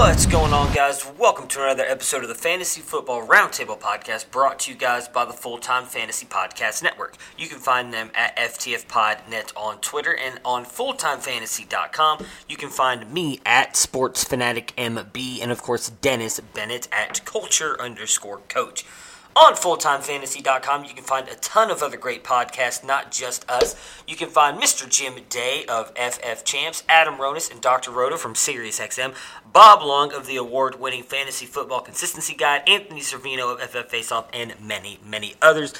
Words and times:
What's 0.00 0.24
going 0.24 0.54
on, 0.54 0.72
guys? 0.72 1.06
Welcome 1.18 1.46
to 1.48 1.62
another 1.62 1.84
episode 1.84 2.22
of 2.22 2.30
the 2.30 2.34
Fantasy 2.34 2.80
Football 2.80 3.26
Roundtable 3.26 3.78
Podcast 3.78 4.30
brought 4.30 4.60
to 4.60 4.70
you 4.70 4.76
guys 4.76 5.06
by 5.08 5.26
the 5.26 5.34
Full 5.34 5.58
Time 5.58 5.84
Fantasy 5.84 6.24
Podcast 6.24 6.82
Network. 6.82 7.18
You 7.36 7.48
can 7.48 7.58
find 7.58 7.92
them 7.92 8.10
at 8.14 8.34
FTFPodNet 8.34 9.52
on 9.54 9.78
Twitter 9.82 10.16
and 10.16 10.40
on 10.42 10.64
FullTimeFantasy.com. 10.64 12.24
You 12.48 12.56
can 12.56 12.70
find 12.70 13.12
me 13.12 13.42
at 13.44 13.74
SportsFanaticMB 13.74 15.42
and, 15.42 15.52
of 15.52 15.60
course, 15.60 15.90
Dennis 15.90 16.40
Bennett 16.40 16.88
at 16.90 17.22
Culture 17.26 17.78
underscore 17.78 18.38
Coach. 18.48 18.86
On 19.36 19.54
FullTimeFantasy.com, 19.54 20.84
you 20.84 20.92
can 20.92 21.04
find 21.04 21.28
a 21.28 21.36
ton 21.36 21.70
of 21.70 21.84
other 21.84 21.96
great 21.96 22.24
podcasts, 22.24 22.84
not 22.84 23.12
just 23.12 23.48
us. 23.48 23.76
You 24.06 24.16
can 24.16 24.28
find 24.28 24.60
Mr. 24.60 24.88
Jim 24.88 25.14
Day 25.28 25.64
of 25.68 25.92
FF 25.96 26.42
Champs, 26.42 26.82
Adam 26.88 27.14
Ronis 27.14 27.50
and 27.50 27.60
Dr. 27.60 27.92
Roto 27.92 28.16
from 28.16 28.34
SiriusXM, 28.34 29.14
Bob 29.52 29.82
Long 29.82 30.12
of 30.12 30.26
the 30.26 30.34
award 30.34 30.80
winning 30.80 31.04
Fantasy 31.04 31.46
Football 31.46 31.80
Consistency 31.80 32.34
Guide, 32.34 32.68
Anthony 32.68 33.00
Cervino 33.02 33.52
of 33.52 33.60
FF 33.60 33.88
Faceoff, 33.88 34.26
and 34.32 34.60
many, 34.60 34.98
many 35.06 35.34
others. 35.40 35.74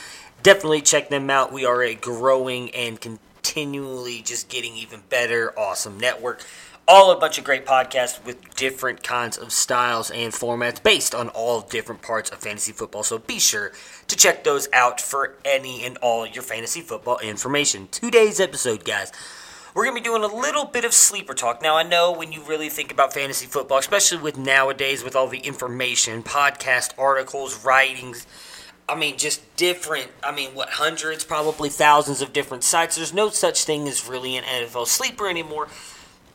Definitely 0.44 0.82
check 0.82 1.08
them 1.08 1.28
out. 1.28 1.52
We 1.52 1.64
are 1.64 1.82
a 1.82 1.96
growing 1.96 2.70
and 2.70 3.00
continually 3.00 4.22
just 4.22 4.48
getting 4.48 4.76
even 4.76 5.02
better, 5.08 5.58
awesome 5.58 5.98
network 5.98 6.44
all 6.90 7.12
a 7.12 7.16
bunch 7.16 7.38
of 7.38 7.44
great 7.44 7.64
podcasts 7.64 8.22
with 8.24 8.56
different 8.56 9.04
kinds 9.04 9.38
of 9.38 9.52
styles 9.52 10.10
and 10.10 10.32
formats 10.32 10.82
based 10.82 11.14
on 11.14 11.28
all 11.28 11.60
different 11.60 12.02
parts 12.02 12.30
of 12.30 12.40
fantasy 12.40 12.72
football. 12.72 13.04
So 13.04 13.16
be 13.16 13.38
sure 13.38 13.70
to 14.08 14.16
check 14.16 14.42
those 14.42 14.68
out 14.72 15.00
for 15.00 15.36
any 15.44 15.84
and 15.84 15.96
all 15.98 16.26
your 16.26 16.42
fantasy 16.42 16.80
football 16.80 17.20
information. 17.20 17.86
Today's 17.92 18.40
episode, 18.40 18.84
guys. 18.84 19.12
We're 19.72 19.84
going 19.84 19.94
to 19.94 20.02
be 20.02 20.04
doing 20.04 20.24
a 20.24 20.34
little 20.34 20.64
bit 20.64 20.84
of 20.84 20.92
sleeper 20.92 21.32
talk. 21.32 21.62
Now, 21.62 21.76
I 21.76 21.84
know 21.84 22.10
when 22.10 22.32
you 22.32 22.42
really 22.42 22.68
think 22.68 22.90
about 22.90 23.14
fantasy 23.14 23.46
football, 23.46 23.78
especially 23.78 24.18
with 24.18 24.36
nowadays 24.36 25.04
with 25.04 25.14
all 25.14 25.28
the 25.28 25.38
information, 25.38 26.24
podcast 26.24 26.98
articles, 26.98 27.64
writings, 27.64 28.26
I 28.88 28.96
mean, 28.96 29.16
just 29.16 29.54
different. 29.54 30.10
I 30.24 30.32
mean, 30.32 30.56
what 30.56 30.70
hundreds, 30.70 31.22
probably 31.22 31.68
thousands 31.68 32.20
of 32.20 32.32
different 32.32 32.64
sites. 32.64 32.96
There's 32.96 33.14
no 33.14 33.28
such 33.28 33.62
thing 33.62 33.86
as 33.86 34.08
really 34.08 34.36
an 34.36 34.42
NFL 34.42 34.88
sleeper 34.88 35.28
anymore. 35.28 35.68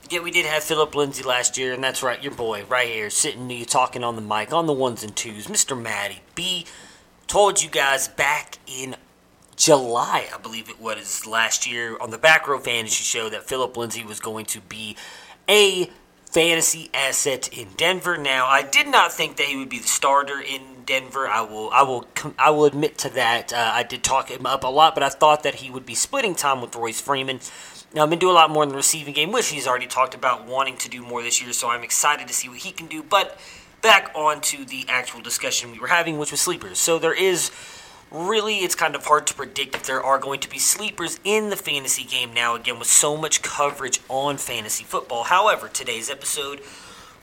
Yeah, 0.10 0.20
we 0.20 0.30
did 0.30 0.46
have 0.46 0.64
Philip 0.64 0.94
Lindsay 0.94 1.24
last 1.24 1.58
year, 1.58 1.74
and 1.74 1.84
that's 1.84 2.04
right, 2.04 2.22
your 2.22 2.34
boy 2.34 2.64
right 2.66 2.88
here, 2.88 3.10
sitting 3.10 3.48
to 3.48 3.56
you 3.56 3.66
talking 3.66 4.04
on 4.04 4.16
the 4.16 4.22
mic 4.22 4.54
on 4.54 4.68
the 4.68 4.74
ones 4.74 5.04
and 5.04 5.16
twos, 5.16 5.48
Mr. 5.48 5.80
Matty 5.80 6.22
B. 6.36 6.68
Told 7.26 7.64
you 7.64 7.70
guys 7.70 8.08
back 8.08 8.60
in 8.68 8.98
July, 9.56 10.28
I 10.32 10.38
believe 10.38 10.70
it 10.70 10.80
was 10.80 11.26
last 11.26 11.66
year, 11.66 11.98
on 12.00 12.12
the 12.12 12.20
Back 12.20 12.48
Row 12.48 12.60
Fantasy 12.60 13.04
Show 13.04 13.30
that 13.30 13.50
Philip 13.50 13.76
Lindsay 13.76 14.04
was 14.04 14.20
going 14.20 14.46
to 14.46 14.62
be 14.62 14.96
a 15.50 15.90
fantasy 16.30 16.92
asset 16.94 17.48
in 17.58 17.70
Denver. 17.76 18.16
Now, 18.16 18.46
I 18.46 18.62
did 18.62 18.88
not 18.88 19.12
think 19.12 19.38
that 19.38 19.48
he 19.48 19.58
would 19.58 19.70
be 19.70 19.80
the 19.80 19.88
starter 19.88 20.40
in 20.40 20.62
Denver. 20.86 21.28
I 21.28 21.42
will, 21.42 21.72
I 21.72 21.82
will, 21.82 22.06
I 22.38 22.52
will 22.52 22.66
admit 22.66 23.00
to 23.00 23.10
that. 23.16 23.52
Uh, 23.52 23.72
I 23.74 23.82
did 23.82 24.04
talk 24.04 24.30
him 24.30 24.46
up 24.46 24.64
a 24.64 24.68
lot, 24.68 24.94
but 24.94 25.04
I 25.04 25.10
thought 25.10 25.42
that 25.42 25.56
he 25.56 25.72
would 25.72 25.86
be 25.86 25.96
splitting 25.96 26.36
time 26.36 26.62
with 26.62 26.76
Royce 26.76 27.02
Freeman. 27.02 27.40
Now, 27.96 28.04
I've 28.04 28.10
been 28.10 28.20
doing 28.20 28.32
a 28.32 28.36
lot 28.36 28.50
more 28.50 28.64
in 28.64 28.68
the 28.68 28.76
receiving 28.76 29.14
game, 29.14 29.32
which 29.32 29.48
he's 29.48 29.66
already 29.66 29.88
talked 29.88 30.16
about 30.16 30.46
wanting 30.46 30.76
to 30.80 30.90
do 30.90 31.02
more 31.02 31.24
this 31.24 31.42
year, 31.42 31.54
so 31.54 31.70
I'm 31.70 31.82
excited 31.82 32.28
to 32.28 32.34
see 32.34 32.50
what 32.50 32.58
he 32.58 32.72
can 32.72 32.88
do. 32.88 33.02
But 33.02 33.40
back 33.82 34.12
on 34.14 34.42
to 34.42 34.66
the 34.66 34.84
actual 34.90 35.22
discussion 35.22 35.72
we 35.72 35.80
were 35.80 35.88
having, 35.88 36.18
which 36.18 36.30
was 36.30 36.42
sleepers. 36.42 36.78
So 36.78 37.00
there 37.00 37.14
is 37.14 37.52
really, 38.12 38.58
it's 38.58 38.76
kind 38.76 38.96
of 38.96 39.06
hard 39.06 39.26
to 39.28 39.34
predict 39.34 39.76
if 39.76 39.84
there 39.84 40.04
are 40.04 40.20
going 40.20 40.42
to 40.42 40.50
be 40.50 40.60
sleepers 40.60 41.22
in 41.24 41.50
the 41.50 41.56
fantasy 41.56 42.04
game 42.04 42.34
now, 42.34 42.54
again, 42.56 42.80
with 42.80 42.90
so 42.90 43.16
much 43.16 43.42
coverage 43.42 44.02
on 44.10 44.36
fantasy 44.36 44.84
football. 44.84 45.24
However, 45.24 45.70
today's 45.70 46.10
episode 46.10 46.60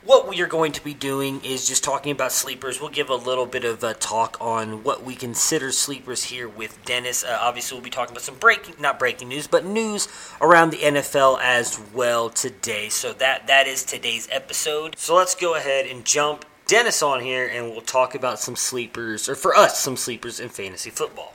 what 0.05 0.29
we 0.29 0.41
are 0.41 0.47
going 0.47 0.73
to 0.73 0.83
be 0.83 0.95
doing 0.95 1.41
is 1.45 1.67
just 1.67 1.85
talking 1.85 2.13
about 2.13 2.33
sleepers. 2.33 2.81
We'll 2.81 2.91
give 2.91 3.09
a 3.09 3.15
little 3.15 3.47
bit 3.47 3.65
of 3.65 3.85
a 3.85 3.95
talk 3.95 4.37
on 4.41 4.83
what 4.83 5.05
we 5.05 5.15
consider 5.15 5.71
sleepers 5.71 6.25
here 6.25 6.49
with 6.49 6.85
Dennis. 6.85 7.23
Uh, 7.23 7.39
obviously, 7.41 7.77
we'll 7.77 7.85
be 7.85 7.91
talking 7.91 8.13
about 8.13 8.23
some 8.23 8.37
breaking, 8.37 8.75
not 8.81 8.99
breaking 8.99 9.29
news, 9.29 9.47
but 9.47 9.65
news 9.65 10.09
around 10.41 10.71
the 10.71 10.79
NFL 10.79 11.41
as 11.41 11.81
well 11.95 12.31
today. 12.31 12.89
So 12.89 13.13
that 13.15 13.47
that 13.47 13.67
is 13.67 13.85
today's 13.85 14.29
episode. 14.31 14.99
So 14.99 15.15
let's 15.15 15.35
go 15.35 15.55
ahead 15.55 15.87
and 15.87 16.05
jump 16.05 16.45
Dennis 16.67 17.03
on 17.03 17.21
here, 17.21 17.47
and 17.47 17.71
we'll 17.71 17.81
talk 17.81 18.15
about 18.15 18.39
some 18.39 18.57
sleepers, 18.57 19.29
or 19.29 19.35
for 19.35 19.55
us, 19.55 19.81
some 19.81 19.97
sleepers 19.97 20.41
in 20.41 20.49
fantasy 20.49 20.91
football. 20.91 21.35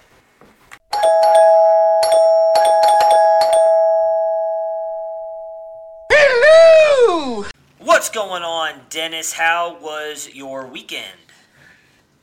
What's 7.88 8.10
going 8.10 8.44
on, 8.44 8.82
Dennis? 8.90 9.32
How 9.32 9.78
was 9.80 10.30
your 10.34 10.68
weekend? 10.68 11.16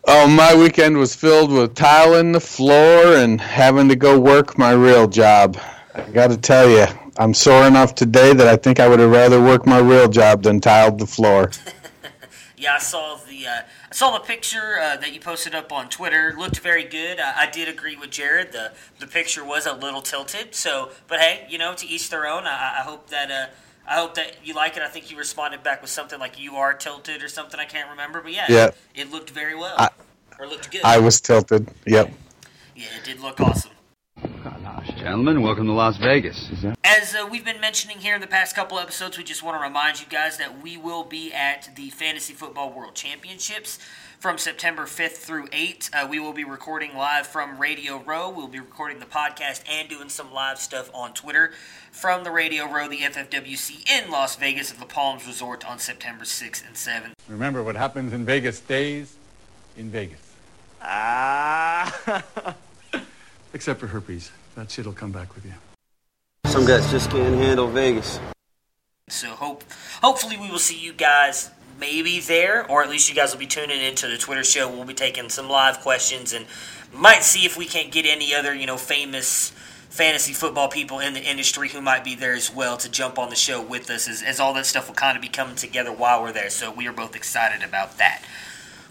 Oh, 0.07 0.29
my 0.29 0.55
weekend 0.55 0.99
was 0.99 1.15
filled 1.15 1.51
with 1.51 1.75
tiling 1.75 2.33
the 2.33 2.41
floor 2.41 3.17
and 3.17 3.41
having 3.41 3.89
to 3.89 3.97
go 3.97 4.21
work 4.21 4.59
my 4.59 4.73
real 4.73 5.09
job. 5.09 5.57
I 5.95 6.03
got 6.11 6.29
to 6.29 6.37
tell 6.37 6.69
you, 6.69 6.85
I'm 7.17 7.33
sore 7.33 7.67
enough 7.67 7.95
today 7.95 8.35
that 8.35 8.47
I 8.47 8.57
think 8.57 8.79
I 8.79 8.87
would 8.87 8.99
have 8.99 9.11
rather 9.11 9.41
worked 9.41 9.65
my 9.65 9.79
real 9.79 10.07
job 10.07 10.43
than 10.43 10.61
tiled 10.61 10.99
the 10.99 11.07
floor. 11.07 11.51
yeah, 12.59 12.75
I 12.75 12.79
saw 12.79 13.17
the 13.27 13.47
uh, 13.47 13.63
I 13.91 13.95
saw 13.95 14.13
the 14.13 14.23
picture 14.23 14.79
uh, 14.79 14.99
that 14.99 15.15
you 15.15 15.21
posted 15.21 15.55
up 15.55 15.73
on 15.73 15.89
Twitter. 15.89 16.35
Looked 16.37 16.59
very 16.59 16.85
good. 16.85 17.19
I, 17.19 17.45
I, 17.45 17.51
did 17.51 17.69
agree 17.69 17.97
with 17.97 18.11
Jared. 18.11 18.53
the 18.53 18.73
The 18.99 19.07
picture 19.07 19.43
was 19.43 19.65
a 19.65 19.73
little 19.73 20.03
tilted. 20.03 20.55
So, 20.55 20.91
but 21.09 21.21
hey, 21.21 21.47
you 21.49 21.57
know, 21.57 21.73
to 21.73 21.87
each 21.87 22.11
their 22.11 22.27
own. 22.27 22.45
I, 22.45 22.81
I 22.81 22.83
hope 22.83 23.09
that. 23.09 23.31
Uh, 23.31 23.47
I 23.87 23.97
hope 23.97 24.15
that 24.15 24.37
you 24.45 24.55
like 24.55 24.77
it. 24.77 24.83
I 24.83 24.89
think 24.89 25.11
you 25.11 25.19
responded 25.19 25.63
back 25.63 25.83
with 25.83 25.91
something 25.91 26.19
like 26.19 26.41
"you 26.41 26.57
are 26.57 26.75
tilted" 26.75 27.23
or 27.23 27.29
something. 27.29 27.61
I 27.61 27.67
can't 27.67 27.91
remember, 27.91 28.21
but 28.23 28.33
yeah, 28.33 28.47
yeah. 28.49 28.71
it 28.95 29.11
looked 29.11 29.31
very 29.31 29.55
well, 29.55 29.75
I, 29.79 29.91
or 30.39 30.47
looked 30.47 30.71
good. 30.71 30.83
I 30.85 30.99
was 30.99 31.21
tilted. 31.21 31.69
Yep. 31.87 32.13
Yeah, 32.75 32.85
it 32.99 33.05
did 33.05 33.21
look 33.21 33.41
awesome. 33.41 33.71
Gentlemen, 34.97 35.43
welcome 35.43 35.67
to 35.67 35.73
Las 35.73 35.99
Vegas. 35.99 36.51
As 36.83 37.15
uh, 37.15 37.27
we've 37.31 37.45
been 37.45 37.61
mentioning 37.61 37.99
here 37.99 38.15
in 38.15 38.23
the 38.23 38.27
past 38.27 38.57
couple 38.57 38.79
episodes, 38.79 39.19
we 39.19 39.25
just 39.25 39.43
want 39.43 39.59
to 39.59 39.63
remind 39.63 40.01
you 40.01 40.07
guys 40.07 40.39
that 40.39 40.63
we 40.63 40.79
will 40.79 41.05
be 41.05 41.33
at 41.33 41.71
the 41.77 41.91
Fantasy 41.91 42.33
Football 42.33 42.73
World 42.73 42.95
Championships 42.95 43.79
from 44.25 44.39
September 44.39 44.85
5th 44.85 45.19
through 45.19 45.47
8th. 45.49 45.91
Uh, 45.93 46.07
we 46.09 46.19
will 46.19 46.33
be 46.33 46.45
recording 46.45 46.97
live 46.97 47.27
from 47.27 47.59
Radio 47.59 47.99
Row. 47.99 48.31
We'll 48.31 48.49
be 48.49 48.59
recording 48.59 48.99
the 48.99 49.05
podcast 49.05 49.63
and 49.71 49.87
doing 49.87 50.09
some 50.09 50.33
live 50.33 50.59
stuff 50.59 50.91
on 50.95 51.13
Twitter 51.13 51.53
from 51.93 52.25
the 52.25 52.31
Radio 52.31 52.65
Row, 52.65 52.89
the 52.89 53.01
FFWC 53.01 53.87
in 53.87 54.11
Las 54.11 54.37
Vegas 54.37 54.73
at 54.73 54.79
the 54.79 54.87
Palms 54.87 55.27
Resort 55.27 55.69
on 55.69 55.79
September 55.79 56.25
6th 56.25 56.67
and 56.67 56.75
7th. 56.75 57.13
Remember, 57.29 57.63
what 57.63 57.77
happens 57.77 58.15
in 58.15 58.25
Vegas 58.25 58.57
stays 58.57 59.15
in 59.77 59.91
Vegas. 59.91 60.35
Ah. 60.81 62.25
Except 63.53 63.79
for 63.79 63.89
herpes. 63.89 64.31
That 64.55 64.71
shit'll 64.71 64.95
come 64.95 65.13
back 65.13 65.35
with 65.35 65.45
you. 65.45 65.53
Some 66.47 66.65
guys 66.65 66.91
just 66.91 67.11
can't 67.11 67.35
handle 67.35 67.69
Vegas. 67.69 68.19
So 69.07 69.29
hope, 69.33 69.65
hopefully, 70.01 70.39
we 70.39 70.51
will 70.51 70.59
see 70.59 70.81
you 70.81 70.95
guys 70.95 71.51
maybe 71.79 72.21
there, 72.21 72.67
or 72.71 72.83
at 72.83 72.91
least 72.91 73.09
you 73.09 73.15
guys 73.15 73.33
will 73.33 73.41
be 73.41 73.47
tuning 73.47 73.81
into 73.81 74.09
the 74.09 74.19
Twitter 74.19 74.45
show. 74.45 74.69
We'll 74.69 74.85
be 74.85 74.95
taking 74.95 75.29
some 75.29 75.49
live 75.49 75.81
questions 75.81 76.33
and 76.33 76.47
might 76.93 77.23
see 77.23 77.45
if 77.45 77.57
we 77.57 77.67
can't 77.67 77.91
get 77.91 78.07
any 78.07 78.35
other, 78.35 78.55
you 78.55 78.67
know, 78.67 78.77
famous 78.77 79.53
fantasy 79.95 80.33
football 80.33 80.69
people 80.69 80.99
in 80.99 81.15
the 81.15 81.23
industry 81.23 81.69
who 81.69 81.81
might 81.81 82.03
be 82.03 82.17
there 82.17 82.35
as 82.35 82.53
well 82.53 82.77
to 82.77 82.91
jump 82.91 83.17
on 83.17 83.31
the 83.31 83.37
show 83.37 83.63
with 83.63 83.89
us 83.91 84.09
as, 84.09 84.23
as 84.23 84.41
all 84.41 84.53
that 84.53 84.67
stuff 84.67 84.89
will 84.89 84.95
kind 84.95 85.17
of 85.17 85.23
be 85.23 85.29
coming 85.29 85.55
together 85.55 85.93
while 85.93 86.21
we're 86.21 86.33
there. 86.33 86.51
So 86.51 86.73
we 86.73 86.89
are 86.89 86.93
both 86.93 87.15
excited 87.15 87.63
about 87.63 87.97
that. 87.99 88.25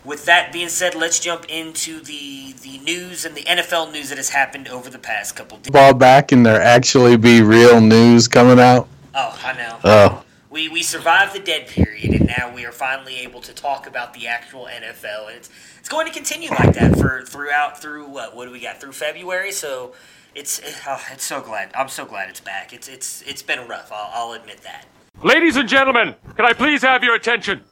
With 0.06 0.26
that 0.26 0.52
being 0.54 0.70
said, 0.70 0.96
let's 0.96 1.20
jump 1.20 1.46
into 1.48 2.02
the 2.02 2.54
the 2.62 2.78
news 2.80 3.24
and 3.26 3.36
the 3.36 3.44
NFL 3.44 3.92
news 3.92 4.10
that 4.10 4.18
has 4.18 4.30
happened 4.30 4.68
over 4.68 4.90
the 4.90 5.00
past 5.00 5.36
couple 5.36 5.58
days. 5.58 5.72
Ball 5.72 5.94
back 5.94 6.32
and 6.32 6.46
there 6.46 6.62
actually 6.62 7.16
be 7.16 7.42
real 7.42 7.80
news 7.80 8.28
coming 8.28 8.60
out. 8.60 8.88
Oh, 9.16 9.40
I 9.44 9.54
know. 9.54 9.80
Oh. 9.84 10.24
We, 10.54 10.70
we 10.70 10.84
survived 10.84 11.34
the 11.34 11.40
dead 11.40 11.66
period, 11.66 12.14
and 12.14 12.28
now 12.28 12.54
we 12.54 12.64
are 12.64 12.72
finally 12.72 13.18
able 13.22 13.42
to 13.42 13.56
talk 13.56 13.88
about 13.88 14.14
the 14.14 14.28
actual 14.28 14.68
NFL, 14.68 15.30
and 15.30 15.38
it's 15.38 15.50
it's 15.80 15.90
going 15.90 16.06
to 16.06 16.14
continue 16.14 16.52
like 16.52 16.76
that 16.76 16.96
for 16.96 17.24
throughout 17.24 17.82
through 17.82 18.08
what 18.08 18.36
what 18.36 18.46
do 18.46 18.52
we 18.52 18.60
got 18.60 18.80
through 18.80 18.92
February? 18.92 19.52
So 19.52 19.96
it's 20.36 20.62
oh, 20.88 21.04
it's 21.12 21.24
so 21.24 21.42
glad 21.42 21.72
I'm 21.74 21.88
so 21.88 22.06
glad 22.06 22.30
it's 22.30 22.40
back. 22.40 22.72
It's 22.72 22.88
it's 22.88 23.24
it's 23.24 23.42
been 23.42 23.68
rough. 23.68 23.92
I'll, 23.92 24.12
I'll 24.14 24.34
admit 24.40 24.62
that. 24.62 24.86
Ladies 25.24 25.58
and 25.58 25.68
gentlemen, 25.68 26.14
can 26.36 26.46
I 26.46 26.54
please 26.54 26.84
have 26.84 27.04
your 27.04 27.16
attention? 27.16 27.64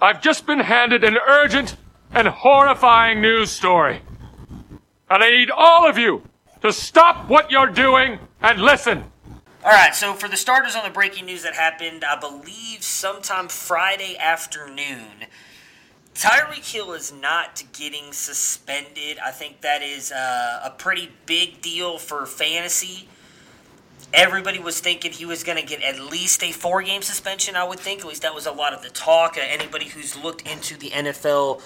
I've 0.00 0.22
just 0.22 0.46
been 0.46 0.60
handed 0.60 1.04
an 1.04 1.18
urgent 1.28 1.76
and 2.10 2.26
horrifying 2.26 3.20
news 3.20 3.50
story. 3.50 4.00
And 5.10 5.22
I 5.22 5.30
need 5.30 5.50
all 5.50 5.86
of 5.86 5.98
you 5.98 6.22
to 6.62 6.72
stop 6.72 7.28
what 7.28 7.50
you're 7.50 7.68
doing 7.68 8.18
and 8.40 8.62
listen. 8.62 9.04
All 9.66 9.72
right, 9.72 9.96
so 9.96 10.14
for 10.14 10.28
the 10.28 10.36
starters 10.36 10.76
on 10.76 10.84
the 10.84 10.90
breaking 10.90 11.26
news 11.26 11.42
that 11.42 11.54
happened, 11.54 12.04
I 12.04 12.14
believe 12.14 12.84
sometime 12.84 13.48
Friday 13.48 14.16
afternoon, 14.16 15.26
Tyreek 16.14 16.72
Hill 16.72 16.92
is 16.92 17.12
not 17.12 17.64
getting 17.72 18.12
suspended. 18.12 19.18
I 19.18 19.32
think 19.32 19.62
that 19.62 19.82
is 19.82 20.12
uh, 20.12 20.60
a 20.62 20.70
pretty 20.70 21.10
big 21.26 21.62
deal 21.62 21.98
for 21.98 22.26
fantasy. 22.26 23.08
Everybody 24.14 24.60
was 24.60 24.78
thinking 24.78 25.10
he 25.10 25.26
was 25.26 25.42
going 25.42 25.58
to 25.58 25.66
get 25.66 25.82
at 25.82 25.98
least 25.98 26.44
a 26.44 26.52
four 26.52 26.80
game 26.82 27.02
suspension, 27.02 27.56
I 27.56 27.64
would 27.64 27.80
think. 27.80 28.02
At 28.02 28.06
least 28.06 28.22
that 28.22 28.36
was 28.36 28.46
a 28.46 28.52
lot 28.52 28.72
of 28.72 28.84
the 28.84 28.90
talk. 28.90 29.36
Uh, 29.36 29.40
anybody 29.48 29.86
who's 29.86 30.16
looked 30.16 30.48
into 30.48 30.76
the 30.76 30.90
NFL 30.90 31.60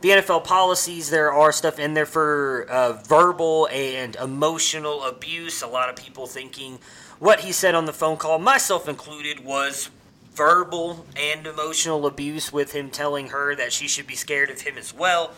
the 0.00 0.08
NFL 0.08 0.42
policies, 0.42 1.10
there 1.10 1.32
are 1.32 1.52
stuff 1.52 1.78
in 1.78 1.94
there 1.94 2.06
for 2.06 2.66
uh, 2.68 2.94
verbal 2.94 3.68
and 3.70 4.16
emotional 4.16 5.04
abuse. 5.04 5.62
A 5.62 5.68
lot 5.68 5.90
of 5.90 5.94
people 5.94 6.26
thinking 6.26 6.80
what 7.22 7.38
he 7.38 7.52
said 7.52 7.76
on 7.76 7.84
the 7.84 7.92
phone 7.92 8.16
call, 8.16 8.36
myself 8.40 8.88
included, 8.88 9.44
was 9.44 9.90
verbal 10.34 11.06
and 11.16 11.46
emotional 11.46 12.04
abuse 12.04 12.52
with 12.52 12.72
him 12.72 12.90
telling 12.90 13.28
her 13.28 13.54
that 13.54 13.72
she 13.72 13.86
should 13.86 14.08
be 14.08 14.16
scared 14.16 14.50
of 14.50 14.60
him 14.60 14.76
as 14.76 14.92
well. 14.92 15.30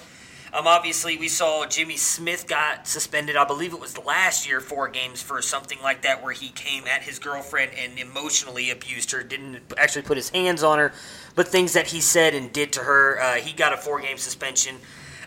Um, 0.54 0.66
obviously, 0.66 1.19
we 1.19 1.28
saw 1.28 1.66
Jimmy 1.66 1.98
Smith 1.98 2.48
got 2.48 2.86
suspended. 2.88 3.36
I 3.36 3.44
believe 3.44 3.75
it 3.75 3.81
was 3.81 3.98
last 3.98 4.48
year, 4.48 4.62
four 4.62 4.88
games 4.88 5.20
for 5.20 5.42
something 5.42 5.76
like 5.82 6.00
that, 6.02 6.22
where 6.22 6.32
he 6.32 6.48
came 6.48 6.86
at 6.86 7.02
his 7.02 7.19
girlfriend 7.19 7.72
and 7.76 7.98
emotionally 7.98 8.70
abused 8.70 9.10
her. 9.10 9.22
Didn't 9.22 9.60
actually 9.76 10.02
put 10.02 10.16
his 10.16 10.31
hands 10.31 10.62
on 10.62 10.78
her, 10.78 10.94
but 11.34 11.48
things 11.48 11.75
that 11.75 11.88
he 11.88 12.00
said 12.00 12.34
and 12.34 12.50
did 12.50 12.72
to 12.72 12.81
her. 12.81 13.20
Uh, 13.20 13.34
he 13.34 13.52
got 13.52 13.75
a 13.75 13.76
four-game 13.76 14.16
suspension. 14.16 14.76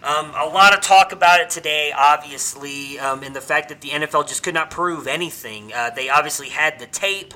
Um, 0.03 0.31
a 0.35 0.45
lot 0.45 0.75
of 0.75 0.81
talk 0.81 1.11
about 1.11 1.39
it 1.41 1.49
today, 1.49 1.91
obviously, 1.95 2.99
um, 2.99 3.21
the 3.33 3.41
fact 3.41 3.69
that 3.69 3.81
the 3.81 3.89
NFL 3.89 4.27
just 4.27 4.43
could 4.43 4.53
not 4.53 4.69
prove 4.69 5.07
anything. 5.07 5.71
Uh, 5.73 5.89
they 5.89 6.09
obviously 6.09 6.49
had 6.49 6.79
the 6.79 6.85
tape, 6.85 7.33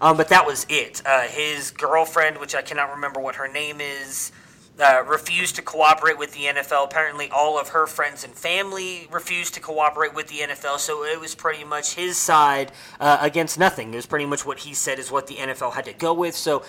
um, 0.00 0.16
but 0.16 0.28
that 0.28 0.46
was 0.46 0.66
it. 0.68 1.02
Uh, 1.04 1.22
his 1.22 1.70
girlfriend, 1.70 2.38
which 2.38 2.54
I 2.54 2.62
cannot 2.62 2.90
remember 2.90 3.20
what 3.20 3.36
her 3.36 3.48
name 3.48 3.80
is, 3.80 4.32
uh, 4.80 5.02
refused 5.06 5.56
to 5.56 5.62
cooperate 5.62 6.18
with 6.18 6.32
the 6.32 6.44
NFL. 6.44 6.84
Apparently, 6.84 7.28
all 7.30 7.58
of 7.58 7.68
her 7.68 7.86
friends 7.86 8.24
and 8.24 8.32
family 8.32 9.06
refused 9.10 9.54
to 9.54 9.60
cooperate 9.60 10.14
with 10.14 10.28
the 10.28 10.38
NFL. 10.38 10.78
So 10.78 11.04
it 11.04 11.20
was 11.20 11.34
pretty 11.34 11.64
much 11.64 11.94
his 11.94 12.16
side 12.16 12.72
uh, 12.98 13.18
against 13.20 13.58
nothing. 13.58 13.92
It 13.92 13.96
was 13.96 14.06
pretty 14.06 14.26
much 14.26 14.46
what 14.46 14.60
he 14.60 14.72
said 14.72 14.98
is 14.98 15.10
what 15.10 15.26
the 15.26 15.36
NFL 15.36 15.74
had 15.74 15.84
to 15.84 15.92
go 15.92 16.14
with. 16.14 16.34
So 16.34 16.62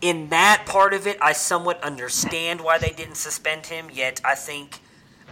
in 0.00 0.28
that 0.28 0.64
part 0.66 0.92
of 0.92 1.06
it, 1.06 1.16
I 1.20 1.32
somewhat 1.32 1.82
understand 1.82 2.60
why 2.60 2.78
they 2.78 2.90
didn't 2.90 3.16
suspend 3.16 3.66
him. 3.66 3.88
Yet 3.92 4.20
I 4.24 4.34
think 4.34 4.80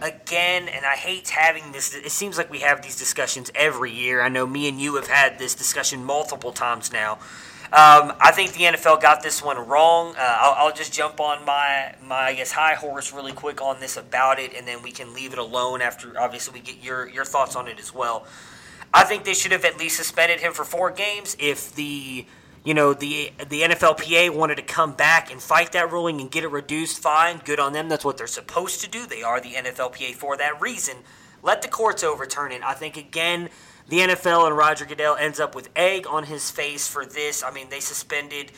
again, 0.01 0.67
and 0.67 0.85
I 0.85 0.95
hate 0.95 1.29
having 1.29 1.71
this. 1.71 1.93
It 1.93 2.11
seems 2.11 2.37
like 2.37 2.49
we 2.49 2.59
have 2.59 2.81
these 2.81 2.97
discussions 2.97 3.51
every 3.55 3.91
year. 3.91 4.21
I 4.21 4.29
know 4.29 4.47
me 4.47 4.67
and 4.67 4.79
you 4.79 4.95
have 4.95 5.07
had 5.07 5.39
this 5.39 5.55
discussion 5.55 6.03
multiple 6.03 6.51
times 6.51 6.91
now. 6.91 7.19
Um, 7.65 8.13
I 8.21 8.31
think 8.31 8.53
the 8.53 8.63
NFL 8.63 9.01
got 9.01 9.23
this 9.23 9.43
one 9.43 9.57
wrong. 9.57 10.15
Uh, 10.15 10.37
I'll, 10.39 10.67
I'll, 10.67 10.73
just 10.73 10.93
jump 10.93 11.19
on 11.19 11.43
my 11.45 11.95
my 12.03 12.27
I 12.27 12.33
guess 12.35 12.51
high 12.51 12.75
horse 12.75 13.11
really 13.11 13.31
quick 13.31 13.61
on 13.61 13.79
this 13.79 13.97
about 13.97 14.39
it, 14.39 14.53
and 14.55 14.67
then 14.67 14.81
we 14.83 14.91
can 14.91 15.13
leave 15.13 15.33
it 15.33 15.39
alone 15.39 15.81
after 15.81 16.17
obviously 16.19 16.53
we 16.53 16.65
get 16.65 16.83
your 16.83 17.09
your 17.09 17.25
thoughts 17.25 17.55
on 17.55 17.67
it 17.67 17.79
as 17.79 17.93
well. 17.93 18.27
I 18.93 19.03
think 19.03 19.25
they 19.25 19.33
should 19.33 19.51
have 19.51 19.65
at 19.65 19.77
least 19.77 19.97
suspended 19.97 20.39
him 20.39 20.53
for 20.53 20.63
four 20.63 20.91
games 20.91 21.35
if 21.39 21.75
the 21.75 22.25
you 22.65 22.73
know 22.73 22.93
the 22.93 23.31
the 23.47 23.61
NFLPA 23.61 24.35
wanted 24.35 24.55
to 24.55 24.63
come 24.63 24.93
back 24.93 25.31
and 25.31 25.41
fight 25.41 25.71
that 25.71 25.91
ruling 25.91 26.19
and 26.19 26.29
get 26.29 26.43
it 26.43 26.49
reduced. 26.49 26.99
Fine, 26.99 27.41
good 27.45 27.59
on 27.59 27.71
them. 27.71 27.87
That's 27.87 28.03
what 28.03 28.17
they're 28.17 28.27
supposed 28.27 28.81
to 28.81 28.89
do. 28.89 29.05
They 29.05 29.23
are 29.23 29.39
the 29.39 29.53
NFLPA 29.53 30.15
for 30.15 30.35
that 30.35 30.59
reason. 30.59 30.97
Let 31.41 31.61
the 31.61 31.67
courts 31.67 32.03
overturn 32.03 32.51
it. 32.51 32.63
I 32.63 32.73
think 32.73 32.97
again 32.97 33.49
the 33.87 33.99
NFL 33.99 34.47
and 34.47 34.57
Roger 34.57 34.85
Goodell 34.85 35.15
ends 35.15 35.39
up 35.39 35.53
with 35.53 35.69
egg 35.75 36.07
on 36.07 36.23
his 36.23 36.49
face 36.49 36.87
for 36.87 37.05
this. 37.05 37.43
I 37.43 37.51
mean, 37.51 37.69
they 37.69 37.79
suspended. 37.79 38.51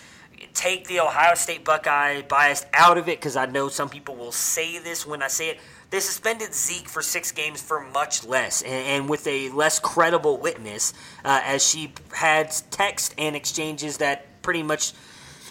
Take 0.54 0.88
the 0.88 1.02
Ohio 1.02 1.36
State 1.36 1.66
Buckeye 1.66 2.22
bias 2.22 2.66
out 2.74 2.98
of 2.98 3.10
it 3.10 3.20
because 3.20 3.36
I 3.36 3.46
know 3.46 3.68
some 3.68 3.90
people 3.90 4.16
will 4.16 4.32
say 4.32 4.80
this 4.80 5.06
when 5.06 5.22
I 5.22 5.28
say 5.28 5.50
it. 5.50 5.60
They 5.90 6.02
suspended 6.02 6.54
Zeke 6.54 6.90
for 6.90 7.02
six 7.02 7.32
games 7.32 7.62
for 7.62 7.82
much 7.82 8.26
less 8.26 8.62
and, 8.62 8.72
and 8.72 9.10
with 9.10 9.26
a 9.26 9.50
less 9.50 9.80
credible 9.80 10.38
witness, 10.38 10.94
uh, 11.24 11.42
as 11.46 11.66
she 11.66 11.94
had 12.14 12.54
text 12.72 13.16
and 13.18 13.36
exchanges 13.36 13.98
that 13.98 14.26
pretty 14.42 14.64
much 14.64 14.94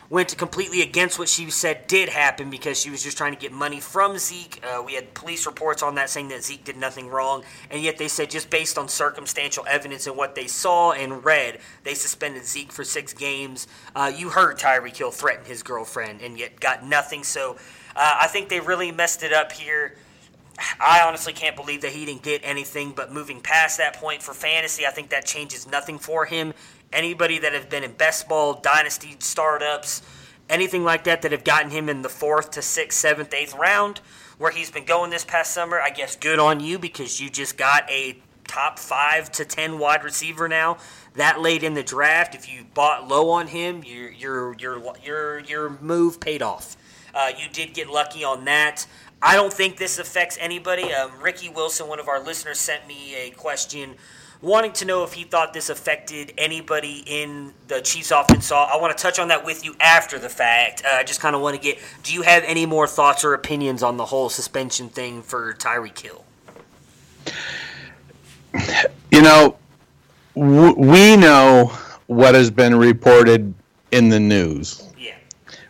went 0.09 0.37
completely 0.39 0.83
against 0.83 1.19
what 1.19 1.29
she 1.29 1.51
said 1.51 1.87
did 1.87 2.09
happen 2.09 2.49
because 2.51 2.79
she 2.79 2.91
was 2.91 3.03
just 3.03 3.17
trying 3.17 3.35
to 3.35 3.39
get 3.39 3.51
money 3.51 3.81
from 3.81 4.19
Zeke. 4.19 4.63
Uh, 4.65 4.83
we 4.83 4.95
had 4.95 5.13
police 5.15 5.47
reports 5.47 5.83
on 5.83 5.97
that 5.97 6.11
saying 6.11 6.29
that 6.29 6.45
Zeke 6.45 6.65
did 6.65 6.77
nothing 6.77 7.09
wrong, 7.09 7.43
and 7.71 7.83
yet 7.83 7.99
they 7.99 8.07
said 8.07 8.31
just 8.31 8.49
based 8.51 8.79
on 8.79 8.89
circumstantial 8.89 9.65
evidence 9.69 10.07
and 10.07 10.17
what 10.17 10.35
they 10.35 10.47
saw 10.47 10.93
and 10.93 11.25
read, 11.25 11.59
they 11.83 11.95
suspended 11.95 12.45
Zeke 12.45 12.73
for 12.73 12.85
six 12.85 13.13
games. 13.13 13.67
Uh, 13.95 14.13
you 14.15 14.29
heard 14.29 14.59
Tyreek 14.59 14.97
Hill 14.97 15.11
threaten 15.11 15.45
his 15.45 15.63
girlfriend, 15.63 16.21
and 16.23 16.39
yet 16.39 16.61
got 16.61 16.85
nothing. 16.85 17.25
So 17.25 17.57
uh, 17.97 18.19
I 18.21 18.29
think 18.29 18.49
they 18.49 18.61
really 18.61 18.93
messed 18.93 19.23
it 19.23 19.33
up 19.33 19.51
here. 19.51 19.97
I 20.81 21.03
honestly 21.05 21.33
can't 21.33 21.55
believe 21.55 21.83
that 21.83 21.93
he 21.93 22.07
didn't 22.07 22.23
get 22.23 22.41
anything, 22.43 22.93
but 22.93 23.13
moving 23.13 23.41
past 23.41 23.77
that 23.79 23.97
point 23.97 24.23
for 24.23 24.33
fantasy, 24.33 24.87
I 24.87 24.91
think 24.91 25.11
that 25.11 25.27
changes 25.27 25.67
nothing 25.67 25.99
for 25.99 26.25
him 26.25 26.55
anybody 26.93 27.39
that 27.39 27.53
have 27.53 27.69
been 27.69 27.85
in 27.85 27.93
best 27.93 28.29
ball, 28.29 28.55
dynasty 28.55 29.17
startups, 29.19 30.03
anything 30.49 30.85
like 30.85 31.05
that 31.05 31.23
that 31.23 31.33
have 31.33 31.45
gotten 31.45 31.71
him 31.71 31.89
in 31.89 32.03
the 32.03 32.09
fourth 32.09 32.51
to 32.53 32.63
sixth, 32.63 32.99
seventh, 32.99 33.33
eighth 33.35 33.55
round, 33.55 34.01
where 34.39 34.51
he's 34.51 34.71
been 34.71 34.85
going 34.85 35.11
this 35.11 35.25
past 35.25 35.53
summer, 35.53 35.81
I 35.81 35.91
guess 35.91 36.17
good 36.17 36.39
on 36.39 36.61
you 36.61 36.79
because 36.79 37.21
you 37.21 37.31
just 37.31 37.57
got 37.57 37.89
a 37.91 38.19
top 38.47 38.79
five 38.79 39.31
to 39.33 39.45
ten 39.45 39.79
wide 39.79 40.05
receiver 40.05 40.49
now. 40.49 40.79
That 41.15 41.41
late 41.41 41.63
in 41.63 41.75
the 41.75 41.83
draft, 41.83 42.35
if 42.35 42.51
you 42.53 42.65
bought 42.75 43.09
low 43.09 43.31
on 43.31 43.49
him, 43.49 43.83
your 43.85 44.11
your 44.11 44.55
your 44.59 44.83
your 45.03 45.39
your 45.41 45.71
move 45.81 46.21
paid 46.21 46.43
off. 46.43 46.77
Uh, 47.15 47.31
you 47.39 47.49
did 47.51 47.73
get 47.73 47.89
lucky 47.89 48.25
on 48.25 48.45
that. 48.45 48.87
I 49.23 49.35
don't 49.35 49.53
think 49.53 49.77
this 49.77 49.99
affects 49.99 50.37
anybody. 50.41 50.93
Um, 50.93 51.11
Ricky 51.21 51.49
Wilson, 51.49 51.89
one 51.89 52.01
of 52.01 52.09
our 52.09 52.23
listeners, 52.23 52.59
sent 52.59 52.87
me 52.87 53.15
a 53.17 53.31
question 53.31 53.95
wanting 54.43 54.73
to 54.73 54.85
know 54.85 55.03
if 55.03 55.15
he 55.15 55.25
thought 55.25 55.53
this 55.53 55.71
affected 55.71 56.33
anybody 56.39 57.03
in 57.07 57.53
the 57.69 57.81
Chiefs 57.81 58.11
offense. 58.11 58.47
So 58.47 58.57
I 58.57 58.77
want 58.77 58.97
to 58.97 59.03
touch 59.03 59.19
on 59.19 59.29
that 59.29 59.45
with 59.45 59.65
you 59.65 59.75
after 59.81 60.19
the 60.19 60.29
fact. 60.29 60.83
Uh, 60.85 60.97
I 60.97 61.05
just 61.05 61.21
kind 61.21 61.35
of 61.35 61.43
want 61.43 61.57
to 61.57 61.63
get 61.63 61.79
do 62.03 62.13
you 62.13 62.23
have 62.23 62.43
any 62.47 62.67
more 62.67 62.87
thoughts 62.87 63.25
or 63.25 63.35
opinions 63.35 63.83
on 63.83 63.97
the 63.97 64.07
whole 64.07 64.29
suspension 64.29 64.89
thing 64.89 65.23
for 65.23 65.55
Tyreek 65.55 65.99
Hill? 65.99 66.25
You 69.11 69.23
know, 69.23 69.57
w- 70.35 70.75
we 70.75 71.17
know 71.17 71.73
what 72.07 72.35
has 72.35 72.51
been 72.51 72.75
reported 72.75 73.53
in 73.91 74.09
the 74.09 74.21
news. 74.21 74.83
Yeah. 74.99 75.15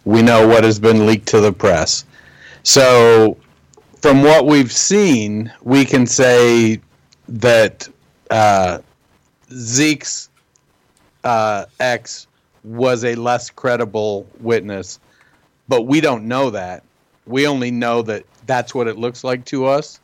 We 0.04 0.22
know 0.22 0.46
what 0.46 0.64
has 0.64 0.78
been 0.78 1.06
leaked 1.06 1.28
to 1.28 1.40
the 1.40 1.52
press. 1.52 2.04
So, 2.62 3.36
from 4.06 4.22
what 4.22 4.46
we've 4.46 4.70
seen, 4.70 5.52
we 5.62 5.84
can 5.84 6.06
say 6.06 6.80
that 7.28 7.88
uh, 8.30 8.78
Zeke's 9.50 10.30
uh, 11.24 11.64
ex 11.80 12.28
was 12.62 13.04
a 13.04 13.16
less 13.16 13.50
credible 13.50 14.24
witness, 14.38 15.00
but 15.66 15.88
we 15.88 16.00
don't 16.00 16.28
know 16.28 16.50
that. 16.50 16.84
We 17.26 17.48
only 17.48 17.72
know 17.72 18.02
that 18.02 18.22
that's 18.46 18.76
what 18.76 18.86
it 18.86 18.96
looks 18.96 19.24
like 19.24 19.44
to 19.46 19.66
us. 19.66 19.98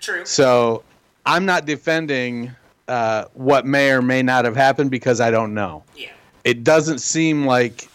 True. 0.00 0.24
So 0.24 0.84
I'm 1.26 1.44
not 1.44 1.66
defending 1.66 2.52
uh, 2.86 3.24
what 3.34 3.66
may 3.66 3.90
or 3.90 4.00
may 4.00 4.22
not 4.22 4.44
have 4.44 4.54
happened 4.54 4.92
because 4.92 5.20
I 5.20 5.32
don't 5.32 5.54
know. 5.54 5.82
Yeah. 5.96 6.12
It 6.44 6.62
doesn't 6.62 7.00
seem 7.00 7.46
like, 7.46 7.88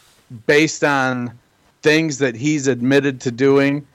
based 0.48 0.84
on 0.84 1.40
things 1.82 2.18
that 2.18 2.36
he's 2.36 2.68
admitted 2.68 3.22
to 3.22 3.32
doing, 3.32 3.88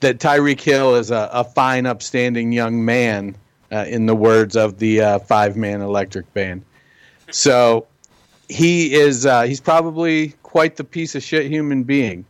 that 0.00 0.18
Tyreek 0.18 0.60
Hill 0.60 0.94
is 0.94 1.10
a, 1.10 1.28
a 1.32 1.44
fine, 1.44 1.86
upstanding 1.86 2.52
young 2.52 2.84
man 2.84 3.36
uh, 3.72 3.84
in 3.88 4.06
the 4.06 4.14
words 4.14 4.56
of 4.56 4.78
the 4.78 5.00
uh, 5.00 5.18
five 5.20 5.56
man 5.56 5.80
electric 5.80 6.32
band. 6.34 6.64
So 7.30 7.86
he 8.48 8.94
is 8.94 9.26
uh, 9.26 9.42
he's 9.42 9.60
probably 9.60 10.34
quite 10.42 10.76
the 10.76 10.84
piece 10.84 11.14
of 11.14 11.22
shit 11.22 11.50
human 11.50 11.82
being. 11.82 12.24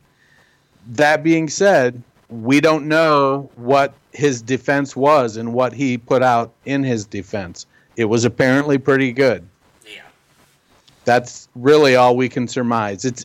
That 0.89 1.23
being 1.23 1.49
said, 1.49 2.03
we 2.29 2.61
don't 2.61 2.89
know 2.89 3.51
what 3.57 3.95
his 4.13 4.43
defense 4.43 4.97
was 4.97 5.37
and 5.37 5.53
what 5.53 5.73
he 5.73 5.99
put 5.99 6.23
out 6.23 6.53
in 6.65 6.83
his 6.83 7.05
defense. 7.05 7.67
It 7.97 8.07
was 8.07 8.25
apparently 8.25 8.79
pretty 8.79 9.13
good. 9.13 9.47
Yeah. 9.87 10.03
That's 11.05 11.49
really 11.55 11.97
all 11.97 12.17
we 12.17 12.29
can 12.29 12.49
surmise. 12.49 13.05
It's 13.05 13.25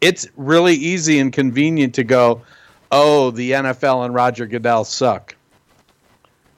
it's 0.00 0.26
really 0.36 0.74
easy 0.74 1.20
and 1.20 1.32
convenient 1.32 1.94
to 1.94 2.04
go, 2.04 2.42
"Oh, 2.92 3.32
the 3.32 3.50
NFL 3.50 4.04
and 4.04 4.14
Roger 4.14 4.46
Goodell 4.46 4.84
suck." 4.84 5.34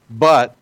But, 0.09 0.55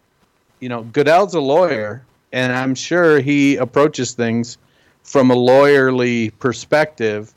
you 0.62 0.70
know, 0.70 0.84
Goodell's 0.84 1.34
a 1.34 1.42
lawyer, 1.42 2.06
and 2.32 2.54
I'm 2.54 2.76
sure 2.76 3.20
he 3.20 3.58
approaches 3.58 4.14
things 4.14 4.58
from 5.04 5.32
a 5.32 5.36
lawyerly 5.36 6.32
perspective 6.40 7.34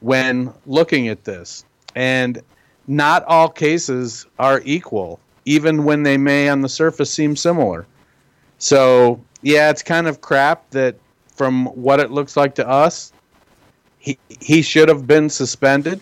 when 0.00 0.52
looking 0.66 1.08
at 1.08 1.24
this. 1.24 1.64
And 1.94 2.40
not 2.86 3.24
all 3.24 3.48
cases 3.48 4.26
are 4.38 4.60
equal, 4.64 5.20
even 5.44 5.84
when 5.84 6.02
they 6.02 6.16
may 6.16 6.48
on 6.48 6.62
the 6.62 6.68
surface 6.68 7.10
seem 7.10 7.36
similar. 7.36 7.86
So, 8.58 9.20
yeah, 9.42 9.70
it's 9.70 9.82
kind 9.82 10.06
of 10.06 10.20
crap 10.20 10.70
that 10.70 10.96
from 11.34 11.66
what 11.66 12.00
it 12.00 12.10
looks 12.10 12.36
like 12.36 12.54
to 12.56 12.68
us, 12.68 13.12
he, 13.98 14.18
he 14.28 14.62
should 14.62 14.88
have 14.88 15.06
been 15.06 15.28
suspended, 15.30 16.00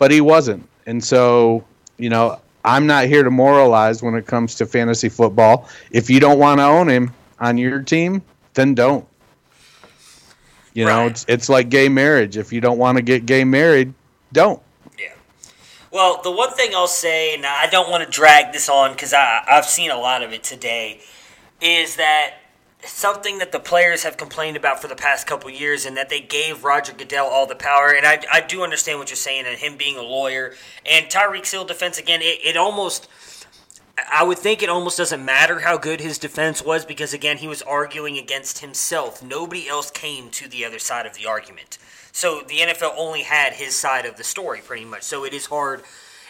but 0.00 0.10
he 0.10 0.20
wasn't. 0.20 0.66
And 0.86 1.04
so, 1.04 1.62
you 1.98 2.08
know, 2.08 2.40
I'm 2.64 2.86
not 2.86 3.04
here 3.04 3.22
to 3.22 3.30
moralize 3.30 4.02
when 4.02 4.16
it 4.16 4.26
comes 4.26 4.56
to 4.56 4.66
fantasy 4.66 5.08
football. 5.08 5.68
If 5.92 6.10
you 6.10 6.18
don't 6.18 6.40
want 6.40 6.58
to 6.58 6.64
own 6.64 6.88
him 6.88 7.12
on 7.38 7.58
your 7.58 7.82
team, 7.82 8.22
then 8.54 8.74
don't. 8.74 9.06
You 10.72 10.86
know, 10.86 11.06
it's 11.06 11.24
it's 11.28 11.48
like 11.48 11.68
gay 11.68 11.88
marriage. 11.88 12.36
If 12.36 12.52
you 12.52 12.60
don't 12.60 12.78
want 12.78 12.96
to 12.96 13.02
get 13.02 13.26
gay 13.26 13.44
married, 13.44 13.92
don't. 14.32 14.62
Yeah. 14.98 15.12
Well, 15.90 16.20
the 16.22 16.30
one 16.30 16.52
thing 16.52 16.70
I'll 16.74 16.86
say, 16.86 17.34
and 17.34 17.44
I 17.44 17.66
don't 17.66 17.90
want 17.90 18.04
to 18.04 18.10
drag 18.10 18.52
this 18.52 18.68
on 18.68 18.92
because 18.92 19.12
I've 19.12 19.66
seen 19.66 19.90
a 19.90 19.98
lot 19.98 20.22
of 20.22 20.32
it 20.32 20.44
today, 20.44 21.00
is 21.60 21.96
that 21.96 22.34
something 22.84 23.38
that 23.38 23.52
the 23.52 23.60
players 23.60 24.02
have 24.02 24.16
complained 24.16 24.56
about 24.56 24.80
for 24.80 24.88
the 24.88 24.96
past 24.96 25.26
couple 25.26 25.50
years, 25.50 25.86
and 25.86 25.96
that 25.96 26.08
they 26.08 26.20
gave 26.20 26.64
Roger 26.64 26.92
Goodell 26.92 27.26
all 27.26 27.46
the 27.46 27.54
power. 27.54 27.90
And 27.90 28.06
I, 28.06 28.22
I 28.32 28.40
do 28.40 28.62
understand 28.62 28.98
what 28.98 29.10
you're 29.10 29.16
saying, 29.16 29.46
and 29.46 29.58
him 29.58 29.76
being 29.76 29.96
a 29.96 30.02
lawyer 30.02 30.54
and 30.86 31.06
Tyreek 31.06 31.50
Hill 31.50 31.64
defense 31.64 31.98
again. 31.98 32.20
It, 32.22 32.40
it 32.44 32.56
almost. 32.56 33.08
I 34.10 34.24
would 34.24 34.38
think 34.38 34.62
it 34.62 34.70
almost 34.70 34.96
doesn't 34.96 35.22
matter 35.22 35.60
how 35.60 35.76
good 35.76 36.00
his 36.00 36.16
defense 36.16 36.64
was 36.64 36.86
because, 36.86 37.12
again, 37.12 37.36
he 37.36 37.48
was 37.48 37.60
arguing 37.60 38.16
against 38.16 38.60
himself. 38.60 39.22
Nobody 39.22 39.68
else 39.68 39.90
came 39.90 40.30
to 40.30 40.48
the 40.48 40.64
other 40.64 40.78
side 40.78 41.04
of 41.04 41.14
the 41.14 41.26
argument. 41.26 41.76
So 42.12 42.40
the 42.40 42.60
NFL 42.60 42.94
only 42.96 43.22
had 43.22 43.52
his 43.52 43.74
side 43.74 44.06
of 44.06 44.16
the 44.16 44.24
story, 44.24 44.60
pretty 44.64 44.86
much. 44.86 45.02
So 45.02 45.24
it 45.24 45.34
is 45.34 45.46
hard. 45.46 45.82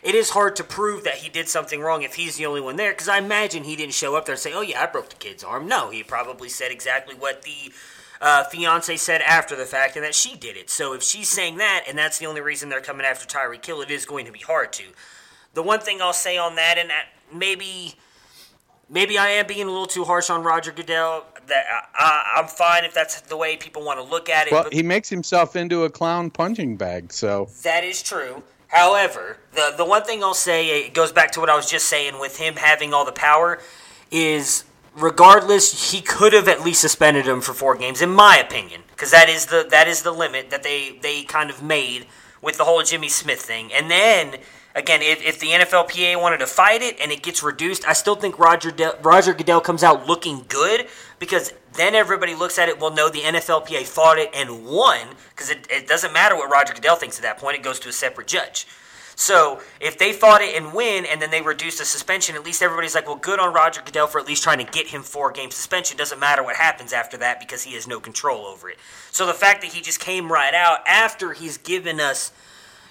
It 0.02 0.14
is 0.14 0.30
hard 0.30 0.56
to 0.56 0.64
prove 0.64 1.04
that 1.04 1.16
he 1.16 1.28
did 1.28 1.48
something 1.48 1.80
wrong 1.80 2.02
if 2.02 2.14
he's 2.14 2.36
the 2.36 2.46
only 2.46 2.60
one 2.60 2.76
there. 2.76 2.92
Because 2.92 3.08
I 3.08 3.18
imagine 3.18 3.64
he 3.64 3.76
didn't 3.76 3.94
show 3.94 4.16
up 4.16 4.26
there 4.26 4.34
and 4.34 4.40
say, 4.40 4.52
"Oh 4.52 4.62
yeah, 4.62 4.82
I 4.82 4.86
broke 4.86 5.10
the 5.10 5.16
kid's 5.16 5.44
arm." 5.44 5.68
No, 5.68 5.90
he 5.90 6.02
probably 6.02 6.48
said 6.48 6.70
exactly 6.70 7.14
what 7.14 7.42
the 7.42 7.72
uh, 8.20 8.44
fiance 8.44 8.96
said 8.96 9.20
after 9.22 9.56
the 9.56 9.64
fact, 9.64 9.96
and 9.96 10.04
that 10.04 10.14
she 10.14 10.36
did 10.36 10.56
it. 10.56 10.70
So 10.70 10.92
if 10.92 11.02
she's 11.02 11.28
saying 11.28 11.58
that, 11.58 11.84
and 11.88 11.96
that's 11.96 12.18
the 12.18 12.26
only 12.26 12.40
reason 12.40 12.68
they're 12.68 12.80
coming 12.80 13.06
after 13.06 13.26
Tyreek 13.26 13.64
Hill, 13.64 13.80
it 13.80 13.90
is 13.90 14.04
going 14.04 14.26
to 14.26 14.32
be 14.32 14.40
hard 14.40 14.72
to. 14.74 14.84
The 15.54 15.62
one 15.62 15.80
thing 15.80 16.00
I'll 16.00 16.12
say 16.12 16.36
on 16.36 16.56
that, 16.56 16.76
and 16.78 16.90
that 16.90 17.06
maybe 17.32 17.94
maybe 18.88 19.18
I 19.18 19.28
am 19.28 19.46
being 19.46 19.66
a 19.66 19.70
little 19.70 19.86
too 19.86 20.04
harsh 20.04 20.30
on 20.30 20.42
Roger 20.42 20.72
Goodell. 20.72 21.24
That 21.46 21.64
I, 21.94 22.36
I'm 22.36 22.46
fine 22.46 22.84
if 22.84 22.94
that's 22.94 23.20
the 23.22 23.36
way 23.36 23.56
people 23.56 23.84
want 23.84 23.98
to 23.98 24.04
look 24.04 24.28
at 24.28 24.46
it. 24.46 24.52
Well, 24.52 24.64
but 24.64 24.72
he 24.72 24.82
makes 24.82 25.08
himself 25.08 25.56
into 25.56 25.84
a 25.84 25.90
clown 25.90 26.30
punching 26.30 26.76
bag. 26.76 27.12
So 27.12 27.48
that 27.62 27.84
is 27.84 28.02
true. 28.02 28.42
However, 28.70 29.38
the 29.52 29.74
the 29.76 29.84
one 29.84 30.04
thing 30.04 30.22
I'll 30.22 30.32
say 30.32 30.86
it 30.86 30.94
goes 30.94 31.12
back 31.12 31.32
to 31.32 31.40
what 31.40 31.50
I 31.50 31.56
was 31.56 31.68
just 31.68 31.88
saying 31.88 32.20
with 32.20 32.38
him 32.38 32.54
having 32.54 32.94
all 32.94 33.04
the 33.04 33.12
power 33.12 33.58
is 34.10 34.64
regardless 34.96 35.92
he 35.92 36.00
could 36.00 36.32
have 36.32 36.48
at 36.48 36.62
least 36.62 36.80
suspended 36.80 37.26
him 37.26 37.40
for 37.40 37.52
four 37.52 37.76
games 37.76 38.02
in 38.02 38.10
my 38.10 38.36
opinion 38.36 38.82
because 38.90 39.10
that 39.10 39.28
is 39.28 39.46
the 39.46 39.66
that 39.70 39.88
is 39.88 40.02
the 40.02 40.12
limit 40.12 40.50
that 40.50 40.62
they 40.62 40.98
they 41.02 41.22
kind 41.24 41.50
of 41.50 41.62
made 41.62 42.06
with 42.42 42.58
the 42.58 42.64
whole 42.64 42.82
Jimmy 42.82 43.08
Smith 43.08 43.40
thing. 43.40 43.72
And 43.72 43.90
then 43.90 44.36
again 44.76 45.02
if, 45.02 45.20
if 45.20 45.40
the 45.40 45.48
NFLPA 45.48 46.20
wanted 46.20 46.38
to 46.38 46.46
fight 46.46 46.80
it 46.80 47.00
and 47.00 47.10
it 47.10 47.22
gets 47.24 47.42
reduced 47.42 47.86
I 47.88 47.92
still 47.92 48.14
think 48.14 48.38
Roger 48.38 48.70
De- 48.70 48.96
Roger 49.02 49.34
Goodell 49.34 49.60
comes 49.60 49.82
out 49.82 50.06
looking 50.06 50.44
good 50.48 50.86
because 51.18 51.52
then 51.80 51.94
everybody 51.94 52.34
looks 52.34 52.58
at 52.58 52.68
it 52.68 52.78
well 52.78 52.92
no 52.92 53.08
the 53.08 53.22
NFLPA 53.22 53.86
fought 53.86 54.18
it 54.18 54.30
and 54.34 54.64
won 54.66 55.08
because 55.30 55.50
it, 55.50 55.66
it 55.70 55.88
doesn't 55.88 56.12
matter 56.12 56.36
what 56.36 56.50
Roger 56.50 56.74
Goodell 56.74 56.96
thinks 56.96 57.16
at 57.16 57.22
that 57.22 57.38
point 57.38 57.56
it 57.56 57.62
goes 57.62 57.80
to 57.80 57.88
a 57.88 57.92
separate 57.92 58.28
judge 58.28 58.66
so 59.20 59.60
if 59.80 59.98
they 59.98 60.14
fought 60.14 60.40
it 60.40 60.56
and 60.56 60.72
win, 60.72 61.04
and 61.04 61.20
then 61.20 61.30
they 61.30 61.42
reduce 61.42 61.78
the 61.78 61.84
suspension, 61.84 62.36
at 62.36 62.42
least 62.42 62.62
everybody's 62.62 62.94
like, 62.94 63.06
well, 63.06 63.16
good 63.16 63.38
on 63.38 63.52
Roger 63.52 63.82
Goodell 63.84 64.06
for 64.06 64.18
at 64.18 64.26
least 64.26 64.42
trying 64.42 64.64
to 64.64 64.72
get 64.72 64.86
him 64.86 65.02
four 65.02 65.30
game 65.30 65.50
suspension. 65.50 65.98
Doesn't 65.98 66.18
matter 66.18 66.42
what 66.42 66.56
happens 66.56 66.94
after 66.94 67.18
that 67.18 67.38
because 67.38 67.62
he 67.62 67.74
has 67.74 67.86
no 67.86 68.00
control 68.00 68.46
over 68.46 68.70
it. 68.70 68.78
So 69.10 69.26
the 69.26 69.34
fact 69.34 69.60
that 69.60 69.72
he 69.72 69.82
just 69.82 70.00
came 70.00 70.32
right 70.32 70.54
out 70.54 70.78
after 70.88 71.34
he's 71.34 71.58
given 71.58 72.00
us, 72.00 72.32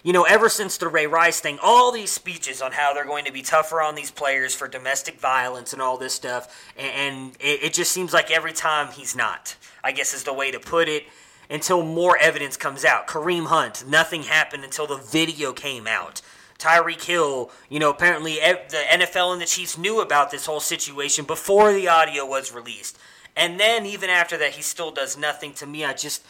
you 0.03 0.13
know, 0.13 0.24
ever 0.24 0.50
since 0.50 0.77
the 0.77 0.88
Ray 0.88 1.08
Rice 1.08 1.39
thing, 1.39 1.60
all 1.62 1.91
these 1.91 2.12
speeches 2.12 2.62
on 2.62 2.72
how 2.72 2.94
they're 2.94 3.06
going 3.06 3.25
to 3.25 3.34
be 3.34 3.41
tougher 3.41 3.82
on 3.82 3.96
these 3.96 4.12
players 4.12 4.56
for 4.56 4.68
domestic 4.68 5.20
violence 5.20 5.74
and 5.74 5.82
all 5.82 5.98
this 5.98 6.13
stuff, 6.13 6.72
and, 6.77 7.36
it, 7.39 7.63
it 7.63 7.74
just 7.74 7.91
seems 7.91 8.13
like 8.13 8.32
every 8.32 8.53
time 8.53 8.91
he's 8.94 9.15
not. 9.15 9.56
I 9.84 9.91
guess 9.91 10.13
is 10.13 10.24
the 10.24 10.34
way 10.34 10.51
to 10.51 10.60
put 10.60 10.88
it 10.89 11.06
until 11.50 11.84
more 11.84 12.18
evidence 12.18 12.58
comes 12.58 12.86
out. 12.86 13.08
Kareem 13.08 13.48
Hunt, 13.48 13.86
nothing 13.88 14.24
happened 14.24 14.63
until 14.63 14.88
the 14.88 14.98
video 14.98 15.51
came 15.51 15.88
out. 15.88 16.22
Tyreek 16.60 17.03
Hill, 17.03 17.51
you 17.70 17.79
know, 17.79 17.89
apparently 17.89 18.36
the 18.36 18.84
NFL 18.91 19.32
and 19.32 19.41
the 19.41 19.46
Chiefs 19.46 19.77
knew 19.77 20.01
about 20.01 20.29
this 20.29 20.46
whole 20.46 20.60
situation 20.60 21.24
before 21.25 21.74
the 21.74 21.88
audio 21.88 22.25
was 22.25 22.53
released. 22.53 22.98
And 23.36 23.60
then 23.60 23.86
even 23.86 24.10
after 24.10 24.38
that, 24.38 24.51
he 24.51 24.62
still 24.62 24.91
does 24.91 25.18
nothing 25.18 25.53
to 25.53 25.65
me. 25.65 25.86
I 25.86 25.94
just. 25.94 26.24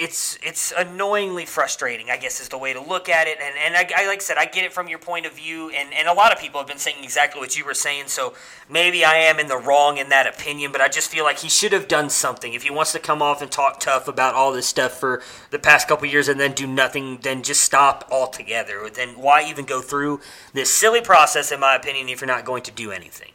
It's 0.00 0.38
it's 0.42 0.72
annoyingly 0.76 1.44
frustrating, 1.44 2.10
I 2.10 2.16
guess, 2.16 2.40
is 2.40 2.48
the 2.48 2.56
way 2.56 2.72
to 2.72 2.80
look 2.80 3.10
at 3.10 3.26
it. 3.28 3.38
And 3.38 3.54
and 3.58 3.76
I, 3.76 3.88
I 3.94 4.06
like 4.06 4.20
I 4.20 4.22
said, 4.22 4.38
I 4.38 4.46
get 4.46 4.64
it 4.64 4.72
from 4.72 4.88
your 4.88 4.98
point 4.98 5.26
of 5.26 5.34
view, 5.34 5.68
and, 5.70 5.92
and 5.92 6.08
a 6.08 6.14
lot 6.14 6.32
of 6.32 6.38
people 6.38 6.58
have 6.58 6.66
been 6.66 6.78
saying 6.78 7.04
exactly 7.04 7.38
what 7.38 7.56
you 7.58 7.66
were 7.66 7.74
saying. 7.74 8.04
So 8.06 8.32
maybe 8.68 9.04
I 9.04 9.16
am 9.16 9.38
in 9.38 9.48
the 9.48 9.58
wrong 9.58 9.98
in 9.98 10.08
that 10.08 10.26
opinion, 10.26 10.72
but 10.72 10.80
I 10.80 10.88
just 10.88 11.10
feel 11.10 11.24
like 11.24 11.40
he 11.40 11.50
should 11.50 11.72
have 11.72 11.86
done 11.86 12.08
something. 12.08 12.54
If 12.54 12.62
he 12.62 12.70
wants 12.70 12.92
to 12.92 12.98
come 12.98 13.20
off 13.20 13.42
and 13.42 13.52
talk 13.52 13.78
tough 13.78 14.08
about 14.08 14.34
all 14.34 14.52
this 14.52 14.66
stuff 14.66 14.98
for 14.98 15.22
the 15.50 15.58
past 15.58 15.86
couple 15.86 16.06
years 16.08 16.28
and 16.28 16.40
then 16.40 16.52
do 16.52 16.66
nothing, 16.66 17.18
then 17.18 17.42
just 17.42 17.60
stop 17.60 18.08
altogether. 18.10 18.88
Then 18.88 19.10
why 19.10 19.44
even 19.44 19.66
go 19.66 19.82
through 19.82 20.20
this 20.54 20.74
silly 20.74 21.02
process, 21.02 21.52
in 21.52 21.60
my 21.60 21.76
opinion, 21.76 22.08
if 22.08 22.22
you're 22.22 22.26
not 22.26 22.46
going 22.46 22.62
to 22.62 22.72
do 22.72 22.90
anything? 22.90 23.32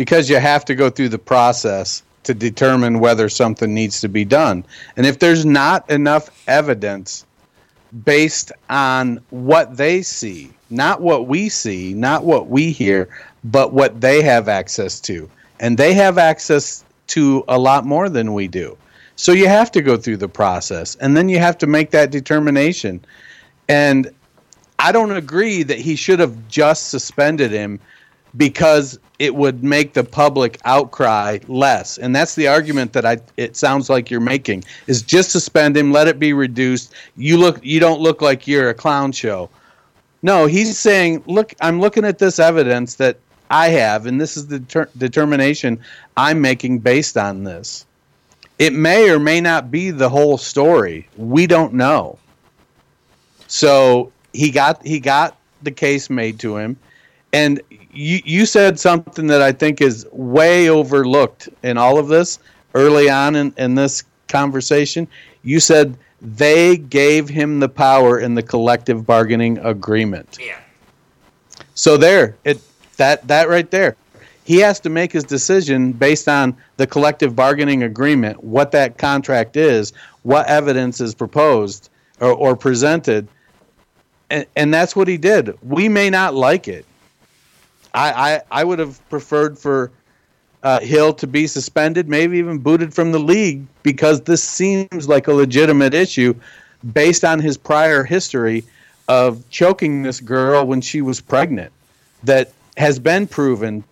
because 0.00 0.30
you 0.30 0.36
have 0.36 0.64
to 0.64 0.74
go 0.74 0.88
through 0.88 1.10
the 1.10 1.18
process 1.18 2.02
to 2.24 2.34
determine 2.34 3.00
whether 3.00 3.28
something 3.28 3.74
needs 3.74 4.00
to 4.00 4.08
be 4.08 4.24
done. 4.24 4.64
And 4.96 5.06
if 5.06 5.18
there's 5.18 5.46
not 5.46 5.88
enough 5.90 6.30
evidence 6.46 7.24
based 8.04 8.52
on 8.68 9.20
what 9.30 9.76
they 9.76 10.02
see, 10.02 10.50
not 10.68 11.00
what 11.00 11.26
we 11.26 11.48
see, 11.48 11.94
not 11.94 12.24
what 12.24 12.48
we 12.48 12.70
hear, 12.70 13.08
but 13.44 13.72
what 13.72 14.00
they 14.00 14.22
have 14.22 14.48
access 14.48 15.00
to. 15.00 15.28
And 15.58 15.76
they 15.76 15.94
have 15.94 16.18
access 16.18 16.84
to 17.08 17.44
a 17.48 17.58
lot 17.58 17.84
more 17.84 18.08
than 18.08 18.34
we 18.34 18.48
do. 18.48 18.76
So 19.16 19.32
you 19.32 19.48
have 19.48 19.70
to 19.72 19.82
go 19.82 19.96
through 19.96 20.18
the 20.18 20.28
process 20.28 20.96
and 20.96 21.16
then 21.16 21.28
you 21.28 21.38
have 21.38 21.58
to 21.58 21.66
make 21.66 21.90
that 21.90 22.10
determination. 22.10 23.04
And 23.68 24.10
I 24.78 24.92
don't 24.92 25.10
agree 25.12 25.62
that 25.62 25.78
he 25.78 25.96
should 25.96 26.20
have 26.20 26.48
just 26.48 26.88
suspended 26.88 27.50
him 27.50 27.80
because 28.36 28.98
it 29.18 29.34
would 29.34 29.62
make 29.62 29.92
the 29.92 30.04
public 30.04 30.58
outcry 30.64 31.38
less. 31.46 31.98
And 31.98 32.16
that's 32.16 32.34
the 32.34 32.48
argument 32.48 32.92
that 32.94 33.04
I 33.04 33.18
it 33.36 33.56
sounds 33.56 33.90
like 33.90 34.10
you're 34.10 34.20
making 34.20 34.64
is 34.86 35.02
just 35.02 35.30
suspend 35.30 35.76
him, 35.76 35.92
let 35.92 36.08
it 36.08 36.18
be 36.18 36.32
reduced. 36.32 36.94
You 37.16 37.36
look 37.36 37.58
you 37.62 37.80
don't 37.80 38.00
look 38.00 38.22
like 38.22 38.46
you're 38.46 38.70
a 38.70 38.74
clown 38.74 39.12
show. 39.12 39.50
No, 40.22 40.46
he's 40.46 40.78
saying, 40.78 41.22
"Look, 41.26 41.54
I'm 41.60 41.80
looking 41.80 42.04
at 42.04 42.18
this 42.18 42.38
evidence 42.38 42.96
that 42.96 43.18
I 43.50 43.68
have 43.68 44.06
and 44.06 44.20
this 44.20 44.36
is 44.36 44.46
the 44.46 44.60
ter- 44.60 44.88
determination 44.96 45.78
I'm 46.16 46.40
making 46.40 46.78
based 46.78 47.16
on 47.16 47.44
this." 47.44 47.86
It 48.58 48.74
may 48.74 49.10
or 49.10 49.18
may 49.18 49.40
not 49.40 49.70
be 49.70 49.90
the 49.90 50.10
whole 50.10 50.36
story. 50.36 51.08
We 51.16 51.46
don't 51.46 51.72
know. 51.72 52.18
So, 53.48 54.12
he 54.34 54.50
got 54.50 54.86
he 54.86 55.00
got 55.00 55.36
the 55.62 55.70
case 55.70 56.08
made 56.08 56.38
to 56.40 56.56
him 56.56 56.76
and 57.32 57.60
you 57.92 58.20
you 58.24 58.46
said 58.46 58.78
something 58.78 59.26
that 59.28 59.42
I 59.42 59.52
think 59.52 59.80
is 59.80 60.06
way 60.12 60.68
overlooked 60.68 61.48
in 61.62 61.76
all 61.76 61.98
of 61.98 62.08
this 62.08 62.38
early 62.74 63.10
on 63.10 63.36
in, 63.36 63.54
in 63.56 63.74
this 63.74 64.04
conversation. 64.28 65.08
You 65.42 65.60
said 65.60 65.96
they 66.20 66.76
gave 66.76 67.28
him 67.28 67.60
the 67.60 67.68
power 67.68 68.20
in 68.20 68.34
the 68.34 68.42
collective 68.42 69.06
bargaining 69.06 69.58
agreement. 69.58 70.38
Yeah. 70.40 70.58
So 71.74 71.96
there, 71.96 72.36
it 72.44 72.60
that 72.96 73.26
that 73.28 73.48
right 73.48 73.70
there. 73.70 73.96
He 74.44 74.58
has 74.58 74.80
to 74.80 74.90
make 74.90 75.12
his 75.12 75.22
decision 75.22 75.92
based 75.92 76.28
on 76.28 76.56
the 76.76 76.86
collective 76.86 77.36
bargaining 77.36 77.84
agreement, 77.84 78.42
what 78.42 78.72
that 78.72 78.98
contract 78.98 79.56
is, 79.56 79.92
what 80.22 80.46
evidence 80.48 81.00
is 81.00 81.14
proposed 81.14 81.88
or, 82.20 82.32
or 82.32 82.56
presented, 82.56 83.28
and, 84.28 84.46
and 84.56 84.74
that's 84.74 84.96
what 84.96 85.06
he 85.06 85.16
did. 85.16 85.56
We 85.62 85.88
may 85.88 86.10
not 86.10 86.34
like 86.34 86.66
it. 86.68 86.84
I, 87.94 88.34
I, 88.34 88.42
I 88.50 88.64
would 88.64 88.78
have 88.78 89.06
preferred 89.08 89.58
for 89.58 89.90
uh, 90.62 90.80
Hill 90.80 91.12
to 91.14 91.26
be 91.26 91.46
suspended, 91.46 92.08
maybe 92.08 92.38
even 92.38 92.58
booted 92.58 92.92
from 92.94 93.12
the 93.12 93.18
league, 93.18 93.66
because 93.82 94.20
this 94.22 94.42
seems 94.42 95.08
like 95.08 95.26
a 95.26 95.32
legitimate 95.32 95.94
issue 95.94 96.34
based 96.92 97.24
on 97.24 97.40
his 97.40 97.56
prior 97.56 98.04
history 98.04 98.64
of 99.08 99.48
choking 99.50 100.02
this 100.02 100.20
girl 100.20 100.66
when 100.66 100.80
she 100.80 101.02
was 101.02 101.20
pregnant. 101.20 101.72
That 102.22 102.52
has 102.76 102.98
been 102.98 103.26
proven 103.26 103.82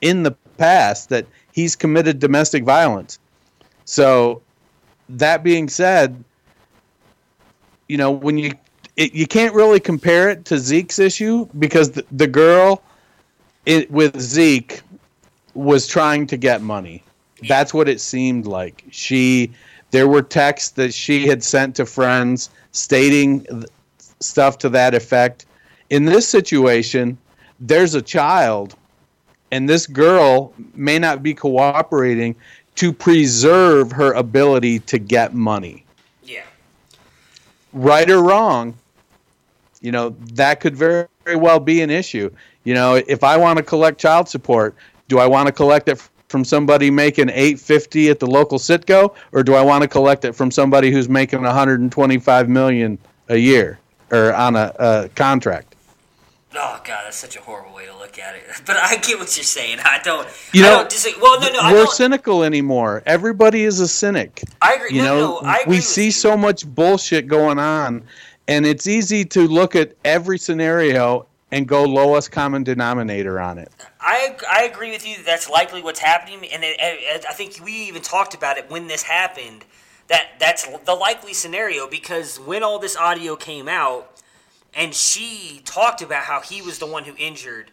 in 0.00 0.24
the 0.24 0.32
past 0.58 1.08
that 1.08 1.26
he's 1.52 1.76
committed 1.76 2.18
domestic 2.18 2.64
violence. 2.64 3.18
So 3.84 4.42
that 5.08 5.42
being 5.42 5.68
said, 5.68 6.22
you 7.88 7.96
know 7.96 8.10
when 8.10 8.36
you 8.38 8.52
it, 8.96 9.14
you 9.14 9.26
can't 9.26 9.54
really 9.54 9.80
compare 9.80 10.28
it 10.28 10.44
to 10.46 10.58
Zeke's 10.58 10.98
issue 10.98 11.48
because 11.58 11.92
the, 11.92 12.04
the 12.12 12.26
girl 12.26 12.82
it, 13.66 13.90
with 13.90 14.18
Zeke 14.20 14.82
was 15.54 15.86
trying 15.86 16.26
to 16.28 16.36
get 16.36 16.62
money. 16.62 17.02
That's 17.48 17.72
what 17.72 17.88
it 17.88 18.00
seemed 18.00 18.46
like. 18.46 18.84
She 18.90 19.52
there 19.90 20.08
were 20.08 20.22
texts 20.22 20.70
that 20.72 20.92
she 20.92 21.26
had 21.26 21.42
sent 21.42 21.76
to 21.76 21.86
friends 21.86 22.50
stating 22.72 23.46
stuff 24.20 24.58
to 24.58 24.68
that 24.68 24.94
effect. 24.94 25.46
In 25.88 26.04
this 26.04 26.28
situation, 26.28 27.16
there's 27.58 27.94
a 27.94 28.02
child 28.02 28.74
and 29.50 29.68
this 29.68 29.86
girl 29.86 30.52
may 30.74 30.98
not 30.98 31.22
be 31.22 31.32
cooperating 31.34 32.36
to 32.74 32.92
preserve 32.92 33.90
her 33.92 34.12
ability 34.12 34.80
to 34.80 34.98
get 34.98 35.34
money. 35.34 35.84
Yeah. 36.22 36.44
Right 37.72 38.08
or 38.10 38.22
wrong, 38.22 38.74
you 39.80 39.90
know, 39.90 40.10
that 40.32 40.60
could 40.60 40.76
very, 40.76 41.06
very 41.24 41.36
well 41.36 41.60
be 41.60 41.80
an 41.80 41.90
issue. 41.90 42.30
You 42.68 42.74
know, 42.74 42.96
if 42.96 43.24
I 43.24 43.38
want 43.38 43.56
to 43.56 43.62
collect 43.62 43.98
child 43.98 44.28
support, 44.28 44.76
do 45.08 45.18
I 45.18 45.26
want 45.26 45.46
to 45.46 45.52
collect 45.52 45.88
it 45.88 46.06
from 46.28 46.44
somebody 46.44 46.90
making 46.90 47.30
850 47.30 48.10
at 48.10 48.18
the 48.18 48.26
local 48.26 48.58
Citgo 48.58 49.14
or 49.32 49.42
do 49.42 49.54
I 49.54 49.62
want 49.62 49.80
to 49.84 49.88
collect 49.88 50.26
it 50.26 50.34
from 50.34 50.50
somebody 50.50 50.90
who's 50.90 51.08
making 51.08 51.40
125 51.40 52.48
million 52.50 52.98
a 53.30 53.38
year 53.38 53.78
or 54.10 54.34
on 54.34 54.54
a, 54.54 54.74
a 54.78 55.08
contract? 55.14 55.76
Oh 56.54 56.78
god, 56.84 57.04
that's 57.06 57.16
such 57.16 57.36
a 57.36 57.40
horrible 57.40 57.74
way 57.74 57.86
to 57.86 57.96
look 57.96 58.18
at 58.18 58.34
it. 58.34 58.42
But 58.66 58.76
I 58.76 58.96
get 58.96 59.18
what 59.18 59.34
you're 59.34 59.44
saying. 59.44 59.78
I 59.82 60.00
don't. 60.04 60.28
You 60.52 60.64
I 60.64 60.66
know, 60.66 60.76
don't 60.80 60.90
disagree. 60.90 61.22
Well, 61.22 61.40
no, 61.40 61.48
no, 61.48 61.72
we're 61.72 61.86
cynical 61.86 62.44
anymore. 62.44 63.02
Everybody 63.06 63.64
is 63.64 63.80
a 63.80 63.88
cynic. 63.88 64.42
I 64.60 64.74
agree. 64.74 64.90
You 64.98 65.04
no, 65.04 65.18
know, 65.18 65.40
no, 65.40 65.48
I 65.48 65.60
agree 65.60 65.76
we 65.76 65.80
see 65.80 66.06
you. 66.06 66.10
so 66.10 66.36
much 66.36 66.66
bullshit 66.66 67.28
going 67.28 67.58
on, 67.58 68.02
and 68.46 68.66
it's 68.66 68.86
easy 68.86 69.24
to 69.24 69.48
look 69.48 69.74
at 69.74 69.94
every 70.04 70.38
scenario 70.38 71.26
and 71.50 71.66
go 71.66 71.84
lowest 71.84 72.30
common 72.30 72.62
denominator 72.62 73.40
on 73.40 73.58
it. 73.58 73.72
I, 74.00 74.36
I 74.50 74.64
agree 74.64 74.90
with 74.90 75.06
you 75.06 75.16
that 75.16 75.26
that's 75.26 75.48
likely 75.48 75.82
what's 75.82 76.00
happening, 76.00 76.48
and 76.52 76.62
it, 76.62 76.76
it, 76.78 77.24
I 77.28 77.32
think 77.32 77.58
we 77.64 77.72
even 77.72 78.02
talked 78.02 78.34
about 78.34 78.58
it 78.58 78.70
when 78.70 78.86
this 78.86 79.02
happened. 79.02 79.64
That 80.08 80.26
that's 80.38 80.66
the 80.84 80.94
likely 80.94 81.34
scenario 81.34 81.86
because 81.86 82.38
when 82.40 82.62
all 82.62 82.78
this 82.78 82.96
audio 82.96 83.36
came 83.36 83.68
out, 83.68 84.22
and 84.74 84.94
she 84.94 85.60
talked 85.64 86.00
about 86.00 86.24
how 86.24 86.40
he 86.40 86.62
was 86.62 86.78
the 86.78 86.86
one 86.86 87.04
who 87.04 87.14
injured 87.18 87.70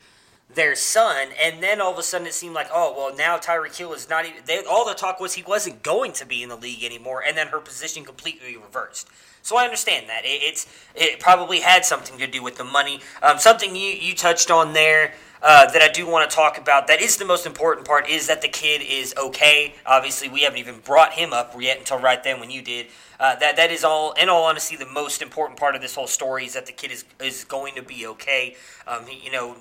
their 0.54 0.76
son, 0.76 1.30
and 1.42 1.62
then 1.62 1.82
all 1.82 1.92
of 1.92 1.98
a 1.98 2.04
sudden 2.04 2.28
it 2.28 2.34
seemed 2.34 2.54
like, 2.54 2.68
oh 2.74 2.94
well, 2.96 3.16
now 3.16 3.38
Tyreek 3.38 3.76
Hill 3.76 3.94
is 3.94 4.10
not 4.10 4.26
even. 4.26 4.42
They, 4.46 4.64
all 4.64 4.88
the 4.88 4.94
talk 4.94 5.20
was 5.20 5.34
he 5.34 5.44
wasn't 5.44 5.84
going 5.84 6.14
to 6.14 6.26
be 6.26 6.44
in 6.44 6.50
the 6.50 6.56
league 6.56 6.84
anymore, 6.84 7.24
and 7.28 7.36
then 7.36 7.48
her 7.48 7.60
position 7.60 8.06
completely 8.06 8.56
reversed. 8.56 9.10
So 9.42 9.58
I 9.58 9.66
understand 9.66 10.08
that 10.10 10.24
it, 10.24 10.42
it's 10.42 10.68
it 10.96 11.20
probably 11.20 11.60
had 11.60 11.84
something 11.84 12.18
to 12.20 12.28
do 12.28 12.44
with 12.44 12.58
the 12.58 12.64
money. 12.64 13.02
Um, 13.22 13.38
something 13.38 13.76
you 13.76 13.90
you 13.90 14.16
touched 14.16 14.52
on 14.52 14.74
there. 14.74 15.14
Uh, 15.42 15.70
that 15.70 15.82
I 15.84 15.90
do 15.90 16.08
want 16.08 16.28
to 16.28 16.36
talk 16.36 16.58
about. 16.58 16.88
That 16.88 17.02
is 17.02 17.18
the 17.18 17.26
most 17.26 17.46
important 17.46 17.86
part. 17.86 18.10
Is 18.10 18.26
that 18.28 18.42
the 18.42 18.48
kid 18.48 18.82
is 18.82 19.14
okay? 19.16 19.76
Obviously, 19.86 20.28
we 20.28 20.42
haven't 20.42 20.58
even 20.58 20.80
brought 20.80 21.14
him 21.14 21.34
up 21.34 21.54
yet 21.60 21.78
until 21.78 22.00
right 22.00 22.24
then 22.24 22.40
when 22.40 22.50
you 22.50 22.64
did. 22.64 22.88
Uh, 23.20 23.36
that 23.36 23.56
that 23.58 23.70
is 23.70 23.84
all. 23.84 24.14
In 24.14 24.28
all 24.28 24.46
honesty, 24.46 24.76
the 24.76 24.88
most 24.88 25.22
important 25.22 25.60
part 25.60 25.76
of 25.76 25.82
this 25.82 25.94
whole 25.94 26.08
story 26.08 26.46
is 26.46 26.56
that 26.56 26.66
the 26.66 26.72
kid 26.72 26.90
is 26.90 27.06
is 27.22 27.44
going 27.44 27.76
to 27.76 27.84
be 27.84 28.08
okay. 28.08 28.56
Um, 28.88 29.06
he, 29.06 29.24
you 29.24 29.32
know, 29.32 29.58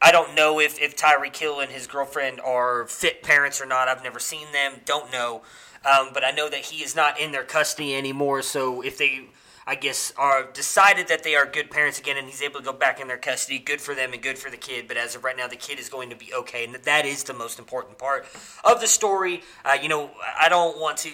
I 0.00 0.12
don't 0.12 0.34
know 0.34 0.60
if 0.60 0.80
if 0.80 0.96
Tyreek 0.96 1.36
Hill 1.36 1.60
and 1.60 1.70
his 1.70 1.86
girlfriend 1.86 2.40
are 2.40 2.86
fit 2.86 3.22
parents 3.22 3.60
or 3.60 3.66
not. 3.66 3.88
I've 3.88 4.02
never 4.02 4.18
seen 4.18 4.46
them. 4.52 4.80
Don't 4.84 5.12
know. 5.12 5.42
Um, 5.84 6.08
but 6.12 6.24
I 6.24 6.32
know 6.32 6.48
that 6.48 6.66
he 6.66 6.82
is 6.82 6.96
not 6.96 7.20
in 7.20 7.32
their 7.32 7.44
custody 7.44 7.94
anymore. 7.94 8.42
So 8.42 8.82
if 8.82 8.98
they 8.98 9.28
I 9.68 9.74
guess, 9.74 10.12
are 10.16 10.44
decided 10.44 11.08
that 11.08 11.24
they 11.24 11.34
are 11.34 11.44
good 11.44 11.72
parents 11.72 11.98
again, 11.98 12.16
and 12.16 12.28
he's 12.28 12.40
able 12.40 12.60
to 12.60 12.64
go 12.64 12.72
back 12.72 13.00
in 13.00 13.08
their 13.08 13.16
custody. 13.16 13.58
Good 13.58 13.80
for 13.80 13.96
them 13.96 14.12
and 14.12 14.22
good 14.22 14.38
for 14.38 14.48
the 14.48 14.56
kid. 14.56 14.86
But 14.86 14.96
as 14.96 15.16
of 15.16 15.24
right 15.24 15.36
now, 15.36 15.48
the 15.48 15.56
kid 15.56 15.80
is 15.80 15.88
going 15.88 16.08
to 16.10 16.16
be 16.16 16.32
okay, 16.32 16.64
and 16.64 16.76
that 16.76 17.04
is 17.04 17.24
the 17.24 17.34
most 17.34 17.58
important 17.58 17.98
part 17.98 18.26
of 18.62 18.80
the 18.80 18.86
story. 18.86 19.42
Uh, 19.64 19.76
you 19.82 19.88
know, 19.88 20.12
I 20.38 20.48
don't 20.48 20.78
want 20.78 20.98
to 20.98 21.10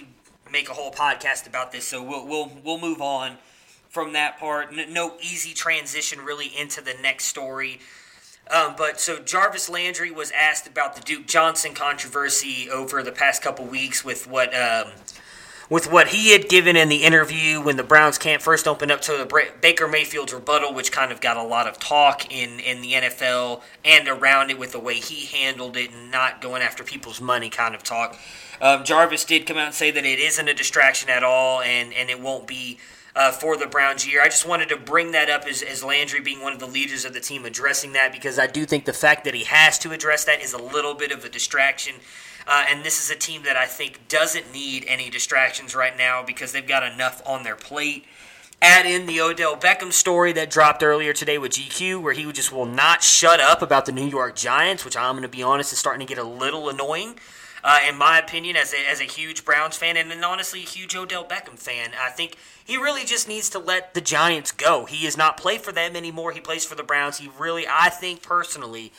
make 0.50 0.68
a 0.68 0.74
whole 0.74 0.92
podcast 0.92 1.46
about 1.46 1.72
this, 1.72 1.88
so 1.88 2.02
we'll 2.02 2.26
we'll 2.26 2.52
we'll 2.62 2.78
move 2.78 3.00
on 3.00 3.38
from 3.88 4.12
that 4.12 4.38
part. 4.38 4.74
No 4.90 5.14
easy 5.22 5.54
transition 5.54 6.20
really 6.20 6.48
into 6.48 6.82
the 6.82 6.94
next 7.00 7.26
story. 7.26 7.80
Um, 8.50 8.74
but 8.76 9.00
so 9.00 9.18
Jarvis 9.18 9.70
Landry 9.70 10.10
was 10.10 10.30
asked 10.32 10.66
about 10.66 10.94
the 10.94 11.00
Duke 11.00 11.26
Johnson 11.26 11.74
controversy 11.74 12.68
over 12.70 13.02
the 13.02 13.12
past 13.12 13.42
couple 13.42 13.64
weeks 13.64 14.04
with 14.04 14.26
what 14.26 14.54
um, 14.54 14.92
with 15.72 15.90
what 15.90 16.08
he 16.08 16.32
had 16.32 16.50
given 16.50 16.76
in 16.76 16.90
the 16.90 17.02
interview 17.02 17.58
when 17.58 17.78
the 17.78 17.82
Browns 17.82 18.18
camp 18.18 18.42
first 18.42 18.68
opened 18.68 18.90
up 18.90 19.00
to 19.00 19.12
the 19.12 19.50
Baker 19.62 19.88
Mayfield's 19.88 20.34
rebuttal, 20.34 20.74
which 20.74 20.92
kind 20.92 21.10
of 21.10 21.22
got 21.22 21.38
a 21.38 21.42
lot 21.42 21.66
of 21.66 21.78
talk 21.78 22.30
in, 22.30 22.60
in 22.60 22.82
the 22.82 22.92
NFL 22.92 23.62
and 23.82 24.06
around 24.06 24.50
it 24.50 24.58
with 24.58 24.72
the 24.72 24.78
way 24.78 24.96
he 24.96 25.24
handled 25.24 25.78
it 25.78 25.90
and 25.90 26.10
not 26.10 26.42
going 26.42 26.60
after 26.60 26.84
people's 26.84 27.22
money 27.22 27.48
kind 27.48 27.74
of 27.74 27.82
talk. 27.82 28.18
Um, 28.60 28.84
Jarvis 28.84 29.24
did 29.24 29.46
come 29.46 29.56
out 29.56 29.66
and 29.68 29.74
say 29.74 29.90
that 29.90 30.04
it 30.04 30.18
isn't 30.18 30.46
a 30.46 30.52
distraction 30.52 31.08
at 31.08 31.24
all 31.24 31.62
and, 31.62 31.94
and 31.94 32.10
it 32.10 32.20
won't 32.20 32.46
be 32.46 32.78
uh, 33.14 33.30
for 33.30 33.56
the 33.56 33.66
Browns 33.66 34.06
year. 34.06 34.22
I 34.22 34.26
just 34.26 34.46
wanted 34.46 34.68
to 34.70 34.76
bring 34.76 35.12
that 35.12 35.28
up 35.28 35.44
as, 35.46 35.62
as 35.62 35.84
Landry 35.84 36.20
being 36.20 36.40
one 36.40 36.52
of 36.52 36.58
the 36.58 36.66
leaders 36.66 37.04
of 37.04 37.12
the 37.12 37.20
team 37.20 37.44
addressing 37.44 37.92
that 37.92 38.12
because 38.12 38.38
I 38.38 38.46
do 38.46 38.64
think 38.64 38.84
the 38.84 38.92
fact 38.92 39.24
that 39.24 39.34
he 39.34 39.44
has 39.44 39.78
to 39.80 39.92
address 39.92 40.24
that 40.24 40.40
is 40.40 40.52
a 40.52 40.62
little 40.62 40.94
bit 40.94 41.12
of 41.12 41.24
a 41.24 41.28
distraction. 41.28 41.96
Uh, 42.46 42.64
and 42.68 42.84
this 42.84 43.02
is 43.02 43.10
a 43.10 43.18
team 43.18 43.42
that 43.44 43.56
I 43.56 43.66
think 43.66 44.08
doesn't 44.08 44.52
need 44.52 44.84
any 44.88 45.10
distractions 45.10 45.74
right 45.74 45.96
now 45.96 46.22
because 46.24 46.52
they've 46.52 46.66
got 46.66 46.82
enough 46.82 47.22
on 47.26 47.44
their 47.44 47.56
plate. 47.56 48.04
Add 48.60 48.86
in 48.86 49.06
the 49.06 49.20
Odell 49.20 49.56
Beckham 49.56 49.92
story 49.92 50.32
that 50.34 50.48
dropped 50.48 50.84
earlier 50.84 51.12
today 51.12 51.36
with 51.36 51.52
GQ, 51.52 52.00
where 52.00 52.12
he 52.12 52.30
just 52.30 52.52
will 52.52 52.66
not 52.66 53.02
shut 53.02 53.40
up 53.40 53.60
about 53.60 53.86
the 53.86 53.92
New 53.92 54.06
York 54.06 54.36
Giants, 54.36 54.84
which 54.84 54.96
I'm 54.96 55.14
going 55.14 55.22
to 55.22 55.28
be 55.28 55.42
honest 55.42 55.72
is 55.72 55.80
starting 55.80 56.06
to 56.06 56.14
get 56.14 56.22
a 56.22 56.26
little 56.26 56.68
annoying. 56.68 57.16
Uh, 57.64 57.80
in 57.88 57.96
my 57.96 58.18
opinion, 58.18 58.56
as 58.56 58.72
a, 58.72 58.88
as 58.88 59.00
a 59.00 59.04
huge 59.04 59.44
Browns 59.44 59.76
fan 59.76 59.96
and, 59.96 60.10
and 60.10 60.24
honestly 60.24 60.60
a 60.60 60.66
huge 60.66 60.96
Odell 60.96 61.24
Beckham 61.24 61.58
fan, 61.58 61.90
I 62.00 62.10
think 62.10 62.36
he 62.64 62.76
really 62.76 63.04
just 63.04 63.28
needs 63.28 63.50
to 63.50 63.58
let 63.58 63.94
the 63.94 64.00
Giants 64.00 64.52
go. 64.52 64.86
He 64.86 65.06
is 65.06 65.16
not 65.16 65.36
play 65.36 65.58
for 65.58 65.72
them 65.72 65.96
anymore. 65.96 66.32
He 66.32 66.40
plays 66.40 66.64
for 66.64 66.74
the 66.74 66.82
Browns. 66.82 67.18
He 67.18 67.30
really, 67.38 67.66
I 67.68 67.88
think 67.88 68.22
personally, 68.22 68.92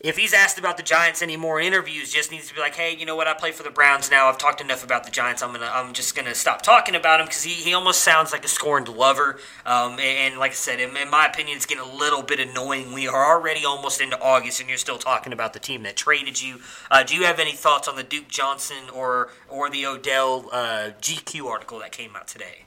if 0.00 0.16
he's 0.16 0.32
asked 0.32 0.58
about 0.58 0.78
the 0.78 0.82
Giants 0.82 1.20
anymore 1.20 1.60
in 1.60 1.66
interviews, 1.66 2.10
just 2.10 2.30
needs 2.30 2.48
to 2.48 2.54
be 2.54 2.60
like, 2.60 2.74
hey, 2.74 2.96
you 2.96 3.04
know 3.04 3.16
what? 3.16 3.26
I 3.26 3.34
play 3.34 3.52
for 3.52 3.62
the 3.62 3.70
Browns 3.70 4.10
now. 4.10 4.28
I've 4.28 4.38
talked 4.38 4.62
enough 4.62 4.82
about 4.82 5.04
the 5.04 5.10
Giants. 5.10 5.42
I'm 5.42 5.52
gonna, 5.52 5.70
I'm 5.70 5.92
just 5.92 6.16
gonna 6.16 6.34
stop 6.34 6.62
talking 6.62 6.94
about 6.94 7.20
him 7.20 7.26
because 7.26 7.42
he, 7.42 7.52
he 7.52 7.74
almost 7.74 8.00
sounds 8.00 8.32
like 8.32 8.42
a 8.42 8.48
scorned 8.48 8.88
lover. 8.88 9.38
Um, 9.66 9.92
and, 9.92 10.00
and, 10.00 10.38
like 10.38 10.52
I 10.52 10.54
said, 10.54 10.80
in, 10.80 10.96
in, 10.96 11.10
my 11.10 11.26
opinion, 11.26 11.56
it's 11.56 11.66
getting 11.66 11.84
a 11.84 11.94
little 11.94 12.22
bit 12.22 12.40
annoying. 12.40 12.94
We 12.94 13.08
are 13.08 13.36
already 13.36 13.66
almost 13.66 14.00
into 14.00 14.18
August, 14.20 14.60
and 14.60 14.70
you're 14.70 14.78
still 14.78 14.98
talking 14.98 15.34
about 15.34 15.52
the 15.52 15.60
team 15.60 15.82
that 15.82 15.96
traded 15.96 16.40
you. 16.40 16.60
Uh, 16.90 17.02
do 17.02 17.14
you 17.14 17.24
have 17.24 17.38
any 17.38 17.52
thoughts 17.52 17.86
on 17.86 17.96
the 17.96 18.02
Duke 18.02 18.28
Johnson 18.28 18.88
or 18.94 19.30
or 19.50 19.68
the 19.68 19.84
Odell 19.84 20.48
uh, 20.50 20.90
GQ 21.02 21.44
article 21.44 21.78
that 21.80 21.92
came 21.92 22.16
out 22.16 22.26
today? 22.26 22.64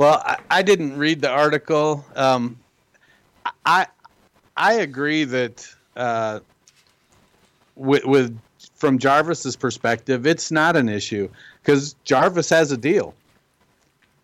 Well, 0.00 0.22
I, 0.24 0.38
I 0.50 0.62
didn't 0.62 0.96
read 0.96 1.20
the 1.20 1.28
article. 1.28 2.06
Um, 2.16 2.58
I 3.66 3.86
I 4.56 4.72
agree 4.76 5.24
that 5.24 5.68
uh, 5.94 6.40
with, 7.76 8.06
with 8.06 8.40
from 8.76 8.98
Jarvis's 8.98 9.56
perspective, 9.56 10.26
it's 10.26 10.50
not 10.50 10.74
an 10.74 10.88
issue 10.88 11.28
because 11.62 11.96
Jarvis 12.04 12.48
has 12.48 12.72
a 12.72 12.78
deal. 12.78 13.14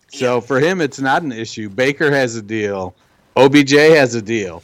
So 0.09 0.41
for 0.41 0.61
him, 0.61 0.81
it's 0.81 0.99
not 0.99 1.21
an 1.21 1.33
issue. 1.33 1.69
Baker 1.69 2.11
has 2.11 2.37
a 2.37 2.43
deal. 2.43 2.95
OBJ 3.37 3.73
has 3.73 4.15
a 4.15 4.23
deal. 4.23 4.62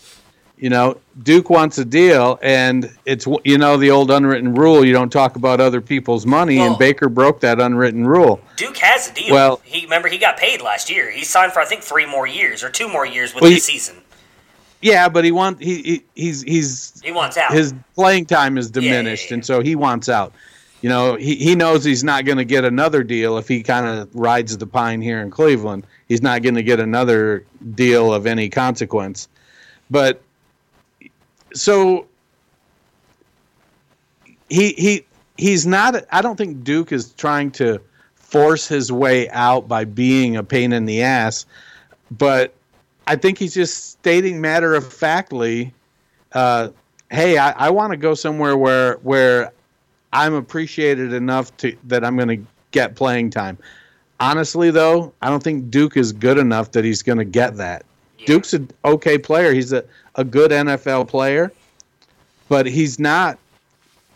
You 0.63 0.71
know, 0.71 0.97
Duke 1.25 1.51
wants 1.51 1.79
a 1.79 1.85
deal, 1.85 2.39
and 2.41 2.89
it's 3.05 3.27
you 3.43 3.59
know 3.59 3.77
the 3.77 3.91
old 3.91 4.13
unwritten 4.13 4.55
rule: 4.55 4.85
you 4.85 4.93
don't 4.93 5.11
talk 5.11 5.35
about 5.35 5.61
other 5.61 5.81
people's 5.81 6.25
money. 6.25 6.59
Well, 6.59 6.69
and 6.69 6.79
Baker 6.79 7.09
broke 7.09 7.41
that 7.41 7.61
unwritten 7.61 8.07
rule. 8.07 8.41
Duke 8.55 8.77
has 8.77 9.11
a 9.11 9.13
deal. 9.13 9.35
Well, 9.35 9.61
he 9.65 9.83
remember 9.83 10.07
he 10.07 10.19
got 10.19 10.37
paid 10.37 10.63
last 10.63 10.89
year. 10.89 11.11
He 11.11 11.25
signed 11.25 11.53
for 11.53 11.59
I 11.59 11.65
think 11.65 11.83
three 11.83 12.07
more 12.07 12.29
years 12.29 12.63
or 12.63 12.71
two 12.71 12.89
more 12.89 13.05
years 13.05 13.35
with 13.35 13.43
well, 13.43 13.51
this 13.51 13.67
he, 13.67 13.73
season. 13.77 14.03
Yeah, 14.81 15.09
but 15.09 15.25
he 15.25 15.33
want 15.33 15.61
he, 15.61 15.83
he 15.83 16.05
he's 16.15 16.43
he's 16.43 17.03
he 17.03 17.11
wants 17.11 17.37
out. 17.37 17.53
His 17.53 17.75
playing 17.97 18.27
time 18.27 18.57
is 18.57 18.71
diminished, 18.71 19.25
yeah, 19.25 19.27
yeah, 19.27 19.31
yeah. 19.31 19.35
and 19.35 19.45
so 19.45 19.63
he 19.63 19.75
wants 19.75 20.09
out. 20.09 20.33
You 20.81 20.91
know, 20.91 21.17
he, 21.17 21.35
he 21.35 21.57
knows 21.57 21.83
he's 21.83 22.05
not 22.05 22.25
going 22.25 22.39
to 22.39 22.45
get 22.45 22.65
another 22.65 23.03
deal 23.03 23.37
if 23.37 23.49
he 23.49 23.65
kind 23.65 23.87
of 23.87 24.15
rides 24.15 24.57
the 24.57 24.69
pine 24.69 25.03
here 25.03 25.23
in 25.23 25.31
Cleveland. 25.33 25.89
He's 26.07 26.23
not 26.23 26.43
going 26.43 26.55
to 26.55 26.63
get 26.63 26.79
another 26.79 27.47
deal 27.75 28.15
of 28.15 28.27
any 28.27 28.49
consequence. 28.49 29.29
But 29.91 30.23
so 31.55 32.07
he 34.49 34.73
he 34.73 35.05
he's 35.37 35.67
not. 35.67 36.05
I 36.13 36.23
don't 36.23 36.37
think 36.37 36.65
Duke 36.65 36.93
is 36.93 37.13
trying 37.13 37.51
to 37.53 37.81
force 38.15 38.67
his 38.67 38.91
way 38.91 39.29
out 39.31 39.69
by 39.69 39.85
being 39.85 40.37
a 40.37 40.43
pain 40.43 40.73
in 40.73 40.85
the 40.85 41.03
ass, 41.03 41.47
but 42.11 42.55
I 43.07 43.17
think 43.17 43.39
he's 43.39 43.55
just 43.55 43.91
stating 43.91 44.41
matter 44.41 44.75
of 44.75 44.91
factly, 44.91 45.73
uh, 46.33 46.71
hey, 47.11 47.39
I, 47.39 47.51
I 47.53 47.71
want 47.71 47.93
to 47.93 47.97
go 47.97 48.15
somewhere 48.15 48.57
where 48.57 48.95
where 48.99 49.53
I'm 50.13 50.35
appreciated 50.35 51.13
enough 51.13 51.57
to 51.59 51.77
that 51.85 52.05
I'm 52.05 52.17
going 52.17 52.41
to 52.41 52.47
get 52.71 52.95
playing 52.97 53.31
time. 53.31 53.59
Honestly, 54.21 54.71
though, 54.71 55.13
I 55.21 55.29
don't 55.29 55.43
think 55.43 55.71
Duke 55.71 55.97
is 55.97 56.13
good 56.13 56.39
enough 56.39 56.73
that 56.73 56.85
he's 56.85 57.03
going 57.03 57.19
to 57.19 57.25
get 57.25 57.57
that. 57.57 57.85
Duke's 58.27 58.53
an 58.55 58.71
okay 58.85 59.19
player. 59.19 59.53
He's 59.53 59.73
a, 59.73 59.85
a 60.15 60.25
good 60.25 60.51
NFL 60.51 61.09
player, 61.09 61.53
but 62.49 62.67
he's 62.67 62.99
not, 62.99 63.39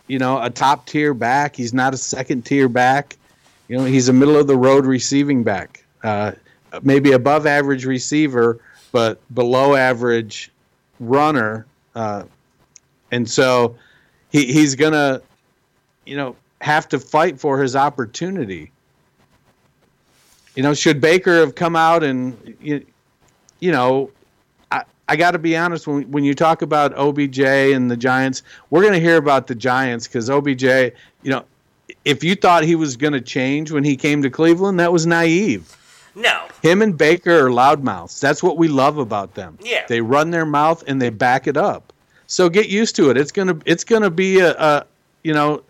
you 0.07 0.19
know, 0.19 0.41
a 0.43 0.51
top 0.51 0.87
tier 0.87 1.15
back. 1.15 1.57
He's 1.57 1.75
not 1.75 1.95
a 1.95 1.97
second 1.97 2.45
tier 2.45 2.69
back. 2.69 3.17
You 3.69 3.77
know, 3.77 3.85
he's 3.85 4.09
a 4.09 4.13
middle 4.13 4.37
of 4.37 4.47
the 4.47 4.57
road 4.57 4.87
receiving 4.87 5.43
back. 5.43 5.85
Uh, 6.03 6.33
maybe 6.83 7.13
above 7.13 7.47
average 7.47 7.85
receiver, 7.85 8.61
but 8.93 9.21
below 9.35 9.75
average 9.75 10.51
runner. 11.01 11.67
Uh, 11.95 12.25
and 13.11 13.29
so 13.29 13.77
he, 14.31 14.53
he's 14.53 14.75
going 14.75 14.93
to, 14.93 15.23
you 16.05 16.17
know, 16.17 16.37
have 16.61 16.89
to 16.89 16.99
fight 16.99 17.41
for 17.41 17.61
his 17.61 17.75
opportunity. 17.75 18.71
You 20.55 20.63
know, 20.63 20.75
should 20.75 21.01
Baker 21.01 21.41
have 21.41 21.55
come 21.55 21.77
out 21.77 22.03
and, 22.03 22.57
you, 22.61 22.85
you 23.61 23.73
know, 23.73 24.11
I, 24.71 24.85
I 25.09 25.17
got 25.17 25.33
to 25.33 25.39
be 25.39 25.57
honest, 25.57 25.87
when, 25.87 26.11
when 26.11 26.25
you 26.25 26.35
talk 26.35 26.63
about 26.63 26.97
OBJ 26.97 27.41
and 27.41 27.91
the 27.91 27.97
Giants, 27.97 28.43
we're 28.71 28.83
going 28.83 28.95
to 28.95 29.01
hear 29.01 29.17
about 29.17 29.47
the 29.47 29.55
Giants 29.55 30.07
because 30.07 30.29
OBJ, 30.31 30.63
you 30.63 30.93
know, 31.25 31.45
if 32.05 32.23
you 32.23 32.35
thought 32.35 32.65
he 32.65 32.75
was 32.75 32.97
going 32.97 33.13
to 33.13 33.21
change 33.21 33.71
when 33.71 33.85
he 33.85 33.97
came 33.97 34.23
to 34.23 34.31
Cleveland, 34.31 34.81
that 34.81 34.93
was 34.93 35.07
naive. 35.07 35.77
No. 36.15 36.49
Him 36.63 36.83
and 36.83 36.97
Baker 36.97 37.47
are 37.47 37.51
loudmouths. 37.51 38.21
That's 38.21 38.43
what 38.43 38.57
we 38.57 38.69
love 38.69 38.99
about 38.99 39.35
them. 39.35 39.59
Yeah. 39.63 39.85
They 39.87 40.01
run 40.01 40.31
their 40.31 40.47
mouth 40.47 40.83
and 40.87 41.01
they 41.01 41.11
back 41.11 41.47
it 41.47 41.57
up. 41.57 41.93
So 42.27 42.49
get 42.49 42.69
used 42.69 42.97
to 42.97 43.11
it. 43.11 43.17
It's 43.17 43.31
gonna 43.31 43.57
it's 43.67 43.85
gonna 43.85 44.11
be 44.11 44.41
a, 44.41 44.53
a 44.53 44.87
you 45.23 45.33
know, 45.33 45.63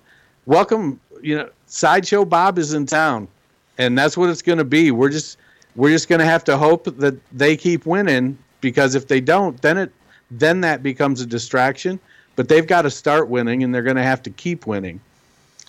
welcome. 0.47 1.01
You 1.21 1.37
know, 1.37 1.51
sideshow 1.67 2.25
Bob 2.25 2.59
is 2.59 2.73
in 2.73 2.87
town, 2.87 3.29
and 3.77 3.99
that's 3.99 4.17
what 4.17 4.31
it's 4.31 4.41
gonna 4.41 4.65
be. 4.65 4.91
We're 4.91 5.11
just 5.11 5.37
we're 5.77 5.91
just 5.91 6.09
gonna 6.09 6.25
have 6.25 6.45
to 6.45 6.57
hope 6.57 6.85
that 6.85 7.19
they 7.33 7.57
keep 7.57 7.87
winning 7.87 8.39
because 8.61 8.95
if 8.95 9.07
they 9.07 9.21
don't, 9.21 9.61
then 9.63 9.79
it 9.79 9.93
then 10.31 10.61
that 10.63 10.83
becomes 10.83 11.21
a 11.21 11.27
distraction. 11.27 12.01
But 12.35 12.49
they've 12.49 12.67
got 12.67 12.83
to 12.83 12.91
start 12.91 13.29
winning, 13.29 13.63
and 13.63 13.75
they're 13.75 13.83
going 13.83 13.97
to 13.97 14.03
have 14.03 14.23
to 14.25 14.31
keep 14.31 14.67
winning. 14.67 15.01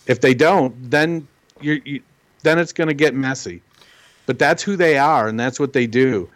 If 0.07 0.19
they 0.19 0.33
don't, 0.33 0.75
then 0.89 1.27
you 1.61 2.01
then 2.43 2.59
it's 2.59 2.73
going 2.73 2.87
to 2.89 2.93
get 2.93 3.13
messy. 3.13 3.61
But 4.25 4.39
that's 4.39 4.61
who 4.61 4.75
they 4.75 4.97
are, 4.97 5.27
and 5.27 5.39
that's 5.39 5.59
what 5.59 5.73
they 5.73 5.87
do. 5.87 6.29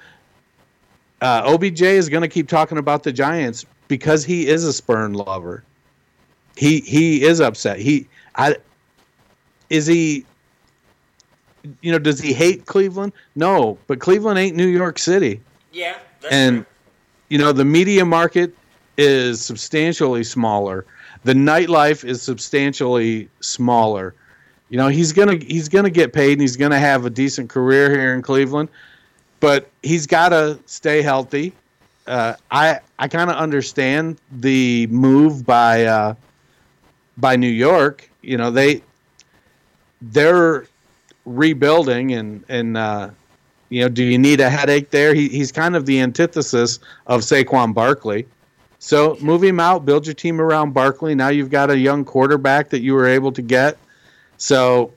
Uh, 1.21 1.43
OBJ 1.45 1.81
is 1.81 2.09
going 2.09 2.21
to 2.21 2.27
keep 2.27 2.47
talking 2.47 2.77
about 2.77 3.03
the 3.03 3.11
Giants 3.11 3.65
because 3.87 4.23
he 4.23 4.47
is 4.47 4.63
a 4.63 4.73
Spurn 4.73 5.13
lover. 5.13 5.63
He 6.55 6.79
he 6.81 7.23
is 7.23 7.41
upset. 7.41 7.79
He 7.79 8.07
I 8.35 8.55
is 9.69 9.85
he 9.85 10.25
you 11.81 11.91
know 11.91 11.99
does 11.99 12.19
he 12.19 12.33
hate 12.33 12.65
Cleveland? 12.65 13.13
No, 13.35 13.77
but 13.87 13.99
Cleveland 13.99 14.39
ain't 14.39 14.55
New 14.55 14.67
York 14.67 14.99
City. 14.99 15.41
Yeah, 15.71 15.97
and 16.29 16.57
true. 16.57 16.65
you 17.29 17.37
know 17.37 17.51
the 17.51 17.65
media 17.65 18.05
market 18.05 18.55
is 18.97 19.41
substantially 19.41 20.23
smaller. 20.23 20.85
The 21.23 21.33
nightlife 21.33 22.03
is 22.03 22.21
substantially 22.21 23.29
smaller. 23.41 24.13
You 24.69 24.77
know 24.77 24.87
he's 24.87 25.11
gonna 25.13 25.35
he's 25.35 25.69
gonna 25.69 25.89
get 25.89 26.13
paid 26.13 26.33
and 26.33 26.41
he's 26.41 26.57
gonna 26.57 26.79
have 26.79 27.05
a 27.05 27.09
decent 27.09 27.49
career 27.49 27.89
here 27.91 28.13
in 28.13 28.21
Cleveland, 28.21 28.69
but 29.39 29.69
he's 29.83 30.07
got 30.07 30.29
to 30.29 30.59
stay 30.65 31.01
healthy 31.01 31.53
uh, 32.07 32.35
I 32.49 32.79
I 32.99 33.07
kind 33.07 33.29
of 33.29 33.35
understand 33.37 34.19
the 34.31 34.87
move 34.87 35.45
by 35.45 35.85
uh, 35.85 36.15
by 37.17 37.35
New 37.35 37.47
York. 37.47 38.09
You 38.21 38.37
know 38.37 38.51
they 38.51 38.81
they're 40.01 40.65
rebuilding 41.25 42.13
and 42.13 42.43
and 42.49 42.77
uh, 42.77 43.09
you 43.69 43.81
know 43.81 43.89
do 43.89 44.03
you 44.03 44.17
need 44.17 44.39
a 44.39 44.49
headache 44.49 44.91
there? 44.91 45.13
He, 45.13 45.29
he's 45.29 45.51
kind 45.51 45.75
of 45.75 45.85
the 45.85 45.99
antithesis 45.99 46.79
of 47.07 47.21
Saquon 47.21 47.73
Barkley. 47.73 48.27
So 48.79 49.15
move 49.21 49.43
him 49.43 49.59
out, 49.59 49.85
build 49.85 50.07
your 50.07 50.15
team 50.15 50.41
around 50.41 50.73
Barkley. 50.73 51.13
Now 51.13 51.27
you've 51.27 51.51
got 51.51 51.69
a 51.69 51.77
young 51.77 52.03
quarterback 52.03 52.69
that 52.69 52.81
you 52.81 52.95
were 52.95 53.07
able 53.07 53.31
to 53.33 53.41
get. 53.41 53.77
So 54.37 54.93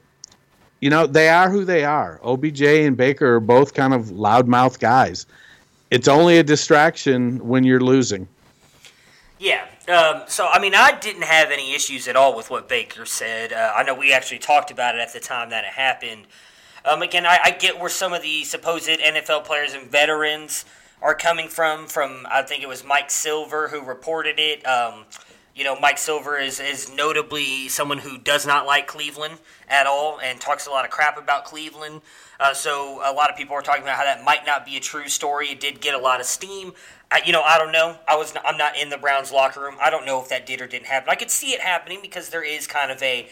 you 0.80 0.90
know 0.90 1.06
they 1.06 1.28
are 1.28 1.50
who 1.50 1.64
they 1.64 1.84
are. 1.84 2.20
OBJ 2.22 2.62
and 2.62 2.96
Baker 2.96 3.36
are 3.36 3.40
both 3.40 3.74
kind 3.74 3.92
of 3.92 4.06
loudmouth 4.06 4.78
guys 4.78 5.26
it's 5.94 6.08
only 6.08 6.38
a 6.38 6.42
distraction 6.42 7.38
when 7.46 7.62
you're 7.62 7.80
losing. 7.80 8.26
Yeah. 9.38 9.64
Um, 9.86 10.22
so, 10.28 10.48
I 10.50 10.60
mean, 10.60 10.74
I 10.74 10.98
didn't 10.98 11.24
have 11.24 11.50
any 11.50 11.74
issues 11.74 12.08
at 12.08 12.16
all 12.16 12.34
with 12.34 12.48
what 12.48 12.68
Baker 12.68 13.04
said. 13.04 13.52
Uh, 13.52 13.72
I 13.76 13.82
know 13.82 13.94
we 13.94 14.14
actually 14.14 14.38
talked 14.38 14.70
about 14.70 14.94
it 14.94 15.00
at 15.00 15.12
the 15.12 15.20
time 15.20 15.50
that 15.50 15.64
it 15.64 15.70
happened. 15.74 16.26
Um, 16.86 17.02
again, 17.02 17.26
I, 17.26 17.38
I, 17.44 17.50
get 17.50 17.78
where 17.78 17.90
some 17.90 18.12
of 18.12 18.22
the 18.22 18.44
supposed 18.44 18.88
NFL 18.88 19.44
players 19.44 19.74
and 19.74 19.90
veterans 19.90 20.64
are 21.02 21.14
coming 21.14 21.48
from. 21.48 21.86
From 21.86 22.26
I 22.30 22.42
think 22.42 22.62
it 22.62 22.68
was 22.68 22.84
Mike 22.84 23.10
Silver 23.10 23.68
who 23.68 23.82
reported 23.82 24.38
it. 24.38 24.66
Um, 24.66 25.04
you 25.54 25.62
know, 25.62 25.78
Mike 25.78 25.98
Silver 25.98 26.36
is, 26.36 26.58
is 26.58 26.90
notably 26.92 27.68
someone 27.68 27.98
who 27.98 28.18
does 28.18 28.46
not 28.46 28.66
like 28.66 28.86
Cleveland 28.86 29.38
at 29.68 29.86
all 29.86 30.18
and 30.20 30.40
talks 30.40 30.66
a 30.66 30.70
lot 30.70 30.84
of 30.84 30.90
crap 30.90 31.16
about 31.16 31.44
Cleveland. 31.44 32.02
Uh, 32.40 32.52
so 32.52 33.00
a 33.04 33.12
lot 33.12 33.30
of 33.30 33.36
people 33.36 33.54
are 33.54 33.62
talking 33.62 33.82
about 33.82 33.96
how 33.96 34.04
that 34.04 34.24
might 34.24 34.44
not 34.44 34.66
be 34.66 34.76
a 34.76 34.80
true 34.80 35.08
story. 35.08 35.48
It 35.48 35.60
did 35.60 35.80
get 35.80 35.94
a 35.94 35.98
lot 35.98 36.18
of 36.20 36.26
steam. 36.26 36.72
I, 37.10 37.22
you 37.24 37.32
know, 37.32 37.42
I 37.42 37.58
don't 37.58 37.70
know. 37.70 37.96
I 38.08 38.16
was 38.16 38.34
I'm 38.44 38.56
not 38.56 38.76
in 38.76 38.90
the 38.90 38.98
Browns 38.98 39.30
locker 39.30 39.60
room. 39.60 39.76
I 39.80 39.90
don't 39.90 40.04
know 40.04 40.20
if 40.20 40.28
that 40.30 40.44
did 40.44 40.60
or 40.60 40.66
didn't 40.66 40.86
happen. 40.86 41.08
I 41.10 41.14
could 41.14 41.30
see 41.30 41.52
it 41.52 41.60
happening 41.60 42.00
because 42.02 42.30
there 42.30 42.44
is 42.44 42.66
kind 42.66 42.90
of 42.90 43.00
a 43.02 43.28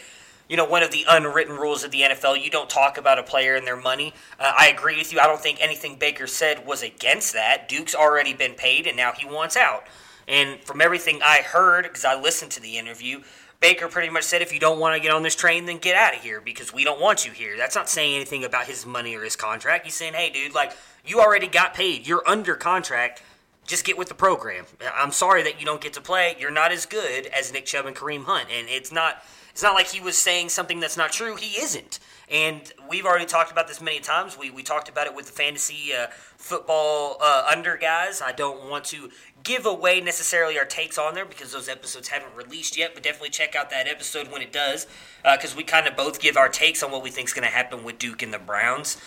you 0.49 0.57
know, 0.57 0.65
one 0.65 0.83
of 0.83 0.91
the 0.91 1.05
unwritten 1.09 1.55
rules 1.55 1.83
of 1.83 1.91
the 1.91 2.01
NFL. 2.01 2.43
You 2.43 2.49
don't 2.49 2.69
talk 2.69 2.97
about 2.97 3.17
a 3.17 3.23
player 3.23 3.55
and 3.55 3.65
their 3.65 3.77
money. 3.77 4.13
Uh, 4.37 4.53
I 4.57 4.67
agree 4.67 4.97
with 4.97 5.13
you. 5.13 5.19
I 5.19 5.25
don't 5.25 5.39
think 5.39 5.59
anything 5.61 5.95
Baker 5.95 6.27
said 6.27 6.65
was 6.65 6.83
against 6.83 7.33
that. 7.33 7.69
Duke's 7.69 7.95
already 7.95 8.33
been 8.33 8.53
paid, 8.53 8.85
and 8.85 8.97
now 8.97 9.13
he 9.13 9.25
wants 9.25 9.55
out. 9.55 9.85
And 10.27 10.59
from 10.61 10.81
everything 10.81 11.21
I 11.23 11.39
heard, 11.39 11.83
because 11.83 12.05
I 12.05 12.19
listened 12.19 12.51
to 12.51 12.61
the 12.61 12.77
interview, 12.77 13.21
Baker 13.59 13.87
pretty 13.87 14.09
much 14.09 14.23
said, 14.23 14.41
if 14.41 14.53
you 14.53 14.59
don't 14.59 14.79
want 14.79 14.95
to 14.95 15.01
get 15.01 15.13
on 15.13 15.23
this 15.23 15.35
train, 15.35 15.65
then 15.65 15.77
get 15.77 15.95
out 15.95 16.15
of 16.15 16.21
here 16.21 16.41
because 16.41 16.73
we 16.73 16.83
don't 16.83 16.99
want 16.99 17.25
you 17.25 17.31
here. 17.31 17.55
That's 17.57 17.75
not 17.75 17.89
saying 17.89 18.15
anything 18.15 18.43
about 18.43 18.65
his 18.65 18.85
money 18.85 19.15
or 19.15 19.23
his 19.23 19.35
contract. 19.35 19.85
He's 19.85 19.93
saying, 19.93 20.13
hey, 20.13 20.29
dude, 20.29 20.53
like, 20.53 20.73
you 21.05 21.21
already 21.21 21.47
got 21.47 21.73
paid. 21.73 22.05
You're 22.05 22.27
under 22.27 22.55
contract. 22.55 23.21
Just 23.65 23.85
get 23.85 23.97
with 23.97 24.09
the 24.09 24.15
program. 24.15 24.65
I'm 24.93 25.13
sorry 25.13 25.43
that 25.43 25.59
you 25.61 25.65
don't 25.65 25.79
get 25.79 25.93
to 25.93 26.01
play. 26.01 26.35
You're 26.37 26.51
not 26.51 26.73
as 26.73 26.85
good 26.85 27.27
as 27.27 27.53
Nick 27.53 27.65
Chubb 27.65 27.85
and 27.85 27.95
Kareem 27.95 28.25
Hunt. 28.25 28.49
And 28.51 28.67
it's 28.67 28.91
not. 28.91 29.23
It's 29.51 29.61
not 29.61 29.75
like 29.75 29.87
he 29.87 30.01
was 30.01 30.17
saying 30.17 30.49
something 30.49 30.79
that's 30.79 30.97
not 30.97 31.11
true. 31.11 31.35
He 31.35 31.61
isn't. 31.61 31.99
And 32.29 32.73
we've 32.89 33.05
already 33.05 33.27
talked 33.27 33.51
about 33.51 33.67
this 33.67 33.79
many 33.79 33.99
times. 33.99 34.35
We, 34.35 34.49
we 34.49 34.63
talked 34.63 34.89
about 34.89 35.05
it 35.05 35.15
with 35.15 35.27
the 35.27 35.31
fantasy 35.31 35.93
uh, 35.93 36.07
football 36.37 37.17
uh, 37.21 37.47
under 37.55 37.77
guys. 37.77 38.19
I 38.19 38.31
don't 38.31 38.67
want 38.67 38.83
to 38.85 39.11
give 39.43 39.65
away 39.65 39.99
necessarily 39.99 40.57
our 40.57 40.65
takes 40.65 40.97
on 40.97 41.13
there 41.13 41.25
because 41.25 41.51
those 41.51 41.67
episodes 41.67 42.07
haven't 42.07 42.33
released 42.35 42.77
yet, 42.77 42.93
but 42.93 43.03
definitely 43.03 43.29
check 43.29 43.55
out 43.55 43.69
that 43.69 43.87
episode 43.87 44.31
when 44.31 44.41
it 44.41 44.53
does 44.53 44.87
because 45.23 45.53
uh, 45.53 45.57
we 45.57 45.63
kind 45.63 45.85
of 45.87 45.95
both 45.95 46.19
give 46.19 46.37
our 46.37 46.49
takes 46.49 46.81
on 46.81 46.91
what 46.91 47.03
we 47.03 47.09
think 47.09 47.27
is 47.27 47.33
going 47.33 47.47
to 47.47 47.53
happen 47.53 47.83
with 47.83 47.99
Duke 47.99 48.21
and 48.21 48.33
the 48.33 48.39
Browns. 48.39 48.97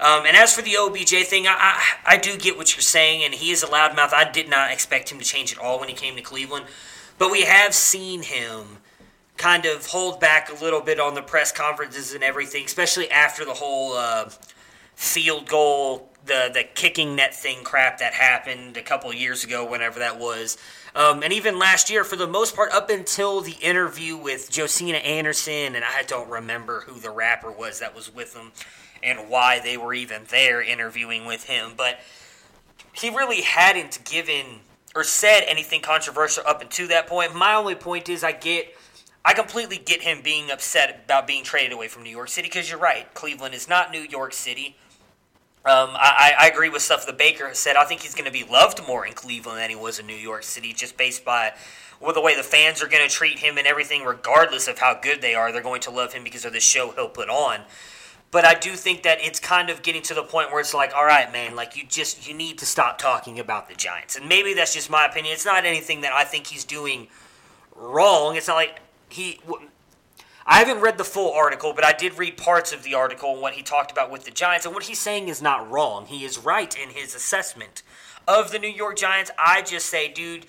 Um, 0.00 0.24
and 0.26 0.36
as 0.36 0.54
for 0.54 0.62
the 0.62 0.76
OBJ 0.76 1.26
thing, 1.26 1.46
I, 1.46 1.54
I, 2.06 2.14
I 2.14 2.16
do 2.16 2.36
get 2.36 2.56
what 2.56 2.74
you're 2.74 2.82
saying, 2.82 3.24
and 3.24 3.34
he 3.34 3.50
is 3.50 3.62
a 3.62 3.66
loudmouth. 3.66 4.12
I 4.12 4.28
did 4.30 4.48
not 4.48 4.72
expect 4.72 5.10
him 5.10 5.18
to 5.18 5.24
change 5.24 5.52
at 5.52 5.58
all 5.58 5.78
when 5.78 5.88
he 5.88 5.94
came 5.94 6.16
to 6.16 6.22
Cleveland, 6.22 6.66
but 7.18 7.30
we 7.30 7.42
have 7.42 7.74
seen 7.74 8.22
him 8.22 8.78
kind 9.36 9.64
of 9.64 9.86
hold 9.86 10.20
back 10.20 10.50
a 10.50 10.64
little 10.64 10.80
bit 10.80 11.00
on 11.00 11.14
the 11.14 11.22
press 11.22 11.52
conferences 11.52 12.14
and 12.14 12.22
everything, 12.22 12.64
especially 12.64 13.10
after 13.10 13.44
the 13.44 13.54
whole 13.54 13.94
uh, 13.94 14.28
field 14.94 15.48
goal 15.48 16.11
the 16.24 16.50
the 16.52 16.64
kicking 16.74 17.16
net 17.16 17.34
thing 17.34 17.64
crap 17.64 17.98
that 17.98 18.14
happened 18.14 18.76
a 18.76 18.82
couple 18.82 19.12
years 19.12 19.44
ago, 19.44 19.68
whenever 19.68 19.98
that 19.98 20.18
was. 20.18 20.56
Um, 20.94 21.22
and 21.22 21.32
even 21.32 21.58
last 21.58 21.88
year, 21.88 22.04
for 22.04 22.16
the 22.16 22.26
most 22.26 22.54
part, 22.54 22.70
up 22.72 22.90
until 22.90 23.40
the 23.40 23.56
interview 23.62 24.16
with 24.16 24.54
Josina 24.54 24.98
Anderson, 24.98 25.74
and 25.74 25.84
I 25.84 26.02
don't 26.06 26.28
remember 26.28 26.80
who 26.80 27.00
the 27.00 27.10
rapper 27.10 27.50
was 27.50 27.80
that 27.80 27.94
was 27.94 28.14
with 28.14 28.36
him 28.36 28.52
and 29.02 29.30
why 29.30 29.58
they 29.58 29.76
were 29.76 29.94
even 29.94 30.22
there 30.30 30.62
interviewing 30.62 31.24
with 31.24 31.44
him, 31.44 31.72
but 31.76 31.98
he 32.92 33.10
really 33.10 33.40
hadn't 33.40 34.04
given 34.04 34.60
or 34.94 35.02
said 35.02 35.44
anything 35.48 35.80
controversial 35.80 36.44
up 36.46 36.60
until 36.60 36.88
that 36.88 37.06
point. 37.06 37.34
My 37.34 37.54
only 37.54 37.74
point 37.74 38.08
is, 38.08 38.22
I 38.22 38.32
get. 38.32 38.74
I 39.24 39.34
completely 39.34 39.78
get 39.78 40.02
him 40.02 40.20
being 40.20 40.50
upset 40.50 41.02
about 41.04 41.28
being 41.28 41.44
traded 41.44 41.72
away 41.72 41.86
from 41.86 42.02
New 42.02 42.10
York 42.10 42.28
City 42.28 42.48
because 42.48 42.68
you're 42.68 42.80
right. 42.80 43.12
Cleveland 43.14 43.54
is 43.54 43.68
not 43.68 43.92
New 43.92 44.00
York 44.00 44.32
City. 44.32 44.76
Um, 45.64 45.90
I, 45.94 46.32
I 46.40 46.48
agree 46.48 46.68
with 46.70 46.82
stuff 46.82 47.06
the 47.06 47.12
Baker 47.12 47.46
has 47.48 47.58
said. 47.58 47.76
I 47.76 47.84
think 47.84 48.00
he's 48.00 48.14
going 48.14 48.24
to 48.24 48.32
be 48.32 48.42
loved 48.42 48.84
more 48.86 49.06
in 49.06 49.12
Cleveland 49.12 49.58
than 49.58 49.70
he 49.70 49.76
was 49.76 50.00
in 50.00 50.06
New 50.06 50.16
York 50.16 50.42
City, 50.42 50.72
just 50.72 50.96
based 50.96 51.24
by 51.24 51.52
well, 52.00 52.12
the 52.12 52.20
way 52.20 52.34
the 52.34 52.42
fans 52.42 52.82
are 52.82 52.88
going 52.88 53.06
to 53.06 53.12
treat 53.12 53.38
him 53.38 53.58
and 53.58 53.66
everything, 53.66 54.04
regardless 54.04 54.66
of 54.66 54.78
how 54.78 54.98
good 55.00 55.22
they 55.22 55.36
are. 55.36 55.52
They're 55.52 55.62
going 55.62 55.82
to 55.82 55.90
love 55.90 56.12
him 56.12 56.24
because 56.24 56.44
of 56.44 56.52
the 56.52 56.58
show 56.58 56.90
he'll 56.90 57.08
put 57.08 57.28
on. 57.28 57.60
But 58.32 58.44
I 58.44 58.54
do 58.54 58.74
think 58.74 59.04
that 59.04 59.18
it's 59.20 59.38
kind 59.38 59.70
of 59.70 59.82
getting 59.82 60.02
to 60.02 60.14
the 60.14 60.24
point 60.24 60.50
where 60.50 60.60
it's 60.60 60.74
like, 60.74 60.92
all 60.96 61.04
right, 61.04 61.30
man, 61.32 61.54
like 61.54 61.76
you 61.76 61.84
just 61.86 62.26
you 62.26 62.34
need 62.34 62.58
to 62.58 62.66
stop 62.66 62.98
talking 62.98 63.38
about 63.38 63.68
the 63.68 63.74
Giants. 63.74 64.16
And 64.16 64.28
maybe 64.28 64.54
that's 64.54 64.74
just 64.74 64.90
my 64.90 65.06
opinion. 65.06 65.34
It's 65.34 65.44
not 65.44 65.64
anything 65.64 66.00
that 66.00 66.12
I 66.12 66.24
think 66.24 66.48
he's 66.48 66.64
doing 66.64 67.06
wrong. 67.76 68.34
It's 68.34 68.48
not 68.48 68.54
like 68.54 68.80
he 69.10 69.38
I 70.44 70.58
haven't 70.58 70.80
read 70.80 70.98
the 70.98 71.04
full 71.04 71.32
article, 71.32 71.72
but 71.72 71.84
I 71.84 71.92
did 71.92 72.18
read 72.18 72.36
parts 72.36 72.72
of 72.72 72.82
the 72.82 72.94
article 72.94 73.32
and 73.32 73.40
what 73.40 73.54
he 73.54 73.62
talked 73.62 73.92
about 73.92 74.10
with 74.10 74.24
the 74.24 74.30
Giants. 74.30 74.66
And 74.66 74.74
what 74.74 74.84
he's 74.84 74.98
saying 74.98 75.28
is 75.28 75.40
not 75.40 75.70
wrong. 75.70 76.06
He 76.06 76.24
is 76.24 76.38
right 76.38 76.76
in 76.76 76.90
his 76.90 77.14
assessment 77.14 77.82
of 78.26 78.50
the 78.50 78.58
New 78.58 78.68
York 78.68 78.96
Giants. 78.96 79.30
I 79.38 79.62
just 79.62 79.86
say, 79.86 80.12
dude, 80.12 80.46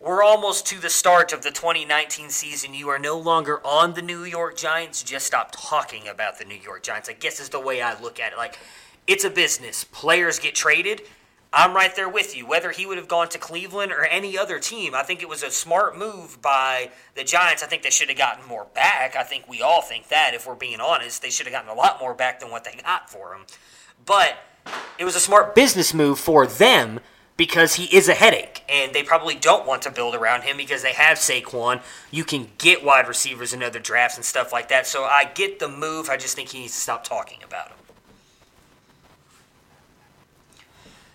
we're 0.00 0.22
almost 0.22 0.66
to 0.66 0.80
the 0.80 0.90
start 0.90 1.32
of 1.32 1.42
the 1.42 1.50
2019 1.50 2.30
season. 2.30 2.74
You 2.74 2.88
are 2.88 2.98
no 2.98 3.18
longer 3.18 3.64
on 3.66 3.94
the 3.94 4.02
New 4.02 4.24
York 4.24 4.56
Giants. 4.56 5.02
Just 5.02 5.26
stop 5.26 5.50
talking 5.52 6.08
about 6.08 6.38
the 6.38 6.44
New 6.44 6.58
York 6.58 6.82
Giants. 6.82 7.08
I 7.08 7.12
guess 7.12 7.40
is 7.40 7.48
the 7.48 7.60
way 7.60 7.80
I 7.82 8.00
look 8.00 8.20
at 8.20 8.32
it. 8.32 8.38
Like, 8.38 8.58
it's 9.06 9.24
a 9.24 9.30
business. 9.30 9.84
Players 9.84 10.38
get 10.38 10.54
traded. 10.54 11.02
I'm 11.52 11.74
right 11.74 11.94
there 11.96 12.08
with 12.08 12.36
you. 12.36 12.46
Whether 12.46 12.72
he 12.72 12.84
would 12.84 12.98
have 12.98 13.08
gone 13.08 13.28
to 13.30 13.38
Cleveland 13.38 13.90
or 13.90 14.04
any 14.04 14.36
other 14.36 14.58
team, 14.58 14.94
I 14.94 15.02
think 15.02 15.22
it 15.22 15.28
was 15.28 15.42
a 15.42 15.50
smart 15.50 15.96
move 15.96 16.42
by 16.42 16.90
the 17.14 17.24
Giants. 17.24 17.62
I 17.62 17.66
think 17.66 17.82
they 17.82 17.90
should 17.90 18.08
have 18.08 18.18
gotten 18.18 18.46
more 18.46 18.66
back. 18.74 19.16
I 19.16 19.22
think 19.22 19.48
we 19.48 19.62
all 19.62 19.80
think 19.80 20.08
that, 20.08 20.34
if 20.34 20.46
we're 20.46 20.54
being 20.54 20.80
honest. 20.80 21.22
They 21.22 21.30
should 21.30 21.46
have 21.46 21.54
gotten 21.54 21.70
a 21.70 21.74
lot 21.74 22.00
more 22.00 22.12
back 22.12 22.40
than 22.40 22.50
what 22.50 22.64
they 22.64 22.78
got 22.82 23.08
for 23.08 23.34
him. 23.34 23.46
But 24.04 24.36
it 24.98 25.04
was 25.04 25.16
a 25.16 25.20
smart 25.20 25.54
business 25.54 25.94
move 25.94 26.18
for 26.18 26.46
them 26.46 27.00
because 27.38 27.76
he 27.76 27.84
is 27.96 28.08
a 28.08 28.14
headache, 28.14 28.64
and 28.68 28.92
they 28.92 29.02
probably 29.02 29.36
don't 29.36 29.64
want 29.64 29.80
to 29.82 29.90
build 29.90 30.14
around 30.14 30.42
him 30.42 30.56
because 30.56 30.82
they 30.82 30.92
have 30.92 31.18
Saquon. 31.18 31.80
You 32.10 32.24
can 32.24 32.48
get 32.58 32.84
wide 32.84 33.06
receivers 33.06 33.54
in 33.54 33.62
other 33.62 33.78
drafts 33.78 34.16
and 34.16 34.24
stuff 34.24 34.52
like 34.52 34.68
that. 34.68 34.86
So 34.86 35.04
I 35.04 35.30
get 35.34 35.60
the 35.60 35.68
move. 35.68 36.10
I 36.10 36.16
just 36.16 36.34
think 36.34 36.50
he 36.50 36.58
needs 36.58 36.74
to 36.74 36.80
stop 36.80 37.04
talking 37.04 37.38
about 37.42 37.68
him. 37.68 37.76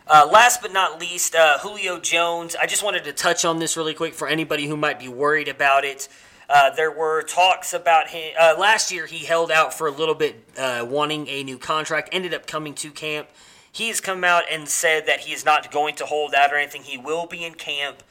Uh, 0.05 0.27
last 0.29 0.61
but 0.61 0.73
not 0.73 0.99
least, 0.99 1.33
uh, 1.33 1.57
Julio 1.59 1.99
Jones. 1.99 2.55
I 2.55 2.65
just 2.65 2.83
wanted 2.83 3.05
to 3.05 3.13
touch 3.13 3.45
on 3.45 3.59
this 3.59 3.77
really 3.77 3.93
quick 3.93 4.13
for 4.13 4.27
anybody 4.27 4.67
who 4.67 4.75
might 4.75 4.99
be 4.99 5.07
worried 5.07 5.47
about 5.47 5.85
it. 5.85 6.09
Uh, 6.49 6.69
there 6.71 6.91
were 6.91 7.21
talks 7.21 7.73
about 7.73 8.09
him. 8.09 8.33
Uh, 8.39 8.55
last 8.59 8.91
year, 8.91 9.05
he 9.05 9.25
held 9.25 9.49
out 9.49 9.73
for 9.73 9.87
a 9.87 9.91
little 9.91 10.13
bit, 10.13 10.43
uh, 10.57 10.85
wanting 10.87 11.27
a 11.29 11.43
new 11.43 11.57
contract, 11.57 12.09
ended 12.11 12.33
up 12.33 12.45
coming 12.45 12.73
to 12.73 12.91
camp. 12.91 13.29
He 13.71 13.87
has 13.87 14.01
come 14.01 14.23
out 14.25 14.43
and 14.51 14.67
said 14.67 15.05
that 15.07 15.21
he 15.21 15.33
is 15.33 15.45
not 15.45 15.71
going 15.71 15.95
to 15.95 16.05
hold 16.05 16.35
out 16.35 16.51
or 16.51 16.57
anything. 16.57 16.83
He 16.83 16.97
will 16.97 17.25
be 17.25 17.45
in 17.45 17.53
camp 17.55 18.03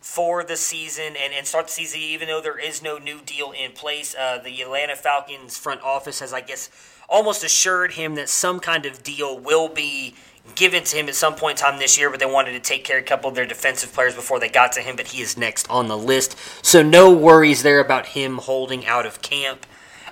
for 0.00 0.44
the 0.44 0.56
season 0.56 1.14
and, 1.18 1.32
and 1.32 1.46
start 1.46 1.66
the 1.66 1.72
season, 1.72 2.00
even 2.00 2.28
though 2.28 2.40
there 2.42 2.58
is 2.58 2.82
no 2.82 2.98
new 2.98 3.20
deal 3.22 3.52
in 3.52 3.72
place. 3.72 4.14
Uh, 4.14 4.38
the 4.38 4.60
Atlanta 4.60 4.94
Falcons 4.94 5.56
front 5.56 5.82
office 5.82 6.20
has, 6.20 6.32
I 6.32 6.42
guess, 6.42 6.70
almost 7.08 7.42
assured 7.42 7.92
him 7.92 8.14
that 8.16 8.28
some 8.28 8.60
kind 8.60 8.86
of 8.86 9.02
deal 9.02 9.38
will 9.38 9.68
be 9.68 10.14
given 10.54 10.84
to 10.84 10.96
him 10.96 11.08
at 11.08 11.14
some 11.14 11.34
point 11.34 11.58
in 11.58 11.64
time 11.64 11.78
this 11.78 11.98
year, 11.98 12.10
but 12.10 12.20
they 12.20 12.26
wanted 12.26 12.52
to 12.52 12.60
take 12.60 12.84
care 12.84 12.98
of 12.98 13.04
a 13.04 13.06
couple 13.06 13.28
of 13.28 13.36
their 13.36 13.46
defensive 13.46 13.92
players 13.92 14.14
before 14.14 14.40
they 14.40 14.48
got 14.48 14.72
to 14.72 14.80
him, 14.80 14.96
but 14.96 15.08
he 15.08 15.22
is 15.22 15.36
next 15.36 15.68
on 15.70 15.88
the 15.88 15.98
list. 15.98 16.36
So 16.62 16.82
no 16.82 17.12
worries 17.12 17.62
there 17.62 17.80
about 17.80 18.06
him 18.06 18.38
holding 18.38 18.86
out 18.86 19.06
of 19.06 19.22
camp. 19.22 19.66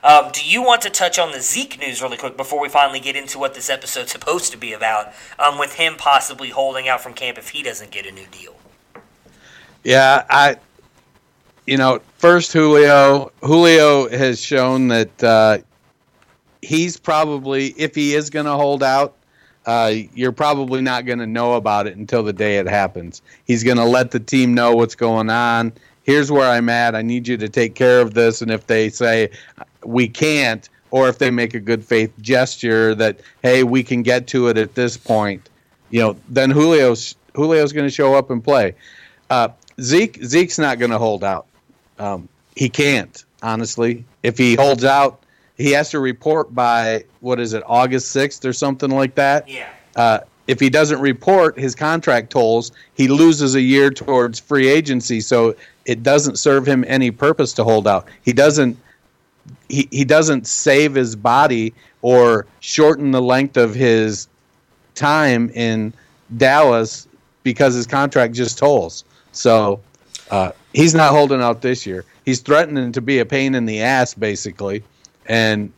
Um, 0.05 0.31
do 0.33 0.45
you 0.45 0.63
want 0.63 0.83
to 0.83 0.91
touch 0.91 1.19
on 1.19 1.33
the 1.33 1.41
Zeke 1.41 1.81
news 1.81 2.01
really 2.01 2.17
quick 2.17 2.37
before 2.37 2.61
we 2.61 2.69
finally 2.69 3.01
get 3.01 3.17
into 3.17 3.39
what 3.39 3.55
this 3.55 3.69
episode's 3.69 4.13
supposed 4.13 4.53
to 4.53 4.59
be 4.59 4.73
about, 4.73 5.13
um, 5.39 5.59
with 5.59 5.75
him 5.75 5.97
possibly 5.97 6.51
holding 6.51 6.87
out 6.87 7.01
from 7.01 7.13
camp 7.13 7.39
if 7.39 7.49
he 7.49 7.63
doesn't 7.63 7.91
get 7.91 8.07
a 8.07 8.13
new 8.13 8.27
deal? 8.31 8.55
Yeah, 9.83 10.25
I, 10.31 10.57
you 11.67 11.77
know, 11.77 12.01
first 12.19 12.53
Julio. 12.53 13.33
Julio 13.43 14.09
has 14.09 14.41
shown 14.41 14.89
that 14.89 15.25
uh, 15.25 15.59
he's 16.63 16.97
probably, 16.97 17.69
if 17.77 17.95
he 17.95 18.15
is 18.15 18.31
going 18.31 18.47
to 18.47 18.53
hold 18.53 18.85
out, 18.85 19.16
uh, 19.67 19.93
you're 20.15 20.33
probably 20.33 20.81
not 20.81 21.05
going 21.07 21.19
to 21.19 21.27
know 21.27 21.55
about 21.55 21.87
it 21.87 21.97
until 21.97 22.23
the 22.23 22.33
day 22.33 22.59
it 22.59 22.69
happens. 22.69 23.21
He's 23.45 23.65
going 23.65 23.77
to 23.77 23.85
let 23.85 24.13
the 24.13 24.21
team 24.21 24.55
know 24.55 24.75
what's 24.75 24.95
going 24.95 25.29
on. 25.29 25.73
Here's 26.05 26.31
where 26.31 26.49
I'm 26.49 26.69
at. 26.69 26.95
I 26.95 27.03
need 27.03 27.27
you 27.27 27.37
to 27.37 27.49
take 27.49 27.75
care 27.75 28.01
of 28.01 28.15
this. 28.15 28.41
And 28.41 28.51
if 28.51 28.69
they 28.69 28.91
say 28.91 29.31
we 29.85 30.07
can't, 30.09 30.69
or 30.93 31.09
if 31.09 31.19
they 31.19 31.31
make 31.31 31.53
a 31.53 31.61
good 31.61 31.85
faith 31.85 32.13
gesture 32.21 32.95
that 32.95 33.21
hey, 33.43 33.65
we 33.65 33.83
can 33.83 34.03
get 34.03 34.29
to 34.29 34.49
it 34.49 34.57
at 34.57 34.77
this 34.77 34.97
point, 34.97 35.51
you 35.91 36.01
know, 36.01 36.17
then 36.29 36.53
Julio's 36.53 37.17
Julio's 37.35 37.73
going 37.73 37.87
to 37.87 37.93
show 37.93 38.15
up 38.15 38.31
and 38.31 38.43
play. 38.43 38.75
Uh, 39.31 39.49
Zeke 39.81 40.23
Zeke's 40.25 40.59
not 40.59 40.79
going 40.79 40.93
to 40.93 40.99
hold 40.99 41.25
out. 41.25 41.47
Um, 41.99 42.29
he 42.55 42.69
can't 42.69 43.25
honestly. 43.43 44.05
If 44.23 44.39
he 44.39 44.55
holds 44.55 44.85
out, 44.85 45.23
he 45.57 45.71
has 45.73 45.91
to 45.91 46.01
report 46.01 46.55
by 46.55 47.05
what 47.21 47.41
is 47.41 47.53
it, 47.53 47.63
August 47.67 48.11
sixth 48.13 48.45
or 48.45 48.53
something 48.53 48.91
like 48.91 49.15
that. 49.15 49.49
Yeah. 49.49 49.69
Uh, 49.95 50.21
if 50.47 50.61
he 50.61 50.71
doesn't 50.71 51.01
report, 51.01 51.59
his 51.59 51.75
contract 51.75 52.31
tolls. 52.31 52.71
He 52.95 53.09
loses 53.09 53.55
a 53.55 53.61
year 53.61 53.91
towards 53.91 54.39
free 54.39 54.69
agency, 54.69 55.21
so 55.21 55.57
it 55.87 56.03
doesn't 56.03 56.39
serve 56.39 56.67
him 56.67 56.85
any 56.87 57.11
purpose 57.11 57.53
to 57.55 57.65
hold 57.65 57.89
out. 57.89 58.07
He 58.23 58.33
doesn't. 58.33 58.79
He, 59.69 59.89
he 59.91 60.05
doesn't 60.05 60.47
save 60.47 60.95
his 60.95 61.15
body 61.15 61.73
or 62.03 62.47
shorten 62.61 63.13
the 63.13 63.23
length 63.23 63.57
of 63.57 63.75
his 63.75 64.29
time 64.95 65.51
in 65.51 65.93
Dallas 66.37 67.07
because 67.45 67.75
his 67.75 67.87
contract 67.87 68.35
just 68.35 68.59
tolls. 68.59 69.05
So 69.31 69.81
uh, 70.33 70.51
he's 70.73 70.95
not 70.95 71.13
holding 71.13 71.41
out 71.41 71.63
this 71.63 71.87
year. 71.87 72.05
He's 72.25 72.41
threatening 72.41 72.91
to 72.93 73.01
be 73.01 73.21
a 73.21 73.25
pain 73.25 73.55
in 73.55 73.67
the 73.67 73.83
ass, 73.83 74.15
basically 74.15 74.83
and 75.29 75.73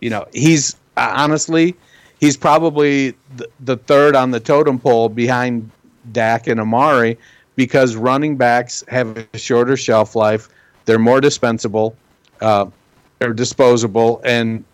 you 0.00 0.10
know 0.10 0.26
he's 0.32 0.74
uh, 0.96 1.14
honestly 1.16 1.76
he's 2.20 2.36
probably 2.36 3.14
the, 3.36 3.48
the, 3.60 3.76
third 3.76 4.14
on 4.14 4.30
the 4.30 4.38
totem 4.38 4.78
pole 4.78 5.08
behind 5.08 5.70
Dak 6.12 6.46
and 6.46 6.60
Amari 6.60 7.18
because 7.56 7.96
running 7.96 8.36
backs 8.36 8.84
have 8.88 9.26
a 9.32 9.38
shorter 9.38 9.76
shelf 9.76 10.14
life. 10.14 10.48
They're 10.84 10.98
more 10.98 11.20
dispensable, 11.20 11.96
uh, 12.40 12.66
they're 13.18 13.32
disposable, 13.32 14.20
and 14.24 14.64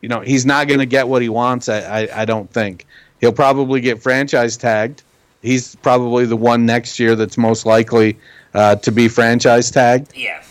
you 0.00 0.08
know 0.08 0.20
he's 0.20 0.44
not 0.46 0.68
going 0.68 0.80
to 0.80 0.86
get 0.86 1.08
what 1.08 1.22
he 1.22 1.28
wants. 1.28 1.68
I, 1.68 1.78
I, 1.80 2.22
I 2.22 2.24
don't 2.24 2.50
think 2.50 2.86
he'll 3.20 3.32
probably 3.32 3.80
get 3.80 4.02
franchise 4.02 4.56
tagged. 4.56 5.02
He's 5.42 5.74
probably 5.76 6.26
the 6.26 6.36
one 6.36 6.66
next 6.66 6.98
year 6.98 7.16
that's 7.16 7.38
most 7.38 7.64
likely 7.64 8.18
uh, 8.52 8.76
to 8.76 8.92
be 8.92 9.08
franchise 9.08 9.70
tagged. 9.70 10.12
Yeah 10.14 10.42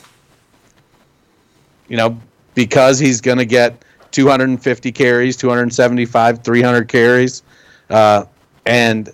you 1.89 1.97
know, 1.97 2.17
because 2.55 2.99
he's 2.99 3.19
going 3.19 3.37
to 3.37 3.45
get 3.45 3.83
250 4.11 4.91
carries, 4.91 5.35
275, 5.37 6.43
300 6.43 6.87
carries, 6.87 7.43
uh, 7.89 8.25
and 8.65 9.09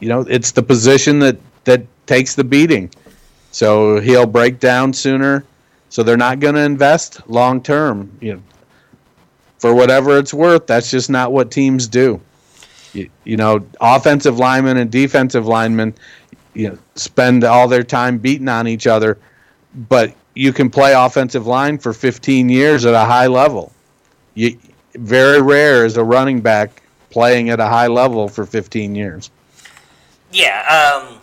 you 0.00 0.08
know 0.08 0.20
it's 0.22 0.52
the 0.52 0.62
position 0.62 1.18
that 1.20 1.38
that 1.64 1.82
takes 2.06 2.34
the 2.34 2.44
beating. 2.44 2.90
So 3.52 4.00
he'll 4.00 4.26
break 4.26 4.60
down 4.60 4.92
sooner. 4.92 5.44
So 5.88 6.02
they're 6.04 6.16
not 6.16 6.38
going 6.38 6.54
to 6.54 6.60
invest 6.60 7.28
long 7.28 7.62
term. 7.62 8.16
You 8.20 8.34
know, 8.34 8.42
for 9.58 9.74
whatever 9.74 10.18
it's 10.18 10.32
worth, 10.32 10.66
that's 10.66 10.90
just 10.90 11.10
not 11.10 11.32
what 11.32 11.50
teams 11.50 11.86
do. 11.88 12.20
You, 12.92 13.10
you 13.24 13.36
know, 13.36 13.66
offensive 13.80 14.38
linemen 14.38 14.76
and 14.76 14.90
defensive 14.90 15.46
linemen, 15.46 15.94
you 16.54 16.70
know, 16.70 16.78
spend 16.94 17.44
all 17.44 17.68
their 17.68 17.82
time 17.82 18.18
beating 18.18 18.48
on 18.48 18.66
each 18.66 18.86
other, 18.86 19.18
but 19.74 20.14
you 20.34 20.52
can 20.52 20.70
play 20.70 20.92
offensive 20.92 21.46
line 21.46 21.78
for 21.78 21.92
15 21.92 22.48
years 22.48 22.86
at 22.86 22.94
a 22.94 23.04
high 23.04 23.26
level. 23.26 23.72
You, 24.34 24.58
very 24.94 25.40
rare 25.40 25.84
is 25.84 25.96
a 25.96 26.04
running 26.04 26.40
back 26.40 26.82
playing 27.10 27.50
at 27.50 27.60
a 27.60 27.66
high 27.66 27.88
level 27.88 28.28
for 28.28 28.46
15 28.46 28.94
years. 28.94 29.30
Yeah, 30.32 31.02
um, 31.08 31.18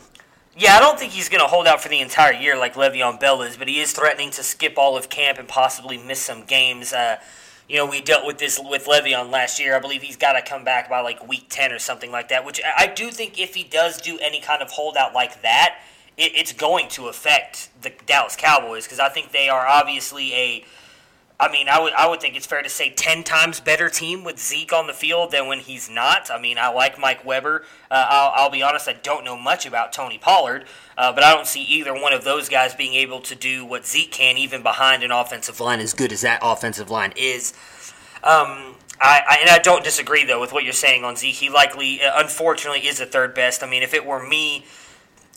yeah, 0.57 0.75
I 0.75 0.79
don't 0.79 0.99
think 0.99 1.13
he's 1.13 1.29
going 1.29 1.41
to 1.41 1.47
hold 1.47 1.67
out 1.67 1.81
for 1.81 1.89
the 1.89 1.99
entire 1.99 2.33
year 2.33 2.57
like 2.57 2.75
Le'Veon 2.75 3.19
Bell 3.19 3.41
is, 3.41 3.55
but 3.57 3.67
he 3.67 3.79
is 3.79 3.93
threatening 3.93 4.31
to 4.31 4.43
skip 4.43 4.77
all 4.77 4.97
of 4.97 5.09
camp 5.09 5.37
and 5.37 5.47
possibly 5.47 5.97
miss 5.97 6.19
some 6.19 6.43
games. 6.43 6.91
Uh, 6.91 7.17
you 7.69 7.77
know, 7.77 7.85
we 7.85 8.01
dealt 8.01 8.25
with 8.25 8.37
this 8.37 8.59
with 8.61 8.85
Le'Veon 8.85 9.31
last 9.31 9.59
year. 9.59 9.75
I 9.75 9.79
believe 9.79 10.01
he's 10.01 10.17
got 10.17 10.33
to 10.33 10.41
come 10.41 10.63
back 10.63 10.89
by 10.89 11.01
like 11.01 11.25
week 11.27 11.45
10 11.49 11.71
or 11.71 11.79
something 11.79 12.11
like 12.11 12.29
that, 12.29 12.45
which 12.45 12.59
I 12.77 12.87
do 12.87 13.11
think 13.11 13.39
if 13.39 13.55
he 13.55 13.63
does 13.63 14.01
do 14.01 14.17
any 14.21 14.41
kind 14.41 14.61
of 14.61 14.71
holdout 14.71 15.13
like 15.13 15.41
that, 15.41 15.79
it, 16.17 16.31
it's 16.35 16.53
going 16.53 16.89
to 16.89 17.07
affect 17.07 17.69
the 17.81 17.91
Dallas 18.05 18.35
Cowboys 18.35 18.85
because 18.85 18.99
I 18.99 19.09
think 19.09 19.31
they 19.31 19.49
are 19.49 19.65
obviously 19.67 20.33
a. 20.33 20.65
I 21.39 21.51
mean, 21.51 21.69
I 21.69 21.79
would 21.79 21.93
I 21.93 22.07
would 22.07 22.19
think 22.19 22.35
it's 22.35 22.47
fair 22.47 22.63
to 22.63 22.69
say 22.69 22.89
ten 22.89 23.23
times 23.23 23.59
better 23.59 23.89
team 23.89 24.23
with 24.23 24.39
Zeke 24.39 24.73
on 24.73 24.87
the 24.87 24.93
field 24.93 25.29
than 25.31 25.47
when 25.47 25.59
he's 25.59 25.87
not. 25.87 26.31
I 26.31 26.41
mean, 26.41 26.57
I 26.57 26.69
like 26.69 26.99
Mike 26.99 27.23
Weber. 27.23 27.63
Uh, 27.91 28.07
I'll, 28.09 28.33
I'll, 28.35 28.49
be 28.49 28.63
honest, 28.63 28.89
I 28.89 28.93
don't 28.93 29.23
know 29.23 29.37
much 29.37 29.67
about 29.67 29.93
Tony 29.93 30.17
Pollard, 30.17 30.65
uh, 30.97 31.13
but 31.13 31.23
I 31.23 31.35
don't 31.35 31.45
see 31.45 31.61
either 31.61 31.93
one 31.93 32.11
of 32.11 32.23
those 32.23 32.49
guys 32.49 32.73
being 32.73 32.95
able 32.95 33.21
to 33.21 33.35
do 33.35 33.63
what 33.63 33.85
Zeke 33.85 34.11
can, 34.11 34.37
even 34.37 34.63
behind 34.63 35.03
an 35.03 35.11
offensive 35.11 35.59
line 35.59 35.79
as 35.79 35.93
good 35.93 36.11
as 36.11 36.21
that 36.21 36.39
offensive 36.41 36.89
line 36.89 37.13
is. 37.15 37.53
Um, 38.23 38.75
I, 38.99 39.21
I, 39.29 39.37
and 39.41 39.49
I 39.51 39.59
don't 39.59 39.83
disagree 39.83 40.25
though 40.25 40.41
with 40.41 40.51
what 40.51 40.63
you're 40.63 40.73
saying 40.73 41.03
on 41.03 41.15
Zeke. 41.15 41.35
He 41.35 41.49
likely, 41.51 42.01
uh, 42.01 42.19
unfortunately, 42.19 42.87
is 42.87 42.97
the 42.97 43.05
third 43.05 43.35
best. 43.35 43.61
I 43.61 43.67
mean, 43.69 43.83
if 43.83 43.93
it 43.93 44.03
were 44.03 44.27
me 44.27 44.65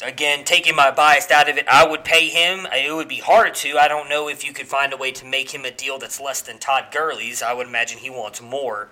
again, 0.02 0.44
taking 0.44 0.76
my 0.76 0.90
bias 0.90 1.30
out 1.30 1.48
of 1.48 1.56
it, 1.56 1.66
I 1.68 1.86
would 1.86 2.04
pay 2.04 2.28
him. 2.28 2.66
It 2.72 2.94
would 2.94 3.08
be 3.08 3.18
hard 3.18 3.54
to. 3.56 3.78
I 3.78 3.88
don't 3.88 4.08
know 4.08 4.28
if 4.28 4.44
you 4.44 4.52
could 4.52 4.66
find 4.66 4.92
a 4.92 4.96
way 4.96 5.10
to 5.12 5.26
make 5.26 5.50
him 5.50 5.64
a 5.64 5.70
deal 5.70 5.98
that's 5.98 6.20
less 6.20 6.42
than 6.42 6.58
Todd 6.58 6.86
Gurley's. 6.92 7.42
I 7.42 7.52
would 7.52 7.66
imagine 7.66 7.98
he 7.98 8.10
wants 8.10 8.40
more. 8.40 8.88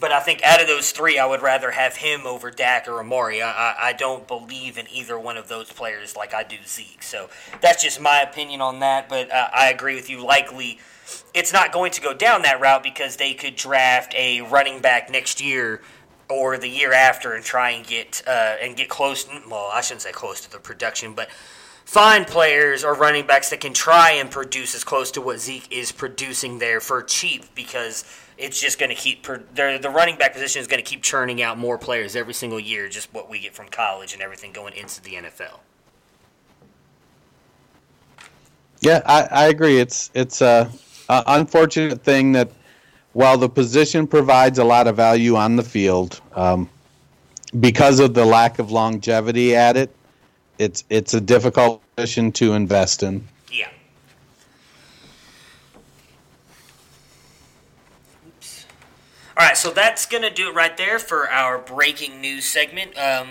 But 0.00 0.10
I 0.10 0.20
think 0.20 0.42
out 0.42 0.60
of 0.60 0.66
those 0.66 0.90
three, 0.90 1.18
I 1.18 1.26
would 1.26 1.40
rather 1.40 1.70
have 1.70 1.96
him 1.96 2.26
over 2.26 2.50
Dak 2.50 2.88
or 2.88 2.98
Amari. 2.98 3.40
I, 3.40 3.50
I, 3.50 3.76
I 3.80 3.92
don't 3.92 4.26
believe 4.26 4.76
in 4.76 4.86
either 4.92 5.18
one 5.18 5.36
of 5.36 5.48
those 5.48 5.70
players 5.72 6.16
like 6.16 6.34
I 6.34 6.42
do 6.42 6.56
Zeke. 6.66 7.02
So 7.02 7.30
that's 7.60 7.82
just 7.82 8.00
my 8.00 8.20
opinion 8.20 8.60
on 8.60 8.80
that. 8.80 9.08
But 9.08 9.30
uh, 9.32 9.48
I 9.54 9.70
agree 9.70 9.94
with 9.94 10.10
you. 10.10 10.24
Likely, 10.24 10.80
it's 11.32 11.52
not 11.52 11.72
going 11.72 11.92
to 11.92 12.00
go 12.00 12.12
down 12.12 12.42
that 12.42 12.60
route 12.60 12.82
because 12.82 13.16
they 13.16 13.34
could 13.34 13.54
draft 13.54 14.14
a 14.16 14.40
running 14.40 14.80
back 14.80 15.10
next 15.10 15.40
year 15.40 15.80
or 16.34 16.58
the 16.58 16.68
year 16.68 16.92
after 16.92 17.32
and 17.32 17.44
try 17.44 17.70
and 17.70 17.86
get 17.86 18.22
uh, 18.26 18.56
and 18.60 18.76
get 18.76 18.88
close. 18.88 19.26
Well, 19.48 19.70
I 19.72 19.80
shouldn't 19.80 20.02
say 20.02 20.12
close 20.12 20.40
to 20.42 20.50
the 20.50 20.58
production, 20.58 21.14
but 21.14 21.28
find 21.84 22.26
players 22.26 22.84
or 22.84 22.94
running 22.94 23.26
backs 23.26 23.50
that 23.50 23.60
can 23.60 23.72
try 23.74 24.12
and 24.12 24.30
produce 24.30 24.74
as 24.74 24.84
close 24.84 25.10
to 25.12 25.20
what 25.20 25.38
Zeke 25.38 25.70
is 25.70 25.92
producing 25.92 26.58
there 26.58 26.80
for 26.80 27.02
cheap 27.02 27.54
because 27.54 28.04
it's 28.36 28.60
just 28.60 28.78
going 28.78 28.88
to 28.90 28.96
keep 28.96 29.22
the 29.24 29.92
running 29.94 30.16
back 30.16 30.32
position 30.32 30.60
is 30.60 30.66
going 30.66 30.82
to 30.82 30.88
keep 30.88 31.02
churning 31.02 31.40
out 31.42 31.58
more 31.58 31.78
players 31.78 32.16
every 32.16 32.34
single 32.34 32.58
year, 32.58 32.88
just 32.88 33.12
what 33.14 33.30
we 33.30 33.38
get 33.38 33.54
from 33.54 33.68
college 33.68 34.12
and 34.12 34.22
everything 34.22 34.52
going 34.52 34.74
into 34.74 35.02
the 35.02 35.14
NFL. 35.14 35.60
Yeah, 38.80 39.00
I, 39.06 39.28
I 39.30 39.46
agree. 39.46 39.78
It's 39.78 40.10
it's 40.14 40.42
a, 40.42 40.70
a 41.08 41.22
unfortunate 41.26 42.02
thing 42.02 42.32
that 42.32 42.50
while 43.14 43.38
the 43.38 43.48
position 43.48 44.06
provides 44.06 44.58
a 44.58 44.64
lot 44.64 44.86
of 44.86 44.96
value 44.96 45.36
on 45.36 45.56
the 45.56 45.62
field, 45.62 46.20
um, 46.34 46.68
because 47.58 48.00
of 48.00 48.12
the 48.12 48.24
lack 48.24 48.58
of 48.58 48.70
longevity 48.70 49.56
at 49.56 49.76
it, 49.76 49.94
it's 50.58 50.84
it's 50.90 51.14
a 51.14 51.20
difficult 51.20 51.80
position 51.96 52.32
to 52.32 52.52
invest 52.52 53.02
in. 53.02 53.26
Yeah. 53.50 53.68
All 59.36 59.46
right, 59.46 59.56
so 59.56 59.70
that's 59.70 60.06
gonna 60.06 60.30
do 60.30 60.50
it 60.50 60.54
right 60.54 60.76
there 60.76 60.98
for 60.98 61.30
our 61.30 61.58
breaking 61.58 62.20
news 62.20 62.44
segment. 62.44 62.98
Um, 62.98 63.28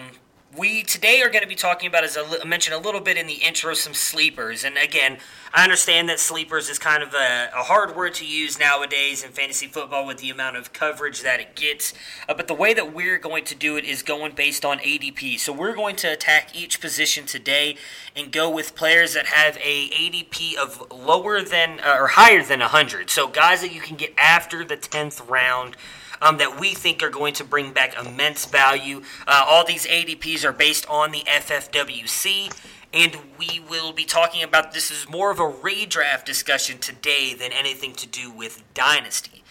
we 0.56 0.84
today 0.84 1.22
are 1.22 1.30
going 1.30 1.42
to 1.42 1.48
be 1.48 1.56
talking 1.56 1.88
about, 1.88 2.04
as 2.04 2.18
I 2.18 2.44
mentioned 2.44 2.76
a 2.76 2.80
little 2.80 3.02
bit 3.02 3.18
in 3.18 3.28
the 3.28 3.34
intro, 3.34 3.74
some 3.74 3.94
sleepers. 3.94 4.64
And 4.64 4.78
again, 4.78 5.18
I 5.54 5.64
understand 5.64 6.10
that 6.10 6.20
sleepers 6.20 6.70
is 6.70 6.78
kind 6.78 7.02
of 7.02 7.14
a, 7.14 7.50
a 7.56 7.64
hard 7.64 7.96
word 7.96 8.14
to 8.16 8.26
use 8.26 8.60
nowadays 8.60 9.24
in 9.24 9.32
fantasy 9.32 9.68
football 9.68 10.06
with 10.06 10.18
the 10.18 10.30
amount 10.30 10.58
of 10.58 10.72
coverage 10.72 11.22
that 11.22 11.40
it 11.40 11.56
gets. 11.56 11.94
Uh, 12.30 12.34
but 12.34 12.48
the 12.48 12.54
way 12.54 12.74
that 12.74 12.94
we're 12.94 13.18
going 13.18 13.46
to 13.46 13.56
do 13.56 13.78
it 13.78 13.86
is 13.86 14.04
going 14.04 14.34
based 14.34 14.64
on 14.64 14.80
ADP. 14.80 15.40
So 15.40 15.52
we're 15.52 15.76
going 15.76 15.96
to 15.98 16.12
attack 16.12 16.56
each 16.56 16.80
position 16.80 17.26
today 17.26 17.76
and 18.16 18.32
go 18.32 18.50
with 18.50 18.76
players 18.76 19.14
that 19.16 19.28
have 19.28 19.58
a 19.58 19.90
ADP 19.90 20.56
of 20.56 20.92
lower 20.92 21.42
than 21.42 21.80
uh, 21.80 21.98
or 22.00 22.08
higher 22.08 22.44
than 22.44 22.60
100. 22.60 23.10
So 23.10 23.28
guys 23.28 23.62
that 23.62 23.74
you 23.74 23.82
can 23.82 23.98
get 23.98 24.14
after 24.18 24.64
the 24.64 24.78
10th 24.78 25.28
round 25.28 25.78
um, 26.24 26.38
that 26.38 26.60
we 26.60 26.74
think 26.74 27.04
are 27.04 27.10
going 27.10 27.34
to 27.36 27.44
bring 27.44 27.72
back 27.72 27.96
immense 28.00 28.46
value. 28.46 29.04
Uh, 29.28 29.46
all 29.46 29.66
these 29.66 29.86
ADPs 29.86 30.44
are 30.44 30.54
based 30.54 30.90
on 30.90 31.12
the 31.12 31.20
FFWC. 31.22 32.52
And 32.94 33.18
we 33.40 33.60
will 33.60 33.92
be 33.92 34.06
talking 34.06 34.44
about 34.44 34.72
this 34.72 34.92
is 34.92 35.10
more 35.10 35.32
of 35.32 35.40
a 35.40 35.52
redraft 35.52 36.26
discussion 36.26 36.78
today 36.78 37.34
than 37.34 37.52
anything 37.52 37.94
to 37.94 38.08
do 38.08 38.32
with 38.32 38.64
Dynasty. 38.76 39.44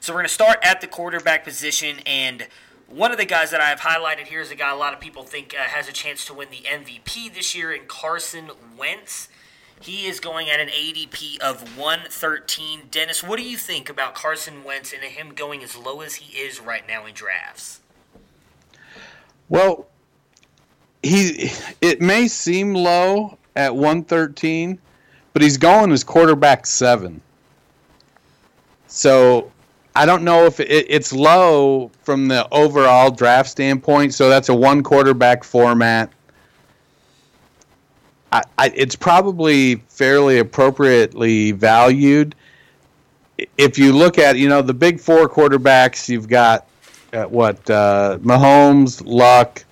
So 0.00 0.12
we're 0.12 0.18
going 0.18 0.26
to 0.26 0.34
start 0.34 0.58
at 0.62 0.80
the 0.80 0.88
quarterback 0.88 1.44
position, 1.44 1.98
and 2.06 2.48
one 2.88 3.12
of 3.12 3.18
the 3.18 3.24
guys 3.24 3.50
that 3.50 3.60
I 3.60 3.66
have 3.66 3.80
highlighted 3.80 4.26
here 4.26 4.40
is 4.40 4.50
a 4.50 4.54
guy 4.56 4.72
a 4.72 4.76
lot 4.76 4.94
of 4.94 5.00
people 5.00 5.22
think 5.22 5.54
uh, 5.54 5.62
has 5.62 5.88
a 5.88 5.92
chance 5.92 6.24
to 6.26 6.34
win 6.34 6.48
the 6.50 6.66
MVP 6.68 7.32
this 7.34 7.54
year 7.54 7.72
in 7.72 7.82
Carson 7.86 8.50
Wentz. 8.76 9.28
He 9.80 10.06
is 10.06 10.20
going 10.20 10.50
at 10.50 10.60
an 10.60 10.68
ADP 10.68 11.38
of 11.40 11.78
113. 11.78 12.88
Dennis, 12.90 13.22
what 13.22 13.38
do 13.38 13.44
you 13.44 13.56
think 13.56 13.88
about 13.88 14.14
Carson 14.14 14.64
Wentz 14.64 14.92
and 14.92 15.02
him 15.02 15.34
going 15.34 15.62
as 15.62 15.76
low 15.76 16.00
as 16.00 16.16
he 16.16 16.38
is 16.38 16.60
right 16.60 16.86
now 16.86 17.06
in 17.06 17.14
drafts? 17.14 17.80
Well, 19.48 19.86
he 21.02 21.50
it 21.80 22.00
may 22.00 22.28
seem 22.28 22.74
low 22.74 23.38
at 23.54 23.74
113, 23.74 24.78
but 25.32 25.42
he's 25.42 25.56
going 25.56 25.92
as 25.92 26.04
quarterback 26.04 26.66
7. 26.66 27.20
So, 28.88 29.52
I 29.94 30.06
don't 30.06 30.24
know 30.24 30.46
if 30.46 30.60
it, 30.60 30.86
it's 30.88 31.12
low 31.12 31.90
from 32.02 32.28
the 32.28 32.48
overall 32.52 33.10
draft 33.10 33.50
standpoint, 33.50 34.14
so 34.14 34.28
that's 34.28 34.48
a 34.48 34.54
one 34.54 34.82
quarterback 34.82 35.44
format 35.44 36.10
I, 38.32 38.42
I, 38.58 38.72
it's 38.74 38.96
probably 38.96 39.76
fairly 39.88 40.38
appropriately 40.38 41.52
valued. 41.52 42.34
If 43.56 43.78
you 43.78 43.92
look 43.92 44.18
at, 44.18 44.36
you 44.36 44.48
know, 44.48 44.62
the 44.62 44.74
big 44.74 45.00
four 45.00 45.28
quarterbacks, 45.28 46.08
you've 46.08 46.28
got 46.28 46.66
uh, 47.12 47.24
what 47.24 47.68
uh, 47.70 48.18
Mahomes, 48.20 49.02
Luck, 49.04 49.64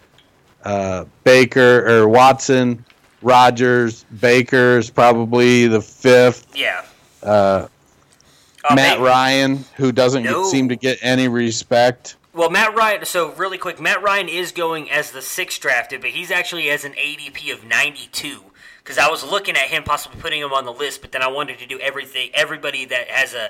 uh, 0.65 1.05
Baker 1.25 1.87
or 1.89 2.09
Watson, 2.09 2.85
Rodgers, 3.23 4.05
Baker 4.21 4.79
is 4.79 4.91
probably 4.91 5.67
the 5.67 5.81
fifth. 5.81 6.47
Yeah. 6.55 6.85
Uh, 7.23 7.69
uh, 8.69 8.75
Matt 8.75 9.01
Ryan, 9.01 9.65
who 9.77 9.93
doesn't 9.93 10.25
no. 10.25 10.49
seem 10.49 10.69
to 10.69 10.77
get 10.77 10.99
any 11.03 11.29
respect. 11.29 12.17
Well, 12.37 12.51
Matt 12.51 12.77
Ryan. 12.77 13.07
So 13.07 13.33
really 13.33 13.57
quick, 13.57 13.81
Matt 13.81 14.03
Ryan 14.03 14.29
is 14.29 14.53
going 14.53 14.91
as 14.91 15.11
the 15.11 15.23
sixth 15.23 15.59
drafted, 15.59 16.03
but 16.03 16.11
he's 16.11 16.31
actually 16.31 16.69
as 16.69 16.85
an 16.85 16.93
ADP 16.93 17.51
of 17.51 17.65
92. 17.65 18.43
Because 18.85 18.99
I 18.99 19.09
was 19.09 19.25
looking 19.25 19.57
at 19.57 19.69
him 19.69 19.85
possibly 19.85 20.21
putting 20.21 20.43
him 20.43 20.53
on 20.53 20.67
the 20.67 20.73
list, 20.73 21.01
but 21.01 21.13
then 21.13 21.23
I 21.23 21.29
wanted 21.29 21.59
to 21.61 21.67
do 21.67 21.81
everything, 21.81 22.29
everybody 22.35 22.85
that 22.85 23.09
has 23.09 23.33
a 23.33 23.49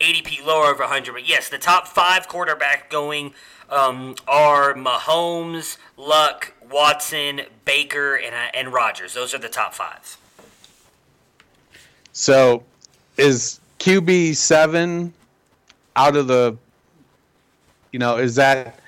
ADP 0.00 0.44
lower 0.44 0.72
of 0.72 0.80
100. 0.80 1.12
But 1.12 1.28
yes, 1.28 1.48
the 1.48 1.58
top 1.58 1.86
five 1.86 2.26
quarterback 2.26 2.90
going 2.90 3.34
um, 3.70 4.16
are 4.26 4.74
Mahomes, 4.74 5.78
Luck, 5.96 6.54
Watson, 6.68 7.42
Baker, 7.64 8.16
and 8.16 8.34
uh, 8.34 8.50
and 8.52 8.72
Rodgers. 8.72 9.14
Those 9.14 9.32
are 9.32 9.38
the 9.38 9.48
top 9.48 9.74
five. 9.74 10.16
So, 12.12 12.64
is 13.16 13.60
QB 13.78 14.34
seven 14.34 15.14
out 15.94 16.16
of 16.16 16.26
the 16.26 16.58
you 17.94 18.00
know, 18.00 18.16
is 18.16 18.34
that 18.34 18.80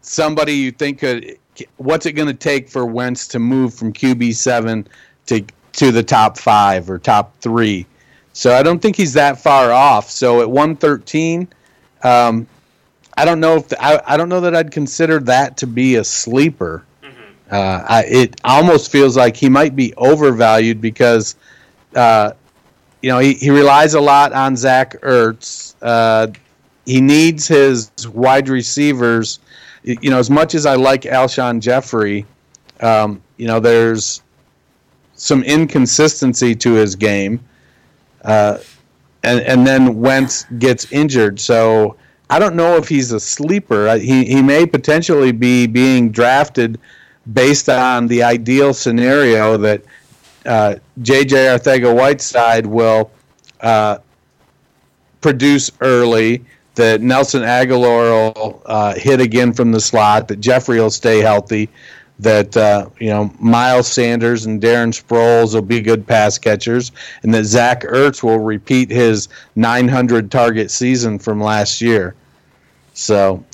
somebody 0.00 0.52
you 0.52 0.70
think 0.70 1.00
could? 1.00 1.36
What's 1.76 2.06
it 2.06 2.12
going 2.12 2.28
to 2.28 2.34
take 2.34 2.68
for 2.68 2.86
Wentz 2.86 3.26
to 3.28 3.40
move 3.40 3.74
from 3.74 3.92
QB 3.92 4.36
seven 4.36 4.86
to 5.26 5.44
to 5.72 5.90
the 5.90 6.04
top 6.04 6.38
five 6.38 6.88
or 6.88 7.00
top 7.00 7.36
three? 7.40 7.84
So 8.32 8.54
I 8.54 8.62
don't 8.62 8.80
think 8.80 8.94
he's 8.94 9.12
that 9.14 9.40
far 9.40 9.72
off. 9.72 10.08
So 10.08 10.40
at 10.40 10.48
one 10.48 10.76
thirteen, 10.76 11.48
um, 12.04 12.46
I 13.18 13.24
don't 13.24 13.40
know 13.40 13.56
if 13.56 13.66
the, 13.70 13.84
I, 13.84 14.14
I 14.14 14.16
don't 14.16 14.28
know 14.28 14.42
that 14.42 14.54
I'd 14.54 14.70
consider 14.70 15.18
that 15.20 15.56
to 15.56 15.66
be 15.66 15.96
a 15.96 16.04
sleeper. 16.04 16.84
Mm-hmm. 17.02 17.22
Uh, 17.50 17.84
I, 17.88 18.04
it 18.04 18.40
almost 18.44 18.92
feels 18.92 19.16
like 19.16 19.36
he 19.36 19.48
might 19.48 19.74
be 19.74 19.92
overvalued 19.96 20.80
because, 20.80 21.34
uh, 21.96 22.34
you 23.02 23.10
know, 23.10 23.18
he, 23.18 23.34
he 23.34 23.50
relies 23.50 23.94
a 23.94 24.00
lot 24.00 24.32
on 24.32 24.56
Zach 24.56 24.92
Ertz. 25.00 25.74
Uh, 25.82 26.28
he 26.86 27.00
needs 27.00 27.48
his 27.48 27.90
wide 28.08 28.48
receivers. 28.48 29.40
You 29.82 30.10
know, 30.10 30.18
as 30.18 30.30
much 30.30 30.54
as 30.54 30.66
I 30.66 30.76
like 30.76 31.02
Alshon 31.02 31.60
Jeffery, 31.60 32.26
um, 32.80 33.22
you 33.36 33.46
know, 33.46 33.60
there's 33.60 34.22
some 35.14 35.42
inconsistency 35.44 36.54
to 36.56 36.72
his 36.74 36.96
game, 36.96 37.40
uh, 38.22 38.58
and 39.22 39.40
and 39.40 39.66
then 39.66 40.00
Wentz 40.00 40.44
gets 40.58 40.90
injured. 40.92 41.38
So 41.40 41.96
I 42.30 42.38
don't 42.38 42.56
know 42.56 42.76
if 42.76 42.88
he's 42.88 43.12
a 43.12 43.20
sleeper. 43.20 43.96
He 43.96 44.24
he 44.24 44.42
may 44.42 44.66
potentially 44.66 45.32
be 45.32 45.66
being 45.66 46.10
drafted 46.10 46.78
based 47.32 47.68
on 47.68 48.06
the 48.06 48.22
ideal 48.22 48.74
scenario 48.74 49.56
that 49.56 49.82
uh, 50.44 50.76
J.J. 51.00 51.36
Arcega-Whiteside 51.36 52.66
will 52.66 53.10
uh, 53.62 53.98
produce 55.22 55.70
early 55.80 56.44
that 56.74 57.00
Nelson 57.00 57.42
Agholor 57.42 58.34
will 58.34 58.62
uh, 58.66 58.94
hit 58.94 59.20
again 59.20 59.52
from 59.52 59.72
the 59.72 59.80
slot, 59.80 60.28
that 60.28 60.40
Jeffery 60.40 60.80
will 60.80 60.90
stay 60.90 61.20
healthy, 61.20 61.68
that 62.18 62.56
uh, 62.56 62.88
you 63.00 63.08
know 63.08 63.32
Miles 63.40 63.88
Sanders 63.88 64.46
and 64.46 64.60
Darren 64.60 64.92
Sproles 64.92 65.54
will 65.54 65.62
be 65.62 65.80
good 65.80 66.06
pass 66.06 66.38
catchers, 66.38 66.92
and 67.22 67.34
that 67.34 67.44
Zach 67.44 67.82
Ertz 67.82 68.22
will 68.22 68.38
repeat 68.38 68.90
his 68.90 69.28
900 69.56 70.30
target 70.30 70.70
season 70.70 71.18
from 71.18 71.40
last 71.40 71.80
year. 71.80 72.14
So, 72.94 73.44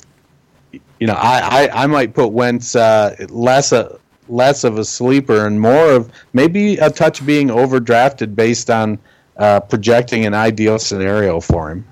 you 0.71 1.07
know, 1.07 1.15
I, 1.17 1.67
I, 1.67 1.83
I 1.83 1.87
might 1.87 2.13
put 2.13 2.27
Wentz 2.27 2.75
uh, 2.75 3.15
less 3.29 3.71
a 3.71 3.99
less 4.29 4.63
of 4.63 4.77
a 4.77 4.85
sleeper 4.85 5.45
and 5.45 5.59
more 5.59 5.91
of 5.91 6.09
maybe 6.33 6.77
a 6.77 6.89
touch 6.89 7.25
being 7.25 7.49
overdrafted 7.49 8.33
based 8.33 8.69
on 8.69 8.97
uh, 9.37 9.59
projecting 9.59 10.25
an 10.25 10.33
ideal 10.33 10.79
scenario 10.79 11.39
for 11.41 11.71
him. 11.71 11.85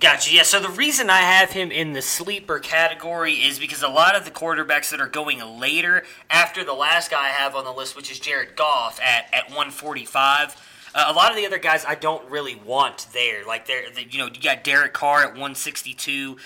Gotcha. 0.00 0.32
Yeah. 0.32 0.44
So 0.44 0.60
the 0.60 0.68
reason 0.68 1.10
I 1.10 1.18
have 1.22 1.50
him 1.50 1.72
in 1.72 1.92
the 1.92 2.02
sleeper 2.02 2.60
category 2.60 3.34
is 3.34 3.58
because 3.58 3.82
a 3.82 3.88
lot 3.88 4.14
of 4.14 4.24
the 4.24 4.30
quarterbacks 4.30 4.90
that 4.90 5.00
are 5.00 5.08
going 5.08 5.40
later 5.58 6.04
after 6.30 6.62
the 6.62 6.72
last 6.72 7.10
guy 7.10 7.24
I 7.26 7.28
have 7.30 7.56
on 7.56 7.64
the 7.64 7.72
list, 7.72 7.96
which 7.96 8.10
is 8.10 8.20
Jared 8.20 8.54
Goff 8.54 9.00
at, 9.00 9.26
at 9.34 9.48
145, 9.48 10.56
Uh, 10.94 11.04
a 11.08 11.12
lot 11.12 11.30
of 11.30 11.36
the 11.36 11.44
other 11.44 11.58
guys 11.58 11.84
I 11.84 11.96
don't 11.96 12.28
really 12.30 12.54
want 12.54 13.08
there. 13.12 13.44
Like 13.44 13.66
there, 13.66 13.82
you 14.08 14.18
know, 14.18 14.26
you 14.26 14.40
got 14.40 14.62
Derek 14.62 14.92
Carr 14.92 15.22
at 15.22 15.30
162. 15.32 16.36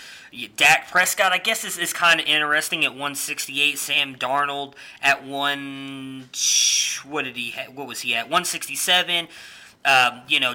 Dak 0.57 0.91
Prescott, 0.91 1.33
I 1.33 1.39
guess, 1.39 1.63
is, 1.63 1.77
is 1.77 1.93
kind 1.93 2.21
of 2.21 2.27
interesting 2.27 2.85
at 2.87 2.93
168. 2.93 3.79
Sam 3.79 4.17
Darnold 4.17 4.75
at 5.03 5.25
one. 5.27 6.31
What 7.07 7.25
did 7.25 7.37
he? 7.37 7.51
Ha- 7.51 7.71
what 7.75 7.87
was 7.87 8.01
he 8.01 8.15
at? 8.15 8.25
167. 8.25 9.29
Um, 9.85 10.23
you 10.27 10.41
know, 10.41 10.55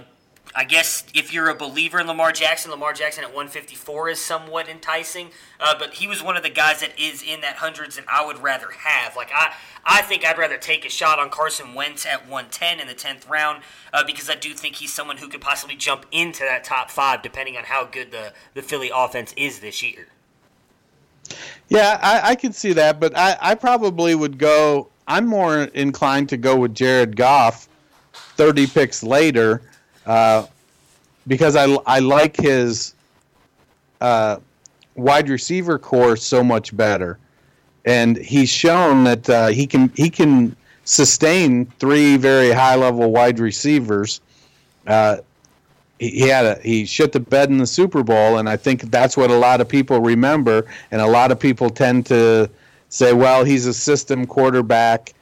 I 0.56 0.64
guess 0.64 1.04
if 1.14 1.34
you're 1.34 1.50
a 1.50 1.56
believer 1.56 2.00
in 2.00 2.08
Lamar 2.08 2.32
Jackson, 2.32 2.72
Lamar 2.72 2.94
Jackson 2.94 3.24
at 3.24 3.30
154 3.30 4.10
is 4.10 4.20
somewhat 4.20 4.68
enticing. 4.68 5.30
Uh, 5.60 5.76
but 5.78 5.96
he 5.96 6.08
was 6.08 6.24
one 6.24 6.38
of 6.38 6.44
the 6.44 6.50
guys 6.50 6.82
that 6.82 6.98
is 7.00 7.24
in 7.24 7.42
that 7.42 7.58
hundreds 7.58 7.96
that 7.96 8.06
I 8.08 8.26
would 8.26 8.42
rather 8.42 8.72
have. 8.72 9.16
Like 9.16 9.30
I, 9.34 9.54
I 9.86 10.02
think 10.02 10.26
I'd 10.26 10.38
rather 10.38 10.58
take 10.58 10.86
a 10.86 10.90
shot 10.90 11.20
on 11.20 11.30
Carson 11.30 11.74
Wentz 11.74 12.06
at 12.06 12.22
110 12.28 12.80
in 12.80 12.88
the 12.88 12.94
10th 12.94 13.30
round 13.30 13.64
uh, 13.94 14.04
because 14.06 14.30
I 14.30 14.36
do 14.36 14.54
think 14.54 14.76
he's 14.76 14.94
someone 14.94 15.18
who 15.18 15.28
could 15.28 15.42
possibly 15.42 15.76
jump 15.76 16.06
into 16.12 16.40
that 16.44 16.64
top 16.64 16.90
five 16.90 17.22
depending 17.22 17.58
on 17.58 17.64
how 17.64 17.86
good 17.86 18.12
the 18.12 18.34
the 18.54 18.62
Philly 18.62 18.92
offense 18.94 19.34
is 19.38 19.60
this 19.60 19.84
year. 19.84 20.08
Yeah, 21.70 22.00
I, 22.02 22.32
I 22.32 22.36
can 22.36 22.54
see 22.54 22.74
that, 22.74 23.00
but 23.00 23.18
I, 23.18 23.38
I 23.42 23.56
probably 23.56 24.16
would 24.16 24.38
go. 24.38 24.90
I'm 25.08 25.26
more 25.26 25.64
inclined 25.64 26.30
to 26.30 26.38
go 26.38 26.56
with 26.56 26.74
Jared 26.74 27.16
Goff, 27.16 27.68
30 28.14 28.68
picks 28.68 29.04
later 29.04 29.62
uh, 30.08 30.48
because 31.28 31.56
I, 31.56 31.66
I 31.86 32.00
like 32.00 32.38
his 32.38 32.96
uh, 34.02 34.38
wide 34.96 35.30
receiver 35.30 35.78
core 35.78 36.16
so 36.16 36.44
much 36.44 36.76
better, 36.76 37.20
and 37.86 38.18
he's 38.18 38.50
shown 38.50 39.04
that 39.04 39.30
uh, 39.30 39.48
he 39.48 39.68
can 39.68 39.90
he 39.96 40.10
can 40.10 40.56
sustain 40.86 41.66
three 41.80 42.16
very 42.16 42.52
high 42.52 42.76
level 42.76 43.12
wide 43.12 43.40
receivers. 43.40 44.22
Uh, 44.88 45.18
he, 46.00 46.12
he 46.12 46.28
had 46.28 46.46
a 46.46 46.62
he 46.62 46.86
shit 46.86 47.12
the 47.12 47.20
bed 47.20 47.50
in 47.50 47.58
the 47.58 47.68
Super 47.68 48.02
Bowl, 48.02 48.38
and 48.38 48.48
I 48.48 48.56
think 48.56 48.84
that's 48.90 49.18
what 49.18 49.30
a 49.30 49.38
lot 49.38 49.60
of 49.60 49.68
people 49.68 50.00
remember, 50.00 50.66
and 50.92 51.02
a 51.02 51.08
lot 51.08 51.32
of 51.32 51.40
people 51.40 51.70
tend 51.70 52.06
to 52.08 52.50
say, 52.90 53.12
well, 53.12 53.44
he's 53.44 53.66
a 53.66 53.74
system 53.74 54.26
quarterback 54.26 55.14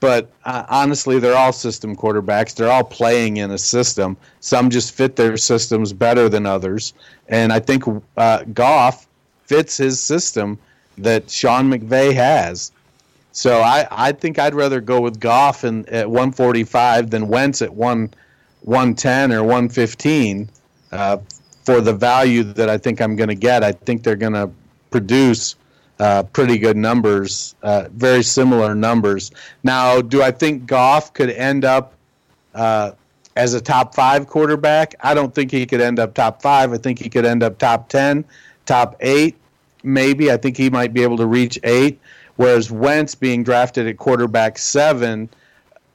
but 0.00 0.30
uh, 0.44 0.64
honestly, 0.68 1.18
they're 1.18 1.36
all 1.36 1.52
system 1.52 1.96
quarterbacks. 1.96 2.54
They're 2.54 2.70
all 2.70 2.84
playing 2.84 3.38
in 3.38 3.50
a 3.50 3.58
system. 3.58 4.16
Some 4.40 4.70
just 4.70 4.94
fit 4.94 5.16
their 5.16 5.36
systems 5.36 5.92
better 5.92 6.28
than 6.28 6.46
others, 6.46 6.94
and 7.28 7.52
I 7.52 7.60
think 7.60 7.84
uh, 8.16 8.44
Goff 8.52 9.06
fits 9.44 9.76
his 9.76 10.00
system 10.00 10.58
that 10.98 11.30
Sean 11.30 11.70
McVay 11.70 12.12
has. 12.14 12.72
So 13.32 13.60
I, 13.60 13.86
I 13.90 14.12
think 14.12 14.38
I'd 14.38 14.54
rather 14.54 14.80
go 14.80 15.00
with 15.00 15.20
Goff 15.20 15.64
in, 15.64 15.86
at 15.88 16.08
145 16.08 17.10
than 17.10 17.28
Wentz 17.28 17.60
at 17.60 17.72
one 17.72 18.10
110 18.62 19.32
or 19.32 19.42
115 19.42 20.48
uh, 20.90 21.18
for 21.64 21.80
the 21.80 21.92
value 21.92 22.42
that 22.42 22.70
I 22.70 22.78
think 22.78 23.00
I'm 23.00 23.14
going 23.14 23.28
to 23.28 23.34
get. 23.34 23.62
I 23.62 23.72
think 23.72 24.02
they're 24.02 24.16
going 24.16 24.32
to 24.32 24.50
produce 24.90 25.54
uh, 25.98 26.22
pretty 26.24 26.58
good 26.58 26.76
numbers, 26.76 27.54
uh, 27.62 27.88
very 27.92 28.22
similar 28.22 28.74
numbers. 28.74 29.30
Now, 29.62 30.00
do 30.00 30.22
I 30.22 30.30
think 30.30 30.66
Goff 30.66 31.12
could 31.14 31.30
end 31.30 31.64
up 31.64 31.94
uh, 32.54 32.92
as 33.36 33.54
a 33.54 33.60
top 33.60 33.94
five 33.94 34.26
quarterback? 34.26 34.94
I 35.00 35.14
don't 35.14 35.34
think 35.34 35.50
he 35.50 35.66
could 35.66 35.80
end 35.80 35.98
up 35.98 36.14
top 36.14 36.42
five. 36.42 36.72
I 36.72 36.78
think 36.78 36.98
he 36.98 37.08
could 37.08 37.24
end 37.24 37.42
up 37.42 37.58
top 37.58 37.88
10, 37.88 38.24
top 38.66 38.96
eight, 39.00 39.36
maybe. 39.82 40.30
I 40.30 40.36
think 40.36 40.56
he 40.56 40.70
might 40.70 40.92
be 40.92 41.02
able 41.02 41.16
to 41.18 41.26
reach 41.26 41.58
eight. 41.64 41.98
Whereas 42.36 42.70
Wentz 42.70 43.14
being 43.14 43.42
drafted 43.42 43.86
at 43.86 43.96
quarterback 43.96 44.58
seven, 44.58 45.30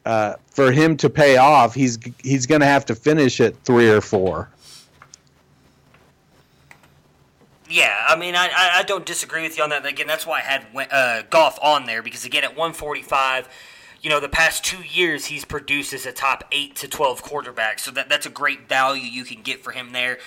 uh, 0.06 0.36
for 0.48 0.72
him 0.72 0.98
to 0.98 1.10
pay 1.10 1.38
off, 1.38 1.76
he's 1.76 2.00
he's 2.24 2.46
going 2.46 2.62
to 2.62 2.68
have 2.68 2.86
to 2.86 2.96
finish 2.96 3.40
at 3.40 3.56
three 3.64 3.90
or 3.90 4.02
four. 4.02 4.50
Yeah, 7.72 7.96
I 8.06 8.18
mean, 8.18 8.36
I, 8.36 8.50
I 8.54 8.84
don't 8.84 9.06
disagree 9.06 9.44
with 9.44 9.58
you 9.58 9.64
on 9.64 9.70
that. 9.70 9.86
Again, 9.86 10.06
that's 10.06 10.28
why 10.28 10.40
I 10.40 10.42
had 10.42 10.66
uh, 10.92 11.22
Goff 11.30 11.58
on 11.64 11.86
there 11.86 12.04
because 12.04 12.26
again, 12.26 12.44
at 12.44 12.50
145, 12.50 13.48
you 14.02 14.10
know, 14.10 14.20
the 14.20 14.28
past 14.28 14.66
two 14.66 14.84
years 14.84 15.28
he's 15.28 15.46
produced 15.46 15.94
as 15.94 16.06
a 16.06 16.12
top 16.12 16.44
eight 16.52 16.76
to 16.78 16.90
12 16.90 17.24
quarterback, 17.24 17.80
so 17.80 17.90
that 17.92 18.10
that's 18.10 18.26
a 18.26 18.30
great 18.30 18.68
value 18.68 19.04
you 19.04 19.24
can 19.24 19.42
get 19.42 19.64
for 19.64 19.72
him 19.72 19.94
there. 19.94 20.18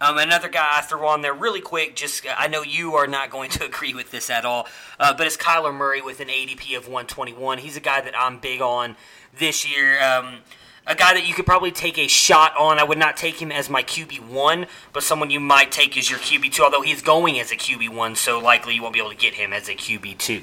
Um, 0.00 0.16
another 0.16 0.48
guy 0.48 0.66
I 0.66 0.80
threw 0.80 1.06
on 1.06 1.20
there 1.20 1.34
really 1.34 1.60
quick, 1.60 1.94
just 1.94 2.24
I 2.38 2.48
know 2.48 2.62
you 2.62 2.94
are 2.94 3.06
not 3.06 3.28
going 3.28 3.50
to 3.50 3.64
agree 3.66 3.92
with 3.92 4.10
this 4.10 4.30
at 4.30 4.46
all, 4.46 4.66
uh, 4.98 5.12
but 5.12 5.26
it's 5.26 5.36
Kyler 5.36 5.74
Murray 5.74 6.00
with 6.00 6.20
an 6.20 6.28
ADP 6.28 6.74
of 6.74 6.84
121. 6.84 7.58
He's 7.58 7.76
a 7.76 7.80
guy 7.80 8.00
that 8.00 8.18
I'm 8.18 8.38
big 8.38 8.62
on 8.62 8.96
this 9.38 9.70
year. 9.70 10.02
Um, 10.02 10.38
a 10.86 10.94
guy 10.94 11.14
that 11.14 11.26
you 11.26 11.34
could 11.34 11.46
probably 11.46 11.70
take 11.70 11.98
a 11.98 12.06
shot 12.06 12.56
on. 12.56 12.78
I 12.78 12.84
would 12.84 12.98
not 12.98 13.16
take 13.16 13.40
him 13.40 13.50
as 13.50 13.70
my 13.70 13.82
QB 13.82 14.28
one, 14.28 14.66
but 14.92 15.02
someone 15.02 15.30
you 15.30 15.40
might 15.40 15.72
take 15.72 15.96
as 15.96 16.10
your 16.10 16.18
QB 16.18 16.52
two. 16.52 16.62
Although 16.62 16.82
he's 16.82 17.02
going 17.02 17.38
as 17.40 17.50
a 17.50 17.56
QB 17.56 17.90
one, 17.90 18.16
so 18.16 18.38
likely 18.38 18.74
you 18.74 18.82
won't 18.82 18.94
be 18.94 19.00
able 19.00 19.10
to 19.10 19.16
get 19.16 19.34
him 19.34 19.52
as 19.52 19.68
a 19.68 19.74
QB 19.74 20.18
two. 20.18 20.42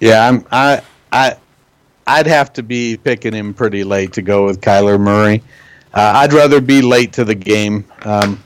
Yeah, 0.00 0.26
I'm. 0.26 0.46
I 0.50 0.82
I 1.12 1.36
I'd 2.06 2.26
have 2.26 2.52
to 2.54 2.62
be 2.62 2.96
picking 2.96 3.34
him 3.34 3.52
pretty 3.52 3.84
late 3.84 4.14
to 4.14 4.22
go 4.22 4.46
with 4.46 4.60
Kyler 4.60 4.98
Murray. 4.98 5.42
Uh, 5.92 6.12
I'd 6.16 6.32
rather 6.32 6.60
be 6.60 6.80
late 6.80 7.12
to 7.14 7.24
the 7.24 7.34
game. 7.34 7.84
Um, 8.02 8.42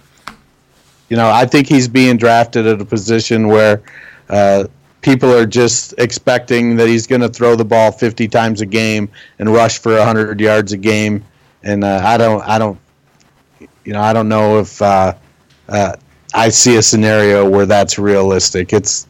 you 1.09 1.17
know, 1.17 1.31
I 1.31 1.47
think 1.47 1.69
he's 1.69 1.89
being 1.89 2.17
drafted 2.17 2.67
at 2.67 2.81
a 2.81 2.85
position 2.85 3.49
where 3.49 3.83
uh, 4.29 4.65
people 5.03 5.33
are 5.33 5.45
just 5.45 5.95
expecting 5.99 6.77
that 6.77 6.89
he's 6.89 7.07
going 7.07 7.21
to 7.21 7.29
throw 7.29 7.57
the 7.57 7.65
ball 7.65 7.93
50 7.93 8.29
times 8.29 8.61
a 8.61 8.67
game 8.67 9.11
and 9.39 9.53
rush 9.53 9.79
for 9.79 9.97
100 9.97 10.41
yards 10.41 10.73
a 10.73 10.77
game. 10.77 11.25
And 11.65 11.85
uh, 11.85 12.01
I 12.03 12.17
don't, 12.17 12.43
I 12.43 12.59
don't, 12.59 12.79
you 13.85 13.93
know, 13.93 14.01
I 14.01 14.13
don't 14.13 14.29
know 14.29 14.59
if 14.61 14.81
uh, 14.81 15.15
uh, 15.69 15.97
I 16.35 16.49
see 16.49 16.77
a 16.77 16.83
scenario 16.83 17.49
where 17.49 17.67
that's 17.67 17.99
realistic. 17.99 18.73
It's 18.73 19.07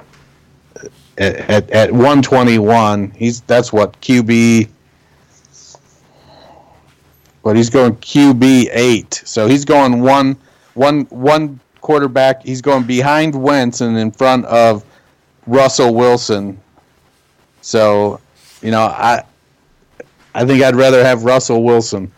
at, 1.19 1.37
at, 1.51 1.71
at 1.71 1.93
121. 1.93 3.11
He's 3.11 3.43
that's 3.43 3.73
what 3.73 4.01
QB. 4.01 4.69
But 7.45 7.57
he's 7.57 7.71
going 7.71 7.97
QB 7.97 8.69
eight, 8.73 9.21
so 9.25 9.49
he's 9.49 9.65
going 9.65 10.01
one, 10.01 10.37
one, 10.75 11.03
one 11.07 11.59
quarterback. 11.81 12.45
He's 12.45 12.63
going 12.63 12.85
behind 12.85 13.35
Wentz 13.35 13.81
and 13.81 13.99
in 13.99 14.13
front 14.13 14.45
of 14.45 14.85
Russell 15.47 15.95
Wilson. 15.95 16.61
So, 17.61 18.21
you 18.61 18.71
know, 18.71 18.83
I 18.83 19.25
I 20.35 20.45
think 20.45 20.63
I'd 20.63 20.77
rather 20.77 21.05
have 21.05 21.25
Russell 21.25 21.63
Wilson. 21.63 22.11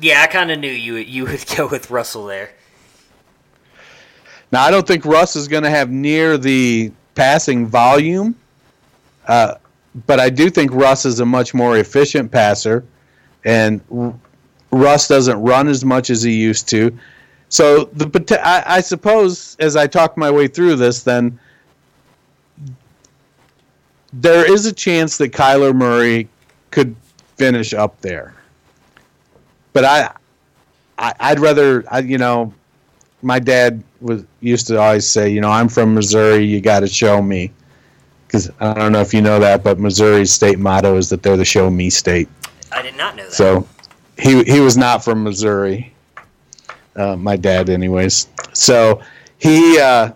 Yeah, 0.00 0.22
I 0.22 0.26
kind 0.26 0.50
of 0.50 0.58
knew 0.58 0.70
you 0.70 0.96
you 0.96 1.24
would 1.24 1.44
go 1.56 1.66
with 1.66 1.90
Russell 1.90 2.26
there. 2.26 2.50
Now, 4.50 4.62
I 4.62 4.70
don't 4.70 4.86
think 4.86 5.06
Russ 5.06 5.34
is 5.34 5.48
going 5.48 5.62
to 5.62 5.70
have 5.70 5.90
near 5.90 6.36
the 6.36 6.92
passing 7.14 7.66
volume, 7.66 8.34
uh, 9.26 9.54
but 10.06 10.20
I 10.20 10.28
do 10.28 10.50
think 10.50 10.72
Russ 10.72 11.06
is 11.06 11.20
a 11.20 11.26
much 11.26 11.54
more 11.54 11.78
efficient 11.78 12.30
passer, 12.30 12.84
and 13.44 13.80
Russ 14.70 15.08
doesn't 15.08 15.40
run 15.40 15.68
as 15.68 15.84
much 15.86 16.10
as 16.10 16.22
he 16.22 16.34
used 16.34 16.68
to. 16.68 16.96
So 17.52 17.84
the 17.92 18.40
I, 18.42 18.76
I 18.76 18.80
suppose 18.80 19.58
as 19.60 19.76
I 19.76 19.86
talk 19.86 20.16
my 20.16 20.30
way 20.30 20.48
through 20.48 20.76
this, 20.76 21.02
then 21.02 21.38
there 24.14 24.50
is 24.50 24.64
a 24.64 24.72
chance 24.72 25.18
that 25.18 25.32
Kyler 25.32 25.74
Murray 25.74 26.30
could 26.70 26.96
finish 27.36 27.74
up 27.74 28.00
there. 28.00 28.34
But 29.74 29.84
I, 29.84 30.14
I 30.98 31.32
would 31.32 31.40
rather 31.40 31.84
I, 31.90 31.98
you 31.98 32.16
know, 32.16 32.54
my 33.20 33.38
dad 33.38 33.84
was 34.00 34.24
used 34.40 34.66
to 34.68 34.80
always 34.80 35.06
say, 35.06 35.28
you 35.28 35.42
know, 35.42 35.50
I'm 35.50 35.68
from 35.68 35.92
Missouri, 35.92 36.46
you 36.46 36.62
got 36.62 36.80
to 36.80 36.88
show 36.88 37.20
me. 37.20 37.52
Because 38.26 38.50
I 38.60 38.72
don't 38.72 38.92
know 38.92 39.02
if 39.02 39.12
you 39.12 39.20
know 39.20 39.38
that, 39.40 39.62
but 39.62 39.78
Missouri's 39.78 40.32
state 40.32 40.58
motto 40.58 40.96
is 40.96 41.10
that 41.10 41.22
they're 41.22 41.36
the 41.36 41.44
show 41.44 41.68
me 41.68 41.90
state. 41.90 42.30
I 42.72 42.80
did 42.80 42.96
not 42.96 43.14
know 43.14 43.24
that. 43.24 43.32
So 43.32 43.68
he 44.18 44.42
he 44.44 44.60
was 44.60 44.78
not 44.78 45.04
from 45.04 45.22
Missouri 45.22 45.91
uh, 46.96 47.16
my 47.16 47.36
dad, 47.36 47.68
anyways. 47.68 48.28
So 48.52 49.00
he, 49.38 49.78
uh, 49.78 50.12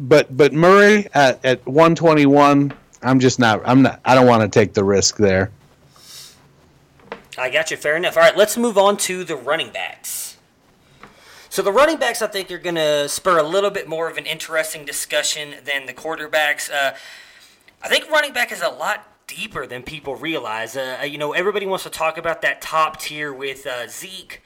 but 0.00 0.36
but 0.36 0.52
Murray 0.52 1.08
at, 1.14 1.44
at 1.44 1.66
121, 1.66 2.72
I'm 3.02 3.20
just 3.20 3.38
not. 3.38 3.62
I'm 3.64 3.82
not. 3.82 4.00
I 4.04 4.14
don't 4.14 4.26
want 4.26 4.42
to 4.42 4.48
take 4.48 4.74
the 4.74 4.84
risk 4.84 5.16
there. 5.16 5.50
I 7.36 7.50
got 7.50 7.70
you. 7.70 7.76
Fair 7.76 7.96
enough. 7.96 8.16
All 8.16 8.22
right, 8.22 8.36
let's 8.36 8.56
move 8.56 8.78
on 8.78 8.96
to 8.98 9.24
the 9.24 9.36
running 9.36 9.70
backs. 9.70 10.36
So 11.54 11.62
the 11.62 11.72
running 11.72 11.98
backs, 11.98 12.20
I 12.20 12.26
think, 12.26 12.50
are 12.50 12.58
going 12.58 12.74
to 12.74 13.08
spur 13.08 13.38
a 13.38 13.44
little 13.44 13.70
bit 13.70 13.88
more 13.88 14.10
of 14.10 14.16
an 14.16 14.26
interesting 14.26 14.84
discussion 14.84 15.54
than 15.64 15.86
the 15.86 15.94
quarterbacks. 15.94 16.68
Uh, 16.68 16.94
I 17.80 17.88
think 17.88 18.10
running 18.10 18.32
back 18.32 18.50
is 18.50 18.60
a 18.60 18.70
lot 18.70 19.06
deeper 19.26 19.66
than 19.66 19.82
people 19.82 20.16
realize. 20.16 20.76
Uh, 20.76 21.04
you 21.08 21.18
know, 21.18 21.32
everybody 21.32 21.66
wants 21.66 21.84
to 21.84 21.90
talk 21.90 22.18
about 22.18 22.42
that 22.42 22.60
top 22.60 23.00
tier 23.00 23.32
with 23.32 23.66
uh, 23.66 23.86
Zeke, 23.88 24.42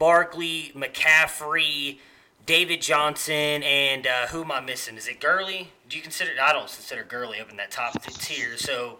Barkley, 0.00 0.72
McCaffrey, 0.74 1.98
David 2.44 2.82
Johnson, 2.82 3.62
and 3.62 4.08
uh, 4.08 4.26
who 4.26 4.42
am 4.42 4.50
I 4.50 4.60
missing? 4.60 4.96
Is 4.96 5.06
it 5.06 5.20
Gurley? 5.20 5.68
Do 5.88 5.96
you 5.96 6.02
consider? 6.02 6.32
I 6.42 6.52
don't 6.52 6.62
consider 6.62 7.04
Gurley 7.04 7.38
up 7.38 7.50
in 7.50 7.56
that 7.58 7.70
top 7.70 8.02
tier. 8.02 8.56
So 8.56 8.98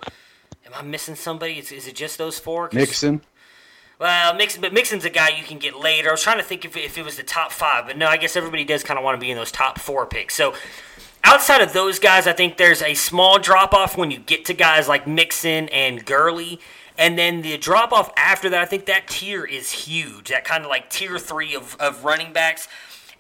Am 0.67 0.73
I 0.75 0.83
missing 0.83 1.15
somebody? 1.15 1.59
Is, 1.59 1.73
is 1.73 1.89
it 1.89 1.95
just 1.95 2.19
those 2.19 2.39
four? 2.39 2.71
Mixon. 2.73 3.23
Well, 3.99 4.35
Mixon, 4.35 4.61
but 4.61 4.73
Mixon's 4.73 5.05
a 5.05 5.11
guy 5.11 5.31
you 5.31 5.43
can 5.43 5.59
get 5.59 5.79
later. 5.79 6.09
I 6.09 6.13
was 6.13 6.23
trying 6.23 6.39
to 6.39 6.45
think 6.45 6.65
if, 6.65 6.77
if 6.77 6.97
it 6.97 7.05
was 7.05 7.17
the 7.17 7.23
top 7.23 7.53
five, 7.53 7.87
but 7.87 7.99
no, 7.99 8.07
I 8.07 8.17
guess 8.17 8.37
everybody 8.37 8.65
does 8.65 8.83
kind 8.83 8.99
of 8.99 9.05
want 9.05 9.17
to 9.17 9.21
be 9.21 9.31
in 9.31 9.37
those 9.37 9.53
top 9.53 9.79
four 9.79 10.07
picks. 10.07 10.35
So 10.35 10.55
outside 11.25 11.61
of 11.61 11.73
those 11.73 11.99
guys, 11.99 12.27
I 12.27 12.33
think 12.33 12.57
there's 12.57 12.83
a 12.83 12.95
small 12.95 13.39
drop 13.39 13.75
off 13.75 13.99
when 13.99 14.11
you 14.11 14.19
get 14.19 14.45
to 14.47 14.55
guys 14.55 14.89
like 14.89 15.07
Mixon 15.07 15.69
and 15.71 16.05
Gurley. 16.05 16.61
And 17.01 17.17
then 17.17 17.41
the 17.41 17.57
drop 17.57 17.93
off 17.93 18.13
after 18.15 18.51
that, 18.51 18.61
I 18.61 18.67
think 18.67 18.85
that 18.85 19.09
tier 19.09 19.43
is 19.43 19.71
huge. 19.71 20.29
That 20.29 20.45
kind 20.45 20.65
of 20.65 20.69
like 20.69 20.91
tier 20.91 21.19
three 21.19 21.55
of, 21.55 21.75
of 21.81 22.05
running 22.05 22.35
backs. 22.35 22.69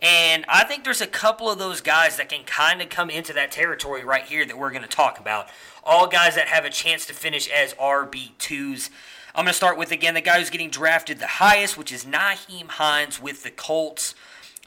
And 0.02 0.44
I 0.48 0.64
think 0.64 0.84
there's 0.84 1.00
a 1.00 1.06
couple 1.06 1.50
of 1.50 1.58
those 1.58 1.80
guys 1.80 2.18
that 2.18 2.28
can 2.28 2.44
kind 2.44 2.82
of 2.82 2.90
come 2.90 3.08
into 3.08 3.32
that 3.32 3.50
territory 3.50 4.04
right 4.04 4.24
here 4.24 4.44
that 4.44 4.58
we're 4.58 4.70
going 4.70 4.82
to 4.82 4.88
talk 4.88 5.18
about. 5.18 5.48
All 5.82 6.06
guys 6.06 6.34
that 6.34 6.48
have 6.48 6.66
a 6.66 6.70
chance 6.70 7.06
to 7.06 7.14
finish 7.14 7.48
as 7.48 7.72
RB2s. 7.74 8.90
I'm 9.34 9.44
going 9.44 9.52
to 9.52 9.54
start 9.54 9.78
with, 9.78 9.92
again, 9.92 10.12
the 10.12 10.20
guy 10.20 10.38
who's 10.38 10.50
getting 10.50 10.68
drafted 10.68 11.18
the 11.18 11.26
highest, 11.26 11.78
which 11.78 11.90
is 11.90 12.04
Nyheim 12.04 12.68
Hines 12.68 13.20
with 13.20 13.44
the 13.44 13.50
Colts. 13.50 14.14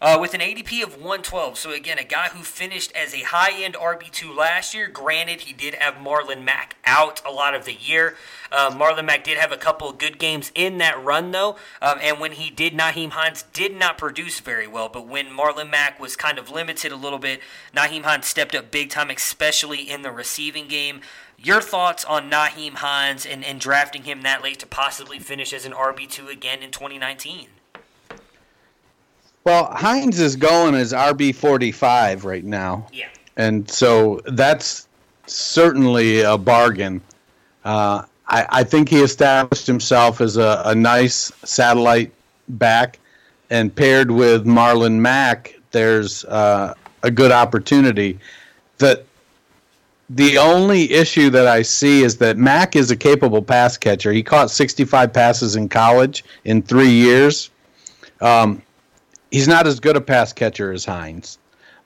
Uh, 0.04 0.18
with 0.20 0.34
an 0.34 0.42
ADP 0.42 0.84
of 0.84 0.96
112. 0.96 1.58
So, 1.58 1.72
again, 1.72 1.98
a 1.98 2.04
guy 2.04 2.28
who 2.28 2.44
finished 2.44 2.92
as 2.92 3.14
a 3.14 3.22
high 3.22 3.64
end 3.64 3.76
RB2 3.76 4.36
last 4.36 4.74
year. 4.74 4.90
Granted, 4.90 5.40
he 5.40 5.54
did 5.54 5.76
have 5.76 5.94
Marlon 5.94 6.44
Mack 6.44 6.76
out 6.84 7.22
a 7.26 7.32
lot 7.32 7.56
of 7.56 7.64
the 7.64 7.74
year. 7.74 8.18
Uh, 8.52 8.70
Marlon 8.72 9.06
Mack 9.06 9.24
did 9.24 9.38
have 9.38 9.54
a 9.54 9.58
couple 9.58 9.90
of 9.90 9.98
good 9.98 10.20
games 10.20 10.52
in 10.56 10.78
that 10.80 11.02
run, 11.02 11.32
though. 11.32 11.56
Um, 11.82 12.00
and 12.02 12.20
when 12.20 12.34
he 12.34 12.50
did, 12.50 12.74
Nyheim 12.74 13.12
Hines 13.12 13.46
did 13.54 13.74
not 13.74 13.98
produce 13.98 14.42
very 14.42 14.68
well. 14.68 14.90
But 14.90 15.08
when 15.08 15.28
Marlon 15.28 15.72
Mack 15.72 16.02
was 16.02 16.18
kind 16.18 16.38
of 16.38 16.50
limited 16.50 16.92
a 16.92 16.98
little 16.98 17.18
bit, 17.18 17.40
Nyheim 17.74 18.04
Hines 18.04 18.26
stepped 18.26 18.56
up 18.56 18.72
big 18.72 18.90
time, 18.90 19.10
especially 19.10 19.90
in 19.90 20.02
the 20.02 20.12
receiving 20.12 20.68
game. 20.68 21.00
Your 21.38 21.62
thoughts 21.62 22.04
on 22.04 22.30
Nyheim 22.30 22.74
Hines 22.74 23.26
and, 23.26 23.42
and 23.46 23.58
drafting 23.58 24.04
him 24.04 24.24
that 24.24 24.44
late 24.44 24.60
to 24.60 24.68
possibly 24.68 25.20
finish 25.20 25.54
as 25.54 25.64
an 25.66 25.72
RB2 25.72 26.30
again 26.30 26.62
in 26.62 26.72
2019? 26.72 27.48
Well, 29.44 29.66
Hines 29.74 30.20
is 30.20 30.36
going 30.36 30.76
as 30.76 30.94
RB 30.94 31.36
forty 31.36 31.72
five 31.72 32.26
right 32.26 32.44
now. 32.44 32.88
Yeah. 32.94 33.08
And 33.36 33.70
so 33.70 34.22
that's 34.26 34.88
certainly 35.26 36.22
a 36.22 36.38
bargain. 36.38 37.02
Uh, 37.66 38.04
I, 38.28 38.46
I 38.50 38.64
think 38.64 38.90
he 38.90 39.02
established 39.02 39.68
himself 39.68 40.22
as 40.22 40.38
a, 40.38 40.62
a 40.66 40.76
nice 40.76 41.32
satellite 41.44 42.14
back, 42.48 43.00
and 43.50 43.74
paired 43.74 44.12
with 44.12 44.46
Marlon 44.46 45.00
Mack, 45.00 45.60
there's 45.72 46.26
uh, 46.26 46.74
a 47.04 47.12
good 47.12 47.32
opportunity. 47.32 48.20
That 48.78 49.06
the 50.10 50.38
only 50.38 50.92
issue 50.92 51.30
that 51.32 51.48
I 51.48 51.62
see 51.62 52.04
is 52.04 52.18
that 52.18 52.38
Mack 52.38 52.76
is 52.76 52.92
a 52.92 52.96
capable 52.96 53.42
pass 53.42 53.78
catcher. 53.78 54.12
He 54.12 54.24
caught 54.24 54.52
65 54.52 55.14
passes 55.14 55.56
in 55.56 55.70
college 55.70 56.24
in 56.46 56.62
three 56.62 56.92
years. 56.92 57.50
Um, 58.22 58.62
he's 59.34 59.48
not 59.48 59.68
as 59.68 59.82
good 59.82 59.98
a 59.98 60.02
pass 60.02 60.32
catcher 60.32 60.72
as 60.72 60.86
Hines, 60.86 61.40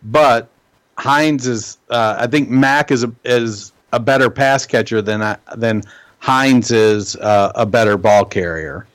but 0.03 0.49
Hines 0.97 1.47
is. 1.47 1.79
Uh, 1.89 2.17
I 2.19 2.27
think 2.27 2.49
Mack 2.49 2.91
is 2.91 3.03
a, 3.03 3.11
is 3.23 3.71
a 3.93 3.99
better 3.99 4.29
pass 4.29 4.67
catcher 4.67 5.01
than 5.01 5.23
I, 5.23 5.37
than 5.55 5.81
Hines 6.19 6.69
is 6.69 7.15
uh, 7.15 7.53
a 7.55 7.65
better 7.65 7.97
ball 7.97 8.25
carrier. 8.25 8.85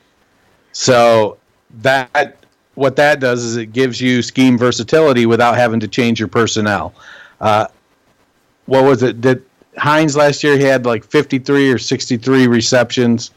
So 0.73 1.39
that 1.81 2.37
what 2.75 2.95
that 2.97 3.21
does 3.21 3.43
is 3.43 3.57
it 3.57 3.73
gives 3.73 4.01
you 4.01 4.23
scheme 4.23 4.57
versatility 4.57 5.27
without 5.27 5.57
having 5.57 5.81
to 5.81 5.89
change 5.89 6.19
your 6.19 6.29
personnel. 6.29 6.95
Uh, 7.41 7.67
what 8.67 8.85
was 8.85 9.03
it? 9.03 9.21
Did 9.21 9.45
Hines 9.77 10.15
last 10.17 10.45
year 10.45 10.57
he 10.59 10.65
had 10.65 10.85
like 10.85 11.05
53 11.05 11.73
or 11.73 11.79
63 11.79 12.47
receptions. 12.47 13.31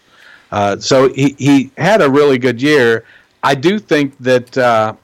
Uh, 0.51 0.77
so 0.77 1.11
he, 1.13 1.35
he 1.37 1.71
had 1.77 2.01
a 2.01 2.09
really 2.09 2.37
good 2.37 2.61
year. 2.61 3.05
I 3.43 3.55
do 3.55 3.79
think 3.79 4.17
that 4.19 4.57
uh, 4.57 4.95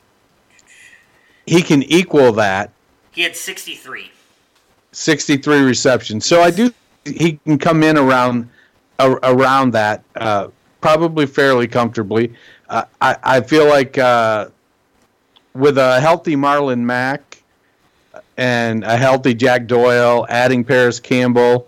he 1.46 1.62
can 1.62 1.84
equal 1.84 2.32
that 2.34 2.72
He 3.12 3.24
had 3.24 3.36
63. 3.36 4.12
63 4.92 5.62
receptions. 5.62 6.26
So 6.26 6.42
I 6.42 6.52
do 6.52 6.74
he 7.06 7.40
can 7.46 7.58
come 7.58 7.84
in 7.84 7.98
around 7.98 8.50
a, 9.00 9.12
around 9.24 9.72
that 9.72 10.04
uh, 10.16 10.50
probably 10.82 11.26
fairly 11.26 11.68
comfortably. 11.68 12.34
Uh, 12.70 12.86
I 13.02 13.18
I 13.24 13.42
feel 13.42 13.68
like 13.68 13.98
uh, 13.98 14.50
with 15.54 15.78
a 15.78 16.00
healthy 16.00 16.36
Marlon 16.36 16.80
Mack 16.80 17.42
and 18.38 18.84
a 18.84 18.98
healthy 18.98 19.34
Jack 19.34 19.68
Doyle, 19.68 20.26
adding 20.30 20.64
Parris 20.64 21.00
Campbell, 21.00 21.68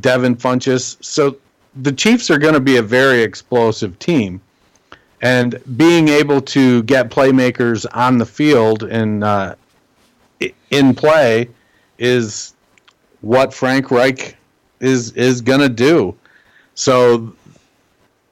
Devin 0.00 0.36
Funchess, 0.36 0.96
so 1.04 1.36
the 1.76 1.92
Chiefs 1.92 2.30
are 2.30 2.38
going 2.38 2.54
to 2.54 2.60
be 2.60 2.76
a 2.76 2.82
very 2.82 3.22
explosive 3.22 3.98
team. 3.98 4.40
And 5.22 5.60
being 5.76 6.08
able 6.08 6.40
to 6.40 6.82
get 6.84 7.10
playmakers 7.10 7.84
on 7.92 8.18
the 8.18 8.24
field 8.24 8.84
and 8.84 9.22
uh, 9.22 9.54
in 10.70 10.94
play 10.94 11.48
is 11.98 12.54
what 13.20 13.52
Frank 13.52 13.90
Reich 13.90 14.36
is 14.80 15.12
is 15.12 15.40
going 15.42 15.60
to 15.60 15.68
do. 15.68 16.16
So 16.74 17.34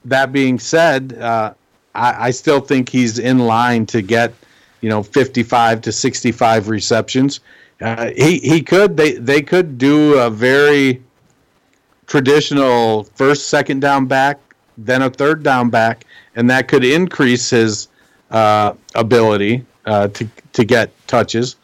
that 0.05 0.31
being 0.31 0.57
said, 0.57 1.13
uh, 1.19 1.53
I, 1.93 2.27
I 2.27 2.31
still 2.31 2.59
think 2.59 2.89
he's 2.89 3.19
in 3.19 3.39
line 3.39 3.85
to 3.87 4.01
get 4.01 4.33
you 4.81 4.89
know 4.89 5.03
55 5.03 5.81
to 5.81 5.91
65 5.91 6.69
receptions. 6.69 7.39
Uh, 7.81 8.09
he 8.15 8.39
he 8.39 8.61
could 8.61 8.97
they 8.97 9.13
they 9.13 9.41
could 9.41 9.77
do 9.77 10.17
a 10.17 10.29
very 10.29 11.03
traditional 12.07 13.03
first 13.15 13.49
second 13.49 13.81
down 13.81 14.07
back 14.07 14.39
then 14.85 15.01
a 15.01 15.09
third 15.09 15.43
down 15.43 15.69
back 15.69 16.05
and 16.39 16.49
that 16.49 16.67
could 16.67 16.83
increase 16.83 17.49
his 17.51 17.87
uh, 18.31 18.73
ability 18.95 19.63
uh, 19.85 20.07
to 20.07 20.27
to 20.53 20.63
get 20.63 20.91
touches 21.07 21.55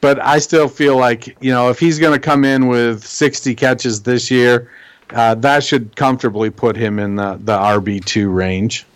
but 0.00 0.20
I 0.20 0.38
still 0.38 0.68
feel 0.68 0.96
like 0.96 1.36
you 1.40 1.52
know 1.52 1.70
if 1.70 1.80
he's 1.80 1.98
going 1.98 2.12
to 2.12 2.20
come 2.20 2.44
in 2.44 2.68
with 2.68 3.04
60 3.04 3.54
catches 3.54 4.02
this 4.02 4.30
year, 4.30 4.70
uh, 5.10 5.34
that 5.36 5.64
should 5.64 5.96
comfortably 5.96 6.50
put 6.50 6.76
him 6.76 6.98
in 6.98 7.16
the 7.16 7.38
the 7.42 7.56
RB 7.56 8.04
two 8.04 8.30
range. 8.30 8.86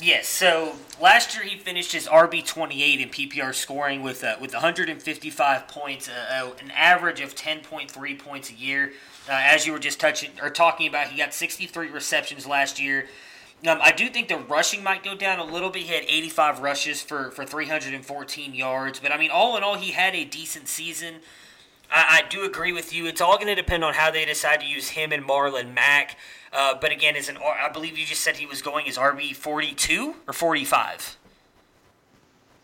Yes. 0.00 0.26
So 0.28 0.74
last 1.00 1.36
year 1.36 1.44
he 1.44 1.58
finished 1.58 1.92
his 1.92 2.06
RB 2.06 2.44
28 2.44 3.00
in 3.00 3.08
PPR 3.10 3.54
scoring 3.54 4.02
with 4.02 4.24
uh, 4.24 4.36
with 4.40 4.52
155 4.52 5.68
points, 5.68 6.08
uh, 6.08 6.44
uh, 6.44 6.50
an 6.60 6.70
average 6.72 7.20
of 7.20 7.34
10.3 7.34 8.18
points 8.18 8.50
a 8.50 8.54
year. 8.54 8.92
Uh, 9.28 9.32
as 9.34 9.66
you 9.66 9.72
were 9.72 9.78
just 9.78 10.00
touching 10.00 10.30
or 10.42 10.50
talking 10.50 10.88
about, 10.88 11.08
he 11.08 11.16
got 11.16 11.34
63 11.34 11.88
receptions 11.88 12.46
last 12.46 12.80
year. 12.80 13.06
Um, 13.66 13.78
I 13.82 13.92
do 13.92 14.08
think 14.08 14.28
the 14.28 14.38
rushing 14.38 14.82
might 14.82 15.02
go 15.02 15.14
down 15.14 15.38
a 15.38 15.44
little 15.44 15.68
bit. 15.68 15.82
He 15.82 15.94
had 15.94 16.04
85 16.04 16.60
rushes 16.60 17.02
for, 17.02 17.30
for 17.30 17.44
314 17.44 18.54
yards. 18.54 19.00
But, 19.00 19.12
I 19.12 19.18
mean, 19.18 19.30
all 19.30 19.56
in 19.56 19.62
all, 19.62 19.76
he 19.76 19.92
had 19.92 20.14
a 20.14 20.24
decent 20.24 20.66
season. 20.66 21.16
I, 21.90 22.22
I 22.22 22.28
do 22.28 22.44
agree 22.44 22.72
with 22.72 22.94
you. 22.94 23.06
It's 23.06 23.20
all 23.20 23.36
going 23.36 23.48
to 23.48 23.54
depend 23.54 23.84
on 23.84 23.94
how 23.94 24.10
they 24.10 24.24
decide 24.24 24.60
to 24.60 24.66
use 24.66 24.90
him 24.90 25.12
and 25.12 25.24
Marlon 25.24 25.74
Mack. 25.74 26.16
Uh, 26.52 26.74
but, 26.80 26.90
again, 26.90 27.16
as 27.16 27.28
an, 27.28 27.36
I 27.38 27.68
believe 27.68 27.98
you 27.98 28.06
just 28.06 28.22
said 28.22 28.38
he 28.38 28.46
was 28.46 28.62
going 28.62 28.88
as 28.88 28.96
RB 28.96 29.36
42 29.36 30.14
or 30.26 30.32
45? 30.32 31.18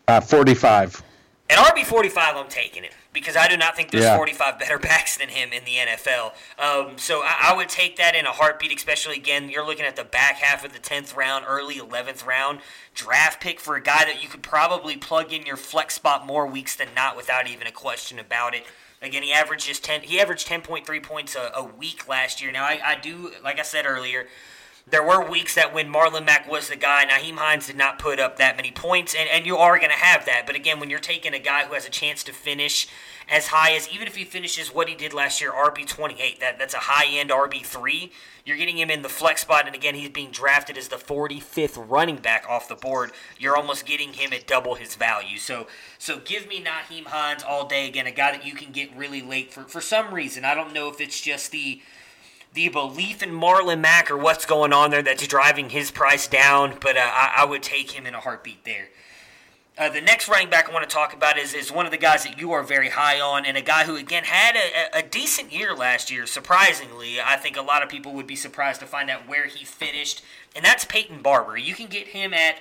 Uh, 0.07 0.19
45. 0.19 1.03
At 1.49 1.75
RB 1.75 1.85
45, 1.85 2.35
I'm 2.37 2.49
taking 2.49 2.83
it 2.83 2.93
because 3.19 3.35
I 3.35 3.47
do 3.47 3.57
not 3.57 3.75
think 3.75 3.91
there's 3.91 4.03
Yeah. 4.03 4.15
45 4.15 4.59
better 4.59 4.77
backs 4.89 5.17
than 5.17 5.29
him 5.29 5.51
in 5.53 5.63
the 5.65 5.75
NFL. 5.75 6.33
Um, 6.59 6.97
so 6.97 7.21
I, 7.23 7.49
I 7.51 7.55
would 7.55 7.69
take 7.69 7.97
that 7.97 8.15
in 8.15 8.25
a 8.25 8.31
heartbeat, 8.31 8.75
especially 8.75 9.15
again, 9.17 9.49
you're 9.49 9.65
looking 9.65 9.85
at 9.85 9.95
the 9.95 10.03
back 10.03 10.35
half 10.37 10.63
of 10.65 10.73
the 10.73 10.79
10th 10.79 11.15
round, 11.15 11.45
early 11.47 11.75
11th 11.75 12.25
round 12.25 12.59
draft 12.93 13.41
pick 13.41 13.59
for 13.59 13.75
a 13.75 13.81
guy 13.81 14.05
that 14.05 14.23
you 14.23 14.27
could 14.29 14.41
probably 14.41 14.97
plug 14.97 15.31
in 15.31 15.45
your 15.45 15.55
flex 15.57 15.93
spot 15.93 16.25
more 16.25 16.47
weeks 16.47 16.75
than 16.75 16.87
not 16.95 17.15
without 17.15 17.47
even 17.47 17.67
a 17.67 17.71
question 17.71 18.17
about 18.17 18.55
it. 18.55 18.63
Again, 19.01 19.21
he 19.21 19.31
averaged 19.31 19.67
just 19.67 19.83
10. 19.83 20.01
He 20.01 20.19
averaged 20.19 20.47
10.3 20.47 21.03
points 21.03 21.35
a, 21.35 21.51
a 21.55 21.63
week 21.63 22.07
last 22.07 22.41
year. 22.41 22.51
Now, 22.51 22.63
I, 22.63 22.79
I 22.83 22.95
do, 22.99 23.31
like 23.43 23.59
I 23.59 23.61
said 23.61 23.85
earlier, 23.85 24.25
there 24.89 25.03
were 25.03 25.29
weeks 25.29 25.55
that 25.55 25.73
when 25.73 25.91
Marlon 25.91 26.25
Mack 26.25 26.49
was 26.49 26.69
the 26.69 26.77
guy, 26.77 27.05
Nyheim 27.05 27.35
Hines 27.35 27.67
did 27.67 27.75
not 27.75 27.99
put 27.99 28.21
up 28.21 28.37
that 28.37 28.55
many 28.55 28.71
points, 28.71 29.13
and, 29.13 29.27
and 29.29 29.45
you 29.45 29.57
are 29.57 29.77
going 29.77 29.91
to 29.91 29.97
have 29.97 30.25
that. 30.25 30.43
But 30.45 30.55
again, 30.55 30.79
when 30.79 30.89
you're 30.89 30.99
taking 30.99 31.33
a 31.33 31.39
guy 31.39 31.65
who 31.65 31.73
has 31.73 31.85
a 31.85 31.89
chance 31.89 32.23
to 32.23 32.31
finish 32.31 32.87
as 33.29 33.47
high 33.47 33.73
as, 33.73 33.89
even 33.89 34.07
if 34.07 34.15
he 34.15 34.23
finishes 34.23 34.73
what 34.73 34.87
he 34.87 34.95
did 34.95 35.13
last 35.13 35.41
year, 35.41 35.51
RB28, 35.51 36.39
that, 36.39 36.57
that's 36.57 36.73
a 36.73 36.79
high 36.79 37.07
end 37.07 37.31
RB3, 37.31 38.11
you're 38.45 38.55
getting 38.55 38.77
him 38.77 38.89
in 38.89 39.01
the 39.01 39.09
flex 39.09 39.41
spot, 39.41 39.65
and 39.65 39.75
again, 39.75 39.93
he's 39.93 40.07
being 40.07 40.31
drafted 40.31 40.77
as 40.77 40.87
the 40.87 40.95
45th 40.95 41.89
running 41.89 42.15
back 42.15 42.45
off 42.47 42.69
the 42.69 42.75
board. 42.75 43.11
You're 43.37 43.57
almost 43.57 43.85
getting 43.85 44.13
him 44.13 44.31
at 44.31 44.47
double 44.47 44.75
his 44.75 44.95
value. 44.95 45.37
So, 45.37 45.67
so 45.97 46.19
give 46.19 46.47
me 46.47 46.63
Nyheim 46.63 47.07
Hines 47.07 47.43
all 47.43 47.67
day. 47.67 47.89
Again, 47.89 48.07
a 48.07 48.11
guy 48.11 48.31
that 48.31 48.45
you 48.45 48.53
can 48.53 48.71
get 48.71 48.95
really 48.95 49.21
late 49.21 49.51
for, 49.51 49.63
for 49.63 49.81
some 49.81 50.13
reason. 50.13 50.45
I 50.45 50.55
don't 50.55 50.73
know 50.73 50.87
if 50.87 51.01
it's 51.01 51.19
just 51.19 51.51
the 51.51 51.81
the 52.57 52.69
belief 52.69 53.21
in 53.21 53.29
Marlon 53.29 53.81
Mack 53.81 54.09
or 54.09 54.17
what's 54.17 54.47
going 54.47 54.73
on 54.73 54.89
there 54.89 55.03
that's 55.03 55.27
driving 55.27 55.69
his 55.69 55.91
price 55.91 56.27
down, 56.27 56.73
but 56.81 56.97
uh, 56.97 57.01
I, 57.03 57.35
I 57.37 57.45
would 57.45 57.61
take 57.61 57.91
him 57.91 58.07
in 58.07 58.15
a 58.15 58.19
heartbeat 58.19 58.65
there. 58.65 58.87
Uh, 59.77 59.89
the 59.89 60.01
next 60.01 60.27
running 60.27 60.49
back 60.49 60.67
I 60.67 60.73
want 60.73 60.89
to 60.89 60.91
talk 60.91 61.13
about 61.13 61.37
is, 61.37 61.53
is 61.53 61.71
one 61.71 61.85
of 61.85 61.91
the 61.91 61.99
guys 61.99 62.23
that 62.23 62.39
you 62.39 62.53
are 62.53 62.63
very 62.63 62.89
high 62.89 63.19
on, 63.19 63.45
and 63.45 63.57
a 63.57 63.61
guy 63.61 63.83
who, 63.83 63.95
again, 63.95 64.23
had 64.23 64.55
a, 64.55 64.97
a 64.97 65.03
decent 65.03 65.53
year 65.53 65.75
last 65.75 66.09
year, 66.09 66.25
surprisingly. 66.25 67.21
I 67.23 67.35
think 67.35 67.57
a 67.57 67.61
lot 67.61 67.83
of 67.83 67.89
people 67.89 68.13
would 68.13 68.25
be 68.25 68.35
surprised 68.35 68.79
to 68.79 68.87
find 68.87 69.11
out 69.11 69.29
where 69.29 69.45
he 69.45 69.63
finished, 69.63 70.23
and 70.55 70.65
that's 70.65 70.83
Peyton 70.83 71.21
Barber. 71.21 71.57
You 71.57 71.75
can 71.75 71.85
get 71.85 72.07
him 72.07 72.33
at 72.33 72.55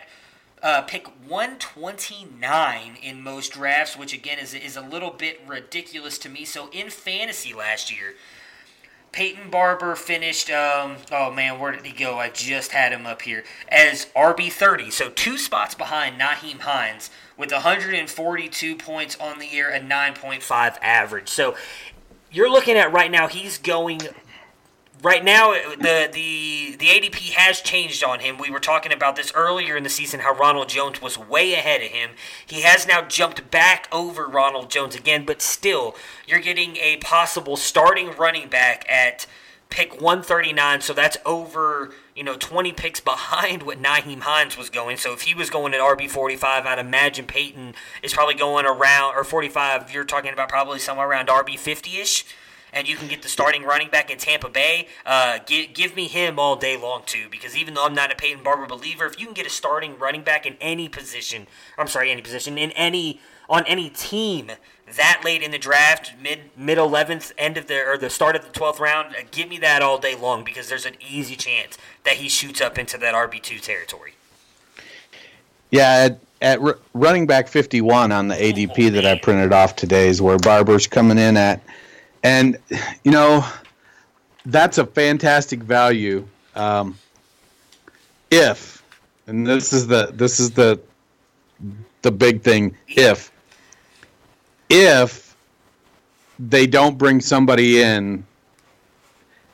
uh, 0.63 0.83
pick 0.83 1.07
129 1.27 2.99
in 3.03 3.23
most 3.23 3.55
drafts, 3.55 3.97
which, 3.97 4.13
again, 4.13 4.39
is, 4.39 4.53
is 4.53 4.77
a 4.77 4.83
little 4.83 5.11
bit 5.11 5.41
ridiculous 5.47 6.19
to 6.19 6.29
me. 6.29 6.45
So, 6.45 6.69
in 6.71 6.91
fantasy 6.91 7.55
last 7.55 7.91
year, 7.91 8.13
Peyton 9.13 9.51
Barber 9.51 9.97
finished, 9.97 10.51
um, 10.51 10.97
oh 11.11 11.31
man, 11.31 11.59
where 11.59 11.73
did 11.73 11.87
he 11.87 11.93
go? 11.93 12.19
I 12.19 12.29
just 12.29 12.73
had 12.73 12.93
him 12.93 13.07
up 13.07 13.23
here 13.23 13.45
as 13.69 14.07
RB30. 14.17 14.93
So 14.93 15.09
two 15.11 15.39
spots 15.39 15.75
behind 15.75 16.21
Nyheim 16.21 16.61
Hines 16.61 17.11
with 17.37 17.53
142 17.53 18.77
points 18.77 19.17
on 19.17 19.39
the 19.39 19.47
year, 19.47 19.71
a 19.71 19.81
9.5 19.81 20.77
average. 20.83 21.29
So 21.29 21.57
you're 22.31 22.51
looking 22.51 22.77
at 22.77 22.93
right 22.93 23.11
now, 23.11 23.29
he's 23.29 23.57
going 23.57 24.01
right 25.03 25.25
now 25.25 25.53
the 25.53 26.09
the 26.13 26.77
the 26.79 26.87
ADP 26.87 27.33
has 27.33 27.61
changed 27.61 28.03
on 28.05 28.21
him. 28.21 28.39
We 28.39 28.51
were 28.51 28.61
talking 28.61 28.93
about 28.93 29.17
this 29.17 29.33
earlier 29.35 29.77
in 29.77 29.83
the 29.83 29.91
season 29.91 30.21
how 30.21 30.35
Ronald 30.35 30.69
Jones 30.69 31.01
was 31.01 31.19
way 31.19 31.55
ahead 31.55 31.83
of 31.83 31.89
him. 31.89 32.11
He 32.47 32.63
has 32.63 32.87
now 32.87 33.03
jumped 33.03 33.51
back 33.51 33.89
over 33.93 34.27
Ronald 34.27 34.71
Jones 34.71 34.95
again, 34.95 35.25
but 35.25 35.43
still 35.43 35.97
you're 36.27 36.41
getting 36.41 36.77
a 36.77 36.97
possible 36.99 37.57
starting 37.57 38.13
running 38.17 38.49
back 38.49 38.85
at 38.89 39.27
pick 39.69 40.01
139, 40.01 40.81
so 40.81 40.93
that's 40.93 41.17
over, 41.27 41.93
you 42.15 42.23
know, 42.23 42.37
20 42.37 42.73
picks 42.73 43.01
behind 43.15 43.63
what 43.65 43.83
Nyheim 43.83 44.21
Hines 44.21 44.57
was 44.57 44.71
going. 44.71 44.97
So 44.97 45.13
if 45.13 45.23
he 45.23 45.35
was 45.35 45.51
going 45.51 45.75
at 45.75 45.81
RB 45.81 46.09
45, 46.09 46.67
I'd 46.67 46.79
imagine 46.79 47.27
Peyton 47.27 47.75
is 48.03 48.15
probably 48.15 48.35
going 48.35 48.65
around 48.65 49.17
or 49.17 49.25
45, 49.25 49.93
you're 49.93 50.05
talking 50.05 50.33
about 50.33 50.49
probably 50.49 50.79
somewhere 50.79 51.09
around 51.09 51.29
RB 51.29 51.55
50ish 51.55 52.25
and 52.77 52.87
you 52.87 52.95
can 52.95 53.09
get 53.09 53.23
the 53.23 53.29
starting 53.29 53.65
running 53.65 53.89
back 53.89 54.11
in 54.11 54.19
Tampa 54.19 54.51
Bay, 54.51 54.87
uh, 55.07 55.39
give, 55.47 55.73
give 55.73 55.97
me 55.97 56.09
him 56.09 56.39
all 56.39 56.57
day 56.57 56.77
long 56.77 57.03
too. 57.07 57.27
Because 57.31 57.57
even 57.57 57.73
though 57.73 57.87
I'm 57.87 57.95
not 57.95 58.13
a 58.13 58.15
Peyton 58.15 58.45
Barber 58.45 58.67
believer, 58.67 59.07
if 59.07 59.19
you 59.19 59.25
can 59.25 59.35
get 59.35 59.47
a 59.47 59.51
starting 59.51 59.99
running 59.99 60.23
back 60.23 60.45
in 60.45 60.57
any 60.61 60.87
position, 60.87 61.47
I'm 61.79 61.89
sorry, 61.89 62.11
any 62.11 62.21
position 62.21 62.59
in 62.59 62.71
any 62.73 63.21
on 63.49 63.65
any 63.67 63.89
team 63.89 64.51
that 64.97 65.23
late 65.25 65.43
in 65.43 65.53
the 65.53 65.59
draft, 65.59 66.13
mid 66.21 66.51
mid 66.57 66.77
eleventh, 66.77 67.33
end 67.39 67.57
of 67.57 67.67
the 67.67 67.83
or 67.83 67.97
the 67.97 68.11
start 68.11 68.37
of 68.37 68.45
the 68.45 68.51
twelfth 68.51 68.79
round, 68.79 69.17
uh, 69.17 69.21
give 69.31 69.49
me 69.49 69.59
that 69.59 69.81
all 69.81 69.99
day 69.99 70.15
long 70.15 70.45
because 70.45 70.69
there's 70.69 70.85
an 70.85 70.97
easy 71.01 71.35
chance 71.35 71.79
that 72.05 72.15
he 72.15 72.29
shoots 72.29 72.61
up 72.61 72.79
into 72.79 72.99
that 72.99 73.15
RB 73.15 73.43
two 73.43 73.59
territory. 73.59 74.15
Yeah, 75.71 76.11
at, 76.41 76.61
at 76.61 76.77
running 76.95 77.27
back 77.27 77.49
51 77.49 78.13
on 78.13 78.29
the 78.29 78.37
ADP 78.37 78.93
that 78.93 79.05
I 79.05 79.19
printed 79.19 79.53
off 79.53 79.75
today 79.75 80.09
is 80.09 80.23
where 80.23 80.39
Barber's 80.39 80.87
coming 80.87 81.19
in 81.19 81.37
at. 81.37 81.61
And, 82.27 82.59
you 83.05 83.13
know, 83.13 83.47
that's 84.47 84.79
a 84.79 84.85
fantastic 84.85 85.63
value. 85.63 86.27
Um, 86.57 86.99
if, 88.33 88.83
and 89.29 89.47
this 89.47 89.73
is 89.73 89.87
the, 89.87 90.11
this 90.13 90.41
is 90.41 90.51
the, 90.51 90.81
the 92.03 92.11
big 92.11 92.43
thing, 92.43 92.77
if, 92.89 93.31
if 94.69 95.37
they 96.41 96.67
don't 96.67 96.99
bring 96.99 97.21
somebody 97.21 97.81
in, 97.81 98.27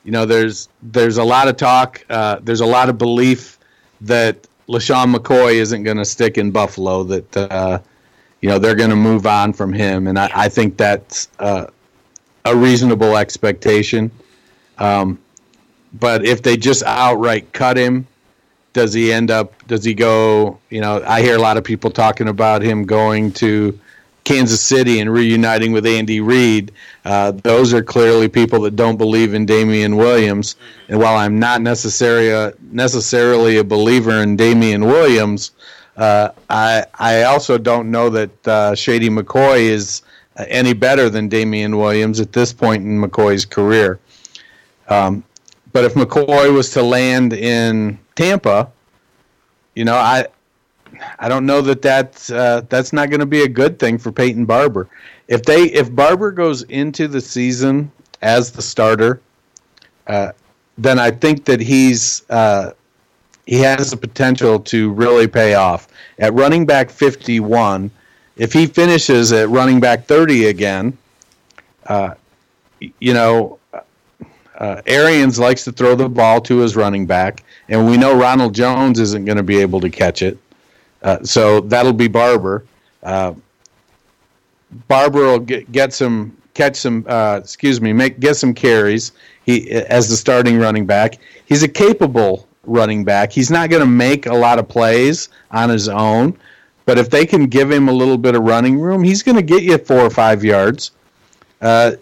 you 0.04 0.12
know, 0.12 0.24
there's, 0.24 0.70
there's 0.80 1.18
a 1.18 1.24
lot 1.24 1.48
of 1.48 1.58
talk, 1.58 2.02
uh, 2.08 2.38
there's 2.42 2.62
a 2.62 2.66
lot 2.66 2.88
of 2.88 2.96
belief 2.96 3.58
that 4.00 4.48
LeSean 4.66 5.14
McCoy 5.14 5.56
isn't 5.56 5.82
going 5.82 5.98
to 5.98 6.06
stick 6.06 6.38
in 6.38 6.50
Buffalo, 6.50 7.04
that, 7.04 7.36
uh, 7.36 7.78
you 8.40 8.48
know, 8.48 8.58
they're 8.58 8.74
going 8.74 8.88
to 8.88 8.96
move 8.96 9.26
on 9.26 9.52
from 9.52 9.74
him. 9.74 10.06
And 10.06 10.18
I, 10.18 10.30
I 10.34 10.48
think 10.48 10.78
that's, 10.78 11.28
uh, 11.38 11.66
a 12.44 12.56
reasonable 12.56 13.16
expectation. 13.16 14.10
Um, 14.78 15.18
but 15.92 16.24
if 16.24 16.42
they 16.42 16.56
just 16.56 16.82
outright 16.82 17.52
cut 17.52 17.76
him, 17.76 18.06
does 18.72 18.92
he 18.94 19.12
end 19.12 19.30
up? 19.30 19.52
Does 19.66 19.84
he 19.84 19.94
go? 19.94 20.58
You 20.70 20.80
know, 20.80 21.02
I 21.06 21.22
hear 21.22 21.36
a 21.36 21.40
lot 21.40 21.56
of 21.56 21.64
people 21.64 21.90
talking 21.90 22.28
about 22.28 22.62
him 22.62 22.84
going 22.84 23.32
to 23.32 23.78
Kansas 24.24 24.60
City 24.60 25.00
and 25.00 25.12
reuniting 25.12 25.72
with 25.72 25.84
Andy 25.84 26.20
Reid. 26.20 26.72
Uh, 27.04 27.32
those 27.32 27.74
are 27.74 27.82
clearly 27.82 28.28
people 28.28 28.60
that 28.60 28.76
don't 28.76 28.96
believe 28.96 29.34
in 29.34 29.44
Damien 29.44 29.96
Williams. 29.96 30.56
And 30.88 30.98
while 30.98 31.16
I'm 31.16 31.38
not 31.38 31.60
necessarily 31.60 32.30
a, 32.30 32.54
necessarily 32.70 33.58
a 33.58 33.64
believer 33.64 34.22
in 34.22 34.36
Damien 34.36 34.86
Williams, 34.86 35.50
uh, 35.96 36.30
I 36.48 36.86
I 36.98 37.24
also 37.24 37.58
don't 37.58 37.90
know 37.90 38.08
that 38.10 38.48
uh, 38.48 38.74
Shady 38.74 39.10
McCoy 39.10 39.62
is 39.62 40.00
uh, 40.00 40.11
any 40.36 40.72
better 40.72 41.10
than 41.10 41.28
Damien 41.28 41.76
Williams 41.76 42.20
at 42.20 42.32
this 42.32 42.52
point 42.52 42.84
in 42.84 43.00
McCoy's 43.00 43.44
career. 43.44 43.98
Um, 44.88 45.24
but 45.72 45.84
if 45.84 45.94
McCoy 45.94 46.52
was 46.52 46.70
to 46.70 46.82
land 46.82 47.32
in 47.32 47.98
Tampa, 48.14 48.70
you 49.74 49.84
know, 49.84 49.94
I 49.96 50.26
I 51.18 51.28
don't 51.28 51.46
know 51.46 51.60
that 51.62 51.82
that's 51.82 52.30
uh, 52.30 52.62
that's 52.68 52.92
not 52.92 53.10
going 53.10 53.20
to 53.20 53.26
be 53.26 53.42
a 53.42 53.48
good 53.48 53.78
thing 53.78 53.98
for 53.98 54.12
Peyton 54.12 54.44
Barber. 54.44 54.88
If 55.28 55.42
they 55.44 55.64
if 55.64 55.94
Barber 55.94 56.30
goes 56.32 56.62
into 56.64 57.08
the 57.08 57.20
season 57.20 57.90
as 58.20 58.50
the 58.52 58.62
starter, 58.62 59.20
uh, 60.06 60.32
then 60.78 60.98
I 60.98 61.10
think 61.10 61.44
that 61.46 61.60
he's 61.60 62.28
uh, 62.30 62.72
he 63.46 63.56
has 63.56 63.90
the 63.90 63.96
potential 63.96 64.60
to 64.60 64.92
really 64.92 65.26
pay 65.26 65.54
off. 65.54 65.88
At 66.18 66.34
running 66.34 66.66
back 66.66 66.90
51, 66.90 67.90
if 68.36 68.52
he 68.52 68.66
finishes 68.66 69.32
at 69.32 69.48
running 69.48 69.80
back 69.80 70.06
30 70.06 70.46
again, 70.46 70.96
uh, 71.86 72.14
you 72.78 73.14
know, 73.14 73.58
uh, 74.58 74.80
Arians 74.86 75.38
likes 75.38 75.64
to 75.64 75.72
throw 75.72 75.94
the 75.94 76.08
ball 76.08 76.40
to 76.42 76.58
his 76.58 76.76
running 76.76 77.06
back, 77.06 77.42
and 77.68 77.86
we 77.86 77.96
know 77.96 78.14
Ronald 78.16 78.54
Jones 78.54 79.00
isn't 79.00 79.24
going 79.24 79.36
to 79.36 79.42
be 79.42 79.58
able 79.58 79.80
to 79.80 79.90
catch 79.90 80.22
it. 80.22 80.38
Uh, 81.02 81.22
so 81.24 81.60
that'll 81.60 81.92
be 81.92 82.08
Barber. 82.08 82.64
Uh, 83.02 83.34
Barber 84.88 85.20
will 85.20 85.38
get, 85.40 85.70
get 85.72 85.92
some 85.92 86.36
catch 86.54 86.76
some 86.76 87.04
uh, 87.08 87.40
excuse 87.42 87.80
me 87.80 87.92
make 87.92 88.20
get 88.20 88.36
some 88.36 88.54
carries. 88.54 89.12
He 89.44 89.70
as 89.70 90.08
the 90.08 90.16
starting 90.16 90.58
running 90.58 90.86
back. 90.86 91.18
He's 91.46 91.62
a 91.62 91.68
capable 91.68 92.46
running 92.64 93.04
back. 93.04 93.32
He's 93.32 93.50
not 93.50 93.70
going 93.70 93.80
to 93.80 93.88
make 93.88 94.26
a 94.26 94.34
lot 94.34 94.58
of 94.58 94.68
plays 94.68 95.28
on 95.50 95.68
his 95.68 95.88
own, 95.88 96.38
but 96.84 96.98
if 96.98 97.10
they 97.10 97.26
can 97.26 97.46
give 97.46 97.70
him 97.70 97.88
a 97.88 97.92
little 97.92 98.18
bit 98.18 98.34
of 98.34 98.42
running 98.42 98.80
room, 98.80 99.02
he's 99.02 99.22
going 99.22 99.36
to 99.36 99.42
get 99.42 99.62
you 99.62 99.78
four 99.78 100.00
or 100.00 100.10
five 100.10 100.44
yards. 100.44 100.90
Uh, 101.60 101.92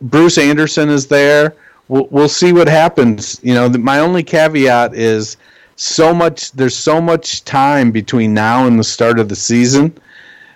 Bruce 0.00 0.38
Anderson 0.38 0.88
is 0.88 1.06
there. 1.06 1.54
We'll, 1.88 2.08
we'll 2.10 2.28
see 2.28 2.52
what 2.52 2.68
happens. 2.68 3.40
You 3.42 3.54
know, 3.54 3.68
the, 3.68 3.78
my 3.78 4.00
only 4.00 4.22
caveat 4.22 4.94
is 4.94 5.36
so 5.76 6.12
much. 6.12 6.52
There's 6.52 6.76
so 6.76 7.00
much 7.00 7.44
time 7.44 7.90
between 7.92 8.34
now 8.34 8.66
and 8.66 8.78
the 8.78 8.84
start 8.84 9.18
of 9.18 9.28
the 9.28 9.36
season 9.36 9.96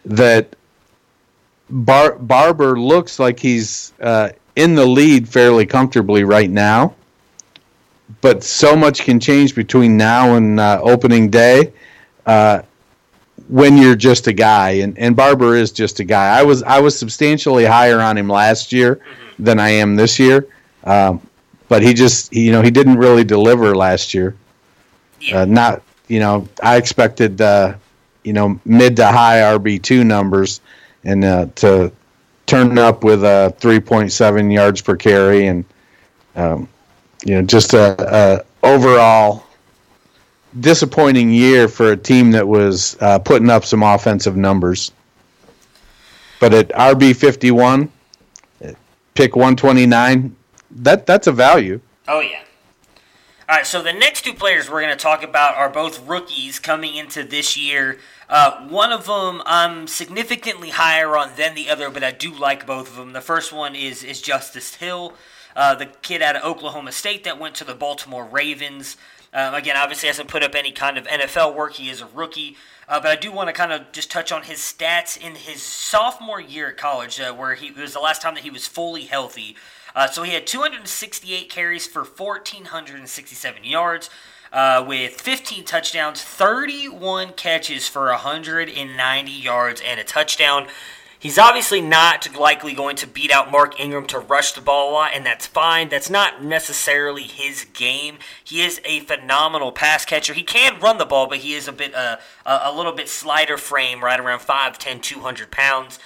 that 0.04 0.56
Bar- 1.70 2.16
Barber 2.16 2.78
looks 2.78 3.18
like 3.18 3.38
he's 3.38 3.92
uh, 4.00 4.30
in 4.56 4.74
the 4.74 4.86
lead 4.86 5.28
fairly 5.28 5.66
comfortably 5.66 6.24
right 6.24 6.50
now. 6.50 6.94
But 8.20 8.44
so 8.44 8.76
much 8.76 9.02
can 9.02 9.18
change 9.18 9.54
between 9.54 9.96
now 9.96 10.36
and 10.36 10.60
uh, 10.60 10.80
opening 10.82 11.28
day. 11.28 11.72
Uh, 12.26 12.62
when 13.48 13.76
you're 13.76 13.96
just 13.96 14.26
a 14.26 14.32
guy, 14.32 14.70
and, 14.70 14.98
and 14.98 15.14
Barber 15.14 15.54
is 15.54 15.70
just 15.70 16.00
a 16.00 16.04
guy. 16.04 16.38
I 16.38 16.42
was 16.42 16.62
I 16.62 16.80
was 16.80 16.98
substantially 16.98 17.64
higher 17.64 18.00
on 18.00 18.18
him 18.18 18.28
last 18.28 18.72
year 18.72 18.96
mm-hmm. 18.96 19.44
than 19.44 19.60
I 19.60 19.70
am 19.70 19.94
this 19.94 20.18
year, 20.18 20.48
um, 20.84 21.24
but 21.68 21.82
he 21.82 21.94
just 21.94 22.32
you 22.32 22.52
know 22.52 22.62
he 22.62 22.70
didn't 22.70 22.96
really 22.96 23.24
deliver 23.24 23.76
last 23.76 24.14
year. 24.14 24.36
Uh, 25.32 25.44
not 25.44 25.82
you 26.08 26.18
know 26.18 26.48
I 26.62 26.76
expected 26.76 27.40
uh, 27.40 27.74
you 28.24 28.32
know 28.32 28.58
mid 28.64 28.96
to 28.96 29.06
high 29.06 29.38
RB 29.40 29.80
two 29.82 30.02
numbers, 30.02 30.60
and 31.04 31.24
uh, 31.24 31.46
to 31.56 31.92
turn 32.46 32.78
up 32.78 33.04
with 33.04 33.22
a 33.22 33.54
three 33.58 33.80
point 33.80 34.12
seven 34.12 34.50
yards 34.50 34.80
per 34.80 34.96
carry, 34.96 35.46
and 35.46 35.64
um, 36.34 36.68
you 37.24 37.34
know 37.34 37.42
just 37.42 37.74
a, 37.74 37.96
a 37.98 38.44
overall 38.66 39.45
disappointing 40.60 41.30
year 41.30 41.68
for 41.68 41.92
a 41.92 41.96
team 41.96 42.30
that 42.32 42.46
was 42.46 42.96
uh, 43.00 43.18
putting 43.18 43.50
up 43.50 43.64
some 43.64 43.82
offensive 43.82 44.36
numbers. 44.36 44.92
But 46.40 46.52
at 46.54 46.68
RB 46.70 47.16
fifty 47.16 47.50
one, 47.50 47.90
pick 49.14 49.36
one 49.36 49.56
twenty 49.56 49.86
nine, 49.86 50.36
that 50.70 51.06
that's 51.06 51.26
a 51.26 51.32
value. 51.32 51.80
Oh 52.08 52.20
yeah. 52.20 52.42
All 53.48 53.54
right, 53.54 53.66
so 53.66 53.80
the 53.80 53.92
next 53.92 54.24
two 54.24 54.34
players 54.34 54.68
we're 54.68 54.80
going 54.80 54.96
to 54.96 55.00
talk 55.00 55.22
about 55.22 55.54
are 55.54 55.70
both 55.70 56.04
rookies 56.04 56.58
coming 56.58 56.96
into 56.96 57.22
this 57.22 57.56
year. 57.56 58.00
Uh, 58.28 58.66
one 58.66 58.90
of 58.90 59.06
them 59.06 59.40
I'm 59.46 59.86
significantly 59.86 60.70
higher 60.70 61.16
on 61.16 61.30
than 61.36 61.54
the 61.54 61.70
other, 61.70 61.88
but 61.88 62.02
I 62.02 62.10
do 62.10 62.34
like 62.34 62.66
both 62.66 62.90
of 62.90 62.96
them. 62.96 63.12
The 63.12 63.20
first 63.20 63.52
one 63.52 63.76
is 63.76 64.02
is 64.02 64.20
Justice 64.20 64.74
Hill, 64.74 65.14
uh, 65.54 65.76
the 65.76 65.86
kid 65.86 66.22
out 66.22 66.34
of 66.34 66.42
Oklahoma 66.42 66.90
State 66.90 67.22
that 67.22 67.38
went 67.38 67.54
to 67.56 67.64
the 67.64 67.74
Baltimore 67.74 68.24
Ravens. 68.24 68.96
Um, 69.36 69.52
again, 69.52 69.76
obviously 69.76 70.06
hasn't 70.06 70.30
put 70.30 70.42
up 70.42 70.54
any 70.54 70.72
kind 70.72 70.96
of 70.96 71.06
NFL 71.06 71.54
work. 71.54 71.74
He 71.74 71.90
is 71.90 72.00
a 72.00 72.06
rookie. 72.06 72.56
Uh, 72.88 73.00
but 73.00 73.10
I 73.10 73.16
do 73.16 73.30
want 73.30 73.48
to 73.48 73.52
kind 73.52 73.70
of 73.70 73.92
just 73.92 74.10
touch 74.10 74.32
on 74.32 74.44
his 74.44 74.60
stats 74.60 75.18
in 75.18 75.34
his 75.34 75.62
sophomore 75.62 76.40
year 76.40 76.70
at 76.70 76.78
college, 76.78 77.20
uh, 77.20 77.34
where 77.34 77.54
he 77.54 77.66
it 77.66 77.76
was 77.76 77.92
the 77.92 78.00
last 78.00 78.22
time 78.22 78.34
that 78.34 78.44
he 78.44 78.50
was 78.50 78.66
fully 78.66 79.02
healthy. 79.02 79.54
Uh, 79.94 80.06
so 80.06 80.22
he 80.22 80.32
had 80.32 80.46
268 80.46 81.50
carries 81.50 81.86
for 81.86 82.02
1,467 82.02 83.62
yards. 83.62 84.08
Uh, 84.52 84.82
with 84.86 85.20
15 85.20 85.64
touchdowns, 85.64 86.22
31 86.22 87.34
catches 87.34 87.86
for 87.86 88.06
190 88.06 89.30
yards 89.30 89.82
and 89.84 90.00
a 90.00 90.04
touchdown. 90.04 90.66
He's 91.26 91.38
obviously 91.38 91.80
not 91.80 92.38
likely 92.38 92.72
going 92.72 92.94
to 92.94 93.06
beat 93.08 93.32
out 93.32 93.50
Mark 93.50 93.80
Ingram 93.80 94.06
to 94.06 94.20
rush 94.20 94.52
the 94.52 94.60
ball 94.60 94.90
a 94.90 94.92
lot, 94.92 95.10
and 95.12 95.26
that's 95.26 95.44
fine. 95.44 95.88
That's 95.88 96.08
not 96.08 96.44
necessarily 96.44 97.24
his 97.24 97.66
game. 97.72 98.18
He 98.44 98.62
is 98.62 98.80
a 98.84 99.00
phenomenal 99.00 99.72
pass 99.72 100.04
catcher. 100.04 100.34
He 100.34 100.44
can 100.44 100.78
run 100.78 100.98
the 100.98 101.04
ball, 101.04 101.26
but 101.26 101.38
he 101.38 101.54
is 101.54 101.66
a 101.66 101.72
bit 101.72 101.96
uh, 101.96 102.18
a 102.44 102.72
little 102.72 102.92
bit 102.92 103.08
slider 103.08 103.56
frame, 103.56 104.04
right 104.04 104.20
around 104.20 104.38
5'10", 104.38 105.02
200 105.02 105.50
pounds. 105.50 105.98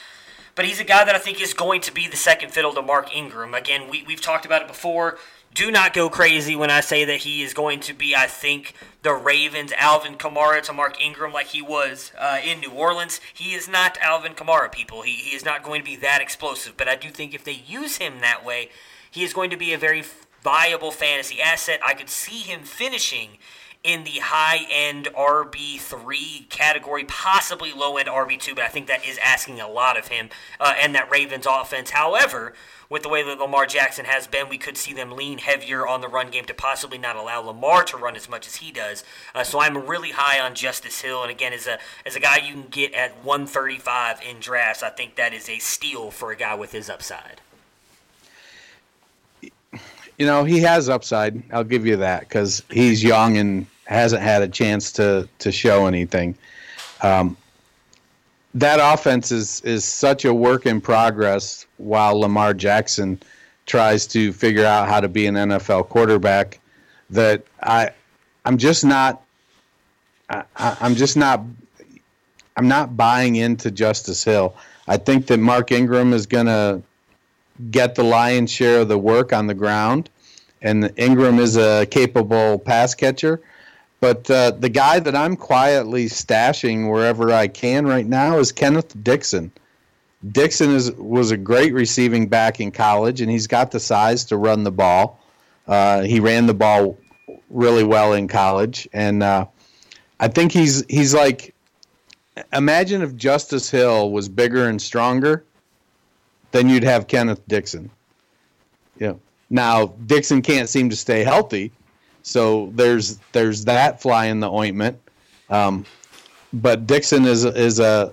But 0.54 0.64
he's 0.64 0.80
a 0.80 0.84
guy 0.84 1.04
that 1.04 1.14
I 1.14 1.18
think 1.18 1.42
is 1.42 1.52
going 1.52 1.82
to 1.82 1.92
be 1.92 2.08
the 2.08 2.16
second 2.16 2.52
fiddle 2.52 2.72
to 2.72 2.80
Mark 2.80 3.14
Ingram. 3.14 3.52
Again, 3.52 3.90
we, 3.90 4.02
we've 4.04 4.22
talked 4.22 4.46
about 4.46 4.62
it 4.62 4.68
before 4.68 5.18
do 5.54 5.70
not 5.70 5.92
go 5.92 6.08
crazy 6.08 6.54
when 6.54 6.70
I 6.70 6.80
say 6.80 7.04
that 7.04 7.18
he 7.18 7.42
is 7.42 7.54
going 7.54 7.80
to 7.80 7.92
be, 7.92 8.14
I 8.14 8.26
think, 8.26 8.74
the 9.02 9.12
Ravens' 9.12 9.72
Alvin 9.76 10.16
Kamara 10.16 10.62
to 10.62 10.72
Mark 10.72 11.00
Ingram 11.00 11.32
like 11.32 11.48
he 11.48 11.62
was 11.62 12.12
uh, 12.18 12.38
in 12.44 12.60
New 12.60 12.70
Orleans. 12.70 13.20
He 13.34 13.54
is 13.54 13.68
not 13.68 13.98
Alvin 14.00 14.34
Kamara, 14.34 14.70
people. 14.70 15.02
He, 15.02 15.12
he 15.12 15.34
is 15.34 15.44
not 15.44 15.62
going 15.62 15.80
to 15.80 15.84
be 15.84 15.96
that 15.96 16.20
explosive. 16.20 16.76
But 16.76 16.88
I 16.88 16.94
do 16.94 17.08
think 17.08 17.34
if 17.34 17.44
they 17.44 17.62
use 17.66 17.96
him 17.96 18.20
that 18.20 18.44
way, 18.44 18.70
he 19.10 19.24
is 19.24 19.32
going 19.32 19.50
to 19.50 19.56
be 19.56 19.72
a 19.72 19.78
very 19.78 20.04
viable 20.42 20.92
fantasy 20.92 21.40
asset. 21.40 21.80
I 21.84 21.94
could 21.94 22.10
see 22.10 22.38
him 22.38 22.62
finishing 22.62 23.38
in 23.82 24.04
the 24.04 24.20
high 24.22 24.66
end 24.70 25.08
RB3 25.16 26.48
category, 26.50 27.04
possibly 27.04 27.72
low 27.72 27.96
end 27.96 28.08
RB2, 28.08 28.54
but 28.54 28.64
I 28.64 28.68
think 28.68 28.86
that 28.86 29.06
is 29.06 29.18
asking 29.24 29.60
a 29.60 29.68
lot 29.68 29.98
of 29.98 30.08
him 30.08 30.28
uh, 30.60 30.74
and 30.80 30.94
that 30.94 31.10
Ravens 31.10 31.46
offense. 31.48 31.90
However, 31.90 32.52
with 32.90 33.04
the 33.04 33.08
way 33.08 33.22
that 33.22 33.38
Lamar 33.38 33.66
Jackson 33.66 34.04
has 34.04 34.26
been, 34.26 34.48
we 34.48 34.58
could 34.58 34.76
see 34.76 34.92
them 34.92 35.12
lean 35.12 35.38
heavier 35.38 35.86
on 35.86 36.00
the 36.00 36.08
run 36.08 36.30
game 36.30 36.44
to 36.46 36.54
possibly 36.54 36.98
not 36.98 37.14
allow 37.14 37.40
Lamar 37.40 37.84
to 37.84 37.96
run 37.96 38.16
as 38.16 38.28
much 38.28 38.48
as 38.48 38.56
he 38.56 38.72
does. 38.72 39.04
Uh, 39.32 39.44
so 39.44 39.60
I'm 39.60 39.86
really 39.86 40.10
high 40.10 40.40
on 40.40 40.56
Justice 40.56 41.00
Hill, 41.00 41.22
and 41.22 41.30
again, 41.30 41.52
as 41.52 41.68
a 41.68 41.78
as 42.04 42.16
a 42.16 42.20
guy 42.20 42.38
you 42.38 42.52
can 42.52 42.66
get 42.68 42.92
at 42.92 43.24
135 43.24 44.20
in 44.28 44.40
drafts, 44.40 44.82
I 44.82 44.90
think 44.90 45.14
that 45.14 45.32
is 45.32 45.48
a 45.48 45.60
steal 45.60 46.10
for 46.10 46.32
a 46.32 46.36
guy 46.36 46.56
with 46.56 46.72
his 46.72 46.90
upside. 46.90 47.40
You 50.18 50.26
know, 50.26 50.44
he 50.44 50.58
has 50.60 50.88
upside. 50.88 51.40
I'll 51.52 51.64
give 51.64 51.86
you 51.86 51.96
that 51.96 52.20
because 52.20 52.62
he's 52.70 53.02
young 53.02 53.38
and 53.38 53.66
hasn't 53.86 54.22
had 54.22 54.42
a 54.42 54.48
chance 54.48 54.90
to 54.92 55.28
to 55.38 55.52
show 55.52 55.86
anything. 55.86 56.34
Um, 57.02 57.36
that 58.54 58.80
offense 58.82 59.30
is 59.30 59.60
is 59.62 59.84
such 59.84 60.24
a 60.24 60.34
work 60.34 60.66
in 60.66 60.80
progress 60.80 61.66
while 61.76 62.18
Lamar 62.18 62.54
Jackson 62.54 63.20
tries 63.66 64.06
to 64.08 64.32
figure 64.32 64.64
out 64.64 64.88
how 64.88 65.00
to 65.00 65.08
be 65.08 65.26
an 65.26 65.36
NFL 65.36 65.88
quarterback 65.88 66.58
that 67.10 67.44
I 67.62 67.90
I'm 68.44 68.58
just 68.58 68.84
not 68.84 69.22
I, 70.28 70.44
I'm 70.56 70.94
just 70.94 71.16
not 71.16 71.42
I'm 72.56 72.68
not 72.68 72.96
buying 72.96 73.36
into 73.36 73.70
Justice 73.70 74.24
Hill. 74.24 74.54
I 74.88 74.96
think 74.96 75.26
that 75.28 75.38
Mark 75.38 75.70
Ingram 75.70 76.12
is 76.12 76.26
going 76.26 76.46
to 76.46 76.82
get 77.70 77.94
the 77.94 78.02
lion's 78.02 78.50
share 78.50 78.80
of 78.80 78.88
the 78.88 78.98
work 78.98 79.32
on 79.32 79.46
the 79.46 79.54
ground, 79.54 80.10
and 80.60 80.92
Ingram 80.96 81.38
is 81.38 81.56
a 81.56 81.86
capable 81.86 82.58
pass 82.58 82.94
catcher. 82.94 83.40
But 84.00 84.30
uh, 84.30 84.52
the 84.52 84.70
guy 84.70 84.98
that 84.98 85.14
I'm 85.14 85.36
quietly 85.36 86.06
stashing 86.06 86.90
wherever 86.90 87.32
I 87.32 87.48
can 87.48 87.86
right 87.86 88.06
now 88.06 88.38
is 88.38 88.50
Kenneth 88.50 88.94
Dixon. 89.02 89.52
Dixon 90.32 90.70
is 90.70 90.90
was 90.92 91.30
a 91.30 91.36
great 91.36 91.72
receiving 91.72 92.26
back 92.26 92.60
in 92.60 92.70
college, 92.70 93.20
and 93.20 93.30
he's 93.30 93.46
got 93.46 93.70
the 93.70 93.80
size 93.80 94.24
to 94.26 94.36
run 94.36 94.64
the 94.64 94.70
ball. 94.70 95.20
Uh, 95.68 96.02
he 96.02 96.20
ran 96.20 96.46
the 96.46 96.54
ball 96.54 96.98
really 97.50 97.84
well 97.84 98.14
in 98.14 98.26
college, 98.26 98.88
and 98.92 99.22
uh, 99.22 99.46
I 100.18 100.28
think 100.28 100.52
he's 100.52 100.84
he's 100.88 101.14
like. 101.14 101.54
Imagine 102.54 103.02
if 103.02 103.16
Justice 103.16 103.68
Hill 103.68 104.12
was 104.12 104.28
bigger 104.28 104.68
and 104.68 104.80
stronger, 104.80 105.44
then 106.52 106.70
you'd 106.70 106.84
have 106.84 107.06
Kenneth 107.06 107.46
Dixon. 107.48 107.90
Yeah. 108.98 109.14
Now 109.50 109.86
Dixon 110.06 110.40
can't 110.40 110.68
seem 110.68 110.88
to 110.90 110.96
stay 110.96 111.22
healthy, 111.22 111.72
so 112.22 112.70
there's 112.74 113.18
there's 113.32 113.64
that 113.64 114.00
fly 114.00 114.26
in 114.26 114.40
the 114.40 114.50
ointment. 114.50 114.98
Um, 115.48 115.84
but 116.52 116.86
Dixon 116.86 117.24
is 117.24 117.44
is 117.44 117.80
a 117.80 118.12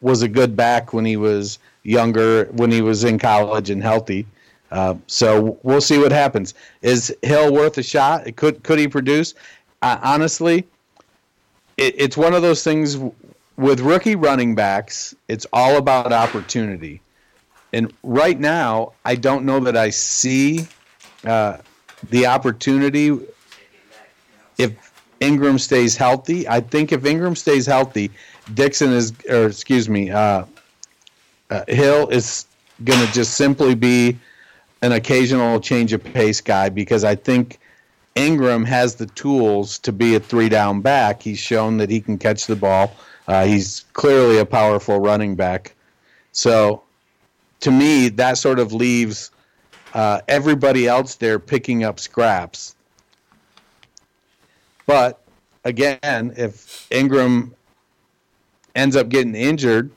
was 0.00 0.22
a 0.22 0.28
good 0.28 0.56
back 0.56 0.92
when 0.92 1.04
he 1.04 1.16
was 1.16 1.58
younger, 1.84 2.46
when 2.52 2.70
he 2.70 2.82
was 2.82 3.04
in 3.04 3.18
college 3.18 3.70
and 3.70 3.82
healthy. 3.82 4.26
Uh, 4.70 4.94
so 5.06 5.58
we'll 5.62 5.80
see 5.80 5.98
what 5.98 6.12
happens. 6.12 6.54
Is 6.80 7.14
Hill 7.22 7.52
worth 7.52 7.76
a 7.78 7.82
shot? 7.82 8.34
Could 8.36 8.62
could 8.62 8.78
he 8.78 8.88
produce? 8.88 9.34
Uh, 9.82 9.98
honestly, 10.02 10.66
it, 11.76 11.94
it's 11.98 12.16
one 12.16 12.34
of 12.34 12.42
those 12.42 12.64
things 12.64 12.98
with 13.56 13.80
rookie 13.80 14.16
running 14.16 14.54
backs. 14.54 15.14
It's 15.28 15.46
all 15.52 15.76
about 15.76 16.12
opportunity, 16.12 17.02
and 17.72 17.92
right 18.02 18.38
now, 18.38 18.92
I 19.04 19.14
don't 19.14 19.44
know 19.44 19.60
that 19.60 19.76
I 19.76 19.90
see 19.90 20.66
uh, 21.26 21.58
the 22.10 22.26
opportunity 22.26 23.18
if 24.58 24.92
Ingram 25.20 25.58
stays 25.58 25.96
healthy. 25.96 26.48
I 26.48 26.60
think 26.60 26.92
if 26.92 27.04
Ingram 27.04 27.36
stays 27.36 27.66
healthy, 27.66 28.10
Dixon 28.54 28.92
is, 28.92 29.12
or 29.28 29.46
excuse 29.46 29.88
me, 29.88 30.10
uh, 30.10 30.44
uh, 31.50 31.64
Hill 31.68 32.08
is 32.08 32.46
going 32.84 33.04
to 33.06 33.12
just 33.12 33.34
simply 33.34 33.74
be 33.74 34.18
an 34.82 34.92
occasional 34.92 35.60
change 35.60 35.92
of 35.92 36.02
pace 36.02 36.40
guy 36.40 36.68
because 36.68 37.04
I 37.04 37.14
think 37.14 37.60
Ingram 38.14 38.64
has 38.64 38.96
the 38.96 39.06
tools 39.06 39.78
to 39.80 39.92
be 39.92 40.14
a 40.14 40.20
three 40.20 40.48
down 40.48 40.80
back. 40.80 41.22
He's 41.22 41.38
shown 41.38 41.76
that 41.78 41.88
he 41.88 42.00
can 42.00 42.18
catch 42.18 42.46
the 42.46 42.56
ball. 42.56 42.94
Uh, 43.28 43.44
he's 43.46 43.84
clearly 43.92 44.38
a 44.38 44.44
powerful 44.44 44.98
running 44.98 45.36
back. 45.36 45.74
So, 46.32 46.82
to 47.60 47.70
me, 47.70 48.08
that 48.08 48.38
sort 48.38 48.58
of 48.58 48.72
leaves 48.72 49.30
uh, 49.94 50.20
everybody 50.28 50.86
else 50.86 51.16
there 51.16 51.38
picking 51.38 51.84
up 51.84 52.00
scraps. 52.00 52.74
But 54.86 55.20
again, 55.64 56.34
if 56.36 56.86
Ingram 56.90 57.54
ends 58.74 58.96
up 58.96 59.08
getting 59.08 59.34
injured, 59.34 59.90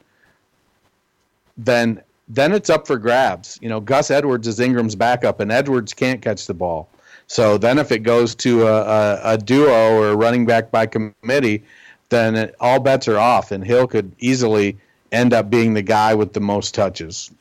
then 1.58 2.02
then 2.28 2.54
it's 2.54 2.70
up 2.70 2.88
for 2.88 2.98
grabs. 2.98 3.60
You 3.62 3.70
know, 3.70 3.80
Gus 3.80 4.10
Edwards 4.10 4.48
is 4.48 4.60
Ingram's 4.60 4.96
backup, 4.96 5.40
and 5.40 5.52
Edwards 5.52 5.94
can't 5.94 6.22
catch 6.22 6.48
the 6.48 6.54
ball. 6.54 6.90
So 7.28 7.58
then, 7.58 7.78
if 7.80 7.92
it 7.92 8.00
goes 8.00 8.36
to 8.36 8.68
a, 8.68 8.82
a, 8.82 9.22
a 9.34 9.38
duo 9.38 9.96
or 9.96 10.10
a 10.10 10.16
running 10.16 10.46
back 10.46 10.72
by 10.72 10.86
committee, 10.86 11.64
then 12.10 12.36
it, 12.36 12.56
all 12.60 12.80
bets 12.80 13.08
are 13.08 13.18
off, 13.18 13.52
and 13.52 13.64
Hill 13.64 13.88
could 13.88 14.12
easily 14.20 14.78
end 15.12 15.34
up 15.34 15.50
being 15.50 15.74
the 15.74 15.82
guy 15.82 16.14
with 16.14 16.34
the 16.34 16.40
most 16.40 16.76
touches. 16.76 17.32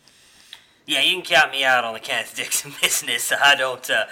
Yeah, 0.86 1.00
you 1.00 1.14
can 1.14 1.22
count 1.22 1.50
me 1.50 1.64
out 1.64 1.84
on 1.84 1.94
the 1.94 2.00
Kenneth 2.00 2.34
Dixon 2.36 2.72
business. 2.82 3.32
I 3.32 3.54
don't, 3.54 3.88
uh, 3.88 4.04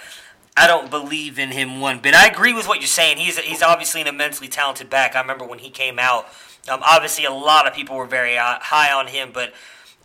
I 0.57 0.67
don't 0.67 0.89
believe 0.89 1.37
in 1.37 1.51
him 1.51 1.79
one 1.79 1.99
bit. 1.99 2.13
I 2.13 2.27
agree 2.27 2.53
with 2.53 2.67
what 2.67 2.79
you're 2.79 2.87
saying. 2.87 3.17
He's 3.17 3.39
he's 3.39 3.61
obviously 3.61 4.01
an 4.01 4.07
immensely 4.07 4.47
talented 4.47 4.89
back. 4.89 5.15
I 5.15 5.21
remember 5.21 5.45
when 5.45 5.59
he 5.59 5.69
came 5.69 5.99
out. 5.99 6.27
Um, 6.69 6.81
obviously, 6.85 7.25
a 7.25 7.31
lot 7.31 7.67
of 7.67 7.73
people 7.73 7.95
were 7.97 8.05
very 8.05 8.37
uh, 8.37 8.59
high 8.61 8.91
on 8.91 9.07
him, 9.07 9.31
but 9.33 9.53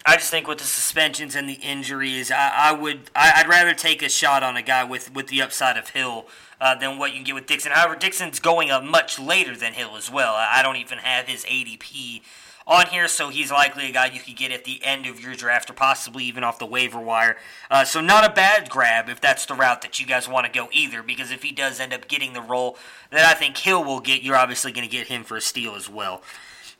I 0.07 0.17
just 0.17 0.31
think 0.31 0.49
with 0.49 0.59
the 0.59 0.65
suspensions 0.65 1.37
and 1.37 1.49
the 1.49 1.55
injuries, 1.55 2.31
I, 2.31 2.53
I 2.55 2.73
would 2.73 3.11
I, 3.15 3.43
would 3.43 3.51
rather 3.51 3.75
take 3.75 4.03
a 4.03 4.09
shot 4.09 4.43
on 4.43 4.57
a 4.57 4.63
guy 4.63 4.85
with, 4.85 5.15
with 5.15 5.29
the 5.29 5.43
upside 5.43 5.77
of 5.77 5.91
Hill 5.91 6.27
uh, 6.61 6.75
than 6.75 6.99
what 6.99 7.11
you 7.11 7.17
can 7.17 7.25
get 7.25 7.35
with 7.35 7.47
Dixon. 7.47 7.73
However, 7.73 7.95
Dixon's 7.95 8.41
going 8.41 8.71
up 8.71 8.83
much 8.83 9.19
later 9.19 9.57
than 9.57 9.75
Hill 9.75 9.97
as 9.97 10.11
well. 10.11 10.35
I 10.35 10.63
don't 10.63 10.77
even 10.77 10.99
have 10.99 11.27
his 11.27 11.45
ADP 11.45 12.23
on 12.69 12.87
here, 12.87 13.09
so 13.09 13.31
he's 13.31 13.51
likely 13.51 13.89
a 13.89 13.93
guy 13.93 14.07
you 14.07 14.21
could 14.21 14.37
get 14.37 14.53
at 14.53 14.65
the 14.65 14.85
end 14.85 15.07
of 15.07 15.19
your 15.19 15.35
draft 15.35 15.71
or 15.71 15.73
possibly 15.73 16.23
even 16.25 16.45
off 16.45 16.59
the 16.59 16.67
waiver 16.67 17.01
wire. 17.01 17.39
Uh, 17.71 17.83
so 17.83 18.03
not 18.03 18.31
a 18.31 18.33
bad 18.33 18.69
grab 18.69 19.09
if 19.09 19.21
that's 19.21 19.47
the 19.47 19.55
route 19.55 19.81
that 19.81 19.99
you 19.99 20.07
guys 20.07 20.29
want 20.29 20.47
to 20.47 20.53
go 20.53 20.69
either, 20.71 21.03
because 21.03 21.31
if 21.31 21.43
he 21.43 21.51
does 21.51 21.81
end 21.81 21.95
up 21.95 22.07
getting 22.07 22.35
the 22.35 22.43
role 22.43 22.77
that 23.11 23.25
I 23.25 23.33
think 23.33 23.57
Hill 23.57 23.83
will 23.83 24.01
get, 24.01 24.23
you're 24.23 24.37
obviously 24.37 24.71
going 24.71 24.87
to 24.87 24.93
get 24.95 25.07
him 25.07 25.25
for 25.25 25.39
a 25.39 25.41
steal 25.41 25.75
as 25.75 25.89
well. 25.89 26.23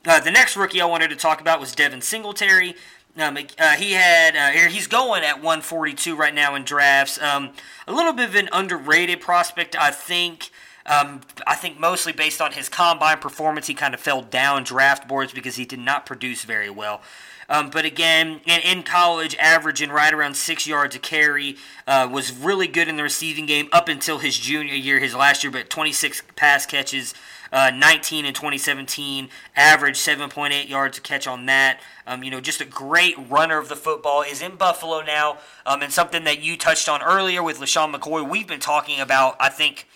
Uh, 0.05 0.19
the 0.19 0.31
next 0.31 0.55
rookie 0.55 0.79
I 0.79 0.85
wanted 0.85 1.09
to 1.09 1.15
talk 1.15 1.41
about 1.41 1.59
was 1.59 1.73
Devin 1.73 2.01
Singletary. 2.01 2.75
Um, 3.17 3.37
uh, 3.57 3.71
he 3.71 3.93
had 3.93 4.35
uh, 4.35 4.69
he's 4.69 4.87
going 4.87 5.23
at 5.23 5.37
142 5.37 6.15
right 6.15 6.33
now 6.33 6.55
in 6.55 6.63
drafts. 6.63 7.19
Um, 7.19 7.51
a 7.87 7.91
little 7.91 8.13
bit 8.13 8.29
of 8.29 8.35
an 8.35 8.47
underrated 8.53 9.19
prospect, 9.19 9.75
I 9.75 9.91
think. 9.91 10.51
Um, 10.89 11.21
I 11.45 11.55
think 11.55 11.79
mostly 11.79 12.11
based 12.11 12.41
on 12.41 12.53
his 12.53 12.67
combine 12.67 13.19
performance, 13.19 13.67
he 13.67 13.75
kind 13.75 13.93
of 13.93 13.99
fell 13.99 14.23
down 14.23 14.63
draft 14.63 15.07
boards 15.07 15.31
because 15.31 15.55
he 15.55 15.63
did 15.63 15.79
not 15.79 16.05
produce 16.05 16.43
very 16.43 16.69
well. 16.69 17.01
Um, 17.47 17.69
but 17.69 17.85
again, 17.85 18.41
in, 18.45 18.61
in, 18.61 18.83
college, 18.83 19.35
averaging 19.39 19.89
right 19.89 20.13
around 20.13 20.35
six 20.35 20.67
yards 20.67 20.95
a 20.95 20.99
carry, 20.99 21.57
uh, 21.87 22.07
was 22.11 22.31
really 22.31 22.67
good 22.67 22.87
in 22.87 22.95
the 22.95 23.03
receiving 23.03 23.47
game 23.47 23.69
up 23.71 23.87
until 23.87 24.19
his 24.19 24.37
junior 24.37 24.75
year, 24.75 24.99
his 24.99 25.15
last 25.15 25.43
year, 25.43 25.51
but 25.51 25.69
26 25.69 26.23
pass 26.35 26.65
catches. 26.65 27.13
Uh, 27.51 27.71
19 27.73 28.25
in 28.25 28.33
2017, 28.35 29.27
average 29.55 29.97
7.8 29.97 30.69
yards 30.69 30.99
a 30.99 31.01
catch 31.01 31.25
on 31.25 31.47
that. 31.47 31.79
Um, 32.05 32.23
you 32.23 32.29
know, 32.29 32.39
just 32.39 32.61
a 32.61 32.65
great 32.65 33.15
runner 33.27 33.57
of 33.57 33.69
the 33.69 33.75
football. 33.75 34.21
Is 34.21 34.43
in 34.43 34.55
Buffalo 34.55 35.01
now, 35.01 35.39
um, 35.65 35.81
and 35.81 35.91
something 35.91 36.25
that 36.25 36.43
you 36.43 36.55
touched 36.57 36.87
on 36.87 37.01
earlier 37.01 37.41
with 37.41 37.57
LeSean 37.57 37.91
McCoy. 37.91 38.29
We've 38.29 38.47
been 38.47 38.59
talking 38.59 38.99
about, 38.99 39.35
I 39.39 39.49
think, 39.49 39.87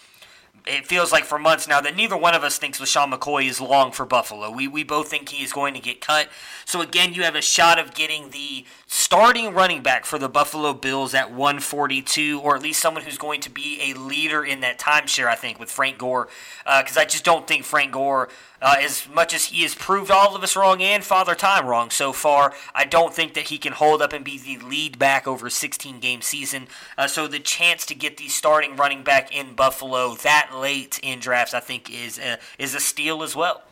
it 0.65 0.87
feels 0.87 1.11
like 1.11 1.25
for 1.25 1.37
months 1.37 1.67
now 1.67 1.81
that 1.81 1.95
neither 1.95 2.15
one 2.15 2.33
of 2.33 2.43
us 2.43 2.57
thinks 2.57 2.79
LeSean 2.79 3.11
McCoy 3.11 3.47
is 3.47 3.59
long 3.59 3.91
for 3.91 4.05
Buffalo. 4.05 4.49
We, 4.49 4.67
we 4.67 4.83
both 4.83 5.09
think 5.09 5.29
he 5.29 5.43
is 5.43 5.51
going 5.51 5.73
to 5.73 5.79
get 5.79 5.99
cut. 5.99 6.29
So, 6.65 6.81
again, 6.81 7.13
you 7.13 7.23
have 7.23 7.35
a 7.35 7.41
shot 7.41 7.79
of 7.79 7.93
getting 7.93 8.29
the 8.29 8.65
starting 8.87 9.53
running 9.53 9.81
back 9.81 10.05
for 10.05 10.17
the 10.17 10.29
Buffalo 10.29 10.73
Bills 10.73 11.13
at 11.13 11.31
142, 11.31 12.39
or 12.39 12.55
at 12.55 12.61
least 12.61 12.81
someone 12.81 13.03
who's 13.03 13.17
going 13.17 13.41
to 13.41 13.49
be 13.49 13.91
a 13.91 13.99
leader 13.99 14.43
in 14.43 14.61
that 14.61 14.79
timeshare, 14.79 15.27
I 15.27 15.35
think, 15.35 15.59
with 15.59 15.69
Frank 15.69 15.97
Gore. 15.97 16.29
Because 16.63 16.97
uh, 16.97 17.01
I 17.01 17.05
just 17.05 17.25
don't 17.25 17.45
think 17.45 17.65
Frank 17.65 17.91
Gore 17.91 18.29
uh, 18.63 18.75
as 18.79 19.07
much 19.13 19.33
as 19.33 19.45
he 19.45 19.61
has 19.63 19.75
proved 19.75 20.09
all 20.09 20.35
of 20.35 20.41
us 20.41 20.55
wrong 20.55 20.81
and 20.81 21.03
Father 21.03 21.35
Time 21.35 21.67
wrong 21.67 21.89
so 21.89 22.13
far, 22.13 22.53
I 22.73 22.85
don't 22.85 23.13
think 23.13 23.33
that 23.33 23.49
he 23.49 23.57
can 23.57 23.73
hold 23.73 24.01
up 24.01 24.13
and 24.13 24.23
be 24.23 24.39
the 24.39 24.57
lead 24.65 24.97
back 24.97 25.27
over 25.27 25.47
a 25.47 25.51
16 25.51 25.99
game 25.99 26.21
season. 26.21 26.67
Uh, 26.97 27.07
so 27.07 27.27
the 27.27 27.39
chance 27.39 27.85
to 27.87 27.93
get 27.93 28.15
the 28.15 28.29
starting 28.29 28.77
running 28.77 29.03
back 29.03 29.35
in 29.35 29.53
Buffalo 29.53 30.15
that 30.15 30.51
late 30.55 30.97
in 31.03 31.19
drafts, 31.19 31.53
I 31.53 31.59
think, 31.59 31.91
is 31.91 32.17
a, 32.17 32.39
is 32.57 32.73
a 32.73 32.79
steal 32.79 33.21
as 33.21 33.35
well. 33.35 33.63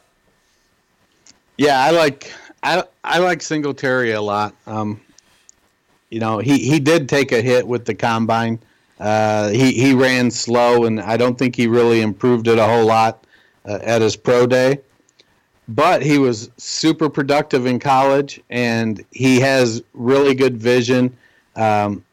Yeah, 1.57 1.79
I 1.79 1.91
like 1.91 2.33
I 2.61 2.83
I 3.03 3.19
like 3.19 3.41
Singletary 3.41 4.11
a 4.11 4.21
lot. 4.21 4.53
Um, 4.67 4.99
you 6.09 6.19
know, 6.19 6.39
he, 6.39 6.57
he 6.57 6.79
did 6.79 7.07
take 7.07 7.31
a 7.31 7.41
hit 7.41 7.65
with 7.65 7.85
the 7.85 7.93
combine. 7.93 8.59
Uh, 8.99 9.49
he 9.49 9.71
he 9.71 9.93
ran 9.93 10.31
slow, 10.31 10.85
and 10.85 10.99
I 10.99 11.17
don't 11.17 11.37
think 11.37 11.55
he 11.55 11.67
really 11.67 12.01
improved 12.01 12.47
it 12.47 12.57
a 12.57 12.65
whole 12.65 12.85
lot 12.85 13.25
uh, 13.65 13.79
at 13.81 14.01
his 14.01 14.15
pro 14.15 14.47
day. 14.47 14.79
But 15.67 16.01
he 16.01 16.17
was 16.17 16.49
super 16.57 17.09
productive 17.09 17.65
in 17.65 17.79
college, 17.79 18.41
and 18.49 19.03
he 19.11 19.39
has 19.39 19.83
really 19.93 20.35
good 20.35 20.57
vision. 20.57 21.15
Um, 21.55 22.03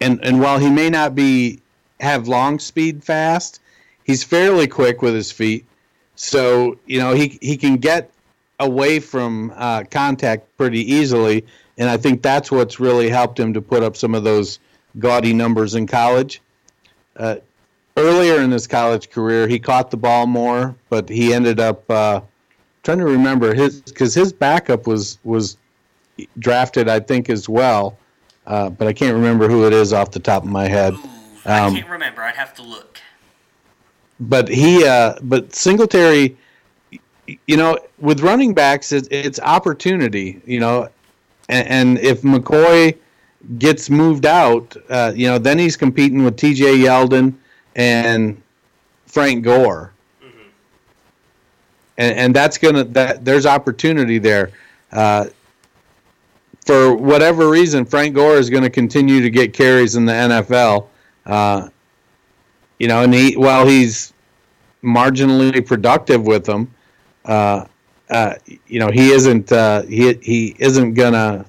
and 0.00 0.24
and 0.24 0.40
while 0.40 0.58
he 0.58 0.70
may 0.70 0.90
not 0.90 1.14
be 1.14 1.60
have 2.00 2.28
long 2.28 2.58
speed 2.58 3.04
fast, 3.04 3.60
he's 4.04 4.24
fairly 4.24 4.66
quick 4.66 5.02
with 5.02 5.14
his 5.14 5.30
feet. 5.32 5.66
So 6.16 6.78
you 6.86 7.00
know 7.00 7.14
he 7.14 7.38
he 7.42 7.56
can 7.56 7.76
get 7.76 8.10
away 8.60 9.00
from 9.00 9.52
uh, 9.56 9.84
contact 9.90 10.56
pretty 10.56 10.92
easily, 10.92 11.44
and 11.76 11.90
I 11.90 11.96
think 11.96 12.22
that's 12.22 12.50
what's 12.50 12.78
really 12.80 13.08
helped 13.08 13.38
him 13.38 13.52
to 13.54 13.60
put 13.60 13.82
up 13.82 13.96
some 13.96 14.14
of 14.14 14.24
those 14.24 14.60
gaudy 14.98 15.32
numbers 15.32 15.74
in 15.74 15.86
college. 15.86 16.40
Uh, 17.16 17.36
earlier 17.96 18.40
in 18.40 18.50
his 18.50 18.66
college 18.66 19.10
career, 19.10 19.46
he 19.46 19.58
caught 19.58 19.90
the 19.90 19.96
ball 19.96 20.26
more, 20.26 20.74
but 20.88 21.08
he 21.08 21.32
ended 21.32 21.60
up 21.60 21.88
uh, 21.90 22.20
trying 22.82 22.98
to 22.98 23.04
remember 23.04 23.54
his 23.54 23.80
because 23.80 24.14
his 24.14 24.32
backup 24.32 24.86
was 24.86 25.18
was 25.24 25.56
drafted, 26.38 26.88
I 26.88 27.00
think, 27.00 27.30
as 27.30 27.48
well. 27.48 27.98
Uh, 28.46 28.70
but 28.70 28.86
I 28.86 28.92
can't 28.92 29.14
remember 29.14 29.48
who 29.48 29.66
it 29.66 29.72
is 29.72 29.92
off 29.92 30.10
the 30.10 30.20
top 30.20 30.42
of 30.44 30.50
my 30.50 30.68
head. 30.68 30.94
Ooh, 30.94 31.08
I 31.46 31.60
um, 31.60 31.74
can't 31.74 31.88
remember. 31.88 32.22
I'd 32.22 32.34
have 32.34 32.54
to 32.54 32.62
look. 32.62 33.00
But 34.20 34.48
he, 34.48 34.86
uh, 34.86 35.14
but 35.22 35.54
Singletary, 35.54 36.36
you 37.46 37.56
know, 37.56 37.78
with 37.98 38.20
running 38.20 38.54
backs, 38.54 38.92
it's, 38.92 39.08
it's 39.10 39.40
opportunity. 39.40 40.40
You 40.44 40.60
know, 40.60 40.88
and, 41.48 41.68
and 41.68 41.98
if 41.98 42.22
McCoy 42.22 42.96
gets 43.58 43.88
moved 43.88 44.26
out, 44.26 44.76
uh, 44.90 45.12
you 45.14 45.26
know, 45.26 45.38
then 45.38 45.58
he's 45.58 45.76
competing 45.76 46.22
with 46.22 46.36
T.J. 46.36 46.78
Yeldon 46.78 47.34
and 47.74 48.40
Frank 49.06 49.44
Gore. 49.44 49.92
Mm-hmm. 50.22 50.48
And, 51.98 52.16
and 52.18 52.36
that's 52.36 52.58
gonna 52.58 52.84
that 52.84 53.24
there's 53.24 53.46
opportunity 53.46 54.18
there. 54.18 54.50
Uh, 54.92 55.26
for 56.64 56.94
whatever 56.94 57.50
reason, 57.50 57.84
Frank 57.84 58.14
Gore 58.14 58.36
is 58.36 58.48
going 58.48 58.62
to 58.62 58.70
continue 58.70 59.20
to 59.20 59.28
get 59.28 59.52
carries 59.52 59.96
in 59.96 60.06
the 60.06 60.12
NFL. 60.12 60.86
Uh, 61.26 61.68
you 62.78 62.88
know, 62.88 63.02
and 63.02 63.12
he 63.12 63.36
while 63.36 63.66
he's 63.66 64.12
marginally 64.82 65.64
productive 65.64 66.26
with 66.26 66.44
them, 66.44 66.72
uh, 67.24 67.66
uh, 68.10 68.34
you 68.66 68.80
know, 68.80 68.90
he 68.90 69.10
isn't 69.10 69.52
uh, 69.52 69.82
he 69.82 70.14
he 70.14 70.56
isn't 70.58 70.94
gonna 70.94 71.44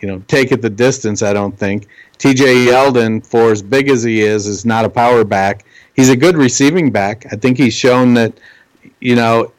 you 0.00 0.08
know 0.08 0.22
take 0.28 0.52
it 0.52 0.62
the 0.62 0.70
distance. 0.70 1.22
I 1.22 1.32
don't 1.32 1.56
think. 1.58 1.88
TJ 2.20 2.66
Yeldon, 2.66 3.26
for 3.26 3.50
as 3.50 3.62
big 3.62 3.88
as 3.88 4.02
he 4.02 4.20
is, 4.20 4.46
is 4.46 4.66
not 4.66 4.84
a 4.84 4.90
power 4.90 5.24
back. 5.24 5.64
He's 5.96 6.10
a 6.10 6.16
good 6.16 6.36
receiving 6.36 6.90
back. 6.90 7.24
I 7.32 7.36
think 7.36 7.56
he's 7.56 7.72
shown 7.72 8.12
that, 8.14 8.34
you 9.00 9.16
know, 9.16 9.52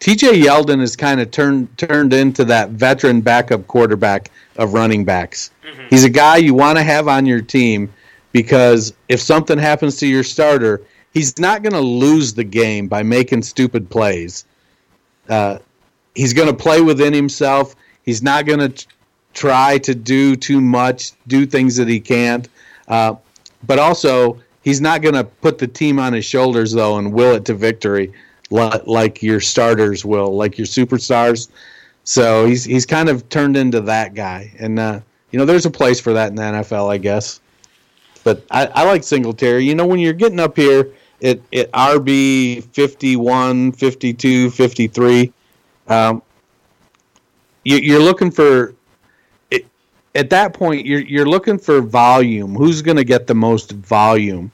TJ 0.00 0.42
Yeldon 0.42 0.80
has 0.80 0.96
kind 0.96 1.20
of 1.20 1.30
turned 1.30 1.76
turned 1.76 2.14
into 2.14 2.46
that 2.46 2.70
veteran 2.70 3.20
backup 3.20 3.66
quarterback 3.66 4.30
of 4.56 4.72
running 4.72 5.04
backs. 5.04 5.50
Mm-hmm. 5.64 5.88
He's 5.90 6.04
a 6.04 6.10
guy 6.10 6.38
you 6.38 6.54
want 6.54 6.78
to 6.78 6.82
have 6.82 7.08
on 7.08 7.26
your 7.26 7.42
team 7.42 7.92
because 8.32 8.94
if 9.08 9.20
something 9.20 9.58
happens 9.58 9.96
to 9.96 10.06
your 10.06 10.24
starter, 10.24 10.80
he's 11.12 11.38
not 11.38 11.62
going 11.62 11.74
to 11.74 11.80
lose 11.80 12.32
the 12.32 12.44
game 12.44 12.88
by 12.88 13.02
making 13.02 13.42
stupid 13.42 13.90
plays. 13.90 14.46
Uh, 15.28 15.58
he's 16.14 16.32
going 16.32 16.48
to 16.48 16.54
play 16.54 16.80
within 16.80 17.12
himself. 17.12 17.76
He's 18.02 18.22
not 18.22 18.46
going 18.46 18.72
to 18.72 18.86
try 19.34 19.78
to 19.78 19.94
do 19.94 20.36
too 20.36 20.60
much, 20.60 21.12
do 21.26 21.46
things 21.46 21.76
that 21.76 21.88
he 21.88 22.00
can't. 22.00 22.48
Uh, 22.88 23.14
but 23.66 23.78
also, 23.78 24.38
he's 24.62 24.80
not 24.80 25.02
going 25.02 25.14
to 25.14 25.24
put 25.24 25.58
the 25.58 25.66
team 25.66 25.98
on 25.98 26.12
his 26.12 26.24
shoulders 26.24 26.72
though 26.72 26.98
and 26.98 27.12
will 27.12 27.34
it 27.34 27.44
to 27.46 27.54
victory 27.54 28.12
like 28.50 29.22
your 29.22 29.40
starters 29.40 30.04
will, 30.04 30.34
like 30.34 30.58
your 30.58 30.66
superstars. 30.66 31.48
So 32.04 32.46
he's 32.46 32.64
he's 32.64 32.86
kind 32.86 33.08
of 33.08 33.28
turned 33.28 33.56
into 33.56 33.82
that 33.82 34.14
guy, 34.14 34.50
and 34.58 34.78
uh, 34.78 35.00
you 35.30 35.38
know, 35.38 35.44
there's 35.44 35.66
a 35.66 35.70
place 35.70 36.00
for 36.00 36.12
that 36.14 36.28
in 36.30 36.36
the 36.36 36.42
NFL, 36.42 36.90
I 36.90 36.96
guess. 36.98 37.40
But 38.24 38.44
I, 38.50 38.66
I 38.66 38.84
like 38.84 39.04
Singletary. 39.04 39.64
You 39.64 39.74
know, 39.74 39.86
when 39.86 39.98
you're 39.98 40.14
getting 40.14 40.40
up 40.40 40.56
here 40.56 40.90
at, 41.22 41.40
at 41.52 41.70
RB 41.72 42.64
51, 42.72 43.72
52, 43.72 44.50
53, 44.50 45.32
um, 45.88 46.22
you, 47.64 47.76
you're 47.76 48.02
looking 48.02 48.30
for 48.30 48.74
at 50.18 50.30
that 50.30 50.52
point 50.52 50.84
you're 50.84 51.00
you're 51.00 51.28
looking 51.28 51.58
for 51.58 51.80
volume. 51.80 52.54
Who's 52.54 52.82
going 52.82 52.96
to 52.96 53.04
get 53.04 53.26
the 53.28 53.34
most 53.34 53.72
volume? 53.72 54.50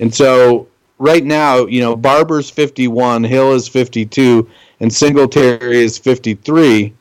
And 0.00 0.12
so 0.12 0.66
right 0.98 1.24
now, 1.24 1.66
you 1.66 1.80
know, 1.80 1.94
Barber's 1.94 2.50
51, 2.50 3.22
Hill 3.22 3.52
is 3.52 3.68
52, 3.68 4.48
and 4.80 4.92
Singletary 4.92 5.84
is 5.84 5.96
53. 5.98 6.92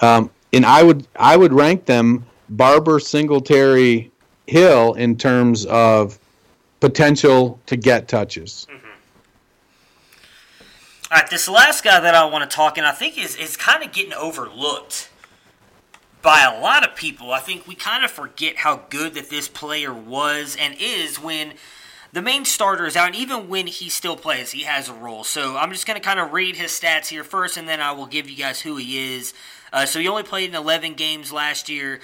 Um, 0.00 0.30
and 0.54 0.64
I 0.64 0.82
would 0.82 1.06
I 1.16 1.36
would 1.36 1.52
rank 1.52 1.84
them 1.84 2.24
Barber, 2.48 2.98
Singletary, 2.98 4.10
Hill 4.46 4.94
in 4.94 5.16
terms 5.16 5.66
of 5.66 6.18
potential 6.80 7.60
to 7.66 7.76
get 7.76 8.08
touches. 8.08 8.66
Mm-hmm. 8.70 8.86
All 11.10 11.18
right, 11.18 11.30
this 11.30 11.48
last 11.48 11.84
guy 11.84 12.00
that 12.00 12.14
I 12.14 12.24
want 12.24 12.48
to 12.48 12.54
talk, 12.54 12.78
and 12.78 12.86
I 12.86 12.92
think 12.92 13.22
is 13.22 13.36
is 13.36 13.58
kind 13.58 13.84
of 13.84 13.92
getting 13.92 14.14
overlooked 14.14 15.10
by 16.22 16.42
a 16.42 16.60
lot 16.60 16.88
of 16.88 16.94
people. 16.94 17.32
I 17.32 17.40
think 17.40 17.66
we 17.66 17.74
kind 17.74 18.04
of 18.04 18.10
forget 18.10 18.56
how 18.56 18.82
good 18.88 19.14
that 19.14 19.28
this 19.28 19.48
player 19.48 19.92
was 19.92 20.56
and 20.58 20.76
is 20.78 21.20
when 21.20 21.54
the 22.12 22.22
main 22.22 22.44
starter 22.44 22.86
is 22.86 22.94
out, 22.94 23.08
and 23.08 23.16
even 23.16 23.48
when 23.48 23.66
he 23.66 23.88
still 23.88 24.16
plays, 24.16 24.52
he 24.52 24.62
has 24.62 24.88
a 24.88 24.94
role. 24.94 25.24
So 25.24 25.56
I'm 25.56 25.72
just 25.72 25.86
going 25.86 25.98
to 25.98 26.04
kind 26.04 26.20
of 26.20 26.32
read 26.32 26.56
his 26.56 26.70
stats 26.70 27.08
here 27.08 27.24
first, 27.24 27.56
and 27.56 27.66
then 27.66 27.80
I 27.80 27.92
will 27.92 28.06
give 28.06 28.28
you 28.28 28.36
guys 28.36 28.60
who 28.60 28.76
he 28.76 29.16
is. 29.16 29.32
Uh, 29.72 29.86
so 29.86 29.98
he 29.98 30.06
only 30.06 30.22
played 30.22 30.50
in 30.50 30.54
11 30.54 30.94
games 30.94 31.32
last 31.32 31.68
year. 31.68 32.00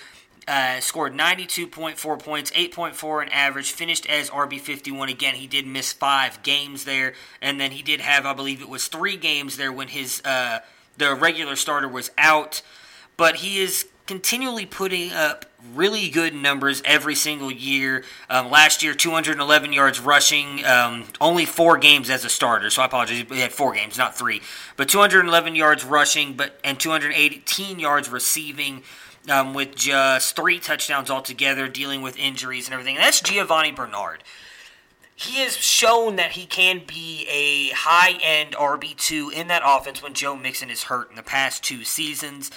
Uh, 0.47 0.81
scored 0.81 1.13
92.4 1.13 2.19
points, 2.19 2.51
8.4 2.53 3.25
in 3.25 3.29
average, 3.29 3.71
finished 3.71 4.09
as 4.09 4.31
RB51. 4.31 5.11
Again, 5.11 5.35
he 5.35 5.47
did 5.47 5.67
miss 5.67 5.93
five 5.93 6.43
games 6.43 6.85
there, 6.85 7.13
and 7.43 7.61
then 7.61 7.73
he 7.73 7.83
did 7.83 8.01
have, 8.01 8.25
I 8.25 8.33
believe 8.33 8.63
it 8.63 8.69
was 8.71 8.89
three 8.89 9.19
games 9.19 9.59
there 9.59 9.71
when 9.71 9.89
his 9.89 10.23
uh, 10.25 10.61
the 10.97 11.15
regular 11.15 11.55
starter 11.55 11.87
was 11.87 12.11
out. 12.17 12.63
But 13.19 13.37
he 13.37 13.61
is 13.61 13.89
continually 14.09 14.65
putting 14.65 15.13
up 15.13 15.45
really 15.75 16.09
good 16.09 16.35
numbers 16.35 16.81
every 16.85 17.15
single 17.15 17.53
year. 17.53 18.03
Um, 18.31 18.51
last 18.51 18.83
year, 18.83 18.95
211 18.95 19.73
yards 19.73 20.01
rushing, 20.01 20.65
um, 20.65 21.05
only 21.21 21.45
four 21.45 21.77
games 21.77 22.09
as 22.09 22.25
a 22.25 22.31
starter. 22.31 22.71
So 22.71 22.81
I 22.81 22.87
apologize, 22.87 23.25
he 23.31 23.41
had 23.41 23.53
four 23.53 23.75
games, 23.75 23.99
not 23.99 24.17
three, 24.17 24.41
but 24.77 24.89
211 24.89 25.55
yards 25.55 25.85
rushing, 25.85 26.33
but 26.33 26.59
and 26.65 26.81
218 26.81 27.79
yards 27.79 28.09
receiving. 28.09 28.83
Um, 29.29 29.53
with 29.53 29.77
just 29.77 30.37
three 30.37 30.59
touchdowns 30.59 31.11
altogether, 31.11 31.69
dealing 31.69 32.01
with 32.01 32.17
injuries 32.17 32.67
and 32.67 32.73
everything. 32.73 32.97
And 32.97 33.05
that's 33.05 33.21
Giovanni 33.21 33.73
Bernard. 33.73 34.25
he 35.15 35.41
has 35.41 35.55
shown 35.55 36.17
that 36.17 36.33
he 36.33 36.47
can 36.47 36.81
be 36.87 37.27
a 37.29 37.75
high 37.75 38.19
end 38.23 38.55
RB2 38.55 39.33
in 39.33 39.49
that 39.49 39.61
offense 39.67 40.03
when 40.03 40.15
Joe 40.15 40.35
Mixon 40.35 40.71
is 40.71 40.85
hurt 40.85 41.11
in 41.11 41.17
the 41.17 41.23
past 41.23 41.63
two 41.63 41.85
seasons. 41.85 42.51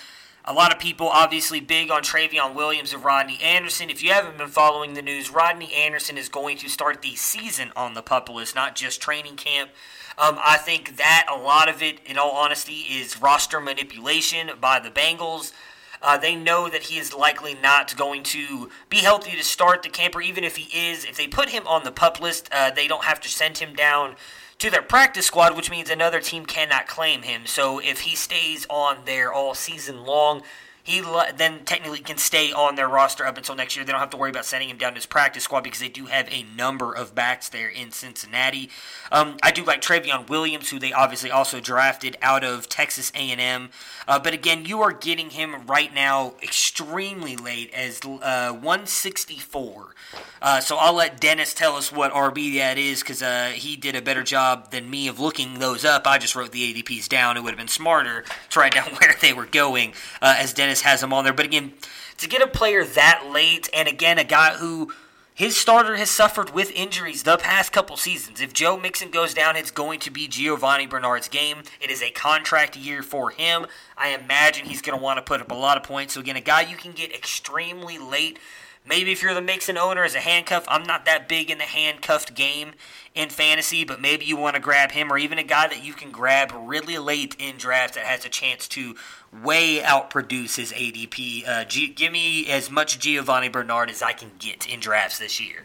A 0.44 0.54
lot 0.54 0.74
of 0.74 0.80
people 0.80 1.08
obviously 1.08 1.60
big 1.60 1.92
on 1.92 2.02
Trayveon 2.02 2.56
Williams 2.56 2.94
and 2.94 3.04
Rodney 3.04 3.38
Anderson. 3.44 3.92
If 3.92 4.02
you 4.02 4.12
haven't 4.12 4.40
been 4.40 4.48
following 4.48 4.96
the 4.96 5.02
news, 5.04 5.30
Rodney 5.30 5.72
Anderson 5.72 6.18
is 6.18 6.30
going 6.30 6.58
to 6.58 6.70
start 6.70 7.04
the 7.04 7.16
season 7.16 7.72
on 7.76 7.94
the 7.94 8.02
pup 8.02 8.28
list, 8.28 8.56
not 8.56 8.76
just 8.76 9.00
training 9.00 9.36
camp. 9.36 9.70
Um, 10.18 10.40
I 10.44 10.58
think 10.58 10.98
that 10.98 11.28
a 11.32 11.38
lot 11.38 11.70
of 11.70 11.84
it, 11.84 12.00
in 12.08 12.18
all 12.18 12.32
honesty, 12.32 12.86
is 12.90 13.22
roster 13.22 13.60
manipulation 13.60 14.50
by 14.60 14.80
the 14.80 14.90
Bengals. 14.90 15.54
Uh, 16.02 16.18
they 16.18 16.36
know 16.36 16.68
that 16.68 16.84
he 16.84 16.98
is 16.98 17.14
likely 17.14 17.54
not 17.54 17.96
going 17.96 18.24
to 18.24 18.70
be 18.90 18.98
healthy 18.98 19.38
to 19.38 19.44
start 19.44 19.84
the 19.84 19.90
camp, 19.90 20.16
or 20.16 20.22
even 20.22 20.44
if 20.44 20.56
he 20.56 20.76
is, 20.76 21.06
if 21.06 21.18
they 21.18 21.28
put 21.28 21.50
him 21.50 21.68
on 21.68 21.84
the 21.84 21.92
pup 21.92 22.20
list, 22.20 22.50
uh, 22.52 22.72
they 22.72 22.88
don't 22.88 23.04
have 23.04 23.22
to 23.22 23.30
send 23.30 23.60
him 23.60 23.76
down 23.76 24.16
to 24.62 24.70
their 24.70 24.84
practice 24.84 25.26
squad, 25.26 25.56
which 25.56 25.72
means 25.72 25.90
another 25.90 26.20
team 26.20 26.46
cannot 26.46 26.86
claim 26.86 27.24
him. 27.24 27.48
So 27.48 27.80
if 27.80 28.02
he 28.02 28.16
stays 28.16 28.68
on 28.70 28.98
there 29.06 29.34
all 29.34 29.56
season 29.56 30.06
long, 30.06 30.44
he 30.84 31.02
then 31.36 31.64
technically 31.66 32.00
can 32.00 32.18
stay 32.18 32.52
on 32.52 32.76
their 32.76 32.88
roster 32.88 33.26
up 33.26 33.38
until 33.38 33.56
next 33.56 33.76
year. 33.76 33.86
They 33.86 33.92
don't 33.92 34.02
have 34.02 34.10
to 34.12 34.18
worry 34.18 34.30
about 34.30 34.46
sending 34.46 34.70
him 34.70 34.78
down 34.78 34.94
to 34.94 34.96
his 34.96 35.06
practice 35.06 35.44
squad 35.44 35.62
because 35.62 35.80
they 35.80 35.90
do 35.90 36.06
have 36.06 36.28
a 36.32 36.46
number 36.56 36.94
of 36.94 37.14
backs 37.14 37.50
there 37.50 37.70
in 37.70 37.92
Cincinnati. 37.92 38.70
Um, 39.12 39.38
I 39.44 39.52
do 39.52 39.64
like 39.64 39.82
Trayveon 39.82 40.30
Williams, 40.30 40.70
who 40.70 40.80
they 40.80 40.94
obviously 40.94 41.32
also 41.32 41.60
drafted 41.60 42.18
out 42.22 42.44
of 42.44 42.70
Texas 42.70 43.12
A&M. 43.16 43.70
Uh, 44.08 44.20
but 44.20 44.34
again, 44.34 44.66
you 44.66 44.82
are 44.82 44.92
getting 44.92 45.32
him 45.32 45.66
right 45.68 45.94
now 45.94 46.34
extremely 46.42 47.36
late 47.36 47.74
as 47.74 48.00
uh, 48.06 48.52
164. 48.52 49.96
Uh, 50.42 50.60
so 50.60 50.78
I'll 50.78 50.94
let 50.94 51.20
Dennis 51.20 51.54
tell 51.54 51.76
us 51.76 51.92
what 51.92 52.12
RB 52.12 52.56
that 52.56 52.78
is 52.78 53.02
because 53.02 53.22
uh, 53.22 53.52
he 53.54 53.76
did 53.76 53.96
a 53.96 54.02
better 54.02 54.24
job 54.24 54.72
than 54.72 54.90
me 54.90 55.08
of 55.08 55.20
looking 55.20 55.60
those 55.60 55.86
up. 55.86 56.08
I 56.08 56.18
just 56.18 56.36
wrote 56.36 56.52
the 56.52 56.74
ADPs 56.74 57.08
down. 57.08 57.38
It 57.38 57.44
would 57.44 57.52
have 57.52 57.60
been 57.60 57.68
smarter 57.68 58.24
to 58.50 58.60
write 58.60 58.74
down 58.74 58.90
where 59.02 59.16
they 59.22 59.34
were 59.34 59.46
going 59.46 59.94
uh, 60.22 60.36
as 60.38 60.54
Dennis 60.54 60.71
has 60.80 61.02
them 61.02 61.12
on 61.12 61.26
there. 61.26 61.34
But 61.34 61.46
again, 61.46 61.74
to 62.18 62.30
get 62.30 62.42
a 62.42 62.48
player 62.48 62.86
that 62.86 63.30
late 63.30 63.70
and 63.74 63.90
again 63.90 64.18
a 64.18 64.24
guy 64.24 64.54
who 64.54 64.94
his 65.34 65.58
starter 65.58 65.98
has 65.98 66.10
suffered 66.10 66.52
with 66.52 66.72
injuries 66.72 67.24
the 67.24 67.38
past 67.38 67.72
couple 67.72 67.98
seasons. 67.98 68.42
If 68.42 68.54
Joe 68.54 68.78
Mixon 68.78 69.12
goes 69.12 69.34
down, 69.34 69.56
it's 69.56 69.72
going 69.72 70.00
to 70.02 70.12
be 70.12 70.28
Giovanni 70.28 70.86
Bernard's 70.86 71.28
game. 71.28 71.64
It 71.82 71.90
is 71.90 72.02
a 72.02 72.12
contract 72.12 72.78
year 72.78 73.02
for 73.02 73.32
him. 73.32 73.66
I 73.98 74.10
imagine 74.10 74.68
he's 74.68 74.82
going 74.82 74.98
to 74.98 75.04
want 75.04 75.18
to 75.18 75.24
put 75.24 75.42
up 75.42 75.52
a 75.52 75.56
lot 75.56 75.78
of 75.78 75.84
points. 75.84 76.14
So, 76.14 76.20
again, 76.20 76.36
a 76.36 76.42
guy 76.42 76.62
you 76.62 76.76
can 76.76 76.92
get 76.92 77.14
extremely 77.14 77.98
late 77.98 78.38
Maybe 78.84 79.12
if 79.12 79.22
you're 79.22 79.36
the 79.36 79.42
Mixon 79.42 79.78
owner 79.78 80.04
as 80.04 80.16
a 80.16 80.20
handcuff, 80.20 80.66
I'm 80.68 80.84
not 80.84 81.06
that 81.06 81.30
big 81.30 81.52
in 81.52 81.60
the 81.60 81.66
handcuffed 81.66 82.34
game 82.34 82.72
in 83.14 83.30
fantasy, 83.30 83.86
but 83.86 84.02
maybe 84.02 84.26
you 84.26 84.36
want 84.36 84.56
to 84.56 84.62
grab 84.62 84.92
him 84.92 85.12
or 85.12 85.20
even 85.20 85.38
a 85.38 85.44
guy 85.44 85.68
that 85.68 85.84
you 85.84 85.94
can 85.94 86.12
grab 86.12 86.52
really 86.56 86.98
late 86.98 87.36
in 87.38 87.58
drafts 87.58 87.96
that 87.96 88.06
has 88.06 88.26
a 88.26 88.30
chance 88.30 88.68
to 88.70 88.96
way 89.44 89.80
outproduce 89.80 90.56
his 90.56 90.72
ADP. 90.74 91.48
Uh, 91.48 91.64
G- 91.66 91.88
give 91.88 92.12
me 92.12 92.50
as 92.50 92.70
much 92.70 93.00
Giovanni 93.00 93.50
Bernard 93.50 93.90
as 93.90 94.02
I 94.02 94.14
can 94.14 94.32
get 94.40 94.68
in 94.68 94.80
drafts 94.80 95.20
this 95.20 95.40
year. 95.40 95.64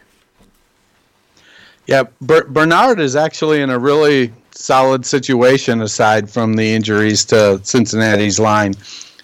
Yeah, 1.86 2.04
Ber- 2.20 2.46
Bernard 2.48 3.00
is 3.00 3.16
actually 3.16 3.62
in 3.62 3.70
a 3.70 3.78
really 3.78 4.32
solid 4.50 5.04
situation 5.04 5.82
aside 5.82 6.30
from 6.30 6.54
the 6.54 6.74
injuries 6.74 7.24
to 7.26 7.60
Cincinnati's 7.62 8.40
line. 8.40 8.74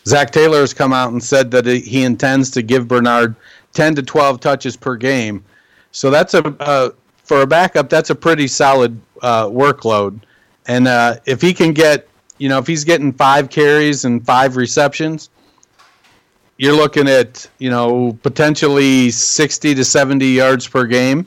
Zac 0.06 0.30
Taylor 0.30 0.60
has 0.60 0.74
come 0.74 0.92
out 0.92 1.12
and 1.12 1.22
said 1.22 1.50
that 1.52 1.66
he 1.66 2.04
intends 2.04 2.50
to 2.50 2.62
give 2.62 2.88
Bernard 2.88 3.34
10 3.72 3.94
to 3.96 4.02
12 4.02 4.40
touches 4.40 4.76
per 4.76 4.96
game. 4.96 5.44
So 5.92 6.10
that's 6.10 6.34
a 6.34 6.44
uh, 6.60 6.90
for 7.24 7.42
a 7.42 7.46
backup. 7.46 7.88
That's 7.88 8.10
a 8.10 8.14
pretty 8.14 8.48
solid 8.48 9.00
uh, 9.22 9.46
workload. 9.46 10.20
And 10.66 10.88
uh, 10.88 11.16
if 11.26 11.40
he 11.40 11.52
can 11.54 11.72
get, 11.72 12.08
you 12.38 12.48
know, 12.48 12.58
if 12.58 12.66
he's 12.66 12.84
getting 12.84 13.12
five 13.12 13.50
carries 13.50 14.04
and 14.04 14.24
five 14.24 14.56
receptions, 14.56 15.30
you're 16.56 16.74
looking 16.74 17.08
at, 17.08 17.48
you 17.58 17.70
know, 17.70 18.18
potentially 18.22 19.10
60 19.10 19.74
to 19.74 19.84
70 19.84 20.26
yards 20.26 20.66
per 20.66 20.84
game. 20.84 21.26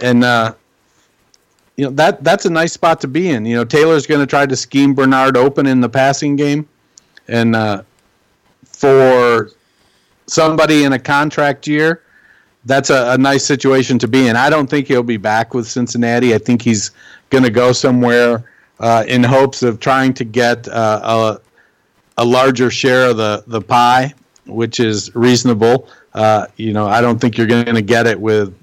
And 0.00 0.22
uh, 0.22 0.54
you 1.78 1.84
know 1.84 1.90
that 1.92 2.24
that's 2.24 2.44
a 2.44 2.50
nice 2.50 2.72
spot 2.72 3.00
to 3.02 3.08
be 3.08 3.30
in. 3.30 3.46
You 3.46 3.54
know, 3.54 3.64
Taylor's 3.64 4.04
going 4.04 4.20
to 4.20 4.26
try 4.26 4.44
to 4.44 4.56
scheme 4.56 4.94
Bernard 4.94 5.36
open 5.36 5.64
in 5.66 5.80
the 5.80 5.88
passing 5.88 6.34
game, 6.34 6.68
and 7.28 7.54
uh, 7.54 7.82
for 8.66 9.50
somebody 10.26 10.82
in 10.82 10.92
a 10.92 10.98
contract 10.98 11.68
year, 11.68 12.02
that's 12.64 12.90
a, 12.90 13.12
a, 13.12 13.18
nice 13.18 13.44
situation 13.44 13.96
to 14.00 14.08
be 14.08 14.26
in. 14.26 14.34
I 14.34 14.50
don't 14.50 14.68
think 14.68 14.88
he'll 14.88 15.04
be 15.04 15.18
back 15.18 15.54
with 15.54 15.68
Cincinnati. 15.68 16.34
I 16.34 16.38
think 16.38 16.62
he's 16.62 16.90
going 17.30 17.44
to 17.44 17.50
go 17.50 17.70
somewhere 17.70 18.44
uh, 18.80 19.04
in 19.06 19.22
hopes 19.22 19.62
of 19.62 19.80
trying 19.80 20.14
to 20.14 20.24
get 20.24 20.68
uh, 20.68 21.38
a, 22.18 22.22
a 22.22 22.24
larger 22.24 22.70
share 22.70 23.10
of 23.10 23.16
the, 23.16 23.44
the 23.46 23.60
pie, 23.60 24.14
which 24.46 24.80
is 24.80 25.14
reasonable. 25.14 25.88
Uh, 26.14 26.46
you 26.56 26.72
know, 26.72 26.86
I 26.86 27.00
don't 27.00 27.20
think 27.20 27.36
you're 27.36 27.46
going 27.46 27.74
to 27.74 27.82
get 27.82 28.06
it 28.06 28.20
with 28.20 28.54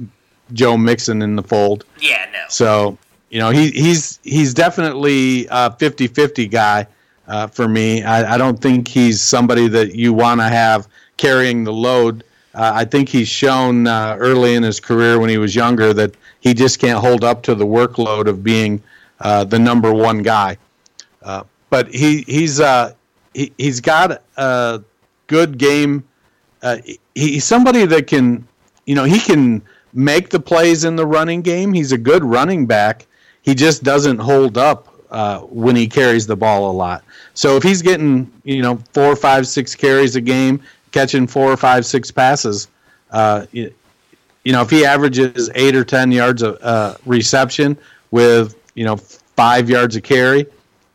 Joe 0.53 0.77
Mixon 0.77 1.21
in 1.21 1.35
the 1.35 1.43
fold. 1.43 1.85
Yeah, 1.99 2.27
no. 2.31 2.39
So, 2.49 2.97
you 3.29 3.39
know, 3.39 3.49
he, 3.49 3.71
he's 3.71 4.19
he's 4.23 4.53
definitely 4.53 5.45
a 5.47 5.69
50-50 5.69 6.49
guy 6.49 6.87
uh, 7.27 7.47
for 7.47 7.67
me. 7.67 8.03
I, 8.03 8.35
I 8.35 8.37
don't 8.37 8.61
think 8.61 8.87
he's 8.87 9.21
somebody 9.21 9.67
that 9.69 9.95
you 9.95 10.13
want 10.13 10.39
to 10.41 10.47
have– 10.47 10.87
carrying 11.17 11.63
the 11.63 11.73
load. 11.73 12.23
Uh, 12.53 12.71
I 12.73 12.85
think 12.85 13.09
he's 13.09 13.27
shown 13.27 13.87
uh, 13.87 14.15
early 14.19 14.55
in 14.55 14.63
his 14.63 14.79
career 14.79 15.19
when 15.19 15.29
he 15.29 15.37
was 15.37 15.55
younger 15.55 15.93
that 15.93 16.15
he 16.39 16.53
just 16.53 16.79
can't 16.79 16.99
hold 16.99 17.23
up 17.23 17.43
to 17.43 17.55
the 17.55 17.65
workload 17.65 18.27
of 18.27 18.43
being 18.43 18.81
uh, 19.19 19.43
the 19.43 19.59
number 19.59 19.93
one 19.93 20.21
guy. 20.21 20.57
Uh, 21.21 21.43
but 21.69 21.93
he 21.93 22.23
he's 22.27 22.59
uh, 22.59 22.93
he, 23.33 23.51
he's 23.57 23.79
got 23.79 24.21
a 24.37 24.81
good 25.27 25.57
game. 25.57 26.03
Uh, 26.61 26.77
he's 27.13 27.43
somebody 27.43 27.85
that 27.85 28.07
can, 28.07 28.47
you 28.85 28.95
know, 28.95 29.03
he 29.03 29.19
can 29.19 29.61
make 29.93 30.29
the 30.29 30.39
plays 30.39 30.83
in 30.83 30.95
the 30.95 31.05
running 31.05 31.41
game. 31.41 31.73
He's 31.73 31.91
a 31.91 31.97
good 31.97 32.23
running 32.23 32.65
back. 32.65 33.05
He 33.41 33.53
just 33.53 33.83
doesn't 33.83 34.17
hold 34.17 34.57
up 34.57 34.91
when 35.49 35.75
he 35.75 35.87
carries 35.87 36.27
the 36.27 36.35
ball 36.35 36.69
a 36.69 36.73
lot. 36.73 37.03
So 37.35 37.55
if 37.57 37.63
he's 37.63 37.81
getting, 37.81 38.31
you 38.43 38.61
know, 38.61 38.77
four, 38.93 39.15
five, 39.15 39.47
six 39.47 39.75
carries 39.75 40.15
a 40.15 40.21
game, 40.21 40.61
catching 40.95 41.27
four 41.27 41.51
or 41.51 41.57
five, 41.57 41.85
six 41.85 42.09
passes. 42.09 42.69
Uh, 43.11 43.45
you, 43.51 43.71
you, 44.45 44.53
know, 44.53 44.61
if 44.61 44.69
he 44.69 44.85
averages 44.85 45.49
eight 45.53 45.75
or 45.75 45.83
ten 45.83 46.11
yards 46.11 46.41
of 46.41 46.57
uh, 46.61 46.95
reception 47.05 47.77
with 48.11 48.55
you 48.75 48.85
know 48.85 48.97
five 48.97 49.69
yards 49.69 49.95
of 49.95 50.03
carry, 50.03 50.45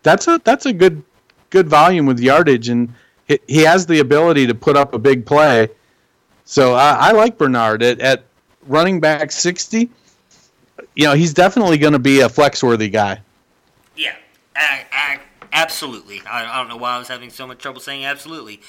that's 0.02 0.28
a 0.28 0.40
that's 0.44 0.66
a 0.66 0.72
good 0.72 1.02
good 1.50 1.68
volume 1.68 2.06
with 2.06 2.20
yardage, 2.20 2.68
and 2.68 2.94
he, 3.26 3.38
he 3.48 3.58
has 3.62 3.86
the 3.86 3.98
ability 3.98 4.46
to 4.46 4.54
put 4.54 4.76
up 4.76 4.94
a 4.94 4.98
big 4.98 5.26
play. 5.26 5.68
So 6.44 6.74
I, 6.74 7.08
I 7.08 7.12
like 7.12 7.36
Bernard 7.36 7.82
at, 7.82 8.00
at 8.00 8.24
running 8.66 9.00
back 9.00 9.32
sixty. 9.32 9.90
You 10.94 11.06
know, 11.06 11.14
he's 11.14 11.34
definitely 11.34 11.78
going 11.78 11.92
to 11.92 11.98
be 11.98 12.20
a 12.20 12.28
flex 12.28 12.62
worthy 12.62 12.88
guy. 12.88 13.20
Yeah, 13.96 14.16
I, 14.56 14.84
I, 14.92 15.20
absolutely. 15.52 16.22
I, 16.28 16.44
I 16.52 16.58
don't 16.58 16.68
know 16.68 16.76
why 16.76 16.96
I 16.96 16.98
was 16.98 17.08
having 17.08 17.30
so 17.30 17.46
much 17.46 17.58
trouble 17.58 17.80
saying 17.80 18.04
absolutely. 18.04 18.60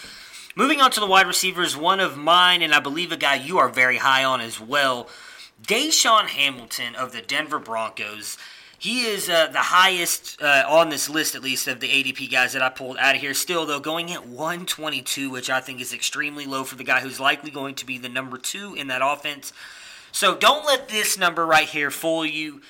Moving 0.55 0.81
on 0.81 0.91
to 0.91 0.99
the 0.99 1.07
wide 1.07 1.27
receivers, 1.27 1.77
one 1.77 1.99
of 1.99 2.17
mine, 2.17 2.61
and 2.61 2.73
I 2.73 2.81
believe 2.81 3.11
a 3.11 3.17
guy 3.17 3.35
you 3.35 3.57
are 3.57 3.69
very 3.69 3.97
high 3.97 4.23
on 4.23 4.41
as 4.41 4.59
well, 4.59 5.07
DaeSean 5.63 6.27
Hamilton 6.27 6.95
of 6.95 7.13
the 7.13 7.21
Denver 7.21 7.59
Broncos. 7.59 8.37
He 8.81 9.05
is 9.05 9.29
uh, 9.29 9.45
the 9.45 9.59
highest 9.59 10.41
uh, 10.41 10.63
on 10.67 10.89
this 10.89 11.07
list, 11.07 11.35
at 11.35 11.43
least, 11.43 11.67
of 11.67 11.81
the 11.81 11.87
ADP 11.87 12.31
guys 12.31 12.53
that 12.53 12.63
I 12.63 12.69
pulled 12.69 12.97
out 12.97 13.13
of 13.13 13.21
here. 13.21 13.35
Still, 13.35 13.67
though, 13.67 13.79
going 13.79 14.11
at 14.11 14.25
122, 14.25 15.29
which 15.29 15.51
I 15.51 15.61
think 15.61 15.79
is 15.79 15.93
extremely 15.93 16.47
low 16.47 16.63
for 16.63 16.75
the 16.75 16.83
guy 16.83 17.01
who's 17.01 17.19
likely 17.19 17.51
going 17.51 17.75
to 17.75 17.85
be 17.85 17.99
the 17.99 18.09
number 18.09 18.39
two 18.39 18.73
in 18.73 18.87
that 18.87 19.03
offense. 19.03 19.53
So 20.11 20.35
don't 20.35 20.65
let 20.65 20.89
this 20.89 21.15
number 21.15 21.45
right 21.45 21.69
here 21.69 21.91
fool 21.91 22.25
you. 22.25 22.63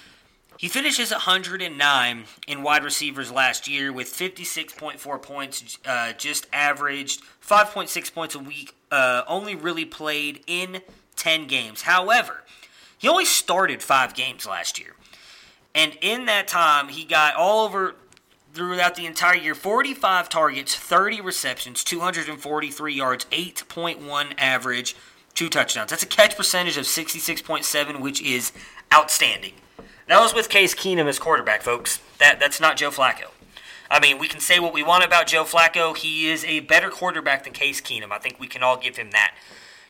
He 0.57 0.67
finishes 0.67 1.11
109 1.11 2.23
in 2.45 2.61
wide 2.61 2.83
receivers 2.83 3.31
last 3.31 3.69
year 3.69 3.93
with 3.93 4.13
56.4 4.13 5.21
points, 5.21 5.77
uh, 5.85 6.11
just 6.11 6.45
averaged 6.51 7.21
5.6 7.41 8.13
points 8.13 8.35
a 8.35 8.39
week, 8.39 8.75
uh, 8.91 9.21
only 9.29 9.55
really 9.55 9.85
played 9.85 10.43
in 10.45 10.81
10 11.15 11.47
games. 11.47 11.83
However, 11.83 12.43
he 12.97 13.07
only 13.07 13.23
started 13.23 13.81
five 13.81 14.13
games 14.13 14.45
last 14.45 14.77
year. 14.77 14.95
And 15.73 15.97
in 16.01 16.25
that 16.25 16.47
time, 16.47 16.89
he 16.89 17.05
got 17.05 17.35
all 17.35 17.65
over 17.65 17.95
throughout 18.53 18.95
the 18.95 19.05
entire 19.05 19.37
year 19.37 19.55
45 19.55 20.27
targets, 20.29 20.75
30 20.75 21.21
receptions, 21.21 21.83
243 21.83 22.93
yards, 22.93 23.25
8.1 23.25 24.33
average, 24.37 24.95
two 25.33 25.49
touchdowns. 25.49 25.89
That's 25.89 26.03
a 26.03 26.07
catch 26.07 26.35
percentage 26.35 26.77
of 26.77 26.85
66.7, 26.85 28.01
which 28.01 28.21
is 28.21 28.51
outstanding. 28.93 29.53
That 30.07 30.19
was 30.19 30.33
with 30.33 30.49
Case 30.49 30.75
Keenum 30.75 31.07
as 31.07 31.19
quarterback, 31.19 31.61
folks. 31.61 32.01
That 32.19 32.39
that's 32.39 32.59
not 32.59 32.75
Joe 32.75 32.89
Flacco. 32.89 33.29
I 33.89 33.99
mean, 33.99 34.19
we 34.19 34.27
can 34.27 34.39
say 34.39 34.59
what 34.59 34.73
we 34.73 34.83
want 34.83 35.05
about 35.05 35.27
Joe 35.27 35.43
Flacco. 35.43 35.95
He 35.95 36.29
is 36.29 36.43
a 36.45 36.61
better 36.61 36.89
quarterback 36.89 37.43
than 37.43 37.53
Case 37.53 37.79
Keenum. 37.81 38.11
I 38.11 38.19
think 38.19 38.39
we 38.39 38.47
can 38.47 38.63
all 38.63 38.77
give 38.77 38.97
him 38.97 39.11
that. 39.11 39.35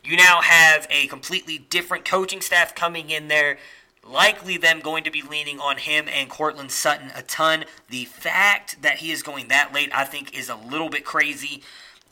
You 0.03 0.17
now 0.17 0.41
have 0.41 0.87
a 0.89 1.07
completely 1.07 1.59
different 1.59 2.05
coaching 2.05 2.41
staff 2.41 2.73
coming 2.73 3.11
in 3.11 3.27
there. 3.27 3.57
Likely 4.11 4.57
them 4.57 4.81
going 4.81 5.03
to 5.05 5.11
be 5.11 5.21
leaning 5.21 5.59
on 5.59 5.77
him 5.77 6.07
and 6.11 6.29
Courtland 6.29 6.71
Sutton 6.71 7.11
a 7.15 7.21
ton. 7.21 7.65
The 7.89 8.05
fact 8.05 8.81
that 8.81 8.97
he 8.97 9.11
is 9.11 9.23
going 9.23 9.47
that 9.47 9.73
late, 9.73 9.89
I 9.93 10.03
think, 10.03 10.37
is 10.37 10.49
a 10.49 10.55
little 10.55 10.89
bit 10.89 11.05
crazy. 11.05 11.63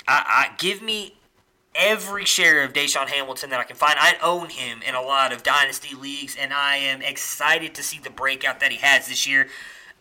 I, 0.07 0.49
I 0.51 0.55
give 0.57 0.81
me 0.81 1.15
every 1.75 2.25
share 2.25 2.63
of 2.63 2.73
DaeSean 2.73 3.09
Hamilton 3.09 3.49
that 3.49 3.59
I 3.59 3.63
can 3.63 3.75
find. 3.75 3.95
I 3.99 4.15
own 4.23 4.49
him 4.49 4.81
in 4.87 4.95
a 4.95 5.01
lot 5.01 5.33
of 5.33 5.43
dynasty 5.43 5.95
leagues, 5.95 6.35
and 6.39 6.53
I 6.53 6.77
am 6.77 7.01
excited 7.01 7.75
to 7.75 7.83
see 7.83 7.99
the 7.99 8.09
breakout 8.09 8.59
that 8.59 8.71
he 8.71 8.77
has 8.77 9.07
this 9.07 9.27
year. 9.27 9.47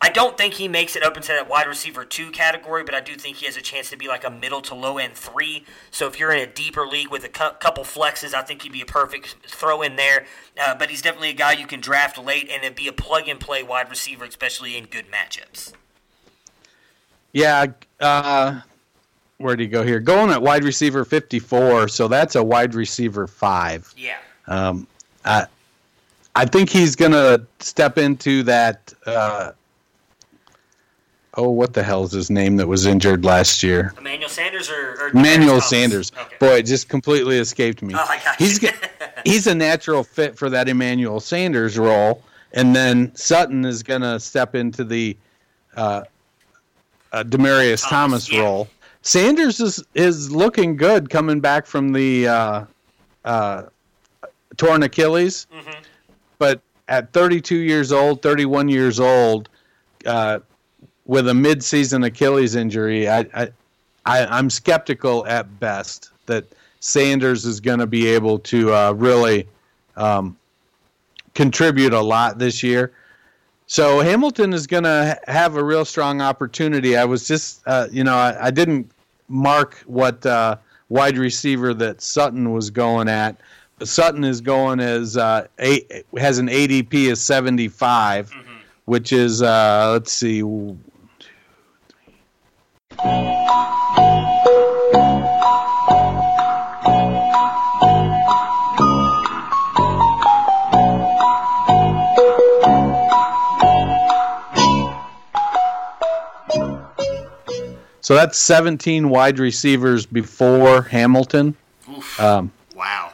I 0.01 0.11
don't 0.11 0.38
think 0.38 0.55
he 0.55 0.68
makes 0.68 0.94
it 0.94 1.03
up 1.03 1.16
into 1.16 1.28
that 1.28 1.49
wide 1.49 1.66
receiver 1.66 2.05
two 2.05 2.30
category, 2.30 2.84
but 2.84 2.94
I 2.94 3.01
do 3.01 3.16
think 3.16 3.38
he 3.38 3.46
has 3.46 3.57
a 3.57 3.61
chance 3.61 3.90
to 3.90 3.96
be 3.96 4.07
like 4.07 4.24
a 4.24 4.30
middle 4.30 4.61
to 4.62 4.74
low 4.74 4.99
end 4.99 5.14
three. 5.14 5.64
So 5.90 6.07
if 6.07 6.20
you're 6.20 6.30
in 6.32 6.38
a 6.38 6.46
deeper 6.46 6.86
league 6.86 7.11
with 7.11 7.24
a 7.24 7.28
cu- 7.28 7.57
couple 7.59 7.82
flexes, 7.82 8.32
I 8.32 8.42
think 8.42 8.62
he'd 8.62 8.72
be 8.72 8.80
a 8.80 8.86
perfect 8.86 9.36
throw 9.46 9.82
in 9.82 9.96
there. 9.96 10.24
Uh, 10.61 10.76
but 10.76 10.90
he's 10.90 11.03
definitely 11.03 11.30
a 11.30 11.34
guy 11.34 11.53
you 11.53 11.66
can 11.66 11.80
draft 11.80 12.16
late 12.16 12.49
and 12.49 12.62
then 12.62 12.74
be 12.74 12.86
a 12.86 12.92
plug 12.92 13.28
and 13.28 13.40
play 13.40 13.64
wide 13.64 13.90
receiver, 13.90 14.24
especially 14.24 14.76
in 14.76 14.84
good 14.84 15.07
matchups. 15.11 15.72
Yeah, 17.32 17.66
uh, 18.01 18.61
where 19.38 19.57
do 19.57 19.64
you 19.64 19.68
go 19.68 19.82
here? 19.82 20.01
Going 20.01 20.30
at 20.30 20.40
wide 20.40 20.64
receiver 20.64 21.05
54, 21.05 21.88
so 21.88 22.09
that's 22.09 22.36
a 22.36 22.42
wide 22.42 22.74
receiver 22.74 23.26
five. 23.26 23.92
Yeah. 23.96 24.16
Um, 24.46 24.86
I, 25.24 25.46
I 26.34 26.44
think 26.44 26.70
he's 26.70 26.96
going 26.96 27.12
to 27.12 27.44
step 27.59 27.99
into 27.99 28.44
that. 28.44 28.92
Uh, 29.05 29.53
oh, 31.39 31.51
what 31.51 31.72
the 31.72 31.82
hell 31.82 32.03
is 32.03 32.11
his 32.11 32.30
name 32.30 32.57
that 32.57 32.66
was 32.66 32.84
injured 32.84 33.24
last 33.24 33.62
year? 33.62 33.95
Emmanuel 33.97 34.28
Sanders 34.28 34.68
or, 34.68 35.01
or 35.01 35.09
Emmanuel 35.09 35.61
Sanders. 35.61 36.11
Okay. 36.20 36.36
Boy, 36.41 36.55
it 36.57 36.62
just 36.64 36.89
completely 36.89 37.39
escaped 37.39 37.80
me. 37.80 37.95
Oh, 37.97 38.34
he's 38.39 38.59
he's 39.24 39.47
a 39.47 39.55
natural 39.55 40.03
fit 40.03 40.36
for 40.36 40.51
that 40.51 40.68
Emmanuel 40.68 41.20
Sanders 41.20 41.78
role, 41.78 42.22
and 42.53 42.74
then 42.74 43.14
Sutton 43.14 43.64
is 43.64 43.82
going 43.82 44.03
to 44.03 44.18
step 44.18 44.57
into 44.57 44.82
the 44.82 45.16
uh, 45.76 46.03
uh, 47.12 47.22
Demaryius 47.22 47.89
Thomas, 47.89 48.26
Thomas 48.26 48.32
yeah. 48.32 48.41
role. 48.41 48.68
Sanders 49.03 49.61
is 49.61 49.82
is 49.95 50.32
looking 50.32 50.76
good 50.76 51.09
coming 51.09 51.41
back 51.41 51.66
from 51.66 51.93
the 51.93 52.26
uh, 52.26 52.64
uh 53.24 53.62
torn 54.57 54.82
Achilles, 54.82 55.47
mm-hmm. 55.55 55.82
but 56.39 56.61
at 56.89 57.12
32 57.12 57.55
years 57.55 57.93
old, 57.93 58.22
31 58.22 58.68
years 58.68 58.99
old, 58.99 59.49
uh, 60.05 60.41
with 61.09 61.26
a 61.26 61.34
mid-season 61.34 62.04
Achilles 62.04 62.54
injury, 62.54 63.09
I, 63.09 63.20
I, 63.34 63.48
I 64.06 64.38
am 64.38 64.48
skeptical 64.48 65.26
at 65.26 65.59
best 65.59 66.11
that 66.26 66.44
Sanders 66.80 67.44
is 67.44 67.59
going 67.59 67.80
to 67.80 67.86
be 67.86 68.06
able 68.06 68.38
to 68.40 68.72
uh, 68.72 68.92
really 68.92 69.48
um, 69.96 70.36
contribute 71.34 71.92
a 71.92 72.00
lot 72.00 72.38
this 72.38 72.62
year. 72.62 72.92
So 73.66 74.00
Hamilton 74.00 74.52
is 74.52 74.66
going 74.66 74.84
to 74.84 75.18
have 75.26 75.56
a 75.56 75.64
real 75.64 75.84
strong 75.84 76.20
opportunity. 76.20 76.96
I 76.96 77.04
was 77.04 77.26
just, 77.26 77.62
uh, 77.66 77.88
you 77.90 78.04
know, 78.04 78.14
I, 78.14 78.46
I, 78.46 78.50
didn't 78.50 78.90
mark 79.28 79.82
what 79.86 80.24
uh, 80.24 80.56
wide 80.88 81.18
receiver 81.18 81.74
that 81.74 82.00
Sutton 82.00 82.52
was 82.52 82.70
going 82.70 83.09
at. 83.09 83.36
Sutton 83.82 84.24
is 84.24 84.40
going 84.40 84.80
as 84.80 85.16
uh, 85.16 85.46
eight, 85.59 86.04
has 86.16 86.38
an 86.38 86.48
ADP 86.48 87.12
of 87.12 87.18
75, 87.18 88.30
mm-hmm. 88.30 88.54
which 88.86 89.12
is 89.12 89.42
uh, 89.42 89.90
let's 89.92 90.12
see, 90.12 90.42
so 108.01 108.14
that's 108.14 108.38
17 108.38 109.11
wide 109.11 109.38
receivers 109.38 110.05
before 110.07 110.82
Hamilton. 110.82 111.55
Um, 112.18 112.51
wow. 112.74 113.12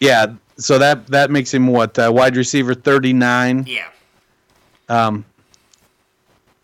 Yeah, 0.00 0.34
so 0.58 0.78
that 0.78 1.06
that 1.06 1.30
makes 1.30 1.54
him 1.54 1.66
what 1.68 1.98
uh, 1.98 2.10
wide 2.12 2.36
receiver 2.36 2.74
39. 2.74 3.64
Yeah. 3.66 3.88
Um, 4.88 5.24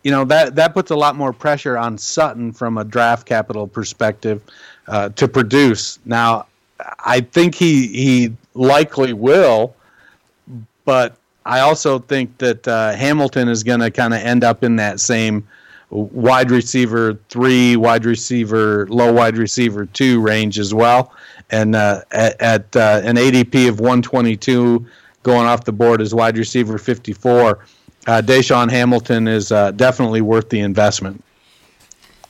you 0.03 0.11
know 0.11 0.25
that 0.25 0.55
that 0.55 0.73
puts 0.73 0.91
a 0.91 0.95
lot 0.95 1.15
more 1.15 1.33
pressure 1.33 1.77
on 1.77 1.97
Sutton 1.97 2.51
from 2.51 2.77
a 2.77 2.83
draft 2.83 3.25
capital 3.25 3.67
perspective 3.67 4.41
uh, 4.87 5.09
to 5.09 5.27
produce. 5.27 5.99
Now, 6.05 6.45
I 6.99 7.21
think 7.21 7.55
he 7.55 7.87
he 7.87 8.33
likely 8.53 9.13
will, 9.13 9.75
but 10.85 11.15
I 11.45 11.61
also 11.61 11.99
think 11.99 12.37
that 12.37 12.67
uh, 12.67 12.93
Hamilton 12.93 13.49
is 13.49 13.63
going 13.63 13.79
to 13.79 13.91
kind 13.91 14.13
of 14.13 14.21
end 14.21 14.43
up 14.43 14.63
in 14.63 14.75
that 14.77 14.99
same 14.99 15.47
wide 15.89 16.51
receiver 16.51 17.17
three, 17.29 17.75
wide 17.75 18.05
receiver, 18.05 18.87
low 18.89 19.11
wide 19.11 19.37
receiver 19.37 19.85
two 19.85 20.21
range 20.21 20.59
as 20.59 20.73
well. 20.73 21.13
And 21.49 21.75
uh, 21.75 22.01
at, 22.11 22.39
at 22.39 22.75
uh, 22.75 23.01
an 23.03 23.15
ADP 23.15 23.67
of 23.67 23.79
122, 23.79 24.85
going 25.23 25.47
off 25.47 25.65
the 25.65 25.71
board 25.71 26.01
as 26.01 26.13
wide 26.13 26.37
receiver 26.37 26.77
54 26.77 27.65
uh, 28.07 28.21
DaeSean 28.21 28.69
Hamilton 28.69 29.27
is 29.27 29.51
uh, 29.51 29.71
definitely 29.71 30.21
worth 30.21 30.49
the 30.49 30.59
investment. 30.59 31.23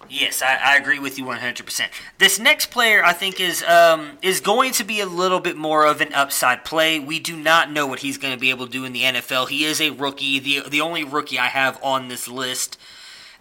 Yes, 0.10 0.42
I, 0.42 0.56
I, 0.56 0.78
agree 0.78 0.98
with 0.98 1.20
you 1.20 1.26
100%. 1.26 1.82
This 2.18 2.40
next 2.40 2.72
player, 2.72 3.04
I 3.04 3.14
think, 3.14 3.40
is 3.40 3.62
um, 3.62 4.18
is 4.24 4.42
going 4.42 4.72
to 4.74 4.84
be 4.84 5.00
a 5.02 5.06
little 5.06 5.40
bit 5.40 5.56
more 5.56 5.86
of 5.86 6.02
an 6.02 6.12
upside 6.14 6.66
play. 6.66 7.00
We 7.00 7.20
do 7.20 7.38
not 7.38 7.72
know 7.72 7.86
what 7.86 8.00
he's 8.00 8.18
going 8.18 8.34
to 8.34 8.40
be 8.40 8.50
able 8.50 8.66
to 8.66 8.72
do 8.72 8.86
in 8.86 8.94
the 8.94 9.04
NFL. 9.04 9.50
He 9.50 9.66
is 9.66 9.80
a 9.80 9.92
rookie, 9.92 10.40
the, 10.40 10.68
the 10.68 10.82
only 10.82 11.04
rookie 11.04 11.38
I 11.38 11.46
have 11.46 11.80
on 11.84 12.08
this 12.08 12.28
list. 12.28 12.80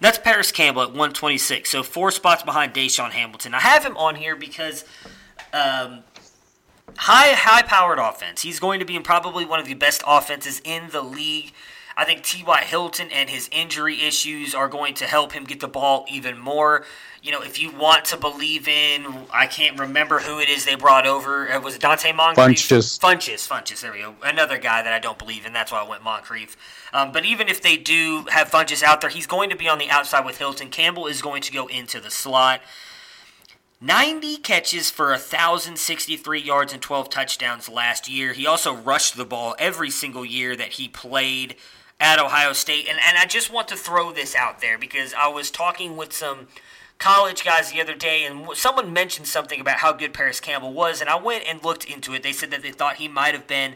That's 0.00 0.18
Parris 0.18 0.52
Campbell 0.52 0.82
at 0.82 0.88
126, 0.88 1.70
so 1.70 1.82
four 1.82 2.10
spots 2.10 2.42
behind 2.42 2.74
DaeSean 2.74 3.10
Hamilton. 3.12 3.54
I 3.54 3.60
have 3.60 3.82
him 3.82 3.96
on 3.96 4.14
here 4.16 4.36
because 4.36 4.84
um, 5.54 6.00
high 6.96 7.32
high 7.32 7.62
powered 7.62 7.98
offense. 7.98 8.42
He's 8.42 8.60
going 8.60 8.78
to 8.80 8.86
be 8.86 8.94
in 8.94 9.02
probably 9.02 9.46
one 9.46 9.58
of 9.58 9.66
the 9.66 9.74
best 9.74 10.02
offenses 10.06 10.60
in 10.64 10.90
the 10.90 11.02
league. 11.02 11.52
I 11.98 12.04
think 12.04 12.22
T.Y. 12.22 12.60
Hilton 12.60 13.08
and 13.10 13.28
his 13.28 13.50
injury 13.50 14.02
issues 14.02 14.54
are 14.54 14.68
going 14.68 14.94
to 14.94 15.04
help 15.04 15.32
him 15.32 15.42
get 15.42 15.58
the 15.58 15.66
ball 15.66 16.06
even 16.08 16.38
more. 16.38 16.84
You 17.24 17.32
know, 17.32 17.42
if 17.42 17.60
you 17.60 17.72
want 17.72 18.04
to 18.06 18.16
believe 18.16 18.68
in, 18.68 19.04
I 19.34 19.48
can't 19.48 19.76
remember 19.76 20.20
who 20.20 20.38
it 20.38 20.48
is 20.48 20.64
they 20.64 20.76
brought 20.76 21.08
over. 21.08 21.48
It 21.48 21.60
was 21.60 21.76
Donte 21.76 22.14
Moncrief. 22.14 22.56
Funchess. 22.56 23.00
Funchess. 23.00 23.48
Funchess. 23.48 23.80
There 23.80 23.90
we 23.90 23.98
go. 23.98 24.14
Another 24.22 24.58
guy 24.58 24.80
that 24.80 24.92
I 24.92 25.00
don't 25.00 25.18
believe 25.18 25.44
in. 25.44 25.52
That's 25.52 25.72
why 25.72 25.82
I 25.82 25.88
went 25.88 26.04
Moncrief. 26.04 26.56
Um, 26.92 27.10
but 27.10 27.24
even 27.24 27.48
if 27.48 27.60
they 27.60 27.76
do 27.76 28.26
have 28.30 28.48
Funchess 28.48 28.84
out 28.84 29.00
there, 29.00 29.10
he's 29.10 29.26
going 29.26 29.50
to 29.50 29.56
be 29.56 29.68
on 29.68 29.78
the 29.78 29.90
outside 29.90 30.24
with 30.24 30.38
Hilton. 30.38 30.68
Campbell 30.68 31.08
is 31.08 31.20
going 31.20 31.42
to 31.42 31.52
go 31.52 31.66
into 31.66 31.98
the 31.98 32.12
slot. 32.12 32.60
90 33.80 34.38
catches 34.38 34.88
for 34.88 35.10
1,063 35.10 36.40
yards 36.40 36.72
and 36.72 36.80
12 36.80 37.10
touchdowns 37.10 37.68
last 37.68 38.08
year. 38.08 38.34
He 38.34 38.46
also 38.46 38.74
rushed 38.74 39.16
the 39.16 39.24
ball 39.24 39.56
every 39.58 39.90
single 39.90 40.24
year 40.24 40.54
that 40.54 40.74
he 40.74 40.86
played 40.86 41.56
at 42.00 42.18
Ohio 42.18 42.52
State. 42.52 42.88
And, 42.88 42.98
and 43.04 43.18
I 43.18 43.26
just 43.26 43.52
want 43.52 43.68
to 43.68 43.76
throw 43.76 44.12
this 44.12 44.34
out 44.34 44.60
there 44.60 44.78
because 44.78 45.14
I 45.14 45.28
was 45.28 45.50
talking 45.50 45.96
with 45.96 46.12
some 46.12 46.48
college 46.98 47.44
guys 47.44 47.72
the 47.72 47.80
other 47.80 47.94
day, 47.94 48.24
and 48.24 48.48
someone 48.54 48.92
mentioned 48.92 49.28
something 49.28 49.60
about 49.60 49.78
how 49.78 49.92
good 49.92 50.12
Parris 50.12 50.40
Campbell 50.40 50.72
was, 50.72 51.00
and 51.00 51.08
I 51.08 51.16
went 51.16 51.44
and 51.48 51.62
looked 51.62 51.84
into 51.84 52.12
it. 52.14 52.22
They 52.22 52.32
said 52.32 52.50
that 52.50 52.62
they 52.62 52.72
thought 52.72 52.96
he 52.96 53.08
might 53.08 53.34
have 53.34 53.46
been 53.46 53.74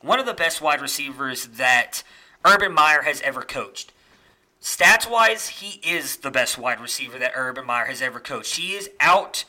one 0.00 0.18
of 0.18 0.26
the 0.26 0.34
best 0.34 0.60
wide 0.60 0.80
receivers 0.80 1.46
that 1.46 2.02
Urban 2.44 2.72
Meyer 2.72 3.02
has 3.02 3.20
ever 3.22 3.42
coached. 3.42 3.92
Stats 4.60 5.10
wise, 5.10 5.48
he 5.48 5.80
is 5.86 6.16
the 6.16 6.30
best 6.30 6.56
wide 6.56 6.80
receiver 6.80 7.18
that 7.18 7.32
Urban 7.34 7.66
Meyer 7.66 7.84
has 7.84 8.00
ever 8.00 8.18
coached. 8.18 8.56
He 8.56 8.72
is 8.72 8.88
out 8.98 9.44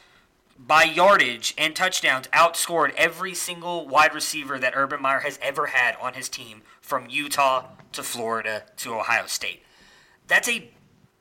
by 0.58 0.84
yardage 0.84 1.54
and 1.58 1.76
touchdowns, 1.76 2.28
outscored 2.28 2.94
every 2.96 3.34
single 3.34 3.88
wide 3.88 4.14
receiver 4.14 4.60
that 4.60 4.74
Urban 4.76 5.02
Meyer 5.02 5.22
has 5.22 5.40
ever 5.42 5.68
had 5.68 5.96
on 6.02 6.14
his 6.14 6.28
team 6.28 6.64
from 6.82 7.08
Utah 7.10 7.66
to 7.96 8.04
Florida 8.04 8.64
to 8.78 8.94
Ohio 8.94 9.26
State. 9.26 9.64
That's 10.28 10.50
a 10.50 10.70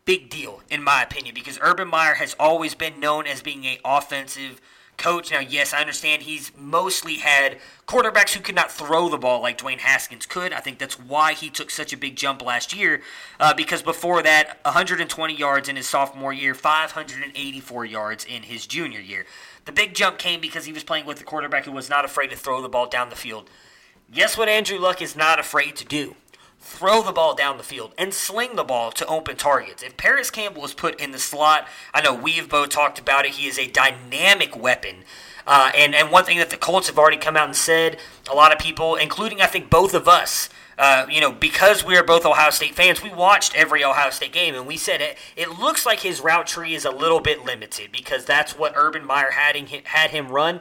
big 0.04 0.30
deal, 0.30 0.62
in 0.70 0.82
my 0.82 1.02
opinion, 1.02 1.34
because 1.34 1.58
Urban 1.62 1.88
Meyer 1.88 2.14
has 2.14 2.36
always 2.38 2.74
been 2.74 3.00
known 3.00 3.26
as 3.26 3.42
being 3.42 3.66
an 3.66 3.78
offensive 3.84 4.60
coach. 4.96 5.30
Now, 5.30 5.40
yes, 5.40 5.72
I 5.72 5.80
understand 5.80 6.22
he's 6.22 6.52
mostly 6.56 7.16
had 7.16 7.58
quarterbacks 7.86 8.32
who 8.34 8.40
could 8.40 8.54
not 8.54 8.70
throw 8.70 9.08
the 9.08 9.18
ball 9.18 9.40
like 9.40 9.58
Dwayne 9.58 9.78
Haskins 9.78 10.26
could. 10.26 10.52
I 10.52 10.60
think 10.60 10.78
that's 10.78 10.98
why 10.98 11.32
he 11.32 11.50
took 11.50 11.70
such 11.70 11.92
a 11.92 11.96
big 11.96 12.16
jump 12.16 12.42
last 12.42 12.74
year, 12.74 13.02
uh, 13.40 13.54
because 13.54 13.82
before 13.82 14.22
that, 14.22 14.60
120 14.64 15.34
yards 15.34 15.68
in 15.68 15.76
his 15.76 15.88
sophomore 15.88 16.32
year, 16.32 16.54
584 16.54 17.84
yards 17.84 18.24
in 18.24 18.44
his 18.44 18.66
junior 18.66 19.00
year. 19.00 19.26
The 19.64 19.72
big 19.72 19.94
jump 19.94 20.18
came 20.18 20.40
because 20.40 20.66
he 20.66 20.72
was 20.72 20.84
playing 20.84 21.06
with 21.06 21.20
a 21.20 21.24
quarterback 21.24 21.64
who 21.64 21.72
was 21.72 21.88
not 21.88 22.04
afraid 22.04 22.30
to 22.30 22.36
throw 22.36 22.60
the 22.60 22.68
ball 22.68 22.86
down 22.86 23.10
the 23.10 23.16
field. 23.16 23.48
Guess 24.12 24.36
what 24.36 24.48
Andrew 24.48 24.78
Luck 24.78 25.00
is 25.00 25.16
not 25.16 25.40
afraid 25.40 25.76
to 25.76 25.84
do? 25.84 26.14
Throw 26.66 27.02
the 27.02 27.12
ball 27.12 27.34
down 27.34 27.58
the 27.58 27.62
field 27.62 27.92
and 27.98 28.14
sling 28.14 28.56
the 28.56 28.64
ball 28.64 28.90
to 28.92 29.06
open 29.06 29.36
targets. 29.36 29.82
If 29.82 29.98
Parris 29.98 30.30
Campbell 30.30 30.64
is 30.64 30.72
put 30.72 30.98
in 30.98 31.10
the 31.10 31.18
slot, 31.18 31.68
I 31.92 32.00
know 32.00 32.14
we've 32.14 32.48
both 32.48 32.70
talked 32.70 32.98
about 32.98 33.26
it. 33.26 33.32
He 33.32 33.46
is 33.46 33.58
a 33.58 33.68
dynamic 33.68 34.56
weapon. 34.56 35.04
Uh, 35.46 35.70
and, 35.76 35.94
and 35.94 36.10
one 36.10 36.24
thing 36.24 36.38
that 36.38 36.48
the 36.48 36.56
Colts 36.56 36.86
have 36.86 36.98
already 36.98 37.18
come 37.18 37.36
out 37.36 37.44
and 37.44 37.54
said, 37.54 37.98
a 38.30 38.34
lot 38.34 38.50
of 38.50 38.58
people, 38.58 38.96
including 38.96 39.42
I 39.42 39.46
think 39.46 39.68
both 39.68 39.92
of 39.92 40.08
us, 40.08 40.48
uh, 40.78 41.04
you 41.08 41.20
know, 41.20 41.32
because 41.32 41.84
we 41.84 41.98
are 41.98 42.02
both 42.02 42.24
Ohio 42.24 42.48
State 42.50 42.74
fans, 42.74 43.02
we 43.02 43.10
watched 43.10 43.54
every 43.54 43.84
Ohio 43.84 44.08
State 44.08 44.32
game, 44.32 44.54
and 44.54 44.66
we 44.66 44.78
said 44.78 45.02
it. 45.02 45.18
It 45.36 45.58
looks 45.58 45.84
like 45.84 46.00
his 46.00 46.22
route 46.22 46.46
tree 46.46 46.74
is 46.74 46.86
a 46.86 46.90
little 46.90 47.20
bit 47.20 47.44
limited 47.44 47.92
because 47.92 48.24
that's 48.24 48.58
what 48.58 48.72
Urban 48.74 49.04
Meyer 49.04 49.32
had 49.32 49.54
him, 49.54 49.82
had 49.84 50.12
him 50.12 50.28
run. 50.28 50.60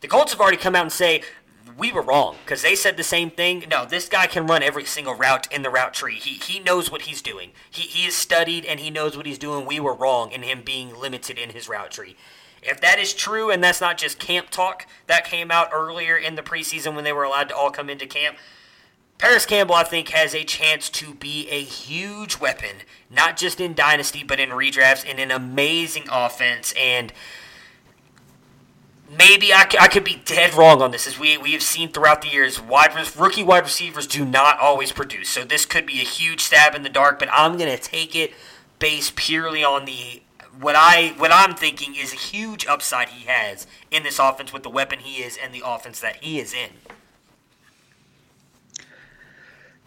The 0.00 0.08
Colts 0.08 0.32
have 0.32 0.40
already 0.40 0.58
come 0.58 0.74
out 0.74 0.82
and 0.82 0.92
say 0.92 1.22
we 1.76 1.92
were 1.92 2.02
wrong 2.02 2.36
because 2.44 2.62
they 2.62 2.74
said 2.74 2.96
the 2.96 3.02
same 3.02 3.30
thing. 3.30 3.64
No, 3.70 3.84
this 3.84 4.08
guy 4.08 4.26
can 4.26 4.46
run 4.46 4.62
every 4.62 4.84
single 4.84 5.14
route 5.14 5.50
in 5.52 5.62
the 5.62 5.70
route 5.70 5.94
tree. 5.94 6.16
He 6.16 6.34
he 6.34 6.60
knows 6.60 6.90
what 6.90 7.02
he's 7.02 7.22
doing. 7.22 7.50
He 7.70 7.82
he 7.82 8.06
is 8.06 8.14
studied 8.14 8.64
and 8.64 8.80
he 8.80 8.90
knows 8.90 9.16
what 9.16 9.26
he's 9.26 9.38
doing. 9.38 9.66
We 9.66 9.80
were 9.80 9.94
wrong 9.94 10.30
in 10.32 10.42
him 10.42 10.62
being 10.62 10.94
limited 10.94 11.38
in 11.38 11.50
his 11.50 11.68
route 11.68 11.90
tree. 11.90 12.16
If 12.62 12.80
that 12.80 12.98
is 12.98 13.12
true, 13.12 13.50
and 13.50 13.62
that's 13.62 13.80
not 13.80 13.98
just 13.98 14.18
camp 14.18 14.48
talk, 14.50 14.86
that 15.06 15.26
came 15.26 15.50
out 15.50 15.68
earlier 15.72 16.16
in 16.16 16.34
the 16.34 16.42
preseason 16.42 16.94
when 16.94 17.04
they 17.04 17.12
were 17.12 17.24
allowed 17.24 17.50
to 17.50 17.56
all 17.56 17.70
come 17.70 17.90
into 17.90 18.06
camp. 18.06 18.38
Parris 19.18 19.46
Campbell, 19.46 19.76
I 19.76 19.84
think, 19.84 20.08
has 20.08 20.34
a 20.34 20.44
chance 20.44 20.90
to 20.90 21.14
be 21.14 21.48
a 21.48 21.62
huge 21.62 22.40
weapon, 22.40 22.78
not 23.10 23.36
just 23.36 23.60
in 23.60 23.74
Dynasty, 23.74 24.24
but 24.24 24.40
in 24.40 24.50
redrafts, 24.50 25.08
and 25.08 25.18
an 25.20 25.30
amazing 25.30 26.06
offense. 26.10 26.74
And 26.78 27.12
maybe 29.10 29.52
I, 29.52 29.66
I 29.80 29.88
could 29.88 30.04
be 30.04 30.22
dead 30.24 30.54
wrong 30.54 30.82
on 30.82 30.90
this, 30.90 31.06
as 31.06 31.18
we, 31.18 31.36
we 31.36 31.52
have 31.52 31.62
seen 31.62 31.90
throughout 31.90 32.22
the 32.22 32.28
years, 32.28 32.60
wide 32.60 32.94
rookie 33.16 33.44
wide 33.44 33.64
receivers 33.64 34.06
do 34.06 34.24
not 34.24 34.58
always 34.58 34.92
produce. 34.92 35.28
So 35.28 35.44
this 35.44 35.66
could 35.66 35.86
be 35.86 36.00
a 36.00 36.04
huge 36.04 36.40
stab 36.40 36.74
in 36.74 36.82
the 36.82 36.88
dark, 36.88 37.18
but 37.18 37.28
I'm 37.32 37.56
going 37.56 37.74
to 37.74 37.82
take 37.82 38.16
it 38.16 38.32
based 38.78 39.16
purely 39.16 39.64
on 39.64 39.84
the 39.84 40.22
what 40.60 40.76
I 40.76 41.14
what 41.16 41.32
I'm 41.32 41.56
thinking 41.56 41.96
is 41.96 42.12
a 42.12 42.16
huge 42.16 42.66
upside 42.66 43.08
he 43.08 43.26
has 43.26 43.66
in 43.90 44.04
this 44.04 44.18
offense 44.20 44.52
with 44.52 44.62
the 44.62 44.70
weapon 44.70 45.00
he 45.00 45.22
is 45.22 45.36
and 45.42 45.52
the 45.52 45.62
offense 45.64 46.00
that 46.00 46.16
he 46.16 46.38
is 46.38 46.54
in. 46.54 46.70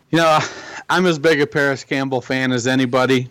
You 0.10 0.20
know, 0.20 0.40
I'm 0.90 1.06
as 1.06 1.20
big 1.20 1.42
a 1.42 1.48
Parris 1.48 1.84
Campbell 1.84 2.22
fan 2.22 2.52
as 2.52 2.66
anybody, 2.66 3.30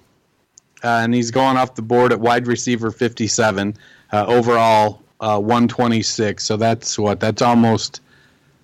uh, 0.84 1.00
and 1.02 1.14
he's 1.14 1.30
going 1.30 1.56
off 1.56 1.74
the 1.74 1.82
board 1.82 2.12
at 2.12 2.20
wide 2.20 2.46
receiver 2.46 2.90
57, 2.90 3.76
uh, 4.12 4.26
overall 4.26 5.02
uh, 5.20 5.38
126. 5.38 6.44
So 6.44 6.56
that's 6.56 6.98
what 6.98 7.20
that's 7.20 7.42
almost 7.42 8.00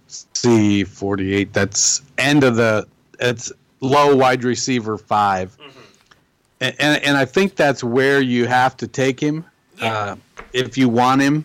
C 0.07 0.85
48. 0.85 1.53
That's 1.53 2.03
end 2.19 2.45
of 2.45 2.57
the 2.57 2.87
it's 3.20 3.53
low 3.81 4.15
wide 4.16 4.45
receiver 4.45 4.97
5 4.97 5.57
mm-hmm. 5.57 5.81
and, 6.61 6.77
and, 6.79 7.05
and 7.05 7.16
I 7.16 7.24
think 7.24 7.57
that's 7.57 7.83
where 7.83 8.20
you 8.20 8.47
have 8.47 8.77
to 8.79 8.87
take 8.87 9.19
him 9.19 9.45
yeah. 9.79 9.95
uh, 9.95 10.16
if 10.53 10.77
you 10.77 10.89
want 10.89 11.20
him. 11.20 11.45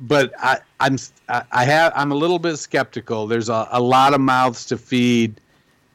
But 0.00 0.32
I, 0.38 0.58
I'm 0.80 0.98
I 1.28 1.64
have 1.64 1.92
I'm 1.94 2.10
a 2.10 2.14
little 2.16 2.40
bit 2.40 2.56
skeptical. 2.56 3.26
There's 3.26 3.48
a, 3.48 3.68
a 3.70 3.80
lot 3.80 4.12
of 4.12 4.20
mouths 4.20 4.66
to 4.66 4.76
feed 4.76 5.40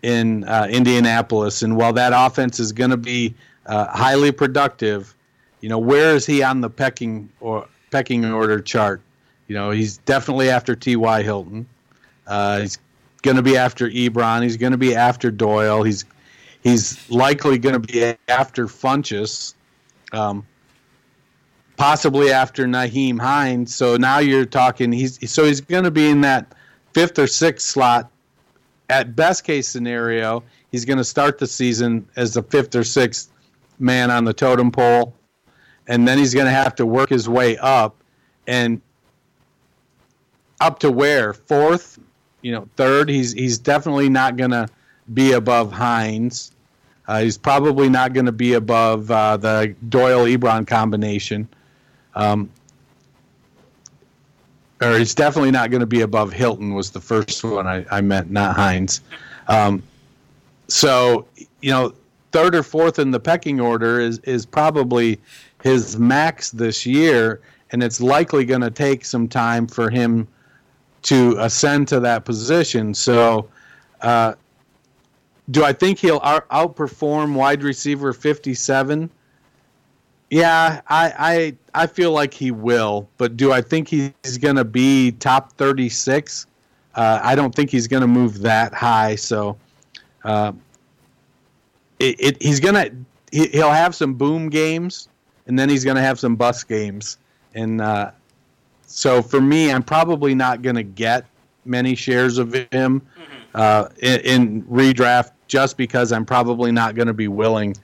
in 0.02 0.46
uh, 0.46 0.68
Indianapolis, 0.70 1.62
and 1.62 1.76
while 1.76 1.92
that 1.94 2.14
offense 2.16 2.60
is 2.60 2.72
going 2.72 2.92
to 2.92 2.98
be 2.98 3.36
uh, 3.66 3.86
highly 3.88 4.32
productive, 4.32 5.14
you 5.62 5.70
know 5.70 5.80
where 5.80 6.16
is 6.16 6.26
he 6.26 6.44
on 6.44 6.62
the 6.62 6.70
pecking 6.70 7.30
or 7.40 7.68
pecking 7.92 8.26
order 8.26 8.60
chart? 8.60 9.02
You 9.48 9.56
know 9.56 9.72
he's 9.72 9.98
definitely 9.98 10.50
after 10.50 10.76
T.Y. 10.76 11.24
Hilton. 11.24 11.68
Uh, 12.28 12.60
he's 12.62 12.78
going 13.22 13.38
to 13.38 13.44
be 13.44 13.58
after 13.58 13.90
Ebron. 13.90 14.44
He's 14.44 14.58
going 14.58 14.72
to 14.72 14.78
be 14.78 14.96
after 14.96 15.32
Doyle. 15.32 15.84
He's 15.84 16.06
he's 16.62 17.10
likely 17.10 17.58
going 17.58 17.74
to 17.74 17.80
be 17.80 18.16
after 18.28 18.68
Funchess. 18.68 19.54
Um, 20.12 20.46
possibly 21.80 22.30
after 22.30 22.66
Nyheim 22.66 23.20
Hines. 23.20 23.74
So 23.74 23.96
now 23.96 24.20
you're 24.20 24.46
talking 24.46 24.92
he's 24.92 25.32
so 25.32 25.46
he's 25.46 25.62
going 25.62 25.86
to 25.86 25.92
be 25.92 26.10
in 26.10 26.22
that 26.22 26.54
fifth 26.94 27.18
or 27.18 27.26
sixth 27.26 27.68
slot. 27.68 28.12
At 28.90 29.16
best 29.16 29.44
case 29.44 29.68
scenario, 29.68 30.44
he's 30.72 30.84
going 30.84 30.98
to 30.98 31.04
start 31.04 31.38
the 31.38 31.48
season 31.48 32.08
as 32.16 32.34
the 32.34 32.44
fifth 32.44 32.76
or 32.76 32.84
sixth 32.84 33.32
man 33.78 34.12
on 34.12 34.26
the 34.26 34.34
totem 34.34 34.72
pole, 34.72 35.14
and 35.90 36.08
then 36.08 36.18
he's 36.18 36.34
going 36.34 36.46
to 36.46 36.52
have 36.52 36.76
to 36.76 36.86
work 36.86 37.10
his 37.10 37.28
way 37.28 37.58
up, 37.58 37.96
and 38.48 38.80
up 40.62 40.80
to 40.80 40.92
where 40.92 41.34
fourth, 41.34 42.00
you 42.42 42.52
know, 42.54 42.70
third. 42.78 43.10
He's 43.10 43.34
he's 43.34 43.58
definitely 43.58 44.08
not 44.08 44.38
going 44.38 44.52
to 44.52 44.70
be 45.14 45.34
above 45.34 45.72
Hines. 45.72 46.52
Uh, 47.08 47.22
he's 47.22 47.38
probably 47.38 47.90
not 47.90 48.14
going 48.14 48.28
to 48.28 48.32
be 48.32 48.54
above 48.54 49.10
uh, 49.10 49.36
the 49.36 49.76
Doyle 49.90 50.26
Ebron 50.26 50.68
combination. 50.68 51.50
Um, 52.14 52.50
or 54.82 54.98
he's 54.98 55.16
definitely 55.16 55.52
not 55.52 55.72
going 55.72 55.82
to 55.82 55.88
be 55.88 56.02
above 56.02 56.32
Hilton 56.32 56.76
was 56.76 56.92
the 56.92 57.02
first 57.02 57.44
one 57.44 57.68
I, 57.68 57.84
I 57.92 58.02
meant, 58.02 58.30
not 58.30 58.56
Hines. 58.56 59.02
Um, 59.48 59.82
so 60.68 61.26
you 61.62 61.72
know, 61.72 61.94
third 62.32 62.54
or 62.54 62.62
fourth 62.62 63.00
in 63.00 63.10
the 63.10 63.20
pecking 63.20 63.60
order 63.60 64.00
is 64.00 64.20
is 64.20 64.46
probably 64.46 65.20
his 65.64 65.98
max 65.98 66.52
this 66.52 66.86
year, 66.86 67.42
and 67.72 67.84
it's 67.84 68.02
likely 68.02 68.46
going 68.46 68.62
to 68.62 68.72
take 68.72 69.06
some 69.06 69.28
time 69.28 69.68
for 69.68 69.90
him 69.90 70.28
to 71.04 71.36
ascend 71.40 71.88
to 71.90 72.00
that 72.00 72.26
position. 72.26 72.94
So, 72.94 73.50
uh, 74.02 74.34
do 75.52 75.64
I 75.64 75.74
think 75.74 76.00
he'll 76.00 76.22
out- 76.24 76.48
outperform 76.50 77.34
wide 77.34 77.64
receiver 77.64 78.14
fifty 78.14 78.54
seven? 78.54 79.10
Yeah, 80.30 80.82
I, 80.88 81.14
I 81.74 81.84
I 81.84 81.88
feel 81.88 82.12
like 82.12 82.34
he 82.34 82.52
will, 82.52 83.10
but 83.18 83.36
do 83.36 83.52
I 83.52 83.62
think 83.62 83.88
he's 83.88 84.38
going 84.40 84.58
to 84.58 84.66
be 84.66 85.12
top 85.14 85.54
36? 85.54 86.46
Uh, 86.94 87.20
I 87.24 87.34
don't 87.34 87.54
think 87.54 87.72
he's 87.72 87.88
going 87.88 88.02
to 88.02 88.08
move 88.08 88.40
that 88.42 88.74
high. 88.74 89.16
So, 89.16 89.58
uh, 90.24 90.52
it, 92.00 92.16
it, 92.20 92.42
he's 92.42 92.60
going 92.60 92.76
to 92.76 92.94
he, 93.32 93.48
he'll 93.48 93.72
have 93.72 93.96
some 93.96 94.14
boom 94.14 94.50
games, 94.50 95.08
and 95.50 95.58
then 95.58 95.68
he's 95.68 95.84
going 95.84 95.96
to 95.96 96.02
have 96.02 96.20
some 96.20 96.36
bus 96.36 96.64
games, 96.64 97.18
and 97.56 97.82
uh, 97.82 98.12
so 98.86 99.22
for 99.22 99.42
me, 99.42 99.72
I'm 99.72 99.84
probably 99.84 100.34
not 100.34 100.62
going 100.62 100.76
to 100.76 100.84
get 100.84 101.26
many 101.66 101.96
shares 101.96 102.38
of 102.38 102.54
him 102.54 102.70
mm-hmm. 102.72 103.36
Uh, 103.56 103.90
in, 103.98 104.20
in 104.20 104.64
redraft 104.66 105.32
just 105.48 105.76
because 105.76 106.12
I'm 106.12 106.24
probably 106.24 106.72
not 106.72 106.94
going 106.94 107.08
to 107.08 107.16
be 107.16 107.28
willing 107.28 107.76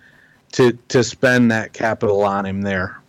to 0.52 0.74
to 0.90 1.04
spend 1.04 1.50
that 1.50 1.74
capital 1.74 2.22
on 2.22 2.46
him 2.46 2.62
there. 2.62 3.00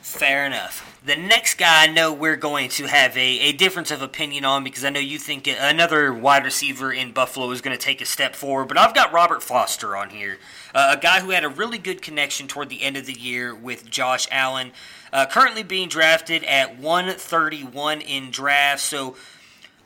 Fair 0.00 0.46
enough. 0.46 0.89
The 1.10 1.16
next 1.16 1.54
guy 1.54 1.82
I 1.82 1.86
know 1.88 2.12
we're 2.12 2.36
going 2.36 2.68
to 2.68 2.86
have 2.86 3.16
a, 3.16 3.40
a 3.40 3.50
difference 3.52 3.90
of 3.90 4.00
opinion 4.00 4.44
on 4.44 4.62
because 4.62 4.84
I 4.84 4.90
know 4.90 5.00
you 5.00 5.18
think 5.18 5.48
another 5.48 6.14
wide 6.14 6.44
receiver 6.44 6.92
in 6.92 7.10
Buffalo 7.10 7.50
is 7.50 7.60
going 7.60 7.76
to 7.76 7.84
take 7.84 8.00
a 8.00 8.04
step 8.04 8.36
forward, 8.36 8.68
but 8.68 8.78
I've 8.78 8.94
got 8.94 9.12
Robert 9.12 9.42
Foster 9.42 9.96
on 9.96 10.10
here, 10.10 10.38
uh, 10.72 10.94
a 10.96 11.00
guy 11.00 11.18
who 11.18 11.30
had 11.30 11.42
a 11.42 11.48
really 11.48 11.78
good 11.78 12.00
connection 12.00 12.46
toward 12.46 12.68
the 12.68 12.80
end 12.84 12.96
of 12.96 13.06
the 13.06 13.12
year 13.12 13.52
with 13.52 13.90
Josh 13.90 14.28
Allen, 14.30 14.70
uh, 15.12 15.26
currently 15.26 15.64
being 15.64 15.88
drafted 15.88 16.44
at 16.44 16.78
131 16.78 18.02
in 18.02 18.30
draft. 18.30 18.80
So 18.80 19.16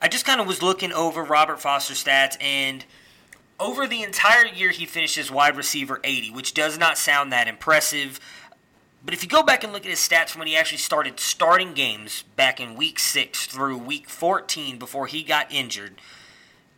I 0.03 0.09
just 0.09 0.27
kind 0.27 0.43
of 0.43 0.47
was 0.47 0.63
looking 0.63 0.93
over 0.93 1.25
Robert 1.25 1.59
Foster's 1.59 2.05
stats 2.05 2.37
and– 2.39 2.85
over 3.61 3.87
the 3.87 4.03
entire 4.03 4.47
year, 4.47 4.71
he 4.71 4.85
finishes 4.85 5.31
wide 5.31 5.57
receiver 5.57 6.01
80, 6.03 6.31
which 6.33 6.55
does 6.55 6.79
not 6.79 6.99
sound 6.99 7.33
that 7.33 7.47
impressive. 7.47 8.19
But 9.05 9.13
if 9.13 9.23
you 9.23 9.29
go 9.29 9.43
back 9.43 9.63
and 9.63 9.73
look 9.73 9.85
at 9.85 9.91
his 9.91 9.99
stats 9.99 10.31
from 10.31 10.39
when 10.39 10.49
he 10.49 10.57
actually 10.57 10.79
started 10.79 11.21
starting 11.21 11.75
games 11.75 12.25
back 12.37 12.59
in 12.59 12.75
week 12.75 12.99
6 12.99 13.47
through 13.47 13.77
week 13.77 14.09
14 14.09 14.79
before 14.79 15.07
he 15.07 15.23
got 15.23 15.53
injured, 15.53 16.01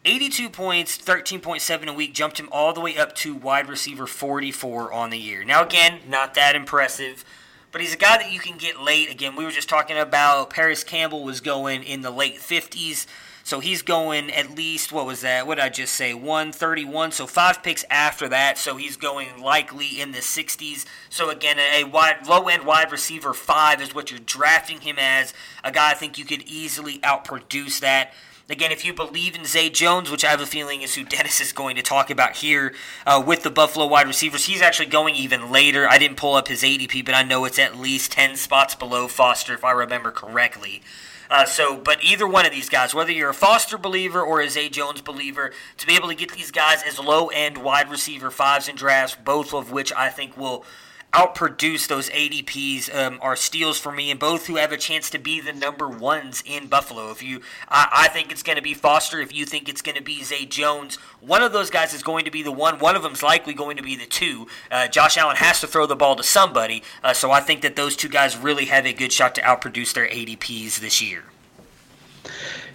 82 0.04 0.50
points, 0.50 0.98
13.7 0.98 1.86
a 1.86 1.92
week 1.92 2.14
jumped 2.14 2.38
him 2.38 2.48
all 2.50 2.72
the 2.72 2.80
way 2.80 2.96
up 2.96 3.14
to 3.16 3.34
wide 3.34 3.68
receiver 3.68 4.06
44 4.06 4.92
on 4.92 5.10
the 5.10 5.18
year. 5.18 5.44
Now, 5.44 5.64
again, 5.64 6.00
not 6.08 6.34
that 6.34 6.56
impressive, 6.56 7.24
but 7.70 7.80
he's 7.80 7.94
a 7.94 7.98
guy 7.98 8.18
that 8.18 8.32
you 8.32 8.40
can 8.40 8.56
get 8.56 8.80
late. 8.80 9.10
Again, 9.10 9.36
we 9.36 9.44
were 9.44 9.50
just 9.50 9.68
talking 9.68 9.96
about 9.98 10.50
Parris 10.50 10.82
Campbell 10.82 11.22
was 11.22 11.40
going 11.40 11.84
in 11.84 12.00
the 12.00 12.10
late 12.10 12.38
50s. 12.38 13.06
So 13.46 13.60
he's 13.60 13.82
going 13.82 14.32
at 14.32 14.56
least, 14.56 14.90
what 14.90 15.06
was 15.06 15.20
that? 15.20 15.46
What 15.46 15.54
did 15.54 15.64
I 15.64 15.68
just 15.68 15.94
say? 15.94 16.12
131. 16.12 17.12
So 17.12 17.28
five 17.28 17.62
picks 17.62 17.84
after 17.88 18.28
that. 18.28 18.58
So 18.58 18.76
he's 18.76 18.96
going 18.96 19.40
likely 19.40 20.00
in 20.00 20.10
the 20.10 20.18
60s. 20.18 20.84
So 21.10 21.30
again, 21.30 21.56
a 21.60 21.84
wide, 21.84 22.26
low 22.26 22.48
end 22.48 22.66
wide 22.66 22.90
receiver 22.90 23.32
five 23.32 23.80
is 23.80 23.94
what 23.94 24.10
you're 24.10 24.18
drafting 24.18 24.80
him 24.80 24.96
as. 24.98 25.32
A 25.62 25.70
guy 25.70 25.92
I 25.92 25.94
think 25.94 26.18
you 26.18 26.24
could 26.24 26.42
easily 26.42 26.98
outproduce 26.98 27.78
that. 27.78 28.14
Again, 28.48 28.70
if 28.70 28.84
you 28.84 28.92
believe 28.92 29.34
in 29.34 29.44
Zay 29.44 29.70
Jones, 29.70 30.08
which 30.08 30.24
I 30.24 30.30
have 30.30 30.40
a 30.40 30.46
feeling 30.46 30.82
is 30.82 30.94
who 30.94 31.02
Dennis 31.02 31.40
is 31.40 31.50
going 31.50 31.74
to 31.74 31.82
talk 31.82 32.10
about 32.10 32.36
here 32.36 32.72
uh, 33.04 33.20
with 33.24 33.42
the 33.42 33.50
Buffalo 33.50 33.86
wide 33.86 34.06
receivers, 34.06 34.44
he's 34.44 34.62
actually 34.62 34.86
going 34.86 35.16
even 35.16 35.50
later. 35.50 35.88
I 35.88 35.98
didn't 35.98 36.16
pull 36.16 36.34
up 36.34 36.46
his 36.46 36.62
ADP, 36.62 37.04
but 37.04 37.14
I 37.14 37.24
know 37.24 37.44
it's 37.44 37.58
at 37.58 37.76
least 37.76 38.12
10 38.12 38.36
spots 38.36 38.76
below 38.76 39.08
Foster, 39.08 39.52
if 39.52 39.64
I 39.64 39.72
remember 39.72 40.12
correctly. 40.12 40.80
Uh, 41.28 41.44
so, 41.44 41.76
but 41.76 41.98
either 42.04 42.24
one 42.24 42.46
of 42.46 42.52
these 42.52 42.68
guys, 42.68 42.94
whether 42.94 43.10
you're 43.10 43.30
a 43.30 43.34
Foster 43.34 43.76
believer 43.76 44.22
or 44.22 44.40
a 44.40 44.48
Zay 44.48 44.68
Jones 44.68 45.00
believer, 45.00 45.52
to 45.78 45.86
be 45.86 45.96
able 45.96 46.06
to 46.06 46.14
get 46.14 46.30
these 46.30 46.52
guys 46.52 46.84
as 46.86 47.00
low 47.00 47.26
end 47.26 47.58
wide 47.58 47.90
receiver 47.90 48.30
fives 48.30 48.68
in 48.68 48.76
drafts, 48.76 49.16
both 49.24 49.52
of 49.52 49.72
which 49.72 49.92
I 49.92 50.08
think 50.08 50.36
will 50.36 50.64
outproduce 51.12 51.88
those 51.88 52.10
ADPs 52.10 52.94
um, 52.94 53.18
are 53.22 53.36
steals 53.36 53.78
for 53.78 53.90
me, 53.90 54.10
and 54.10 54.20
both 54.20 54.46
who 54.46 54.56
have 54.56 54.72
a 54.72 54.76
chance 54.76 55.08
to 55.10 55.18
be 55.18 55.40
the 55.40 55.52
number 55.52 55.88
ones 55.88 56.42
in 56.44 56.66
Buffalo. 56.66 57.10
If 57.10 57.22
you, 57.22 57.40
I, 57.68 57.88
I 57.92 58.08
think 58.08 58.30
it's 58.30 58.42
going 58.42 58.56
to 58.56 58.62
be 58.62 58.74
Foster. 58.74 59.20
If 59.20 59.34
you 59.34 59.46
think 59.46 59.68
it's 59.68 59.82
going 59.82 59.96
to 59.96 60.02
be 60.02 60.22
Zay 60.22 60.44
Jones, 60.44 60.96
one 61.20 61.42
of 61.42 61.52
those 61.52 61.70
guys 61.70 61.94
is 61.94 62.02
going 62.02 62.24
to 62.26 62.30
be 62.30 62.42
the 62.42 62.52
one. 62.52 62.78
One 62.78 62.96
of 62.96 63.02
them 63.02 63.12
is 63.12 63.22
likely 63.22 63.54
going 63.54 63.76
to 63.76 63.82
be 63.82 63.96
the 63.96 64.06
two. 64.06 64.46
Uh, 64.70 64.88
Josh 64.88 65.16
Allen 65.16 65.36
has 65.36 65.60
to 65.60 65.66
throw 65.66 65.86
the 65.86 65.96
ball 65.96 66.16
to 66.16 66.22
somebody, 66.22 66.82
uh, 67.02 67.12
so 67.12 67.30
I 67.30 67.40
think 67.40 67.62
that 67.62 67.76
those 67.76 67.96
two 67.96 68.08
guys 68.08 68.36
really 68.36 68.66
have 68.66 68.86
a 68.86 68.92
good 68.92 69.12
shot 69.12 69.34
to 69.36 69.40
outproduce 69.40 69.94
their 69.94 70.08
ADPs 70.08 70.78
this 70.80 71.00
year. 71.00 71.24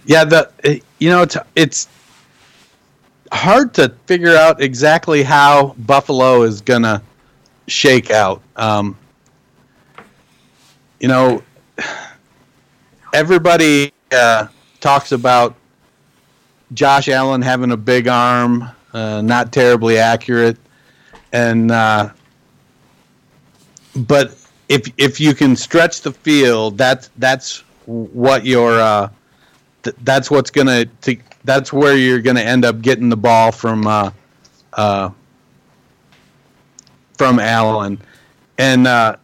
Yeah, 0.04 0.24
the 0.24 0.82
you 0.98 1.10
know 1.10 1.22
it's 1.22 1.36
it's 1.54 1.88
hard 3.32 3.74
to 3.74 3.90
figure 4.06 4.36
out 4.36 4.60
exactly 4.60 5.22
how 5.22 5.74
Buffalo 5.78 6.42
is 6.42 6.60
gonna 6.60 7.02
shake 7.72 8.10
out. 8.10 8.42
Um, 8.56 8.96
you 11.00 11.08
know, 11.08 11.42
everybody 13.12 13.92
uh, 14.12 14.46
talks 14.80 15.12
about 15.12 15.56
Josh 16.72 17.08
Allen 17.08 17.42
having 17.42 17.72
a 17.72 17.76
big 17.76 18.08
arm, 18.08 18.68
uh, 18.92 19.20
not 19.22 19.52
terribly 19.52 19.98
accurate, 19.98 20.56
and 21.32 21.70
uh, 21.70 22.10
but 23.96 24.38
if 24.68 24.86
if 24.96 25.20
you 25.20 25.34
can 25.34 25.56
stretch 25.56 26.02
the 26.02 26.12
field, 26.12 26.78
that's 26.78 27.10
that's 27.18 27.64
what 27.86 28.46
your 28.46 28.80
uh, 28.80 29.08
th- 29.82 29.96
that's 30.02 30.30
what's 30.30 30.50
gonna 30.50 30.86
to, 31.02 31.16
that's 31.44 31.72
where 31.72 31.96
you're 31.96 32.20
gonna 32.20 32.40
end 32.40 32.64
up 32.64 32.80
getting 32.80 33.08
the 33.08 33.16
ball 33.16 33.52
from 33.52 33.86
uh, 33.86 34.10
uh, 34.74 35.10
from 37.22 37.38
Allen, 37.38 38.00
and 38.58 38.84
uh, 38.84 39.14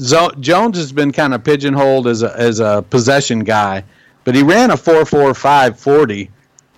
Zo- 0.00 0.32
Jones 0.40 0.76
has 0.76 0.90
been 0.90 1.12
kind 1.12 1.32
of 1.32 1.44
pigeonholed 1.44 2.08
as 2.08 2.24
a 2.24 2.36
as 2.36 2.58
a 2.58 2.84
possession 2.90 3.44
guy, 3.44 3.84
but 4.24 4.34
he 4.34 4.42
ran 4.42 4.72
a 4.72 4.76
four 4.76 5.04
four 5.04 5.32
five 5.34 5.78
forty 5.78 6.30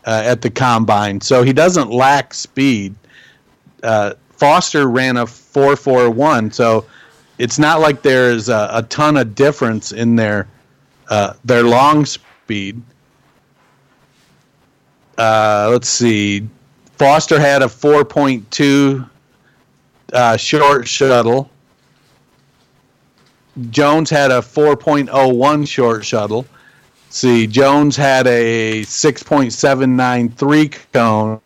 uh, 0.04 0.22
at 0.22 0.42
the 0.42 0.50
combine, 0.50 1.18
so 1.22 1.42
he 1.42 1.54
doesn't 1.54 1.90
lack 1.90 2.34
speed. 2.34 2.94
Uh, 3.82 4.12
Foster 4.32 4.86
ran 4.86 5.16
a 5.16 5.26
four 5.26 5.76
four 5.76 6.10
one, 6.10 6.50
so 6.50 6.84
it's 7.38 7.58
not 7.58 7.80
like 7.80 8.02
there's 8.02 8.50
a, 8.50 8.68
a 8.72 8.82
ton 8.82 9.16
of 9.16 9.34
difference 9.34 9.92
in 9.92 10.14
their 10.14 10.46
uh, 11.08 11.32
their 11.42 11.62
long 11.62 12.04
speed. 12.04 12.82
Uh, 15.16 15.68
let's 15.72 15.88
see. 15.88 16.46
Foster 16.98 17.40
had 17.40 17.62
a 17.62 17.66
4.2 17.66 19.08
uh, 20.12 20.36
short 20.36 20.86
shuttle. 20.86 21.50
Jones 23.70 24.10
had 24.10 24.30
a 24.30 24.40
4.01 24.40 25.66
short 25.66 26.04
shuttle. 26.04 26.44
See, 27.08 27.46
Jones 27.46 27.96
had 27.96 28.26
a 28.26 28.82
6.793 28.82 30.92
cone. 30.92 31.40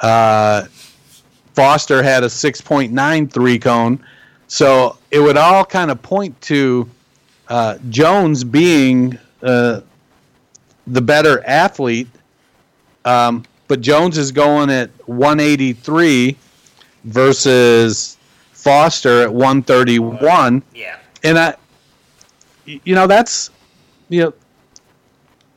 Uh, 0.00 0.64
Foster 1.54 2.02
had 2.02 2.24
a 2.24 2.26
6.93 2.26 3.62
cone. 3.62 4.04
So 4.48 4.98
it 5.10 5.20
would 5.20 5.36
all 5.36 5.64
kind 5.64 5.92
of 5.92 6.02
point 6.02 6.40
to 6.42 6.88
uh, 7.48 7.78
Jones 7.90 8.42
being 8.42 9.18
uh, 9.42 9.82
the 10.86 11.00
better 11.00 11.44
athlete. 11.46 12.08
Um, 13.04 13.44
but 13.68 13.80
Jones 13.80 14.18
is 14.18 14.32
going 14.32 14.70
at 14.70 14.90
183 15.06 16.36
versus 17.04 18.16
Foster 18.52 19.22
at 19.22 19.32
131. 19.32 20.62
Yeah. 20.74 20.98
And 21.22 21.38
I, 21.38 21.54
you 22.66 22.94
know, 22.94 23.06
that's, 23.06 23.50
you 24.08 24.22
know, 24.22 24.34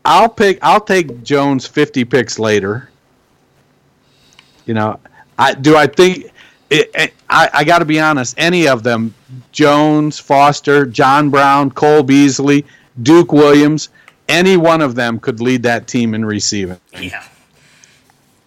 I'll 0.06 0.30
pick, 0.30 0.60
I'll 0.62 0.82
take 0.82 1.24
Jones 1.24 1.66
50 1.68 2.06
picks 2.06 2.40
later. 2.40 2.90
You 4.66 4.74
know, 4.74 5.00
I 5.38 5.54
do. 5.54 5.76
I 5.76 5.88
think 5.88 6.32
it, 6.70 6.92
it, 6.94 7.14
I, 7.30 7.50
I 7.54 7.64
got 7.64 7.80
to 7.80 7.86
be 7.86 8.00
honest. 8.00 8.36
Any 8.38 8.68
of 8.68 8.84
them, 8.84 9.14
Jones, 9.52 10.20
Foster, 10.20 10.86
John 10.86 11.30
Brown, 11.30 11.72
Cole 11.72 12.04
Beasley, 12.04 12.66
Duke 13.02 13.32
Williams, 13.32 13.90
any 14.28 14.58
one 14.58 14.82
of 14.82 14.96
them 14.96 15.20
could 15.20 15.40
lead 15.40 15.64
that 15.64 15.88
team 15.88 16.14
in 16.14 16.26
receiving. 16.26 16.80
Yeah. 17.00 17.24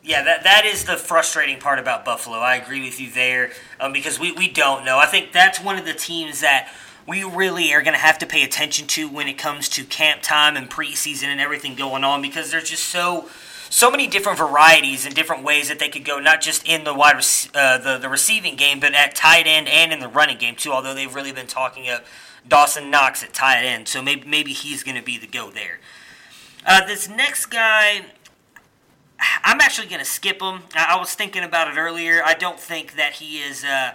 Yeah, 0.03 0.23
that, 0.23 0.45
that 0.45 0.65
is 0.65 0.85
the 0.85 0.97
frustrating 0.97 1.59
part 1.59 1.79
about 1.79 2.05
Buffalo. 2.05 2.39
I 2.39 2.57
agree 2.57 2.81
with 2.81 2.99
you 2.99 3.11
there 3.11 3.53
um, 3.79 3.93
because 3.93 4.19
we, 4.19 4.33
we 4.33 4.49
don't 4.49 4.85
know. 4.85 4.99
I 4.99 5.07
think 5.07 5.33
that's 5.33 5.61
one 5.61 5.77
of 5.77 5.85
the 5.85 5.93
teams 5.93 6.41
that 6.41 6.73
we 7.07 7.23
really 7.23 7.75
are 7.75 7.83
going 7.83 7.95
to 7.95 8.01
have 8.01 8.19
to 8.19 8.27
pay 8.27 8.43
attention 8.43 8.87
to 8.89 9.09
when 9.09 9.29
it 9.29 9.37
comes 9.37 9.69
to 9.71 9.85
camp 9.85 10.23
time 10.23 10.57
and 10.57 10.71
preseason 10.71 11.25
and 11.25 11.41
everything 11.41 11.75
going 11.75 12.05
on 12.05 12.23
because 12.23 12.51
there's 12.51 12.71
just 12.71 12.85
so 12.85 13.29
so 13.73 13.89
many 13.89 14.09
different 14.09 14.37
varieties 14.37 15.07
and 15.07 15.15
different 15.15 15.45
ways 15.45 15.69
that 15.69 15.79
they 15.79 15.89
could 15.89 16.05
go, 16.05 16.19
not 16.19 16.41
just 16.41 16.67
in 16.67 16.83
the 16.83 16.93
wide 16.93 17.23
uh, 17.55 17.79
the 17.79 17.99
the 17.99 18.09
receiving 18.09 18.57
game, 18.57 18.81
but 18.81 18.95
at 18.95 19.15
tight 19.15 19.47
end 19.47 19.69
and 19.69 19.93
in 19.93 20.01
the 20.01 20.09
running 20.09 20.39
game 20.39 20.57
too. 20.57 20.73
Although 20.73 20.95
they've 20.95 21.15
really 21.15 21.33
been 21.33 21.47
talking 21.47 21.89
of 21.89 22.01
Dawson 22.47 22.91
Knox 22.91 23.23
at 23.23 23.33
tight 23.33 23.63
end, 23.63 23.87
so 23.87 24.03
maybe 24.03 24.27
maybe 24.27 24.53
he's 24.53 24.83
going 24.83 24.97
to 24.97 25.03
be 25.03 25.19
the 25.19 25.27
go 25.27 25.51
there. 25.51 25.79
Uh, 26.67 26.85
this 26.85 27.09
next 27.09 27.47
guy, 27.47 28.07
I'm 29.45 29.61
actually 29.61 29.89
going 29.89 30.01
to 30.01 30.05
skip 30.05 30.41
him. 30.41 30.63
I, 30.75 30.95
I 30.95 30.97
was 30.99 31.15
thinking 31.15 31.45
about 31.45 31.69
it 31.69 31.79
earlier. 31.79 32.23
I 32.25 32.35
don't 32.35 32.59
think 32.59 32.97
that 32.97 33.15
he 33.15 33.39
is. 33.39 33.65
Uh, 33.65 33.93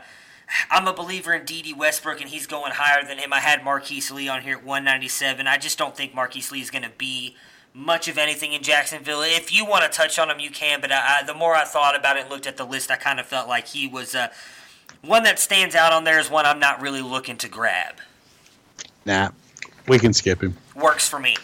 I'm 0.69 0.87
a 0.87 0.93
believer 0.93 1.33
in 1.33 1.45
Dede 1.45 1.77
Westbrook, 1.77 2.21
and 2.21 2.29
he's 2.29 2.47
going 2.47 2.73
higher 2.75 3.05
than 3.05 3.17
him. 3.17 3.33
I 3.33 3.39
had 3.39 3.63
Marquise 3.63 4.11
Lee 4.11 4.29
on 4.29 4.41
here 4.41 4.57
at 4.57 4.63
197. 4.63 5.47
I 5.47 5.57
just 5.57 5.77
don't 5.77 5.95
think 5.95 6.13
Marquise 6.13 6.51
Lee 6.51 6.61
is 6.61 6.69
going 6.69 6.83
to 6.83 6.91
be 6.97 7.35
much 7.73 8.07
of 8.07 8.17
anything 8.17 8.53
in 8.53 8.61
Jacksonville. 8.61 9.21
If 9.21 9.53
you 9.53 9.65
want 9.65 9.83
to 9.83 9.95
touch 9.95 10.17
on 10.19 10.29
him, 10.29 10.39
you 10.39 10.51
can. 10.51 10.81
But 10.81 10.91
I, 10.91 11.19
I, 11.19 11.23
the 11.23 11.33
more 11.33 11.55
I 11.55 11.65
thought 11.65 11.97
about 11.97 12.17
it 12.17 12.21
and 12.21 12.29
looked 12.29 12.47
at 12.47 12.57
the 12.57 12.65
list, 12.65 12.91
I 12.91 12.95
kind 12.95 13.19
of 13.19 13.25
felt 13.25 13.47
like 13.47 13.67
he 13.67 13.87
was 13.87 14.15
uh, 14.15 14.29
one 15.01 15.23
that 15.23 15.39
stands 15.39 15.75
out 15.75 15.91
on 15.91 16.03
there 16.03 16.19
is 16.19 16.29
one 16.29 16.45
I'm 16.45 16.59
not 16.59 16.81
really 16.81 17.01
looking 17.01 17.37
to 17.37 17.49
grab. 17.49 17.95
Nah, 19.05 19.29
we 19.87 19.99
can 19.99 20.13
skip 20.13 20.41
him. 20.41 20.55
Works 20.75 21.07
for 21.07 21.19
me. 21.19 21.35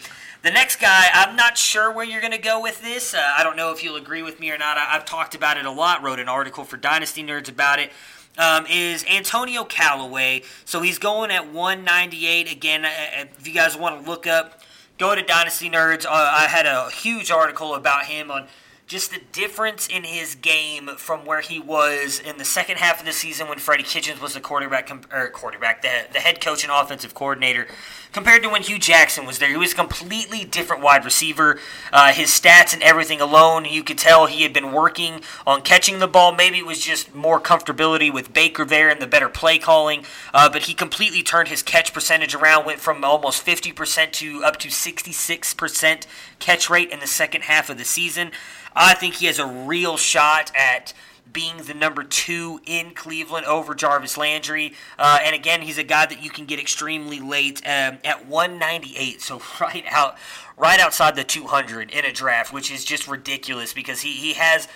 The 0.42 0.50
next 0.50 0.80
guy, 0.80 1.06
I'm 1.14 1.36
not 1.36 1.56
sure 1.56 1.92
where 1.92 2.04
you're 2.04 2.20
going 2.20 2.32
to 2.32 2.38
go 2.38 2.60
with 2.60 2.82
this. 2.82 3.14
Uh, 3.14 3.22
I 3.38 3.44
don't 3.44 3.56
know 3.56 3.70
if 3.70 3.84
you'll 3.84 3.94
agree 3.94 4.22
with 4.22 4.40
me 4.40 4.50
or 4.50 4.58
not. 4.58 4.76
I, 4.76 4.86
have 4.86 5.04
talked 5.04 5.36
about 5.36 5.56
it 5.56 5.66
a 5.66 5.70
lot, 5.70 6.02
wrote 6.02 6.18
an 6.18 6.28
article 6.28 6.64
for 6.64 6.76
Dynasty 6.76 7.22
Nerds 7.22 7.48
about 7.48 7.78
it. 7.78 7.92
Um, 8.36 8.66
is 8.68 9.04
Antonio 9.08 9.62
Callaway. 9.62 10.42
So 10.64 10.80
he's 10.80 10.98
going 10.98 11.30
at 11.30 11.52
198. 11.52 12.50
Again, 12.50 12.84
uh, 12.84 12.90
if 13.38 13.46
you 13.46 13.54
guys 13.54 13.76
want 13.76 14.02
to 14.02 14.10
look 14.10 14.26
up, 14.26 14.60
go 14.98 15.14
to 15.14 15.22
Dynasty 15.22 15.70
Nerds. 15.70 16.04
Uh, 16.04 16.10
I 16.10 16.48
had 16.48 16.66
a 16.66 16.90
huge 16.90 17.30
article 17.30 17.76
about 17.76 18.06
him 18.06 18.32
on 18.32 18.48
just 18.92 19.10
the 19.10 19.20
difference 19.32 19.88
in 19.88 20.04
his 20.04 20.34
game 20.34 20.86
from 20.98 21.24
where 21.24 21.40
he 21.40 21.58
was 21.58 22.20
in 22.20 22.36
the 22.36 22.44
second 22.44 22.76
half 22.76 23.00
of 23.00 23.06
the 23.06 23.12
season 23.12 23.48
when 23.48 23.58
Freddie 23.58 23.82
Kitchens 23.82 24.20
was 24.20 24.34
the 24.34 24.40
quarterback, 24.40 24.92
or 25.10 25.30
quarterback, 25.30 25.80
the, 25.80 26.04
the 26.12 26.18
head 26.18 26.42
coach 26.42 26.62
and 26.62 26.70
offensive 26.70 27.14
coordinator, 27.14 27.66
compared 28.12 28.42
to 28.42 28.50
when 28.50 28.62
Hue 28.62 28.78
Jackson 28.78 29.24
was 29.24 29.38
there. 29.38 29.48
He 29.48 29.56
was 29.56 29.72
a 29.72 29.76
completely 29.76 30.44
different 30.44 30.82
wide 30.82 31.06
receiver. 31.06 31.58
Uh, 31.90 32.12
his 32.12 32.28
stats 32.28 32.74
and 32.74 32.82
everything 32.82 33.22
alone, 33.22 33.64
you 33.64 33.82
could 33.82 33.96
tell 33.96 34.26
he 34.26 34.42
had 34.42 34.52
been 34.52 34.72
working 34.72 35.22
on 35.46 35.62
catching 35.62 35.98
the 35.98 36.06
ball. 36.06 36.34
Maybe 36.34 36.58
it 36.58 36.66
was 36.66 36.78
just 36.78 37.14
more 37.14 37.40
comfortability 37.40 38.12
with 38.12 38.34
Baker 38.34 38.66
there 38.66 38.90
and 38.90 39.00
the 39.00 39.06
better 39.06 39.30
play 39.30 39.56
calling, 39.56 40.04
uh, 40.34 40.50
but 40.50 40.64
he 40.64 40.74
completely 40.74 41.22
turned 41.22 41.48
his 41.48 41.62
catch 41.62 41.94
percentage 41.94 42.34
around, 42.34 42.66
went 42.66 42.78
from 42.78 43.02
almost 43.04 43.46
50% 43.46 44.12
to 44.12 44.44
up 44.44 44.58
to 44.58 44.68
66% 44.68 46.06
catch 46.38 46.68
rate 46.68 46.90
in 46.90 47.00
the 47.00 47.06
second 47.06 47.44
half 47.44 47.70
of 47.70 47.78
the 47.78 47.84
season. 47.84 48.32
I 48.74 48.94
think 48.94 49.14
he 49.14 49.26
has 49.26 49.38
a 49.38 49.46
real 49.46 49.96
shot 49.96 50.52
at 50.56 50.92
being 51.32 51.58
the 51.58 51.74
number 51.74 52.02
two 52.02 52.60
in 52.66 52.90
Cleveland 52.90 53.46
over 53.46 53.74
Jarvis 53.74 54.16
Landry. 54.16 54.74
Uh, 54.98 55.18
and 55.22 55.34
again, 55.34 55.62
he's 55.62 55.78
a 55.78 55.82
guy 55.82 56.06
that 56.06 56.22
you 56.22 56.30
can 56.30 56.44
get 56.44 56.58
extremely 56.58 57.20
late 57.20 57.60
um, 57.64 57.98
at 58.04 58.26
198, 58.26 59.22
so 59.22 59.40
right 59.60 59.84
out, 59.88 60.16
right 60.56 60.80
outside 60.80 61.16
the 61.16 61.24
200 61.24 61.90
in 61.90 62.04
a 62.04 62.12
draft, 62.12 62.52
which 62.52 62.70
is 62.70 62.84
just 62.84 63.08
ridiculous 63.08 63.72
because 63.72 64.00
he 64.00 64.12
he 64.12 64.34
has 64.34 64.68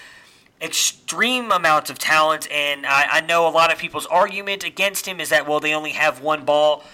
extreme 0.61 1.53
amounts 1.53 1.91
of 1.91 1.99
talent. 1.99 2.51
And 2.51 2.87
I, 2.87 3.07
I 3.11 3.21
know 3.21 3.47
a 3.47 3.51
lot 3.51 3.73
of 3.73 3.79
people's 3.79 4.07
argument 4.07 4.65
against 4.65 5.07
him 5.07 5.21
is 5.21 5.29
that 5.29 5.47
well, 5.47 5.61
they 5.61 5.75
only 5.75 5.93
have 5.93 6.21
one 6.21 6.45
ball. 6.45 6.85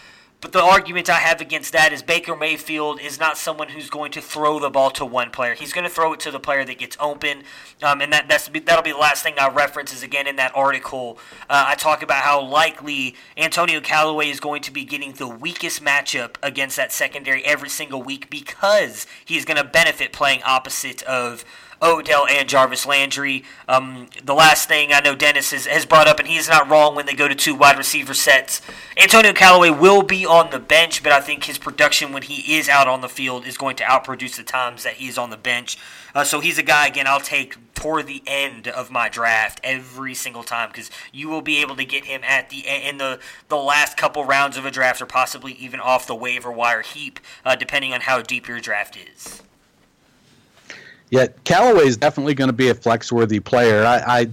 But 0.43 0.51
the 0.51 0.61
argument 0.61 1.09
I 1.09 1.21
have 1.21 1.41
against 1.41 1.73
that 1.73 1.93
is 1.93 2.03
Baker 2.03 2.35
Mayfield 2.35 3.01
is 3.01 3.21
not 3.21 3.39
someone 3.39 3.69
who's 3.69 3.89
going 3.89 4.11
to 4.13 4.21
throw 4.21 4.59
the 4.59 4.69
ball 4.69 4.91
to 4.91 5.07
one 5.07 5.31
player. 5.31 5.55
He's 5.55 5.73
going 5.73 5.85
to 5.85 5.91
throw 5.91 6.13
it 6.13 6.21
to 6.21 6.33
the 6.33 6.41
player 6.41 6.65
that 6.65 6.79
gets 6.79 6.97
open, 6.99 7.45
um, 7.81 8.01
and 8.01 8.13
that 8.13 8.29
that's 8.29 8.49
that'll 8.49 8.83
be 8.83 8.91
the 8.91 8.99
last 8.99 9.23
thing 9.23 9.35
I 9.39 9.49
reference 9.49 9.95
is 9.95 10.03
again 10.03 10.27
in 10.27 10.35
that 10.37 10.51
article. 10.55 11.17
Uh, 11.49 11.67
I 11.69 11.77
talk 11.77 12.03
about 12.03 12.25
how 12.25 12.43
likely 12.43 13.15
Antonio 13.37 13.81
Callaway 13.81 14.31
is 14.31 14.41
going 14.41 14.63
to 14.63 14.73
be 14.73 14.85
getting 14.85 15.13
the 15.13 15.29
weakest 15.29 15.83
matchup 15.83 16.35
against 16.43 16.77
that 16.77 16.91
secondary 16.93 17.45
every 17.45 17.69
single 17.69 18.03
week 18.03 18.29
because 18.29 19.07
he's 19.25 19.45
going 19.45 19.59
to 19.59 19.65
benefit 19.65 20.13
playing 20.13 20.43
opposite 20.45 21.05
of 21.05 21.45
Odell 21.83 22.27
and 22.29 22.49
Jarvis 22.49 22.87
Landry. 22.87 23.45
Um, 23.69 24.09
the 24.23 24.35
last 24.35 24.69
thing 24.69 24.93
I 24.93 25.01
know 25.01 25.15
Dennis 25.15 25.51
has, 25.51 25.67
has 25.67 25.85
brought 25.85 26.07
up, 26.07 26.19
and 26.19 26.29
he's 26.29 26.49
not 26.49 26.71
wrong 26.71 26.95
when 26.95 27.07
they 27.07 27.15
go 27.15 27.29
to 27.29 27.35
two 27.35 27.55
wide 27.55 27.79
receiver 27.79 28.15
sets. 28.15 28.61
Antonio 28.97 29.33
Callaway 29.33 29.71
will 29.71 30.03
be 30.03 30.25
on 30.25 30.51
the 30.51 30.59
bench, 30.59 31.03
but 31.03 31.13
I 31.13 31.21
think 31.21 31.45
his 31.45 31.59
production 31.59 32.13
when 32.13 32.23
he 32.23 32.57
is 32.57 32.69
out 32.69 32.89
on 32.89 33.01
the 33.01 33.09
field 33.09 33.47
is 33.47 33.59
going 33.59 33.77
to 33.77 33.85
outproduce 33.85 34.37
the 34.37 34.43
times 34.43 34.85
that 34.85 34.95
he's 34.95 35.19
on 35.19 35.31
the 35.31 35.37
bench. 35.37 35.77
Uh, 36.15 36.25
so 36.25 36.41
he's 36.41 36.59
a 36.59 36.63
guy 36.63 36.87
again 36.87 37.07
I'll 37.07 37.21
take 37.21 37.57
toward 37.75 38.07
the 38.07 38.23
end 38.27 38.69
of 38.69 38.91
my 38.91 39.09
draft 39.09 39.61
every 39.65 40.15
single 40.15 40.45
time 40.45 40.69
because 40.69 40.91
you 41.13 41.29
will 41.29 41.43
be 41.43 41.61
able 41.61 41.75
to 41.75 41.85
get 41.85 42.05
him 42.05 42.21
at 42.25 42.51
the 42.51 42.61
in 42.67 42.99
the 42.99 43.19
the 43.49 43.57
last 43.57 43.97
couple 43.97 44.25
rounds 44.25 44.57
of 44.57 44.65
a 44.65 44.71
draft 44.71 45.03
or 45.03 45.07
possibly 45.07 45.53
even 45.55 45.81
off 45.81 46.07
the 46.07 46.15
waiver 46.15 46.53
wire 46.53 46.83
heap, 46.83 47.19
uh, 47.45 47.57
depending 47.57 47.93
on 47.93 48.03
how 48.03 48.21
deep 48.23 48.47
your 48.47 48.61
draft 48.61 48.97
is. 48.97 49.43
Yeah, 51.13 51.27
Callaway 51.45 51.85
is 51.85 51.99
definitely 51.99 52.33
going 52.33 52.49
to 52.49 52.55
be 52.55 52.71
a 52.71 52.75
flex-worthy 52.75 53.39
player. 53.39 53.85
I, 53.85 54.21
I, 54.21 54.29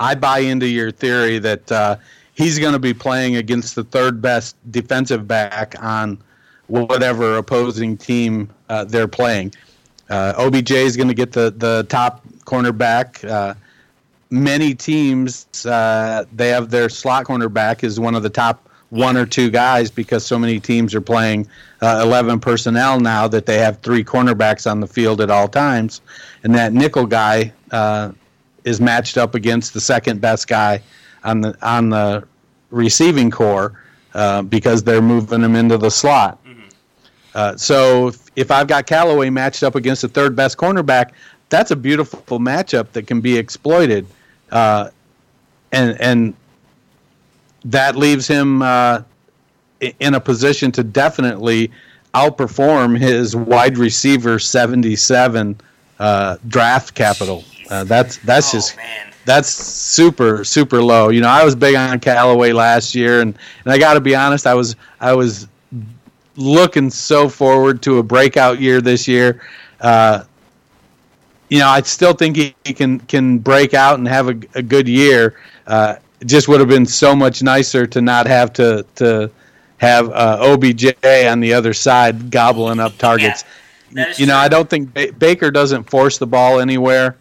I 0.00 0.14
buy 0.16 0.40
into 0.40 0.66
your 0.66 0.90
theory 0.90 1.38
that 1.38 1.70
uh, 1.70 1.96
he's 2.34 2.58
going 2.58 2.72
to 2.72 2.80
be 2.80 2.92
playing 2.92 3.36
against 3.36 3.76
the 3.76 3.84
third 3.84 4.20
best 4.20 4.56
defensive 4.72 5.28
back 5.28 5.76
on 5.80 6.18
whatever 6.66 7.36
opposing 7.36 7.96
team 7.96 8.50
uh, 8.68 8.82
they're 8.82 9.06
playing. 9.06 9.54
Uh, 10.10 10.34
OBJ 10.36 10.72
is 10.72 10.96
going 10.96 11.08
to 11.08 11.14
get 11.14 11.30
the 11.30 11.54
the 11.56 11.86
top 11.88 12.26
cornerback. 12.44 13.24
Uh, 13.30 13.54
many 14.30 14.74
teams 14.74 15.46
uh, 15.64 16.24
they 16.32 16.48
have 16.48 16.68
their 16.68 16.88
slot 16.88 17.26
cornerback 17.26 17.84
is 17.84 18.00
one 18.00 18.16
of 18.16 18.24
the 18.24 18.30
top 18.30 18.68
one 18.94 19.16
or 19.16 19.26
two 19.26 19.50
guys 19.50 19.90
because 19.90 20.24
so 20.24 20.38
many 20.38 20.60
teams 20.60 20.94
are 20.94 21.00
playing 21.00 21.48
uh, 21.82 22.00
11 22.04 22.38
personnel 22.38 23.00
now 23.00 23.26
that 23.26 23.44
they 23.44 23.58
have 23.58 23.80
three 23.80 24.04
cornerbacks 24.04 24.70
on 24.70 24.78
the 24.78 24.86
field 24.86 25.20
at 25.20 25.30
all 25.30 25.48
times. 25.48 26.00
And 26.44 26.54
that 26.54 26.72
nickel 26.72 27.04
guy 27.04 27.52
uh, 27.72 28.12
is 28.62 28.80
matched 28.80 29.18
up 29.18 29.34
against 29.34 29.74
the 29.74 29.80
second 29.80 30.20
best 30.20 30.46
guy 30.46 30.80
on 31.24 31.40
the 31.40 31.56
on 31.60 31.90
the 31.90 32.24
receiving 32.70 33.32
corps 33.32 33.72
uh, 34.14 34.42
because 34.42 34.84
they're 34.84 35.02
moving 35.02 35.42
him 35.42 35.56
into 35.56 35.76
the 35.76 35.90
slot. 35.90 36.38
Uh, 37.34 37.56
so 37.56 38.08
if, 38.08 38.30
if 38.36 38.50
I've 38.52 38.68
got 38.68 38.86
Callaway 38.86 39.28
matched 39.28 39.64
up 39.64 39.74
against 39.74 40.02
the 40.02 40.08
third 40.08 40.36
best 40.36 40.56
cornerback, 40.56 41.10
that's 41.48 41.72
a 41.72 41.76
beautiful 41.76 42.38
matchup 42.38 42.92
that 42.92 43.08
can 43.08 43.20
be 43.20 43.36
exploited. 43.36 44.06
Uh, 44.52 44.90
and 45.72 46.00
and 46.00 46.34
that 47.64 47.96
leaves 47.96 48.26
him 48.26 48.62
uh, 48.62 49.02
in 50.00 50.14
a 50.14 50.20
position 50.20 50.72
to 50.72 50.84
definitely 50.84 51.70
outperform 52.14 52.98
his 52.98 53.34
wide 53.34 53.76
receiver 53.76 54.38
77 54.38 55.60
uh, 55.98 56.36
draft 56.48 56.94
capital. 56.94 57.44
Uh, 57.70 57.84
that's 57.84 58.18
that's 58.18 58.50
oh, 58.50 58.58
just 58.58 58.76
man. 58.76 59.12
that's 59.24 59.48
super 59.48 60.44
super 60.44 60.82
low. 60.82 61.08
You 61.08 61.20
know, 61.22 61.28
I 61.28 61.44
was 61.44 61.54
big 61.54 61.74
on 61.74 61.98
Callaway 62.00 62.52
last 62.52 62.94
year, 62.94 63.20
and, 63.20 63.36
and 63.64 63.72
I 63.72 63.78
got 63.78 63.94
to 63.94 64.00
be 64.00 64.14
honest, 64.14 64.46
I 64.46 64.54
was 64.54 64.76
I 65.00 65.14
was 65.14 65.48
looking 66.36 66.90
so 66.90 67.28
forward 67.28 67.82
to 67.82 67.98
a 67.98 68.02
breakout 68.02 68.60
year 68.60 68.80
this 68.80 69.08
year. 69.08 69.42
Uh, 69.80 70.24
you 71.48 71.58
know, 71.58 71.68
I 71.68 71.82
still 71.82 72.12
think 72.12 72.36
he, 72.36 72.54
he, 72.64 72.74
can 72.74 72.98
can 73.00 73.38
break 73.38 73.74
out 73.74 73.98
and 73.98 74.08
have 74.08 74.28
a, 74.28 74.40
a 74.54 74.62
good 74.62 74.88
year. 74.88 75.36
Uh, 75.66 75.96
it 76.24 76.28
just 76.28 76.48
would 76.48 76.58
have 76.58 76.70
been 76.70 76.86
so 76.86 77.14
much 77.14 77.42
nicer 77.42 77.86
to 77.86 78.00
not 78.00 78.26
have 78.26 78.52
to 78.54 78.84
to 78.94 79.30
have 79.76 80.08
uh, 80.10 80.38
OBJ 80.40 80.94
on 81.04 81.40
the 81.40 81.52
other 81.52 81.74
side 81.74 82.30
gobbling 82.30 82.80
up 82.80 82.96
targets. 82.96 83.44
Yeah, 83.92 84.12
you 84.16 84.26
know, 84.26 84.32
true. 84.32 84.40
I 84.40 84.48
don't 84.48 84.68
think 84.68 84.94
ba- 84.94 85.12
Baker 85.12 85.50
doesn't 85.50 85.84
force 85.90 86.16
the 86.16 86.26
ball 86.26 86.60
anywhere, 86.60 87.16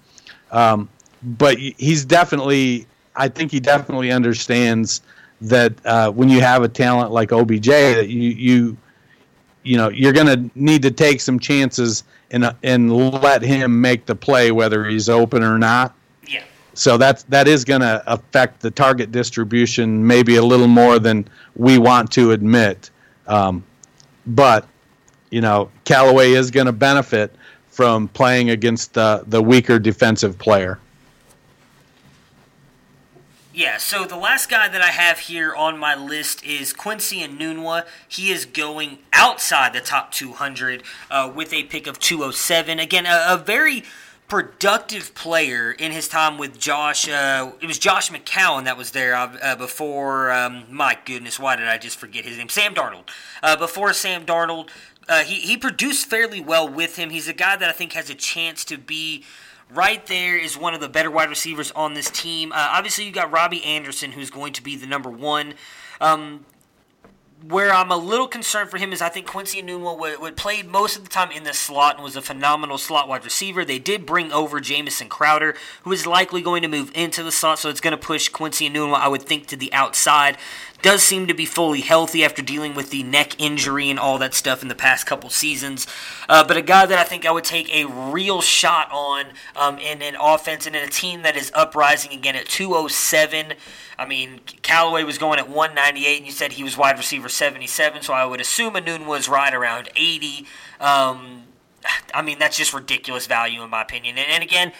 um, 0.51 0.89
but 1.21 1.57
he's 1.57 2.05
definitely. 2.05 2.87
I 3.15 3.27
think 3.27 3.51
he 3.51 3.59
definitely 3.59 4.11
understands 4.11 5.01
that 5.41 5.73
uh, 5.85 6.09
when 6.09 6.29
you 6.29 6.39
have 6.39 6.63
a 6.63 6.69
talent 6.69 7.11
like 7.11 7.31
OBJ, 7.31 7.67
that 7.67 8.07
you 8.07 8.29
you 8.29 8.77
you 9.63 9.77
know 9.77 9.89
you're 9.89 10.13
going 10.13 10.27
to 10.27 10.49
need 10.59 10.81
to 10.83 10.91
take 10.91 11.19
some 11.19 11.39
chances 11.39 12.05
and 12.31 12.55
and 12.63 12.91
let 13.21 13.41
him 13.41 13.81
make 13.81 14.05
the 14.05 14.15
play 14.15 14.51
whether 14.51 14.85
he's 14.85 15.09
open 15.09 15.43
or 15.43 15.59
not. 15.59 15.93
So 16.73 16.97
that's 16.97 17.23
that 17.23 17.47
is 17.47 17.63
going 17.65 17.81
to 17.81 18.03
affect 18.07 18.61
the 18.61 18.71
target 18.71 19.11
distribution 19.11 20.05
maybe 20.05 20.37
a 20.37 20.43
little 20.43 20.67
more 20.67 20.99
than 20.99 21.27
we 21.55 21.77
want 21.77 22.11
to 22.13 22.31
admit. 22.31 22.89
Um, 23.27 23.63
but 24.25 24.67
you 25.29 25.41
know, 25.41 25.69
Callaway 25.85 26.31
is 26.31 26.51
going 26.51 26.65
to 26.67 26.71
benefit 26.71 27.35
from 27.69 28.07
playing 28.07 28.49
against 28.49 28.93
the 28.93 29.23
the 29.27 29.41
weaker 29.41 29.79
defensive 29.79 30.37
player. 30.37 30.79
Yeah, 33.55 33.77
so 33.77 34.05
the 34.05 34.17
last 34.17 34.49
guy 34.49 34.67
that 34.67 34.81
I 34.81 34.87
have 34.87 35.19
here 35.19 35.53
on 35.53 35.77
my 35.77 35.93
list 35.93 36.43
is 36.43 36.73
Quincy 36.73 37.19
Enunwa. 37.19 37.85
He 38.07 38.31
is 38.31 38.45
going 38.45 38.97
outside 39.13 39.73
the 39.73 39.79
top 39.79 40.11
200 40.11 40.81
uh, 41.11 41.31
with 41.33 41.53
a 41.53 41.61
pick 41.65 41.85
of 41.85 41.99
207. 41.99 42.79
Again, 42.79 43.05
a, 43.05 43.23
a 43.27 43.37
very 43.37 43.83
productive 44.33 45.13
player 45.13 45.71
in 45.71 45.91
his 45.91 46.07
time 46.07 46.39
with 46.39 46.57
Josh. 46.57 47.07
Uh, 47.07 47.51
it 47.61 47.67
was 47.67 47.77
Josh 47.77 48.09
McCown 48.09 48.63
that 48.63 48.75
was 48.75 48.89
there 48.89 49.13
uh, 49.13 49.37
uh, 49.39 49.55
before. 49.55 50.31
Um, 50.31 50.63
my 50.71 50.97
goodness, 51.05 51.39
why 51.39 51.55
did 51.55 51.67
I 51.67 51.77
just 51.77 51.99
forget 51.99 52.25
his 52.25 52.39
name? 52.39 52.49
Sam 52.49 52.73
Darnold. 52.73 53.03
Uh, 53.43 53.55
before 53.55 53.93
Sam 53.93 54.25
Darnold, 54.25 54.69
uh, 55.07 55.19
he 55.19 55.35
he 55.35 55.55
produced 55.55 56.07
fairly 56.07 56.41
well 56.41 56.67
with 56.67 56.95
him. 56.95 57.11
He's 57.11 57.27
a 57.27 57.33
guy 57.33 57.57
that 57.57 57.69
I 57.69 57.73
think 57.73 57.93
has 57.93 58.09
a 58.09 58.15
chance 58.15 58.65
to 58.65 58.77
be. 58.79 59.23
Right 59.69 60.03
there 60.07 60.35
is 60.35 60.57
one 60.57 60.73
of 60.73 60.81
the 60.81 60.89
better 60.89 61.11
wide 61.11 61.29
receivers 61.29 61.71
on 61.73 61.93
this 61.93 62.09
team. 62.09 62.51
Uh, 62.51 62.69
obviously, 62.71 63.05
you 63.05 63.11
got 63.11 63.31
Robbie 63.31 63.63
Anderson, 63.63 64.13
who's 64.13 64.31
going 64.31 64.53
to 64.53 64.63
be 64.63 64.75
the 64.75 64.87
number 64.87 65.11
one. 65.11 65.53
Um, 66.01 66.45
where 67.47 67.73
I'm 67.73 67.91
a 67.91 67.97
little 67.97 68.27
concerned 68.27 68.69
for 68.69 68.77
him 68.77 68.93
is 68.93 69.01
I 69.01 69.09
think 69.09 69.27
Quincy 69.27 69.61
Enunwa 69.61 69.99
would, 69.99 70.21
would 70.21 70.37
played 70.37 70.67
most 70.67 70.95
of 70.95 71.03
the 71.03 71.09
time 71.09 71.31
in 71.31 71.43
the 71.43 71.53
slot 71.53 71.95
and 71.95 72.03
was 72.03 72.15
a 72.15 72.21
phenomenal 72.21 72.77
slot 72.77 73.07
wide 73.07 73.25
receiver. 73.25 73.65
They 73.65 73.79
did 73.79 74.05
bring 74.05 74.31
over 74.31 74.61
Jamison 74.61 75.09
Crowder, 75.09 75.55
who 75.83 75.91
is 75.91 76.07
likely 76.07 76.41
going 76.41 76.61
to 76.61 76.67
move 76.67 76.91
into 76.95 77.21
the 77.21 77.31
slot, 77.31 77.59
so 77.59 77.69
it's 77.69 77.81
going 77.81 77.91
to 77.91 77.97
push 77.97 78.29
Quincy 78.29 78.69
Enunwa, 78.69 78.95
I 78.95 79.09
would 79.09 79.23
think, 79.23 79.47
to 79.47 79.57
the 79.57 79.73
outside. 79.73 80.37
Does 80.83 81.01
seem 81.01 81.27
to 81.27 81.33
be 81.33 81.45
fully 81.45 81.79
healthy 81.79 82.25
after 82.25 82.41
dealing 82.41 82.75
with 82.75 82.89
the 82.89 83.03
neck 83.03 83.39
injury 83.39 83.89
and 83.89 83.97
all 83.97 84.17
that 84.17 84.33
stuff 84.33 84.61
in 84.61 84.67
the 84.67 84.75
past 84.75 85.05
couple 85.05 85.29
seasons. 85.29 85.87
Uh, 86.27 86.43
but 86.45 86.57
a 86.57 86.61
guy 86.61 86.85
that 86.85 86.99
I 86.99 87.05
think 87.05 87.25
I 87.25 87.31
would 87.31 87.45
take 87.45 87.73
a 87.73 87.85
real 87.85 88.41
shot 88.41 88.89
on 88.91 89.27
um, 89.55 89.79
in 89.79 90.01
an 90.01 90.17
offense 90.19 90.67
and 90.67 90.75
in 90.75 90.83
a 90.83 90.89
team 90.89 91.21
that 91.21 91.37
is 91.37 91.53
uprising 91.55 92.11
again 92.11 92.35
at 92.35 92.49
207. 92.49 93.53
I 93.97 94.05
mean, 94.05 94.41
Callaway 94.61 95.05
was 95.05 95.17
going 95.17 95.39
at 95.39 95.47
198, 95.47 96.17
and 96.17 96.25
you 96.25 96.33
said 96.33 96.51
he 96.51 96.65
was 96.65 96.75
wide 96.75 96.97
receiver 96.97 97.29
77, 97.29 98.01
so 98.01 98.13
I 98.13 98.25
would 98.25 98.41
assume 98.41 98.73
Anun 98.73 99.05
was 99.05 99.29
right 99.29 99.53
around 99.53 99.89
80. 99.95 100.45
Um, 100.81 101.43
I 102.13 102.21
mean, 102.21 102.39
that's 102.39 102.57
just 102.57 102.73
ridiculous 102.73 103.25
value 103.25 103.63
in 103.63 103.69
my 103.69 103.83
opinion. 103.83 104.17
And, 104.17 104.27
and 104.29 104.43
again, 104.43 104.73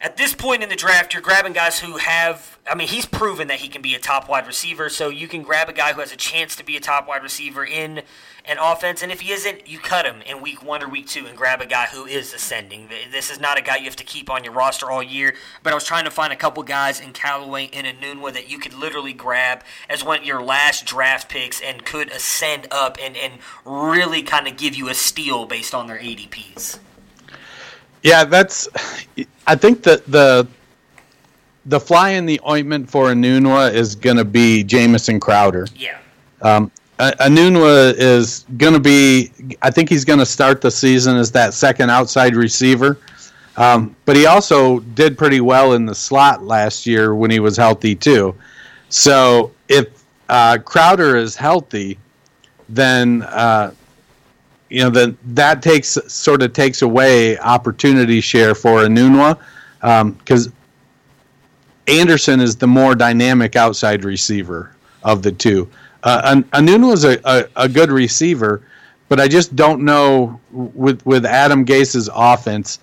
at 0.00 0.16
this 0.16 0.34
point 0.34 0.62
in 0.62 0.68
the 0.68 0.76
draft, 0.76 1.14
you're 1.14 1.22
grabbing 1.22 1.52
guys 1.52 1.80
who 1.80 1.96
have. 1.96 2.58
I 2.68 2.74
mean, 2.74 2.88
he's 2.88 3.06
proven 3.06 3.48
that 3.48 3.60
he 3.60 3.68
can 3.68 3.80
be 3.80 3.94
a 3.94 3.98
top 3.98 4.28
wide 4.28 4.46
receiver, 4.46 4.88
so 4.88 5.08
you 5.08 5.28
can 5.28 5.42
grab 5.42 5.68
a 5.68 5.72
guy 5.72 5.92
who 5.92 6.00
has 6.00 6.12
a 6.12 6.16
chance 6.16 6.56
to 6.56 6.64
be 6.64 6.76
a 6.76 6.80
top 6.80 7.08
wide 7.08 7.22
receiver 7.22 7.64
in 7.64 8.02
an 8.44 8.58
offense. 8.60 9.02
And 9.02 9.10
if 9.10 9.20
he 9.20 9.32
isn't, 9.32 9.68
you 9.68 9.78
cut 9.78 10.04
him 10.04 10.22
in 10.22 10.42
week 10.42 10.62
one 10.62 10.82
or 10.82 10.88
week 10.88 11.06
two 11.06 11.26
and 11.26 11.36
grab 11.36 11.60
a 11.60 11.66
guy 11.66 11.86
who 11.86 12.06
is 12.06 12.34
ascending. 12.34 12.88
This 13.10 13.30
is 13.30 13.40
not 13.40 13.58
a 13.58 13.62
guy 13.62 13.76
you 13.76 13.84
have 13.84 13.96
to 13.96 14.04
keep 14.04 14.28
on 14.28 14.44
your 14.44 14.52
roster 14.52 14.90
all 14.90 15.02
year. 15.02 15.34
But 15.62 15.72
I 15.72 15.74
was 15.74 15.84
trying 15.84 16.04
to 16.04 16.10
find 16.10 16.32
a 16.32 16.36
couple 16.36 16.62
guys 16.62 17.00
in 17.00 17.12
Callaway 17.12 17.70
and 17.72 17.86
Enunwa 17.86 18.32
that 18.34 18.50
you 18.50 18.58
could 18.58 18.74
literally 18.74 19.12
grab 19.12 19.64
as 19.88 20.04
one 20.04 20.20
of 20.20 20.24
your 20.24 20.42
last 20.42 20.84
draft 20.84 21.28
picks 21.28 21.60
and 21.60 21.84
could 21.84 22.10
ascend 22.10 22.66
up 22.70 22.98
and, 23.00 23.16
and 23.16 23.34
really 23.64 24.22
kind 24.22 24.46
of 24.46 24.56
give 24.56 24.74
you 24.74 24.88
a 24.88 24.94
steal 24.94 25.46
based 25.46 25.74
on 25.74 25.86
their 25.86 25.98
ADPs. 25.98 26.78
Yeah, 28.06 28.22
that's. 28.22 28.68
I 29.48 29.56
think 29.56 29.82
that 29.82 30.06
the 30.06 30.46
the 31.64 31.80
fly 31.80 32.10
in 32.10 32.24
the 32.24 32.40
ointment 32.46 32.88
for 32.88 33.06
Enunwa 33.06 33.74
is 33.74 33.96
going 33.96 34.16
to 34.16 34.24
be 34.24 34.62
Jamison 34.62 35.18
Crowder. 35.18 35.66
Yeah. 35.74 35.98
Um, 36.40 36.70
Enunwa 37.00 37.94
is 37.96 38.44
going 38.58 38.74
to 38.74 38.80
be. 38.80 39.32
I 39.60 39.72
think 39.72 39.88
he's 39.88 40.04
going 40.04 40.20
to 40.20 40.26
start 40.26 40.60
the 40.60 40.70
season 40.70 41.16
as 41.16 41.32
that 41.32 41.52
second 41.52 41.90
outside 41.90 42.36
receiver. 42.36 42.96
Um, 43.56 43.96
but 44.04 44.14
he 44.14 44.26
also 44.26 44.78
did 44.80 45.18
pretty 45.18 45.40
well 45.40 45.72
in 45.72 45.84
the 45.84 45.94
slot 45.94 46.44
last 46.44 46.86
year 46.86 47.16
when 47.16 47.32
he 47.32 47.40
was 47.40 47.56
healthy 47.56 47.96
too. 47.96 48.36
So 48.88 49.50
if 49.68 50.04
uh, 50.28 50.58
Crowder 50.58 51.16
is 51.16 51.34
healthy, 51.34 51.98
then 52.68 53.22
uh, 53.22 53.72
you 54.68 54.82
know 54.82 54.90
then 54.90 55.16
that 55.24 55.62
takes 55.62 55.98
sort 56.08 56.42
of 56.42 56.52
takes 56.52 56.82
away 56.82 57.38
opportunity 57.38 58.20
share 58.20 58.54
for 58.54 58.80
Enunwa 58.80 59.38
because 59.80 60.46
um, 60.48 60.52
Anderson 61.86 62.40
is 62.40 62.56
the 62.56 62.66
more 62.66 62.94
dynamic 62.94 63.54
outside 63.54 64.04
receiver 64.04 64.74
of 65.04 65.22
the 65.22 65.32
two. 65.32 65.70
Uh, 66.02 66.42
Enunwa 66.52 66.92
is 66.92 67.04
a, 67.04 67.18
a, 67.24 67.64
a 67.64 67.68
good 67.68 67.90
receiver, 67.90 68.62
but 69.08 69.20
I 69.20 69.28
just 69.28 69.54
don't 69.54 69.84
know 69.84 70.40
with 70.50 71.04
with 71.06 71.24
Adam 71.24 71.64
Gase's 71.64 72.10
offense. 72.12 72.80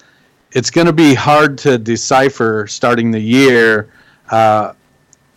It's 0.51 0.69
going 0.69 0.87
to 0.87 0.93
be 0.93 1.13
hard 1.13 1.57
to 1.59 1.77
decipher 1.77 2.67
starting 2.67 3.11
the 3.11 3.19
year. 3.19 3.89
Uh, 4.29 4.73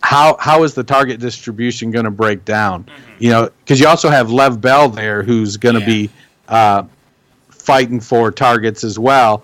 how 0.01 0.37
how 0.39 0.63
is 0.63 0.73
the 0.73 0.83
target 0.83 1.19
distribution 1.19 1.91
going 1.91 2.05
to 2.05 2.11
break 2.11 2.45
down? 2.45 2.83
Mm-hmm. 2.83 3.23
You 3.23 3.29
know, 3.31 3.49
because 3.63 3.79
you 3.79 3.87
also 3.87 4.09
have 4.09 4.31
Lev 4.31 4.61
Bell 4.61 4.87
there, 4.87 5.23
who's 5.23 5.57
going 5.57 5.75
to 5.75 5.81
yeah. 5.81 5.87
be 5.87 6.09
uh, 6.47 6.83
fighting 7.49 7.99
for 7.99 8.31
targets 8.31 8.83
as 8.83 8.97
well. 8.97 9.43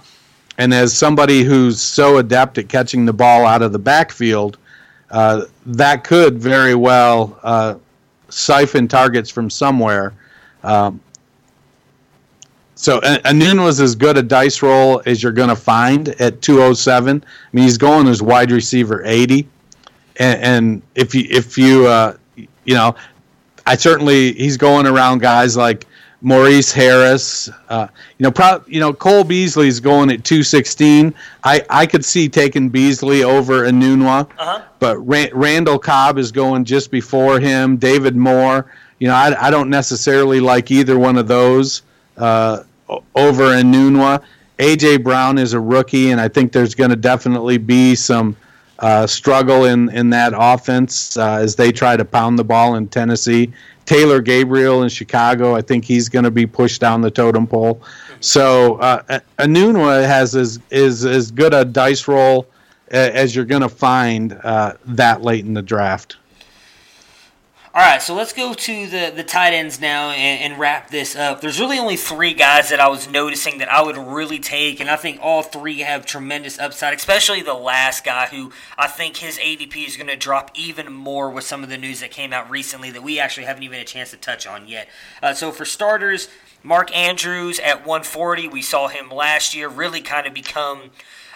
And 0.57 0.73
as 0.73 0.95
somebody 0.95 1.43
who's 1.43 1.81
so 1.81 2.17
adept 2.17 2.57
at 2.57 2.69
catching 2.69 3.05
the 3.05 3.13
ball 3.13 3.45
out 3.45 3.61
of 3.61 3.71
the 3.71 3.79
backfield, 3.79 4.57
uh, 5.09 5.45
that 5.65 6.03
could 6.03 6.37
very 6.39 6.75
well 6.75 7.39
uh, 7.43 7.75
siphon 8.29 8.87
targets 8.87 9.29
from 9.29 9.49
somewhere. 9.49 10.13
Um, 10.63 10.99
so 12.75 12.99
Anun 13.01 13.63
was 13.63 13.79
as 13.79 13.95
good 13.95 14.17
a 14.17 14.23
dice 14.23 14.61
roll 14.61 15.01
as 15.05 15.21
you're 15.21 15.31
going 15.31 15.49
to 15.49 15.55
find 15.55 16.09
at 16.19 16.41
207. 16.41 17.23
I 17.23 17.55
mean, 17.55 17.63
he's 17.63 17.77
going 17.77 18.07
as 18.07 18.21
wide 18.21 18.51
receiver 18.51 19.03
80, 19.05 19.47
and, 20.17 20.41
and 20.41 20.81
if 20.95 21.13
you 21.15 21.25
if 21.29 21.57
you 21.57 21.87
uh, 21.87 22.17
you 22.35 22.73
know, 22.73 22.95
I 23.65 23.75
certainly 23.75 24.33
he's 24.33 24.57
going 24.57 24.87
around 24.87 25.19
guys 25.19 25.55
like 25.55 25.85
Maurice 26.23 26.71
Harris. 26.71 27.49
Uh, 27.69 27.87
you 28.17 28.23
know, 28.23 28.31
pro, 28.31 28.63
you 28.65 28.79
know 28.79 28.93
Cole 28.93 29.23
Beasley's 29.23 29.79
going 29.79 30.09
at 30.09 30.23
216. 30.23 31.13
I, 31.43 31.63
I 31.69 31.85
could 31.85 32.03
see 32.03 32.27
taking 32.27 32.69
Beasley 32.69 33.23
over 33.23 33.63
Enunwa, 33.63 34.21
uh-huh. 34.21 34.63
but 34.79 34.97
Randall 34.97 35.77
Cobb 35.77 36.17
is 36.17 36.31
going 36.31 36.65
just 36.65 36.89
before 36.89 37.39
him. 37.39 37.77
David 37.77 38.15
Moore. 38.15 38.71
You 38.99 39.09
know, 39.09 39.15
I, 39.15 39.47
I 39.47 39.51
don't 39.51 39.69
necessarily 39.69 40.39
like 40.39 40.71
either 40.71 40.97
one 40.97 41.17
of 41.17 41.27
those. 41.27 41.83
Uh, 42.17 42.63
over 43.15 43.45
Enunwa. 43.45 44.23
AJ 44.59 45.03
Brown 45.03 45.37
is 45.37 45.53
a 45.53 45.59
rookie, 45.59 46.11
and 46.11 46.21
I 46.21 46.27
think 46.27 46.51
there's 46.51 46.75
going 46.75 46.91
to 46.91 46.95
definitely 46.95 47.57
be 47.57 47.95
some 47.95 48.35
uh, 48.83 49.07
struggle 49.07 49.63
in 49.63 49.89
in 49.89 50.09
that 50.09 50.33
offense 50.35 51.15
uh, 51.15 51.37
as 51.37 51.55
they 51.55 51.71
try 51.71 51.95
to 51.95 52.03
pound 52.03 52.37
the 52.37 52.43
ball 52.43 52.75
in 52.75 52.87
Tennessee. 52.87 53.51
Taylor 53.85 54.21
Gabriel 54.21 54.83
in 54.83 54.89
Chicago, 54.89 55.55
I 55.55 55.61
think 55.61 55.85
he's 55.85 56.09
going 56.09 56.23
to 56.23 56.31
be 56.31 56.45
pushed 56.45 56.79
down 56.81 57.01
the 57.01 57.11
totem 57.11 57.47
pole. 57.47 57.81
So 58.19 58.75
uh, 58.75 59.19
Enunwa 59.39 60.05
has 60.05 60.35
as 60.35 60.59
is 60.69 61.05
as 61.05 61.31
good 61.31 61.53
a 61.53 61.63
dice 61.63 62.07
roll 62.07 62.45
as 62.89 63.35
you're 63.35 63.45
going 63.45 63.61
to 63.61 63.69
find 63.69 64.33
uh, 64.43 64.73
that 64.85 65.21
late 65.21 65.45
in 65.45 65.53
the 65.53 65.61
draft. 65.61 66.17
All 67.75 67.81
right, 67.81 68.03
so 68.03 68.13
let's 68.13 68.33
go 68.33 68.53
to 68.53 68.87
the, 68.87 69.11
the 69.15 69.23
tight 69.23 69.51
ends 69.51 69.81
now 69.81 70.11
and, 70.11 70.51
and, 70.51 70.59
wrap 70.59 70.91
this 70.91 71.15
up. 71.15 71.41
There's 71.41 71.59
really 71.59 71.79
only 71.79 71.95
three 71.95 72.35
guys 72.35 72.69
that 72.69 72.79
I 72.79 72.87
was 72.87 73.09
noticing 73.09 73.57
that 73.57 73.67
I 73.67 73.81
would 73.81 73.97
really 73.97 74.37
take, 74.37 74.79
and 74.79 74.91
I 74.91 74.95
think 74.95 75.17
all 75.23 75.41
three 75.41 75.79
have 75.79 76.05
tremendous 76.05 76.59
upside, 76.59 76.93
especially 76.93 77.41
the 77.41 77.55
last 77.55 78.05
guy 78.05 78.27
who 78.27 78.51
I 78.77 78.85
think 78.85 79.17
his 79.17 79.39
ADP 79.39 79.87
is 79.87 79.97
going 79.97 80.05
to 80.05 80.15
drop 80.15 80.51
even 80.53 80.93
more 80.93 81.31
with 81.31 81.45
some 81.45 81.63
of 81.63 81.69
the 81.69 81.79
news 81.79 82.01
that 82.01 82.11
came 82.11 82.31
out 82.31 82.47
recently 82.47 82.91
that 82.91 83.01
we 83.01 83.19
actually 83.19 83.47
haven't 83.47 83.63
even 83.63 83.79
had 83.79 83.87
a 83.87 83.89
chance 83.89 84.11
to 84.11 84.17
touch 84.17 84.45
on 84.45 84.67
yet. 84.67 84.87
Uh, 85.23 85.33
so 85.33 85.51
for 85.51 85.65
starters, 85.65 86.27
Mark 86.61 86.95
Andrews 86.95 87.59
at 87.59 87.87
140, 87.87 88.49
we 88.49 88.61
saw 88.61 88.87
him 88.87 89.09
last 89.09 89.55
year 89.55 89.67
really 89.67 90.01
kind 90.01 90.27
of 90.27 90.33
become 90.35 90.91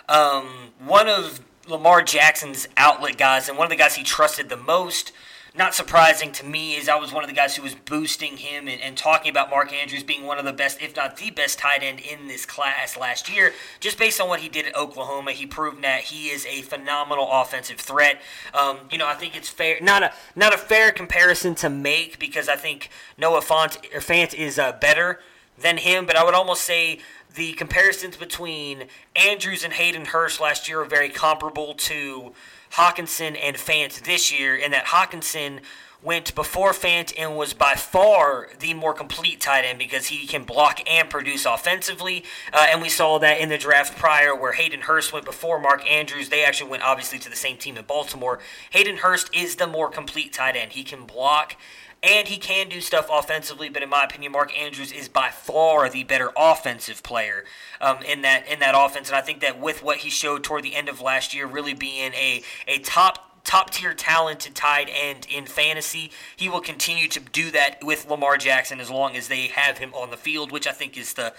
um, 0.07 0.45
one 0.77 1.09
of 1.09 1.39
Lamar 1.67 2.03
Jackson's 2.03 2.67
outlet 2.77 3.17
guys 3.17 3.49
and 3.49 3.57
one 3.57 3.65
of 3.65 3.71
the 3.71 3.75
guys 3.75 3.95
he 3.95 4.03
trusted 4.03 4.49
the 4.49 4.55
most 4.55 5.11
not 5.57 5.73
surprising 5.73 6.31
to 6.33 6.45
me 6.45 6.75
is 6.75 6.87
I 6.87 6.95
was 6.95 7.11
one 7.11 7.23
of 7.23 7.29
the 7.29 7.35
guys 7.35 7.55
who 7.55 7.63
was 7.63 7.73
boosting 7.73 8.37
him 8.37 8.67
and, 8.67 8.79
and, 8.81 8.97
talking 8.97 9.29
about 9.29 9.49
Mark 9.49 9.73
Andrews 9.73 10.03
being 10.03 10.25
one 10.25 10.37
of 10.39 10.45
the 10.45 10.53
best, 10.53 10.81
if 10.81 10.95
not 10.95 11.17
the 11.17 11.31
best, 11.31 11.59
tight 11.59 11.83
end 11.83 11.99
in 11.99 12.27
this 12.27 12.45
class 12.45 12.97
last 12.97 13.29
year. 13.29 13.53
Just 13.79 13.97
based 13.97 14.21
on 14.21 14.27
what 14.27 14.39
he 14.39 14.49
did 14.49 14.65
at 14.65 14.75
Oklahoma, 14.75 15.31
he 15.31 15.45
proved 15.45 15.83
that 15.83 16.01
he 16.01 16.29
is 16.29 16.45
a 16.45 16.61
phenomenal 16.63 17.27
offensive 17.31 17.77
threat. 17.77 18.21
Um, 18.53 18.79
you 18.91 18.97
know, 18.97 19.07
I 19.07 19.15
think 19.15 19.35
it's 19.35 19.49
fair, 19.49 19.79
not 19.81 20.03
a 20.03 20.13
not 20.35 20.53
a 20.53 20.57
fair 20.57 20.91
comparison 20.91 21.55
to 21.55 21.69
make 21.69 22.19
because 22.19 22.47
I 22.47 22.55
think 22.55 22.89
Noah 23.17 23.41
Fant, 23.41 23.77
Fant 23.93 24.33
is 24.33 24.59
uh, 24.59 24.73
better 24.73 25.19
than 25.57 25.77
him, 25.77 26.05
but 26.05 26.15
I 26.15 26.23
would 26.23 26.33
almost 26.33 26.63
say 26.63 26.99
the 27.35 27.53
comparisons 27.53 28.17
between 28.17 28.85
Andrews 29.15 29.63
and 29.63 29.73
Hayden 29.73 30.05
Hurst 30.05 30.39
last 30.39 30.67
year 30.67 30.81
are 30.81 30.85
very 30.85 31.09
comparable 31.09 31.73
to 31.75 32.33
Hockenson 32.77 33.37
and 33.41 33.57
Fant 33.57 34.03
this 34.03 34.31
year, 34.31 34.55
in 34.55 34.71
that 34.71 34.85
Hockenson 34.85 35.61
went 36.03 36.35
before 36.35 36.73
Fant 36.73 37.11
and 37.17 37.35
was 37.35 37.53
by 37.53 37.73
far 37.73 38.49
the 38.59 38.73
more 38.75 38.93
complete 38.93 39.41
tight 39.41 39.65
end 39.65 39.79
because 39.79 40.07
he 40.07 40.27
can 40.27 40.43
block 40.43 40.79
and 40.87 41.09
produce 41.09 41.45
offensively. 41.45 42.23
Uh, 42.53 42.67
and 42.69 42.81
we 42.81 42.89
saw 42.89 43.17
that 43.17 43.39
in 43.39 43.49
the 43.49 43.57
draft 43.57 43.97
prior 43.97 44.35
where 44.35 44.53
Hayden 44.53 44.81
Hurst 44.81 45.11
went 45.11 45.25
before 45.25 45.59
Mark 45.59 45.89
Andrews. 45.89 46.29
They 46.29 46.45
actually 46.45 46.69
went 46.69 46.83
obviously 46.83 47.17
to 47.19 47.29
the 47.29 47.35
same 47.35 47.57
team 47.57 47.77
in 47.77 47.85
Baltimore. 47.85 48.39
Hayden 48.69 48.97
Hurst 48.97 49.35
is 49.35 49.55
the 49.55 49.67
more 49.67 49.89
complete 49.89 50.33
tight 50.33 50.55
end. 50.55 50.73
He 50.73 50.83
can 50.83 51.05
block 51.05 51.55
and 52.03 52.27
he 52.27 52.37
can 52.37 52.69
do 52.69 52.81
stuff 52.81 53.07
offensively. 53.11 53.69
But 53.69 53.83
in 53.83 53.89
my 53.89 54.03
opinion, 54.03 54.31
Mark 54.31 54.57
Andrews 54.57 54.91
is 54.91 55.09
by 55.09 55.29
far 55.29 55.89
the 55.89 56.03
better 56.03 56.31
offensive 56.37 57.03
player 57.03 57.45
um, 57.81 58.01
in 58.03 58.21
that 58.21 58.47
in 58.47 58.59
that 58.59 58.75
offense. 58.77 59.09
And 59.09 59.17
I 59.17 59.21
think 59.21 59.41
that 59.41 59.59
with 59.59 59.83
what 59.83 59.97
he 59.97 60.09
showed 60.09 60.43
toward 60.43 60.63
the 60.63 60.75
end 60.75 60.89
of 60.89 61.01
last 61.01 61.33
year, 61.33 61.45
really 61.45 61.73
being 61.73 62.13
a 62.13 62.43
a 62.67 62.79
top 62.79 63.27
top 63.43 63.69
tier 63.69 63.93
talented 63.93 64.53
tight 64.53 64.89
end 64.91 65.25
in 65.33 65.45
fantasy. 65.45 66.11
He 66.35 66.49
will 66.49 66.59
continue 66.59 67.07
to 67.07 67.19
do 67.21 67.49
that 67.51 67.81
with 67.81 68.05
Lamar 68.09 68.37
Jackson 68.37 68.81
as 68.81 68.89
long 68.89 69.15
as 69.15 69.29
they 69.29 69.47
have 69.47 69.77
him 69.77 69.93
on 69.93 70.11
the 70.11 70.17
field, 70.17 70.51
which 70.51 70.67
I 70.67 70.73
think 70.73 70.97
is 70.97 71.13
the 71.13 71.33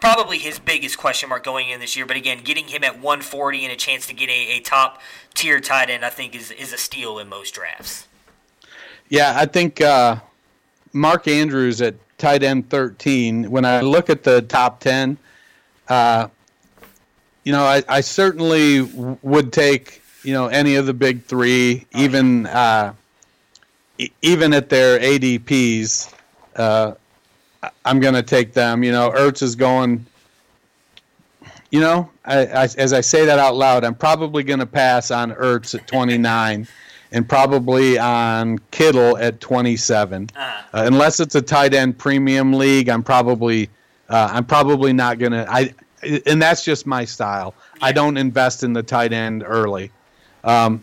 probably 0.00 0.38
his 0.38 0.58
biggest 0.58 0.96
question 0.96 1.28
mark 1.28 1.44
going 1.44 1.68
in 1.68 1.78
this 1.78 1.94
year. 1.94 2.06
But 2.06 2.16
again, 2.16 2.40
getting 2.42 2.68
him 2.68 2.82
at 2.82 2.94
140 2.94 3.64
and 3.64 3.72
a 3.72 3.76
chance 3.76 4.06
to 4.06 4.14
get 4.14 4.30
a, 4.30 4.56
a 4.56 4.60
top 4.60 5.00
tier 5.34 5.60
tight 5.60 5.90
end, 5.90 6.04
I 6.04 6.10
think 6.10 6.34
is 6.34 6.50
is 6.50 6.72
a 6.72 6.78
steal 6.78 7.18
in 7.18 7.28
most 7.28 7.54
drafts. 7.54 8.08
Yeah, 9.12 9.34
I 9.36 9.44
think 9.44 9.82
uh, 9.82 10.16
Mark 10.94 11.28
Andrews 11.28 11.82
at 11.82 11.96
tight 12.16 12.42
end 12.42 12.70
13. 12.70 13.50
When 13.50 13.66
I 13.66 13.82
look 13.82 14.08
at 14.08 14.24
the 14.24 14.40
top 14.40 14.80
10, 14.80 15.18
uh, 15.88 16.28
you 17.44 17.52
know, 17.52 17.62
I, 17.62 17.82
I 17.90 18.00
certainly 18.00 18.78
w- 18.86 19.18
would 19.20 19.52
take 19.52 20.00
you 20.22 20.32
know 20.32 20.46
any 20.46 20.76
of 20.76 20.86
the 20.86 20.94
big 20.94 21.24
three, 21.24 21.84
even 21.94 22.46
uh, 22.46 22.94
e- 23.98 24.08
even 24.22 24.54
at 24.54 24.70
their 24.70 24.98
ADPs. 24.98 26.10
Uh, 26.56 26.94
I'm 27.84 28.00
going 28.00 28.14
to 28.14 28.22
take 28.22 28.54
them. 28.54 28.82
You 28.82 28.92
know, 28.92 29.10
Ertz 29.10 29.42
is 29.42 29.56
going. 29.56 30.06
You 31.70 31.80
know, 31.80 32.10
I, 32.24 32.46
I, 32.46 32.62
as 32.78 32.94
I 32.94 33.02
say 33.02 33.26
that 33.26 33.38
out 33.38 33.56
loud, 33.56 33.84
I'm 33.84 33.94
probably 33.94 34.42
going 34.42 34.60
to 34.60 34.66
pass 34.66 35.10
on 35.10 35.32
Ertz 35.32 35.74
at 35.74 35.86
29 35.86 36.66
and 37.12 37.28
probably 37.28 37.98
on 37.98 38.58
Kittle 38.70 39.16
at 39.18 39.40
27. 39.40 40.30
Uh-huh. 40.34 40.62
Uh, 40.72 40.82
unless 40.86 41.20
it's 41.20 41.34
a 41.34 41.42
tight 41.42 41.74
end 41.74 41.98
premium 41.98 42.52
league, 42.52 42.88
I'm 42.88 43.02
probably 43.02 43.68
uh, 44.08 44.28
I'm 44.32 44.44
probably 44.44 44.92
not 44.92 45.18
gonna. 45.18 45.46
I 45.48 45.74
and 46.26 46.42
that's 46.42 46.64
just 46.64 46.86
my 46.86 47.04
style. 47.04 47.54
Yeah. 47.76 47.86
I 47.86 47.92
don't 47.92 48.16
invest 48.16 48.64
in 48.64 48.72
the 48.72 48.82
tight 48.82 49.12
end 49.12 49.44
early. 49.46 49.90
Um, 50.42 50.82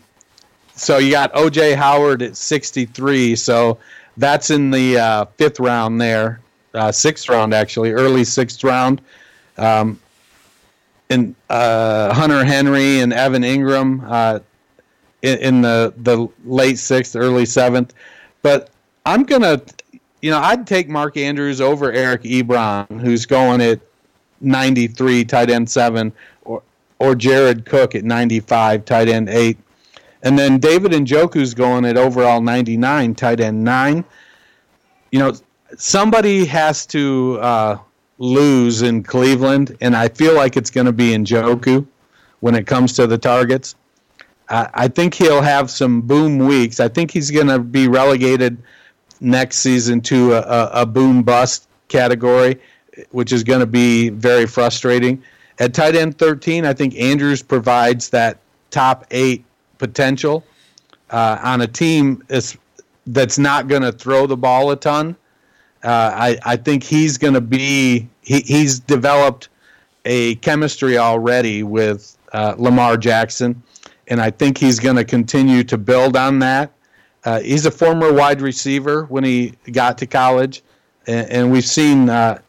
so 0.75 0.97
you 0.97 1.11
got 1.11 1.33
OJ 1.33 1.75
Howard 1.75 2.21
at 2.21 2.37
63. 2.37 3.35
So 3.35 3.79
that's 4.15 4.49
in 4.49 4.71
the 4.71 4.97
uh, 4.97 5.25
fifth 5.37 5.59
round 5.59 5.99
there, 5.99 6.39
uh, 6.73 6.91
sixth 6.91 7.27
round 7.27 7.53
actually, 7.53 7.91
early 7.91 8.23
sixth 8.23 8.63
round. 8.63 9.01
Um, 9.57 9.99
and 11.09 11.35
uh, 11.49 12.13
Hunter 12.13 12.45
Henry 12.45 12.99
and 12.99 13.11
Evan 13.11 13.41
Engram 13.41 14.03
uh, 14.07 14.39
in, 15.21 15.37
in 15.39 15.61
the 15.61 15.93
the 15.97 16.27
late 16.45 16.77
sixth, 16.77 17.15
early 17.15 17.45
seventh. 17.45 17.93
But 18.41 18.69
I'm 19.05 19.23
gonna, 19.23 19.61
you 20.21 20.31
know, 20.31 20.39
I'd 20.39 20.67
take 20.67 20.89
Mark 20.89 21.17
Andrews 21.17 21.61
over 21.61 21.91
Eric 21.91 22.23
Ebron, 22.23 23.01
who's 23.01 23.25
going 23.25 23.61
at 23.61 23.79
93, 24.41 25.25
tight 25.25 25.49
end 25.49 25.69
seven, 25.69 26.13
or 26.43 26.63
or 26.99 27.15
Jared 27.15 27.65
Cook 27.65 27.95
at 27.95 28.03
95, 28.03 28.85
tight 28.85 29.07
end 29.07 29.29
eight, 29.29 29.57
and 30.23 30.37
then 30.37 30.59
David 30.59 30.91
Njoku's 30.91 31.53
going 31.53 31.85
at 31.85 31.97
overall 31.97 32.41
99, 32.41 33.15
tight 33.15 33.39
end 33.39 33.63
nine. 33.63 34.03
You 35.11 35.19
know, 35.19 35.33
somebody 35.77 36.45
has 36.45 36.85
to 36.87 37.39
uh, 37.41 37.77
lose 38.17 38.81
in 38.81 39.03
Cleveland, 39.03 39.75
and 39.81 39.95
I 39.95 40.09
feel 40.09 40.35
like 40.35 40.57
it's 40.57 40.69
going 40.69 40.85
to 40.85 40.93
be 40.93 41.11
Njoku 41.11 41.85
when 42.41 42.55
it 42.55 42.67
comes 42.67 42.93
to 42.93 43.07
the 43.07 43.17
targets. 43.17 43.75
I 44.49 44.87
think 44.87 45.13
he'll 45.13 45.41
have 45.41 45.69
some 45.69 46.01
boom 46.01 46.39
weeks. 46.39 46.79
I 46.79 46.87
think 46.87 47.11
he's 47.11 47.29
going 47.29 47.47
to 47.47 47.59
be 47.59 47.87
relegated 47.87 48.57
next 49.21 49.57
season 49.57 50.01
to 50.01 50.33
a, 50.33 50.39
a, 50.39 50.69
a 50.81 50.85
boom 50.85 51.23
bust 51.23 51.67
category, 51.87 52.59
which 53.11 53.31
is 53.31 53.43
going 53.43 53.59
to 53.59 53.67
be 53.67 54.09
very 54.09 54.47
frustrating. 54.47 55.21
At 55.59 55.73
tight 55.73 55.95
end 55.95 56.17
13, 56.17 56.65
I 56.65 56.73
think 56.73 56.95
Andrews 56.97 57.43
provides 57.43 58.09
that 58.09 58.39
top 58.71 59.05
eight 59.11 59.43
potential 59.77 60.43
uh, 61.09 61.37
on 61.43 61.61
a 61.61 61.67
team 61.67 62.23
that's 63.07 63.37
not 63.37 63.67
going 63.67 63.81
to 63.81 63.91
throw 63.91 64.25
the 64.25 64.37
ball 64.37 64.71
a 64.71 64.75
ton. 64.75 65.15
Uh, 65.83 66.11
I, 66.13 66.37
I 66.43 66.55
think 66.55 66.83
he's 66.83 67.17
going 67.17 67.33
to 67.33 67.41
be, 67.41 68.07
he, 68.21 68.41
he's 68.41 68.79
developed 68.79 69.49
a 70.05 70.35
chemistry 70.35 70.97
already 70.97 71.63
with 71.63 72.17
uh, 72.33 72.55
Lamar 72.57 72.97
Jackson, 72.97 73.61
and 74.09 74.19
I 74.19 74.31
think 74.31 74.57
he's 74.57 74.79
going 74.79 74.95
to 74.95 75.05
continue 75.05 75.63
to 75.65 75.77
build 75.77 76.17
on 76.17 76.39
that. 76.39 76.71
Uh, 77.23 77.39
he's 77.41 77.65
a 77.65 77.71
former 77.71 78.11
wide 78.11 78.41
receiver 78.41 79.05
when 79.05 79.23
he 79.23 79.53
got 79.71 79.97
to 79.99 80.07
college, 80.07 80.63
and, 81.07 81.29
and 81.29 81.51
we've 81.51 81.65
seen 81.65 82.09
uh, 82.09 82.39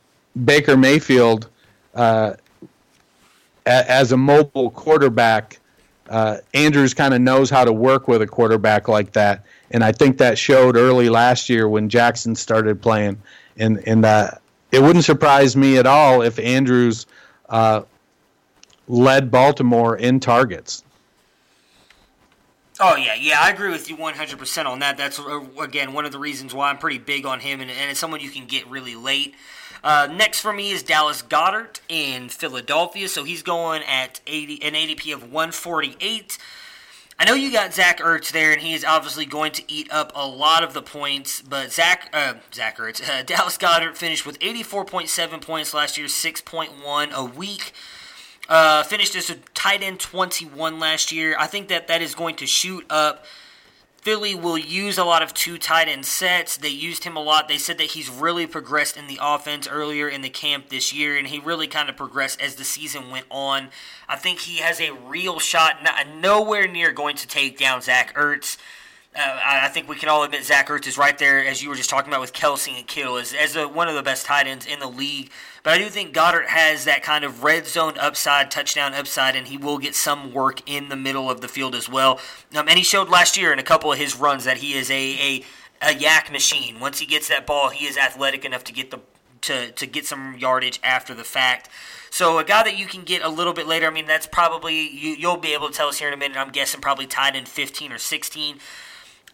Baker 0.45 0.77
Mayfield 0.77 1.49
uh, 1.95 2.35
as 3.67 4.13
a 4.13 4.17
mobile 4.17 4.71
quarterback. 4.71 5.59
Uh, 6.09 6.39
Andrews 6.55 6.95
kind 6.95 7.15
of 7.15 7.21
knows 7.21 7.51
how 7.51 7.65
to 7.65 7.73
work 7.73 8.09
with 8.09 8.23
a 8.23 8.27
quarterback 8.27 8.89
like 8.89 9.13
that, 9.13 9.45
and 9.71 9.85
I 9.85 9.93
think 9.93 10.19
that 10.19 10.39
showed 10.39 10.77
early 10.77 11.09
last 11.09 11.49
year 11.49 11.69
when 11.69 11.89
Jackson 11.89 12.35
started 12.35 12.81
playing. 12.81 13.21
And 13.59 13.87
and 13.87 14.05
uh, 14.05 14.31
it 14.73 14.83
wouldn't 14.83 15.05
surprise 15.05 15.57
me 15.57 15.77
at 15.77 15.87
all 15.87 16.23
if 16.23 16.39
Andrews 16.39 17.07
uh, 17.49 17.83
led 18.89 19.31
Baltimore 19.31 19.97
in 19.97 20.21
targets. 20.21 20.85
Oh 22.83 22.97
yeah, 22.97 23.15
yeah, 23.15 23.39
I 23.41 23.51
agree 23.51 23.71
with 23.71 23.91
you 23.91 23.97
100% 23.99 24.65
on 24.65 24.79
that. 24.79 24.97
That's 24.97 25.21
uh, 25.21 25.45
again 25.61 25.93
one 25.93 26.07
of 26.07 26.13
the 26.13 26.19
reasons 26.19 26.55
why 26.55 26.71
I'm 26.71 26.79
pretty 26.79 26.97
big 26.97 27.27
on 27.27 27.41
him, 27.41 27.61
and, 27.61 27.71
and 27.71 27.91
it's 27.91 28.01
someone 28.01 28.21
you 28.21 28.31
can 28.31 28.47
get 28.47 28.67
really 28.69 28.97
late. 28.97 29.35
Uh, 29.85 30.09
next 30.11 30.41
for 30.41 30.51
me 30.51 30.71
is 30.71 30.83
Dallas 30.83 31.21
Goedert 31.21 31.81
in 31.91 32.31
Philadelphia, 32.31 33.09
so 33.09 33.25
he's 33.25 33.43
going 33.43 33.83
at 33.83 34.21
80 34.27 34.63
an 34.63 34.73
ADP 34.73 35.13
of 35.13 35.25
148. 35.25 36.39
I 37.19 37.25
know 37.27 37.35
you 37.35 37.53
got 37.53 37.75
Zach 37.75 38.01
Ertz 38.01 38.33
there, 38.33 38.51
and 38.51 38.63
he 38.63 38.73
is 38.73 38.83
obviously 38.83 39.27
going 39.27 39.53
to 39.53 39.63
eat 39.71 39.93
up 39.93 40.11
a 40.15 40.27
lot 40.27 40.65
of 40.65 40.73
the 40.73 40.81
points. 40.81 41.43
But 41.43 41.71
Zach, 41.71 42.09
uh, 42.15 42.35
Zach 42.55 42.79
Ertz, 42.79 43.07
uh, 43.07 43.23
Dallas 43.27 43.59
Goedert 43.59 43.99
finished 43.99 44.25
with 44.25 44.39
84.7 44.39 45.43
points 45.43 45.75
last 45.75 45.99
year, 45.99 46.07
6.1 46.07 47.13
a 47.13 47.25
week. 47.25 47.75
Uh, 48.51 48.83
finished 48.83 49.15
as 49.15 49.31
a 49.31 49.37
tight 49.55 49.81
end 49.81 50.01
21 50.01 50.81
last 50.81 51.13
year. 51.13 51.37
I 51.39 51.47
think 51.47 51.69
that 51.69 51.87
that 51.87 52.03
is 52.03 52.17
going 52.17 52.35
to 52.37 52.47
shoot 52.47 52.85
up. 52.91 53.25
Philly 54.03 54.35
will 54.35 54.59
use 54.59 54.99
a 54.99 55.05
lot 55.05 55.23
of 55.23 55.33
two 55.33 55.57
tight 55.57 55.87
end 55.87 56.05
sets. 56.05 56.57
They 56.57 56.69
used 56.69 57.05
him 57.05 57.17
a 57.17 57.23
lot. 57.23 57.47
They 57.47 57.59
said 57.59 57.79
that 57.79 57.89
he's 57.93 58.11
really 58.11 58.49
progressed 58.49 58.97
in 58.97 59.07
the 59.07 59.21
offense 59.23 59.69
earlier 59.69 60.09
in 60.09 60.23
the 60.23 60.31
camp 60.31 60.69
this 60.69 60.93
year, 60.93 61.17
and 61.17 61.29
he 61.29 61.39
really 61.39 61.69
kind 61.69 61.89
of 61.89 61.97
progressed 61.97 62.41
as 62.41 62.57
the 62.57 62.65
season 62.65 63.11
went 63.11 63.27
on. 63.31 63.69
I 64.09 64.17
think 64.17 64.41
he 64.41 64.57
has 64.57 64.81
a 64.81 64.91
real 64.91 65.39
shot, 65.39 65.85
not, 65.85 66.09
nowhere 66.09 66.67
near 66.67 66.91
going 66.91 67.17
to 67.17 67.29
take 67.29 67.57
down 67.57 67.83
Zach 67.83 68.17
Ertz. 68.17 68.57
Uh, 69.13 69.41
I 69.45 69.69
think 69.69 69.89
we 69.89 69.97
can 69.97 70.09
all 70.09 70.23
admit 70.23 70.45
Zach 70.45 70.69
Ertz 70.69 70.87
is 70.87 70.97
right 70.97 71.19
there, 71.19 71.45
as 71.45 71.61
you 71.61 71.69
were 71.69 71.75
just 71.75 71.91
talking 71.91 72.13
about 72.13 72.21
with 72.21 72.33
Kelce 72.33 72.77
and 72.77 72.87
Kittle, 72.87 73.17
as, 73.17 73.35
as 73.35 73.57
a, 73.57 73.67
one 73.67 73.89
of 73.89 73.97
the 73.97 74.05
best 74.05 74.25
tight 74.25 74.47
ends 74.47 74.67
in 74.67 74.79
the 74.79 74.87
league. 74.87 75.31
But 75.65 75.75
I 75.75 75.79
do 75.79 75.89
think 75.89 76.15
Goedert 76.15 76.47
has 76.47 76.85
that 76.85 77.03
kind 77.03 77.25
of 77.25 77.43
red 77.43 77.67
zone 77.67 77.95
upside, 77.99 78.53
touchdown 78.53 78.95
upside, 78.95 79.35
and 79.35 79.49
he 79.49 79.57
will 79.57 79.79
get 79.79 79.97
some 79.97 80.33
work 80.33 80.63
in 80.71 80.91
the 80.91 80.97
middle 80.97 81.29
of 81.29 81.41
the 81.41 81.49
field 81.49 81.75
as 81.75 81.89
well. 81.89 82.21
Um, 82.55 82.69
and 82.69 82.79
he 82.79 82.85
showed 82.85 83.09
last 83.09 83.37
year 83.37 83.53
in 83.53 83.59
a 83.59 83.65
couple 83.65 83.93
of 83.93 83.99
his 83.99 84.15
runs 84.15 84.45
that 84.45 84.59
he 84.59 84.75
is 84.75 84.89
a, 84.93 84.95
a, 84.95 85.45
a 85.83 85.95
YAC 85.95 86.31
machine. 86.31 86.79
Once 86.79 87.01
he 87.01 87.07
gets 87.07 87.27
that 87.29 87.49
ball, 87.49 87.71
he 87.71 87.87
is 87.87 87.99
athletic 87.99 88.45
enough 88.45 88.63
to 88.65 88.73
get 88.73 88.93
the 88.93 89.01
to, 89.43 89.73
to 89.73 89.87
get 89.87 90.07
some 90.07 90.37
yardage 90.39 90.79
after 90.85 91.15
the 91.15 91.25
fact. 91.25 91.69
So 92.11 92.39
a 92.39 92.45
guy 92.45 92.63
that 92.63 92.79
you 92.79 92.87
can 92.87 93.03
get 93.05 93.23
a 93.23 93.29
little 93.29 93.55
bit 93.55 93.67
later, 93.67 93.87
I 93.87 93.91
mean, 93.91 94.07
that's 94.07 94.27
probably 94.27 94.89
you, 94.91 95.13
you'll 95.13 95.39
be 95.39 95.55
able 95.55 95.69
to 95.69 95.73
tell 95.73 95.89
us 95.89 95.99
here 95.99 96.09
in 96.09 96.15
a 96.15 96.17
minute. 96.17 96.37
I'm 96.37 96.51
guessing 96.51 96.81
probably 96.81 97.07
tied 97.07 97.35
in 97.35 97.47
15 97.47 97.91
or 97.91 97.99
16. 97.99 98.59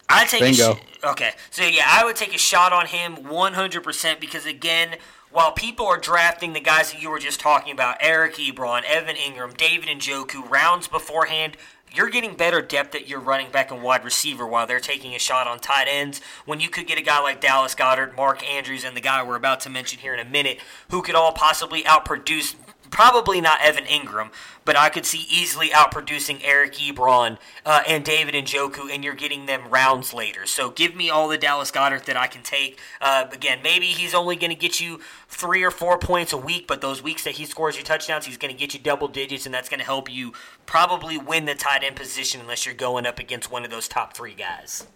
I 0.08 0.26
take 0.26 0.40
Bingo. 0.40 0.72
a 0.72 0.76
sh- 0.76 0.80
okay. 1.04 1.32
So 1.50 1.64
yeah, 1.64 1.86
I 1.86 2.04
would 2.04 2.16
take 2.16 2.34
a 2.34 2.38
shot 2.38 2.72
on 2.72 2.86
him 2.86 3.16
100% 3.16 4.20
because 4.20 4.46
again, 4.46 4.96
while 5.30 5.52
people 5.52 5.86
are 5.86 5.98
drafting 5.98 6.52
the 6.52 6.60
guys 6.60 6.92
that 6.92 7.02
you 7.02 7.10
were 7.10 7.18
just 7.18 7.40
talking 7.40 7.72
about, 7.72 7.96
Eric 8.00 8.36
Ebron, 8.36 8.82
Evan 8.84 9.16
Engram, 9.16 9.56
David 9.56 9.88
and 9.88 10.00
Njoku, 10.00 10.48
rounds 10.48 10.88
beforehand, 10.88 11.56
you're 11.92 12.10
getting 12.10 12.34
better 12.34 12.60
depth 12.60 12.94
at 12.94 13.08
your 13.08 13.20
running 13.20 13.50
back 13.50 13.70
and 13.70 13.82
wide 13.82 14.04
receiver 14.04 14.46
while 14.46 14.66
they're 14.66 14.80
taking 14.80 15.14
a 15.14 15.18
shot 15.18 15.46
on 15.46 15.58
tight 15.58 15.88
ends. 15.88 16.20
When 16.44 16.60
you 16.60 16.68
could 16.68 16.86
get 16.86 16.98
a 16.98 17.02
guy 17.02 17.20
like 17.20 17.40
Dallas 17.40 17.74
Goedert, 17.74 18.16
Mark 18.16 18.44
Andrews, 18.48 18.84
and 18.84 18.96
the 18.96 19.00
guy 19.00 19.22
we're 19.22 19.36
about 19.36 19.60
to 19.60 19.70
mention 19.70 19.98
here 20.00 20.14
in 20.14 20.20
a 20.20 20.28
minute, 20.28 20.58
who 20.90 21.02
could 21.02 21.14
all 21.14 21.32
possibly 21.32 21.82
outproduce 21.84 22.54
probably 22.90 23.40
not 23.40 23.60
Evan 23.62 23.84
Engram, 23.84 24.30
but 24.64 24.76
I 24.76 24.88
could 24.88 25.06
see 25.06 25.26
easily 25.30 25.68
outproducing 25.68 26.40
Eric 26.42 26.74
Ebron 26.74 27.38
uh, 27.64 27.82
and 27.86 28.04
David 28.04 28.34
Njoku, 28.34 28.90
and 28.92 29.04
you're 29.04 29.14
getting 29.14 29.46
them 29.46 29.68
rounds 29.70 30.12
later. 30.12 30.46
So 30.46 30.70
give 30.70 30.94
me 30.94 31.08
all 31.08 31.28
the 31.28 31.38
Dallas 31.38 31.70
Goedert 31.70 32.04
that 32.06 32.16
I 32.16 32.26
can 32.26 32.42
take. 32.42 32.78
Uh, 33.00 33.26
again, 33.32 33.60
maybe 33.62 33.86
he's 33.86 34.14
only 34.14 34.36
going 34.36 34.50
to 34.50 34.56
get 34.56 34.80
you 34.80 35.00
three 35.28 35.62
or 35.62 35.70
four 35.70 35.98
points 35.98 36.32
a 36.32 36.36
week, 36.36 36.66
but 36.66 36.80
those 36.80 37.02
weeks 37.02 37.24
that 37.24 37.34
he 37.34 37.44
scores 37.44 37.76
you 37.76 37.84
touchdowns, 37.84 38.26
he's 38.26 38.36
going 38.36 38.52
to 38.52 38.58
get 38.58 38.74
you 38.74 38.80
double 38.80 39.08
digits, 39.08 39.46
and 39.46 39.54
that's 39.54 39.68
going 39.68 39.80
to 39.80 39.86
help 39.86 40.12
you 40.12 40.32
probably 40.66 41.18
win 41.18 41.44
the 41.44 41.54
tight 41.54 41.84
end 41.84 41.96
position 41.96 42.40
unless 42.40 42.66
you're 42.66 42.74
going 42.74 43.06
up 43.06 43.18
against 43.18 43.50
one 43.50 43.64
of 43.64 43.70
those 43.70 43.88
top 43.88 44.16
three 44.16 44.34
guys. 44.34 44.86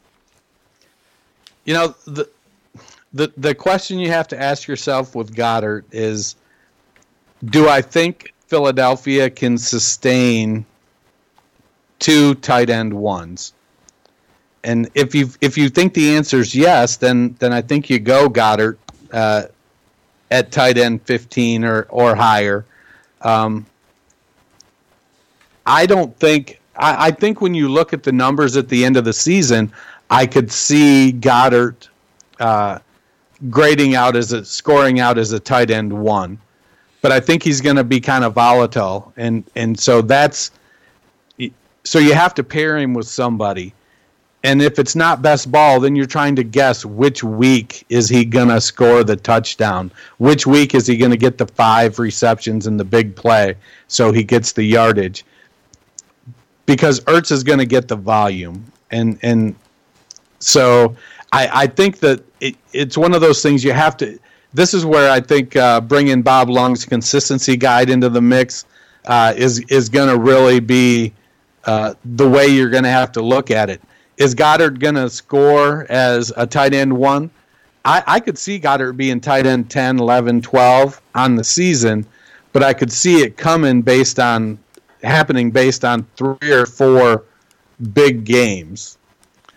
You 1.65 1.75
know 1.75 1.95
the 2.07 2.29
the 3.13 3.33
the 3.37 3.55
question 3.55 3.99
you 3.99 4.09
have 4.09 4.29
to 4.29 4.41
ask 4.41 4.67
yourself 4.67 5.15
with 5.15 5.35
Goedert 5.35 5.85
is 5.93 6.37
do 7.45 7.69
I 7.69 7.81
think 7.81 8.35
Philadelphia 8.47 9.31
can 9.31 9.57
sustain 9.57 10.67
two 11.99 12.35
tight 12.37 12.71
end 12.71 12.93
ones? 12.93 13.55
And 14.63 14.91
if 14.95 15.15
you 15.15 15.31
if 15.41 15.57
you 15.57 15.71
think 15.71 15.95
the 15.95 16.15
answer 16.15 16.39
is 16.39 16.55
yes, 16.55 16.97
then 16.97 17.35
then 17.39 17.53
I 17.53 17.63
think 17.63 17.89
you 17.89 17.99
go 17.99 18.29
Goedert 18.29 18.77
uh, 19.13 19.45
at 20.31 20.53
tight 20.53 20.77
end 20.77 21.03
fifteen 21.03 21.65
or 21.65 21.87
or 21.89 22.15
higher. 22.15 22.67
Um, 23.23 23.65
I 25.65 25.87
don't 25.87 26.15
think 26.19 26.61
I, 26.77 27.07
I, 27.07 27.11
think 27.11 27.41
when 27.41 27.53
you 27.53 27.69
look 27.69 27.93
at 27.93 28.03
the 28.03 28.13
numbers 28.13 28.57
at 28.57 28.69
the 28.69 28.85
end 28.85 28.97
of 28.97 29.05
the 29.05 29.13
season, 29.13 29.71
I 30.09 30.27
could 30.27 30.51
see 30.51 31.13
Goedert 31.13 31.89
uh, 32.39 32.79
grading 33.51 33.95
out 33.95 34.17
as 34.17 34.33
a 34.33 34.45
scoring 34.45 35.01
out 35.01 35.19
as 35.19 35.33
a 35.33 35.41
tight 35.41 35.71
end 35.71 35.93
one 35.93 36.39
but 37.03 37.13
I 37.13 37.21
think 37.21 37.43
he's 37.43 37.61
going 37.61 37.77
to 37.77 37.85
be 37.85 38.01
kind 38.01 38.25
of 38.25 38.35
volatile, 38.35 39.13
and 39.17 39.45
and 39.57 39.79
so 39.79 40.03
that's 40.03 40.51
so 41.85 41.99
you 41.99 42.15
have 42.15 42.35
to 42.35 42.45
pair 42.45 42.79
him 42.79 42.95
with 42.95 43.09
somebody. 43.09 43.75
And 44.43 44.63
if 44.63 44.79
it's 44.79 44.97
not 44.97 45.21
best 45.21 45.53
ball, 45.53 45.81
then 45.81 45.95
you're 45.95 46.07
trying 46.07 46.35
to 46.37 46.43
guess 46.43 46.85
which 46.85 47.23
week 47.23 47.85
is 47.91 48.09
he 48.09 48.25
going 48.25 48.49
to 48.49 48.61
score 48.61 49.05
the 49.05 49.17
touchdown? 49.17 49.93
Which 50.17 50.47
week 50.47 50.75
is 50.75 50.87
he 50.87 50.97
going 50.97 51.11
to 51.11 51.19
get 51.19 51.37
the 51.37 51.47
five 51.47 51.99
receptions 51.99 52.67
and 52.67 52.81
the 52.81 52.85
big 52.85 53.15
play 53.15 53.57
so 53.89 54.13
he 54.13 54.25
gets 54.25 54.53
the 54.53 54.63
yardage? 54.63 55.27
Because 56.65 57.01
Ertz 57.01 57.31
is 57.33 57.45
going 57.45 57.59
to 57.59 57.67
get 57.67 57.89
the 57.89 57.97
volume. 57.97 58.65
And 58.91 59.19
and 59.23 59.55
so 60.39 60.97
I, 61.33 61.51
I 61.53 61.67
think 61.67 61.99
that 61.99 62.23
it, 62.41 62.57
it's 62.73 62.97
one 62.97 63.15
of 63.15 63.21
those 63.21 63.43
things 63.43 63.63
you 63.63 63.73
have 63.73 63.97
to 63.99 64.19
this 64.53 64.75
is 64.75 64.85
where 64.85 65.11
I 65.11 65.21
think 65.21 65.57
uh, 65.57 65.81
bringing 65.81 66.23
Bob 66.23 66.49
Long's 66.49 66.85
consistency 66.85 67.57
guide 67.57 67.91
into 67.91 68.09
the 68.09 68.21
mix 68.21 68.65
uh, 69.07 69.33
is 69.37 69.61
is 69.69 69.89
going 69.89 70.09
to 70.09 70.19
really 70.19 70.61
be 70.61 71.13
uh, 71.65 71.95
the 72.05 72.29
way 72.29 72.49
you're 72.49 72.71
going 72.71 72.85
to 72.85 72.91
have 72.91 73.13
to 73.13 73.23
look 73.23 73.51
at 73.51 73.71
it. 73.71 73.81
Is 74.17 74.35
Goedert 74.35 74.79
going 74.79 74.97
to 74.97 75.09
score 75.09 75.87
as 75.89 76.33
a 76.37 76.47
tight 76.47 76.75
end 76.75 76.93
one? 76.93 77.31
I, 77.85 78.03
I 78.07 78.21
could 78.21 78.37
see 78.37 78.59
Goedert 78.61 78.97
being 78.97 79.21
tight 79.21 79.47
end 79.47 79.71
10, 79.71 79.99
11, 79.99 80.43
12 80.43 81.01
on 81.15 81.37
the 81.37 81.45
season, 81.45 82.05
but 82.53 82.63
I 82.63 82.75
could 82.75 82.93
see 82.93 83.23
it 83.23 83.37
coming 83.37 83.81
based 83.81 84.19
on 84.19 84.59
happening 85.03 85.51
based 85.51 85.85
on 85.85 86.07
three 86.17 86.53
or 86.53 86.67
four 86.67 87.25
big 87.95 88.25
games 88.25 88.99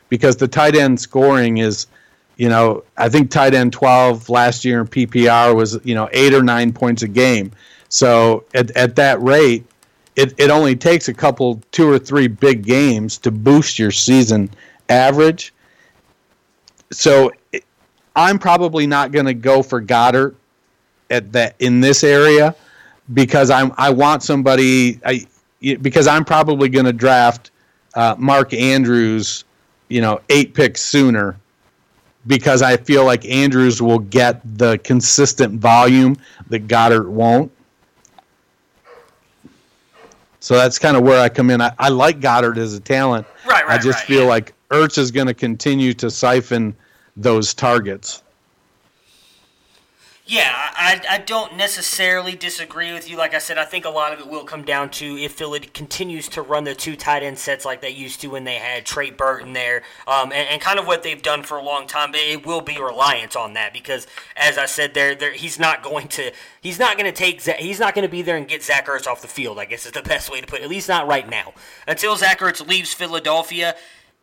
because 0.08 0.38
the 0.38 0.48
tight 0.48 0.76
end 0.76 1.00
scoring 1.00 1.58
is 1.58 1.88
you 2.44 2.50
know, 2.50 2.84
I 2.98 3.08
think 3.08 3.32
tight 3.32 3.54
end 3.54 3.72
12 3.72 4.28
last 4.28 4.66
year 4.66 4.82
in 4.82 4.88
PPR 4.88 5.56
was, 5.56 5.80
you 5.86 5.96
know, 5.96 6.10
eight 6.12 6.34
or 6.34 6.44
nine 6.44 6.74
points 6.74 7.02
a 7.02 7.08
game. 7.08 7.54
So 7.88 8.44
at, 8.54 8.70
at 8.72 8.98
that 8.98 9.22
rate, 9.22 9.64
it, 10.18 10.34
it 10.38 10.50
only 10.50 10.76
takes 10.76 11.08
a 11.08 11.14
couple, 11.14 11.62
two 11.72 11.90
or 11.90 11.98
three 11.98 12.28
big 12.28 12.66
games 12.66 13.18
to 13.20 13.32
boost 13.32 13.80
your 13.80 13.92
season 13.92 14.50
average. 14.90 15.54
So 16.92 17.32
I'm 18.14 18.38
probably 18.40 18.88
not 18.88 19.14
going 19.14 19.28
to 19.28 19.34
go 19.34 19.64
for 19.64 19.82
Goedert 19.82 20.36
at 21.10 21.32
that 21.32 21.56
in 21.60 21.80
this 21.80 22.04
area 22.04 22.54
because 23.14 23.52
I'm 23.52 23.72
I 23.78 23.90
want 23.90 24.22
somebody 24.22 25.00
I 25.06 25.26
because 25.82 26.08
I'm 26.08 26.26
probably 26.26 26.68
going 26.68 26.88
to 26.88 26.94
draft 26.94 27.52
uh, 27.96 28.16
Mark 28.20 28.54
Andrews, 28.54 29.46
you 29.88 30.02
know, 30.02 30.20
eight 30.30 30.54
picks 30.54 30.82
sooner 30.82 31.38
because 32.26 32.62
I 32.62 32.78
feel 32.78 33.06
like 33.06 33.26
Andrews 33.26 33.82
will 33.82 34.00
get 34.00 34.42
the 34.58 34.78
consistent 34.80 35.60
volume 35.60 36.18
that 36.50 36.68
Goedert 36.68 37.08
won't. 37.08 37.52
So 40.40 40.56
that's 40.56 40.78
kind 40.78 40.98
of 40.98 41.04
where 41.04 41.22
I 41.22 41.30
come 41.30 41.50
in. 41.50 41.62
I, 41.62 41.74
I 41.80 41.90
like 41.90 42.20
Goedert 42.20 42.58
as 42.58 42.74
a 42.74 42.80
talent. 42.80 43.26
Right, 43.48 43.66
right. 43.66 43.80
I 43.80 43.82
just 43.82 44.00
right, 44.00 44.08
feel 44.08 44.24
yeah. 44.24 44.30
like 44.30 44.54
Ertz 44.70 44.98
is 44.98 45.12
going 45.12 45.28
to 45.28 45.34
continue 45.34 45.94
to 45.94 46.10
siphon 46.10 46.76
those 47.16 47.54
targets. 47.54 48.23
Yeah, 50.26 50.54
I, 50.56 51.02
I 51.10 51.18
don't 51.18 51.58
necessarily 51.58 52.34
disagree 52.38 52.94
with 52.94 53.10
you. 53.10 53.18
Like 53.18 53.34
I 53.34 53.40
said, 53.40 53.58
I 53.58 53.66
think 53.66 53.84
a 53.84 53.90
lot 53.90 54.14
of 54.14 54.22
it 54.22 54.28
will 54.30 54.46
come 54.46 54.64
down 54.64 54.90
to 54.92 55.18
if 55.18 55.34
Philly 55.34 55.60
continues 55.60 56.30
to 56.30 56.42
run 56.42 56.64
the 56.64 56.74
two 56.74 56.96
tight 56.96 57.24
end 57.24 57.38
sets 57.38 57.66
like 57.66 57.82
they 57.82 57.90
used 57.90 58.22
to 58.22 58.28
when 58.28 58.46
they 58.46 58.56
had 58.56 58.86
Trey 58.86 59.12
Burton 59.12 59.52
there, 59.52 59.84
um, 60.08 60.32
and, 60.32 60.48
and, 60.48 60.62
kind 60.62 60.80
of 60.80 60.88
what 60.88 61.04
they've 61.04 61.22
done 61.22 61.44
for 61.44 61.58
a 61.58 61.62
long 61.62 61.88
time. 61.88 62.12
It 62.14 62.46
will 62.46 62.62
be 62.62 62.78
reliance 62.80 63.36
on 63.36 63.54
that 63.56 63.74
because, 63.74 64.08
as 64.38 64.58
I 64.58 64.66
said, 64.66 64.94
there, 64.94 65.14
there 65.14 65.34
he's 65.34 65.60
not 65.60 65.84
going 65.84 66.08
to 66.10 66.32
he's 66.62 66.80
not 66.80 66.98
going 66.98 67.12
to 67.12 67.18
take 67.18 67.42
he's 67.42 67.82
not 67.82 67.94
going 67.94 68.08
to 68.08 68.12
be 68.12 68.22
there 68.22 68.38
and 68.38 68.48
get 68.48 68.64
Zach 68.64 68.88
Ertz 68.88 69.08
off 69.08 69.22
the 69.22 69.28
field. 69.28 69.60
I 69.60 69.66
guess 69.66 69.86
is 69.86 69.92
the 69.92 70.02
best 70.02 70.32
way 70.32 70.40
to 70.40 70.48
put 70.48 70.62
it. 70.62 70.64
At 70.64 70.70
least 70.70 70.88
not 70.88 71.06
right 71.06 71.30
now. 71.30 71.54
Until 71.86 72.16
Zach 72.16 72.40
Ertz 72.40 72.66
leaves 72.66 72.94
Philadelphia, 72.94 73.76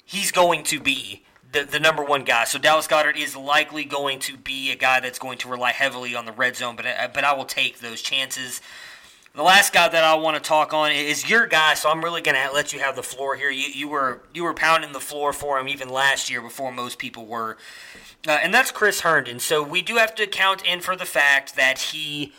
he's 0.06 0.32
going 0.32 0.62
to 0.64 0.80
be 0.80 1.24
the, 1.52 1.64
the 1.64 1.80
number 1.80 2.04
one 2.04 2.24
guy. 2.24 2.44
So 2.44 2.58
Dallas 2.58 2.86
Goedert 2.86 3.16
is 3.16 3.36
likely 3.36 3.84
going 3.84 4.18
to 4.20 4.36
be 4.36 4.70
a 4.70 4.76
guy 4.76 5.00
that's 5.00 5.18
going 5.18 5.38
to 5.38 5.48
rely 5.48 5.72
heavily 5.72 6.14
on 6.14 6.24
the 6.24 6.32
red 6.32 6.56
zone, 6.56 6.76
but 6.76 6.86
I, 6.86 7.08
but 7.12 7.24
I 7.24 7.32
will 7.32 7.44
take 7.44 7.80
those 7.80 8.02
chances. 8.02 8.60
The 9.34 9.42
last 9.42 9.72
guy 9.72 9.88
that 9.88 10.02
I 10.02 10.14
want 10.14 10.36
to 10.36 10.42
talk 10.42 10.74
on 10.74 10.90
is 10.90 11.30
your 11.30 11.46
guy, 11.46 11.74
so 11.74 11.88
I'm 11.88 12.02
really 12.02 12.20
going 12.20 12.36
to 12.36 12.52
let 12.52 12.72
you 12.72 12.80
have 12.80 12.96
the 12.96 13.02
floor 13.02 13.36
here. 13.36 13.50
You, 13.50 13.68
you 13.68 13.88
were 13.88 14.22
you 14.34 14.42
were 14.42 14.54
pounding 14.54 14.92
the 14.92 15.00
floor 15.00 15.32
for 15.32 15.58
him 15.58 15.68
even 15.68 15.88
last 15.88 16.30
year 16.30 16.42
before 16.42 16.72
most 16.72 16.98
people 16.98 17.26
were, 17.26 17.56
uh, 18.26 18.32
and 18.32 18.52
that's 18.52 18.72
Chris 18.72 19.02
Herndon. 19.02 19.38
So 19.38 19.62
we 19.62 19.82
do 19.82 19.96
have 19.96 20.16
to 20.16 20.26
count 20.26 20.66
in 20.66 20.80
for 20.80 20.96
the 20.96 21.04
fact 21.04 21.54
that 21.54 21.78
he 21.78 22.32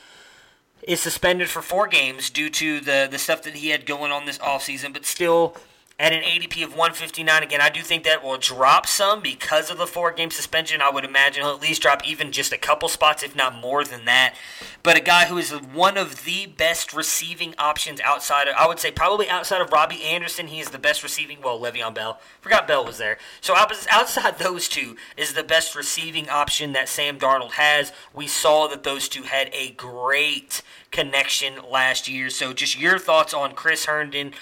is 0.84 1.00
suspended 1.00 1.48
for 1.48 1.62
four 1.62 1.88
games 1.88 2.30
due 2.30 2.50
to 2.50 2.82
the 2.82 3.08
the 3.10 3.18
stuff 3.18 3.42
that 3.44 3.56
he 3.56 3.70
had 3.70 3.86
going 3.86 4.12
on 4.12 4.26
this 4.26 4.40
offseason, 4.40 4.92
but 4.92 5.06
still 5.06 5.56
at 6.02 6.14
an 6.14 6.24
ADP 6.24 6.64
of 6.64 6.72
159. 6.72 7.44
Again, 7.44 7.62
I 7.62 7.70
do 7.70 7.82
think 7.82 8.04
that 8.06 8.24
will 8.24 8.40
drop 8.40 8.88
some 8.88 9.22
because 9.22 9.70
of 9.70 9.78
the 9.78 9.86
four 9.86 10.12
game 10.12 10.32
suspension. 10.32 10.82
I 10.82 10.90
would 10.90 11.06
imagine 11.06 11.44
he'll 11.44 11.54
at 11.54 11.62
least 11.62 11.84
drop 11.84 12.08
even 12.08 12.32
just 12.32 12.52
a 12.52 12.58
couple 12.58 12.90
spots, 12.90 13.22
if 13.22 13.36
not 13.36 13.54
more 13.54 13.84
than 13.84 14.06
that. 14.06 14.34
But 14.82 14.98
a 14.98 15.00
guy 15.00 15.26
who 15.26 15.38
is 15.38 15.52
one 15.52 15.98
of 15.98 16.26
the 16.26 16.48
best 16.48 16.92
receiving 16.92 17.54
options 17.60 18.02
outside 18.02 18.48
of, 18.48 18.56
I 18.58 18.68
would 18.68 18.80
say 18.80 18.90
probably 18.90 19.30
outside 19.30 19.62
of 19.62 19.72
Robbie 19.72 20.04
Anderson, 20.04 20.48
he 20.48 20.60
is 20.60 20.72
the 20.72 20.80
best 20.80 21.04
receiving, 21.04 21.38
well, 21.44 21.60
Le'Veon 21.60 21.94
Bell. 21.94 22.20
Forgot 22.42 22.68
Bell 22.68 22.84
was 22.84 22.98
there. 22.98 23.20
So 23.40 23.56
outside 23.56 24.40
those 24.40 24.68
two 24.68 24.96
is 25.16 25.34
the 25.34 25.44
best 25.44 25.76
receiving 25.76 26.28
option 26.30 26.74
that 26.74 26.90
Sam 26.90 27.20
Darnold 27.20 27.52
has. 27.52 27.94
We 28.12 28.26
saw 28.26 28.68
that 28.70 28.82
those 28.82 29.08
two 29.08 29.24
had 29.24 29.52
a 29.54 29.70
great 29.74 30.64
connection 30.90 31.54
last 31.70 32.08
year. 32.08 32.32
So 32.32 32.54
just 32.54 32.80
your 32.80 32.98
thoughts 32.98 33.36
on 33.36 33.54
Chris 33.54 33.86
Herndon 33.86 34.34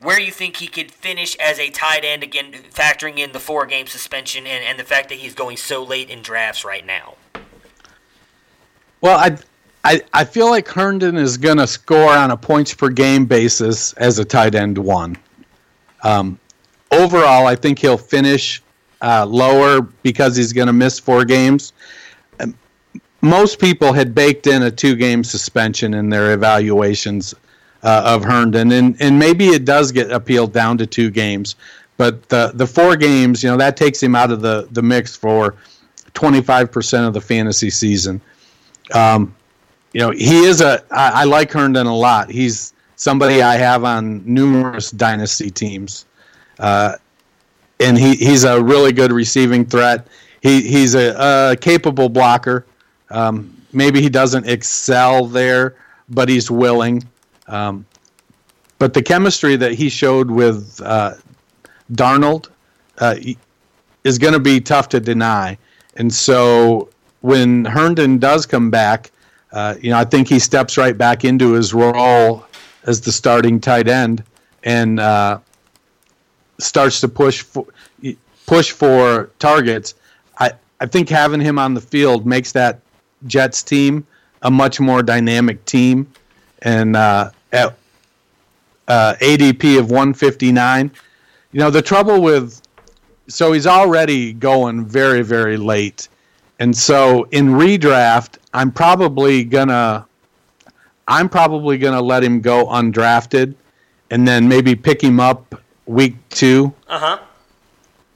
where 0.00 0.16
do 0.16 0.22
you 0.22 0.32
think 0.32 0.56
he 0.56 0.68
could 0.68 0.90
finish 0.90 1.36
as 1.36 1.58
a 1.58 1.70
tight 1.70 2.04
end, 2.04 2.22
again, 2.22 2.52
factoring 2.72 3.18
in 3.18 3.32
the 3.32 3.40
four 3.40 3.66
game 3.66 3.86
suspension 3.86 4.46
and, 4.46 4.64
and 4.64 4.78
the 4.78 4.84
fact 4.84 5.08
that 5.08 5.18
he's 5.18 5.34
going 5.34 5.56
so 5.56 5.82
late 5.82 6.08
in 6.08 6.22
drafts 6.22 6.64
right 6.64 6.86
now. 6.86 7.14
Well, 9.00 9.18
I, 9.18 9.38
I, 9.84 10.00
I 10.12 10.24
feel 10.24 10.50
like 10.50 10.68
Herndon 10.68 11.16
is 11.16 11.36
going 11.36 11.58
to 11.58 11.66
score 11.66 12.10
on 12.10 12.30
a 12.30 12.36
points 12.36 12.74
per 12.74 12.88
game 12.88 13.26
basis 13.26 13.92
as 13.94 14.18
a 14.18 14.24
tight 14.24 14.54
end 14.54 14.78
one. 14.78 15.16
Um, 16.04 16.38
overall, 16.92 17.46
I 17.46 17.54
think 17.54 17.78
he'll 17.78 17.98
finish 17.98 18.62
uh, 19.00 19.26
lower 19.26 19.82
because 20.02 20.36
he's 20.36 20.52
going 20.52 20.66
to 20.66 20.72
miss 20.72 20.98
four 20.98 21.24
games. 21.24 21.72
Um, 22.40 22.54
most 23.20 23.58
people 23.58 23.92
had 23.92 24.14
baked 24.14 24.46
in 24.46 24.62
a 24.62 24.70
two 24.70 24.94
game 24.94 25.24
suspension 25.24 25.94
in 25.94 26.08
their 26.08 26.34
evaluations 26.34 27.34
uh, 27.82 28.02
of 28.04 28.24
Herndon, 28.24 28.72
and 28.72 28.96
and 29.00 29.18
maybe 29.18 29.48
it 29.48 29.64
does 29.64 29.92
get 29.92 30.10
appealed 30.10 30.52
down 30.52 30.78
to 30.78 30.86
two 30.86 31.10
games, 31.10 31.56
but 31.96 32.28
the 32.28 32.52
the 32.54 32.66
four 32.66 32.96
games, 32.96 33.42
you 33.42 33.50
know, 33.50 33.56
that 33.56 33.76
takes 33.76 34.02
him 34.02 34.14
out 34.14 34.30
of 34.30 34.40
the 34.40 34.68
the 34.72 34.82
mix 34.82 35.14
for 35.14 35.54
twenty 36.14 36.40
five 36.40 36.72
percent 36.72 37.06
of 37.06 37.14
the 37.14 37.20
fantasy 37.20 37.70
season. 37.70 38.20
Um, 38.94 39.34
you 39.92 40.00
know, 40.00 40.10
he 40.10 40.44
is 40.44 40.60
a 40.60 40.82
I, 40.90 41.22
I 41.22 41.24
like 41.24 41.52
Herndon 41.52 41.86
a 41.86 41.96
lot. 41.96 42.30
He's 42.30 42.72
somebody 42.96 43.42
I 43.42 43.56
have 43.56 43.84
on 43.84 44.22
numerous 44.24 44.90
dynasty 44.90 45.50
teams, 45.50 46.06
uh, 46.58 46.96
and 47.80 47.96
he 47.96 48.14
he's 48.16 48.44
a 48.44 48.62
really 48.62 48.92
good 48.92 49.12
receiving 49.12 49.64
threat. 49.64 50.06
He 50.40 50.62
he's 50.62 50.94
a, 50.94 51.52
a 51.52 51.56
capable 51.56 52.08
blocker. 52.08 52.66
Um, 53.10 53.56
maybe 53.72 54.00
he 54.00 54.08
doesn't 54.08 54.48
excel 54.48 55.26
there, 55.26 55.76
but 56.08 56.28
he's 56.28 56.50
willing. 56.50 57.04
Um, 57.48 57.84
but 58.78 58.94
the 58.94 59.02
chemistry 59.02 59.56
that 59.56 59.72
he 59.72 59.88
showed 59.88 60.30
with 60.30 60.80
uh, 60.84 61.14
Darnold 61.92 62.48
uh, 62.98 63.16
is 64.04 64.18
going 64.18 64.34
to 64.34 64.40
be 64.40 64.60
tough 64.60 64.88
to 64.90 65.00
deny. 65.00 65.58
And 65.96 66.12
so 66.12 66.88
when 67.20 67.64
Herndon 67.64 68.18
does 68.18 68.46
come 68.46 68.70
back, 68.70 69.10
uh, 69.52 69.74
you 69.80 69.90
know, 69.90 69.98
I 69.98 70.04
think 70.04 70.28
he 70.28 70.38
steps 70.38 70.76
right 70.76 70.96
back 70.96 71.24
into 71.24 71.52
his 71.52 71.74
role 71.74 72.44
as 72.84 73.00
the 73.00 73.10
starting 73.10 73.60
tight 73.60 73.88
end 73.88 74.22
and 74.62 75.00
uh, 75.00 75.38
starts 76.58 77.00
to 77.00 77.08
push 77.08 77.42
for, 77.42 77.66
push 78.46 78.70
for 78.70 79.30
targets. 79.38 79.94
I, 80.38 80.52
I 80.80 80.86
think 80.86 81.08
having 81.08 81.40
him 81.40 81.58
on 81.58 81.74
the 81.74 81.80
field 81.80 82.26
makes 82.26 82.52
that 82.52 82.80
Jets 83.26 83.62
team 83.62 84.06
a 84.42 84.50
much 84.50 84.78
more 84.78 85.02
dynamic 85.02 85.64
team. 85.64 86.06
And 86.62 86.96
uh, 86.96 87.30
at 87.52 87.76
uh, 88.88 89.14
ADP 89.20 89.78
of 89.78 89.90
159. 89.90 90.90
You 91.52 91.60
know, 91.60 91.70
the 91.70 91.82
trouble 91.82 92.20
with, 92.20 92.60
so 93.28 93.52
he's 93.52 93.66
already 93.66 94.32
going 94.32 94.84
very, 94.84 95.22
very 95.22 95.56
late. 95.56 96.08
And 96.58 96.76
so 96.76 97.24
in 97.30 97.48
redraft, 97.48 98.38
I'm 98.52 98.72
probably 98.72 99.44
to, 99.68 100.04
I'm 101.06 101.28
probably 101.28 101.78
to 101.94 102.00
let 102.00 102.24
him 102.24 102.40
go 102.40 102.66
undrafted 102.66 103.54
and 104.10 104.26
then 104.26 104.48
maybe 104.48 104.74
pick 104.74 105.02
him 105.02 105.20
up 105.20 105.62
week 105.86 106.16
two 106.30 106.72
uh-huh. 106.88 107.18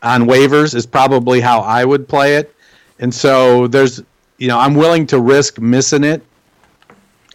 on 0.02 0.22
waivers 0.22 0.74
is 0.74 0.86
probably 0.86 1.40
how 1.40 1.60
I 1.60 1.84
would 1.84 2.08
play 2.08 2.36
it. 2.36 2.54
And 2.98 3.14
so 3.14 3.66
there's, 3.66 4.02
you 4.38 4.48
know, 4.48 4.58
I'm 4.58 4.74
willing 4.74 5.06
to 5.08 5.20
risk 5.20 5.58
missing 5.58 6.04
it, 6.04 6.22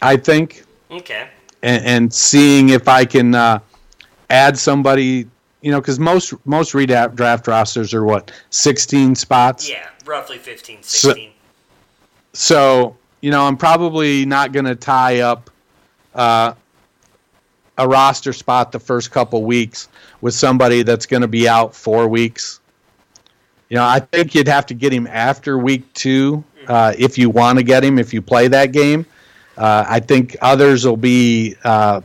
I 0.02 0.16
think. 0.16 0.64
Okay 0.90 1.28
and, 1.62 1.84
and 1.84 2.14
seeing 2.14 2.70
if 2.70 2.88
I 2.88 3.04
can 3.04 3.34
uh, 3.34 3.60
add 4.30 4.58
somebody. 4.58 5.26
You 5.60 5.72
know, 5.72 5.80
because 5.80 5.98
most 5.98 6.34
most 6.46 6.72
redraft 6.72 7.16
draft 7.16 7.48
rosters 7.48 7.92
are 7.92 8.04
what 8.04 8.30
sixteen 8.50 9.16
spots. 9.16 9.68
Yeah, 9.68 9.88
roughly 10.06 10.38
15, 10.38 10.82
16. 10.82 11.30
So, 12.32 12.32
so 12.32 12.96
you 13.20 13.30
know, 13.30 13.42
I'm 13.42 13.56
probably 13.56 14.24
not 14.24 14.52
going 14.52 14.66
to 14.66 14.76
tie 14.76 15.20
up 15.20 15.50
uh, 16.14 16.54
a 17.76 17.88
roster 17.88 18.32
spot 18.32 18.72
the 18.72 18.80
first 18.80 19.10
couple 19.10 19.44
weeks 19.44 19.88
with 20.20 20.34
somebody 20.34 20.82
that's 20.82 21.06
going 21.06 21.22
to 21.22 21.28
be 21.28 21.48
out 21.48 21.74
four 21.74 22.08
weeks. 22.08 22.60
You 23.68 23.76
know, 23.76 23.84
I 23.84 24.00
think 24.00 24.34
you'd 24.34 24.48
have 24.48 24.66
to 24.66 24.74
get 24.74 24.92
him 24.92 25.06
after 25.06 25.58
week 25.58 25.92
two 25.94 26.42
uh, 26.68 26.94
if 26.98 27.18
you 27.18 27.30
want 27.30 27.58
to 27.58 27.64
get 27.64 27.84
him 27.84 27.98
if 27.98 28.14
you 28.14 28.22
play 28.22 28.48
that 28.48 28.72
game. 28.72 29.04
Uh, 29.58 29.84
I 29.88 30.00
think 30.00 30.36
others 30.40 30.86
will 30.86 30.96
be 30.96 31.56
uh, 31.64 32.00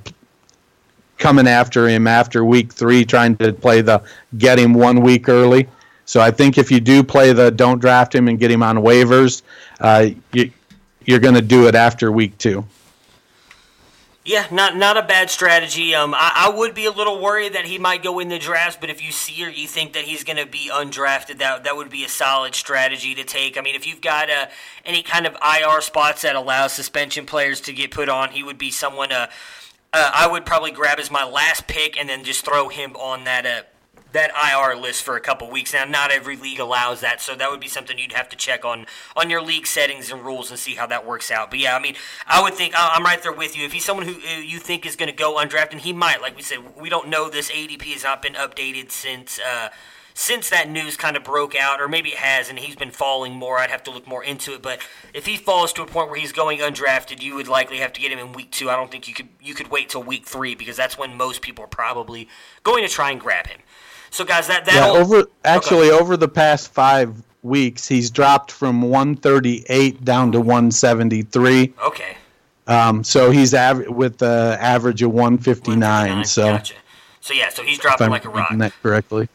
coming 1.20 1.48
after 1.48 1.88
him 1.88 2.08
after 2.08 2.44
week 2.44 2.74
three, 2.74 3.06
trying 3.06 3.38
to 3.38 3.54
play 3.54 3.82
the 3.82 4.02
get 4.38 4.58
him 4.58 4.74
one 4.74 5.02
week 5.02 5.30
early. 5.30 5.70
So 6.06 6.20
I 6.20 6.32
think 6.32 6.58
if 6.58 6.72
you 6.72 6.80
do 6.80 7.04
play 7.04 7.32
the 7.32 7.52
don't 7.52 7.80
draft 7.80 8.14
him 8.14 8.28
and 8.28 8.40
get 8.40 8.52
him 8.52 8.64
on 8.64 8.78
waivers, 8.78 9.44
uh, 9.80 10.10
you, 10.34 10.52
you're 11.06 11.20
going 11.20 11.36
to 11.36 11.42
do 11.42 11.68
it 11.68 11.76
after 11.76 12.12
week 12.12 12.38
two. 12.38 12.66
Yeah, 14.26 14.48
not 14.52 14.78
not 14.78 14.96
a 14.96 15.02
bad 15.02 15.30
strategy. 15.30 15.94
Um, 15.94 16.14
I, 16.14 16.48
I 16.48 16.58
would 16.58 16.74
be 16.74 16.86
a 16.86 16.92
little 16.92 17.22
worried 17.22 17.54
that 17.54 17.66
he 17.66 17.78
might 17.78 18.02
go 18.02 18.20
in 18.20 18.30
the 18.30 18.40
drafts, 18.40 18.78
but 18.80 18.90
if 18.90 19.04
you 19.04 19.12
see 19.12 19.46
or 19.46 19.50
you 19.50 19.68
think 19.68 19.94
that 19.94 20.06
he's 20.06 20.24
going 20.24 20.38
to 20.38 20.46
be 20.46 20.70
undrafted, 20.72 21.40
that 21.40 21.66
that 21.66 21.76
would 21.76 21.90
be 21.90 22.06
a 22.06 22.10
solid 22.10 22.56
strategy 22.56 23.14
to 23.16 23.26
take. 23.26 23.58
I 23.58 23.62
mean, 23.62 23.76
if 23.76 23.86
you've 23.86 24.00
got 24.00 24.30
uh, 24.30 24.46
any 24.86 25.04
kind 25.04 25.28
of 25.28 25.36
IR 25.44 25.82
spots 25.82 26.22
that 26.22 26.38
allow 26.38 26.68
suspension 26.68 27.26
players 27.26 27.60
to 27.62 27.74
get 27.74 27.92
put 27.92 28.08
on, 28.08 28.30
he 28.30 28.44
would 28.44 28.58
be 28.58 28.72
someone. 28.72 29.12
Uh, 29.12 29.28
uh, 29.92 30.12
I 30.14 30.28
would 30.28 30.46
probably 30.46 30.72
grab 30.72 31.00
as 31.00 31.12
my 31.12 31.26
last 31.26 31.68
pick 31.68 32.00
and 32.00 32.08
then 32.08 32.24
just 32.24 32.46
throw 32.46 32.70
him 32.70 32.96
on 32.96 33.26
that 33.26 33.46
uh, 33.46 33.62
that 34.14 34.32
IR 34.32 34.80
list 34.80 35.04
for 35.04 35.16
a 35.16 35.20
couple 35.20 35.50
weeks. 35.50 35.74
Now, 35.74 35.86
not 35.86 36.12
every 36.12 36.38
league 36.38 36.60
allows 36.60 37.02
that, 37.02 37.22
so 37.22 37.36
that 37.36 37.52
would 37.52 37.60
be 37.60 37.68
something 37.68 37.98
you'd 37.98 38.14
have 38.14 38.30
to 38.30 38.38
check 38.38 38.64
on 38.64 38.86
on 39.16 39.30
your 39.30 39.42
league 39.42 39.68
settings 39.68 40.12
and 40.12 40.24
rules 40.24 40.50
and 40.50 40.60
see 40.60 40.76
how 40.76 40.88
that 40.88 41.06
works 41.06 41.32
out. 41.32 41.50
But 41.50 41.60
yeah, 41.60 41.76
I 41.76 41.80
mean, 41.80 41.96
I 42.26 42.42
would 42.42 42.54
think 42.54 42.74
I'm 42.78 43.04
right 43.04 43.22
there 43.22 43.34
with 43.34 43.58
you. 43.58 43.66
If 43.66 43.74
he's 43.74 43.86
someone 43.86 44.08
who 44.08 44.14
you 44.14 44.60
think 44.60 44.86
is 44.86 44.96
going 44.96 45.10
to 45.10 45.16
go 45.16 45.36
undrafted, 45.36 45.80
he 45.80 45.94
might. 45.94 46.22
Like 46.22 46.36
we 46.36 46.44
said, 46.44 46.60
we 46.80 46.90
don't 46.90 47.10
know 47.10 47.30
this 47.30 47.52
ADP 47.52 47.84
has 47.94 48.04
not 48.04 48.22
been 48.22 48.34
updated 48.34 48.92
since. 48.92 49.40
Uh, 49.40 49.70
since 50.14 50.50
that 50.50 50.70
news 50.70 50.96
kind 50.96 51.18
of 51.18 51.24
broke 51.24 51.56
out, 51.56 51.82
or 51.82 51.88
maybe 51.88 52.10
it 52.10 52.18
has, 52.18 52.50
and 52.50 52.60
he's 52.60 52.76
been 52.76 52.92
falling 52.92 53.34
more. 53.34 53.58
I'd 53.58 53.72
have 53.72 53.84
to 53.84 53.92
look 53.92 54.08
more 54.08 54.24
into 54.24 54.54
it. 54.54 54.62
But 54.62 54.80
if 55.14 55.26
he 55.26 55.38
falls 55.38 55.74
to 55.74 55.82
a 55.82 55.88
point 55.88 56.10
where 56.10 56.20
he's 56.20 56.32
going 56.32 56.60
undrafted, 56.60 57.22
you 57.22 57.36
would 57.36 57.48
likely 57.48 57.78
have 57.78 57.94
to 57.94 58.02
get 58.02 58.12
him 58.12 58.20
in 58.20 58.34
week 58.34 58.52
two. 58.52 58.70
I 58.70 58.76
don't 58.76 58.92
think 58.92 59.08
you 59.08 59.14
could 59.14 59.30
you 59.42 59.54
could 59.54 59.70
wait 59.70 59.90
till 59.90 60.04
week 60.04 60.26
three 60.26 60.56
because 60.56 60.78
that's 60.78 60.98
when 60.98 61.18
most 61.18 61.42
people 61.42 61.64
are 61.64 61.68
probably 61.68 62.30
going 62.62 62.84
to 62.84 62.90
try 62.90 63.12
and 63.12 63.20
grab 63.20 63.48
him. 63.48 63.60
So 64.14 64.24
guys, 64.24 64.46
that 64.46 64.66
that 64.66 64.76
yeah, 64.76 64.90
over 64.92 65.26
actually 65.44 65.90
okay. 65.90 66.00
over 66.00 66.16
the 66.16 66.28
past 66.28 66.72
five 66.72 67.16
weeks, 67.42 67.88
he's 67.88 68.12
dropped 68.12 68.52
from 68.52 68.84
138 68.84 70.06
down 70.06 70.32
to 70.34 70.40
173. 70.40 71.74
Okay. 71.84 72.18
Um, 72.68 73.04
so 73.04 73.32
he's 73.32 73.56
av- 73.56 73.88
with 73.90 74.20
the 74.20 74.56
average 74.62 75.02
of 75.02 75.12
159. 75.12 75.80
159 75.80 76.26
so. 76.26 76.44
Gotcha. 76.44 76.76
So 77.22 77.34
yeah, 77.34 77.50
so 77.50 77.64
he's 77.64 77.80
dropping 77.80 78.12
like 78.12 78.26
a 78.26 78.30
rock. 78.30 78.56
That 78.56 78.74
correctly. 78.84 79.30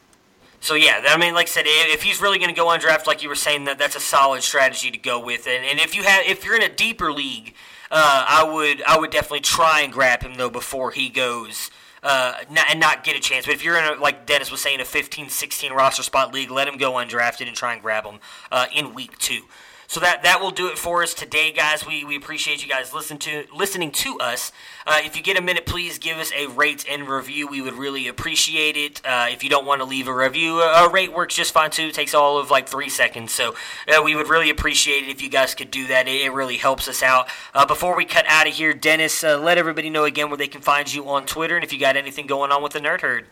So 0.60 0.74
yeah, 0.74 1.02
I 1.09 1.18
mean, 1.18 1.34
like 1.34 1.48
I 1.48 1.50
said, 1.50 1.64
if 1.66 2.05
he's 2.05 2.22
really 2.22 2.38
going 2.38 2.55
to 2.55 2.56
go 2.56 2.66
undrafted, 2.66 3.09
like 3.09 3.20
you 3.20 3.28
were 3.28 3.34
saying, 3.34 3.64
that 3.64 3.80
that's 3.80 3.96
a 3.96 4.00
solid 4.00 4.44
strategy 4.44 4.92
to 4.92 4.98
go 4.98 5.18
with. 5.18 5.48
And, 5.48 5.64
and 5.64 5.80
if 5.80 5.96
you 5.96 6.05
have, 6.05 6.24
if 6.24 6.44
you're 6.44 6.55
in 6.55 6.62
a 6.62 6.72
deeper 6.72 7.12
league, 7.12 7.52
uh, 7.90 8.26
I 8.28 8.44
would 8.44 8.80
I 8.82 8.96
would 8.96 9.10
definitely 9.10 9.40
try 9.40 9.80
and 9.80 9.92
grab 9.92 10.22
him 10.22 10.34
though 10.36 10.50
before 10.50 10.92
he 10.92 11.09
goes. 11.09 11.72
Uh, 12.09 12.39
and 12.70 12.80
not 12.80 13.05
get 13.05 13.16
a 13.16 13.20
chance. 13.20 13.44
But 13.44 13.55
if 13.55 13.62
you're 13.62 13.76
in 13.76 13.85
a, 13.85 14.01
like 14.01 14.24
Dennis 14.24 14.51
was 14.51 14.62
saying, 14.62 14.80
a 14.80 14.85
15, 14.86 15.28
16 15.28 15.72
roster 15.74 16.02
spot 16.02 16.32
league, 16.32 16.51
let 16.51 16.66
him 16.66 16.78
go 16.78 16.93
undrafted 16.93 17.47
and 17.47 17.55
try 17.55 17.74
and 17.74 17.82
grab 17.82 18.06
him 18.06 18.18
uh, 18.51 18.64
in 18.74 18.94
week 18.94 19.18
two. 19.18 19.43
So 19.89 20.01
that 20.01 20.23
that 20.23 20.43
will 20.43 20.51
do 20.51 20.69
it 20.69 20.77
for 20.77 21.02
us 21.02 21.15
today, 21.15 21.51
guys. 21.51 21.86
We, 21.86 22.05
we 22.05 22.15
appreciate 22.15 22.62
you 22.62 22.69
guys 22.69 22.93
listen 22.93 23.16
to 23.20 23.47
listening 23.56 23.90
to 23.93 24.20
us. 24.20 24.52
Uh, 24.86 24.98
if 25.02 25.16
you 25.16 25.23
get 25.23 25.39
a 25.39 25.40
minute, 25.40 25.65
please 25.65 25.98
give 25.98 26.19
us 26.19 26.31
a 26.36 26.47
rate 26.47 26.85
and 26.86 27.09
review. 27.09 27.48
We 27.48 27.62
would 27.62 27.73
really 27.73 28.06
appreciate 28.06 28.77
it. 28.77 29.01
Uh, 29.02 29.28
if 29.31 29.43
you 29.43 29.48
don't 29.48 29.65
want 29.65 29.81
to 29.81 29.86
leave 29.86 30.06
a 30.06 30.15
review, 30.15 30.60
a 30.60 30.90
rate 30.90 31.15
works 31.15 31.36
just 31.36 31.55
fine 31.55 31.70
too. 31.70 31.85
It 31.85 31.94
takes 31.94 32.12
all 32.12 32.36
of 32.36 32.51
like 32.51 32.69
three 32.69 32.90
seconds. 32.90 33.32
So 33.32 33.55
uh, 33.89 34.02
we 34.02 34.15
would 34.15 34.28
really 34.28 34.51
appreciate 34.51 35.05
it 35.05 35.09
if 35.09 35.23
you 35.23 35.31
guys 35.31 35.55
could 35.55 35.70
do 35.70 35.86
that. 35.86 36.06
It, 36.06 36.20
it 36.20 36.35
really 36.35 36.59
helps 36.59 36.86
us 36.86 37.02
out. 37.02 37.28
Uh, 37.55 37.65
before 37.65 37.97
we 37.97 38.05
cut 38.05 38.27
out 38.28 38.47
of 38.47 38.52
here, 38.52 38.74
Dennis, 38.74 39.24
uh, 39.24 39.39
let 39.39 39.56
everybody 39.56 39.89
know 39.89 40.05
again 40.05 40.28
where 40.28 40.36
they 40.36 40.48
can 40.48 40.60
find 40.60 40.93
you 40.93 41.09
on 41.09 41.24
Twitter 41.24 41.56
and 41.56 41.65
if 41.65 41.73
you 41.73 41.81
got 41.81 41.97
anything 41.97 42.27
going 42.27 42.52
on 42.52 42.62
with 42.62 42.74
the 42.74 42.81
Nerd 42.81 43.01
Herd. 43.01 43.24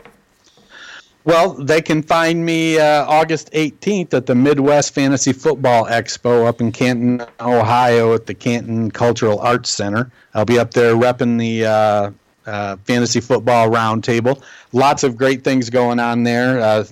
Well, 1.27 1.55
they 1.55 1.83
can 1.83 2.05
find 2.05 2.47
me 2.47 2.79
uh, 2.79 3.05
August 3.05 3.51
18th 3.51 4.15
at 4.15 4.27
the 4.27 4.37
Midwest 4.37 4.95
Fantasy 4.95 5.33
Football 5.33 5.87
Expo 5.87 6.47
up 6.47 6.61
in 6.61 6.71
Canton, 6.71 7.27
Ohio, 7.41 8.15
at 8.15 8.27
the 8.27 8.35
Canton 8.35 8.93
Cultural 8.93 9.41
Arts 9.41 9.71
Center. 9.71 10.09
I'll 10.35 10.45
be 10.45 10.61
up 10.61 10.71
there 10.71 10.95
repping 10.95 11.37
the 11.37 11.67
uh, 11.67 12.11
uh, 12.47 12.77
Fantasy 12.85 13.21
Football 13.21 13.71
Roundtable. 13.71 14.41
Lots 14.73 15.03
of 15.03 15.17
great 15.17 15.43
things 15.43 15.69
going 15.69 15.99
on 15.99 16.23
there. 16.23 16.61
Uh, 16.61 16.85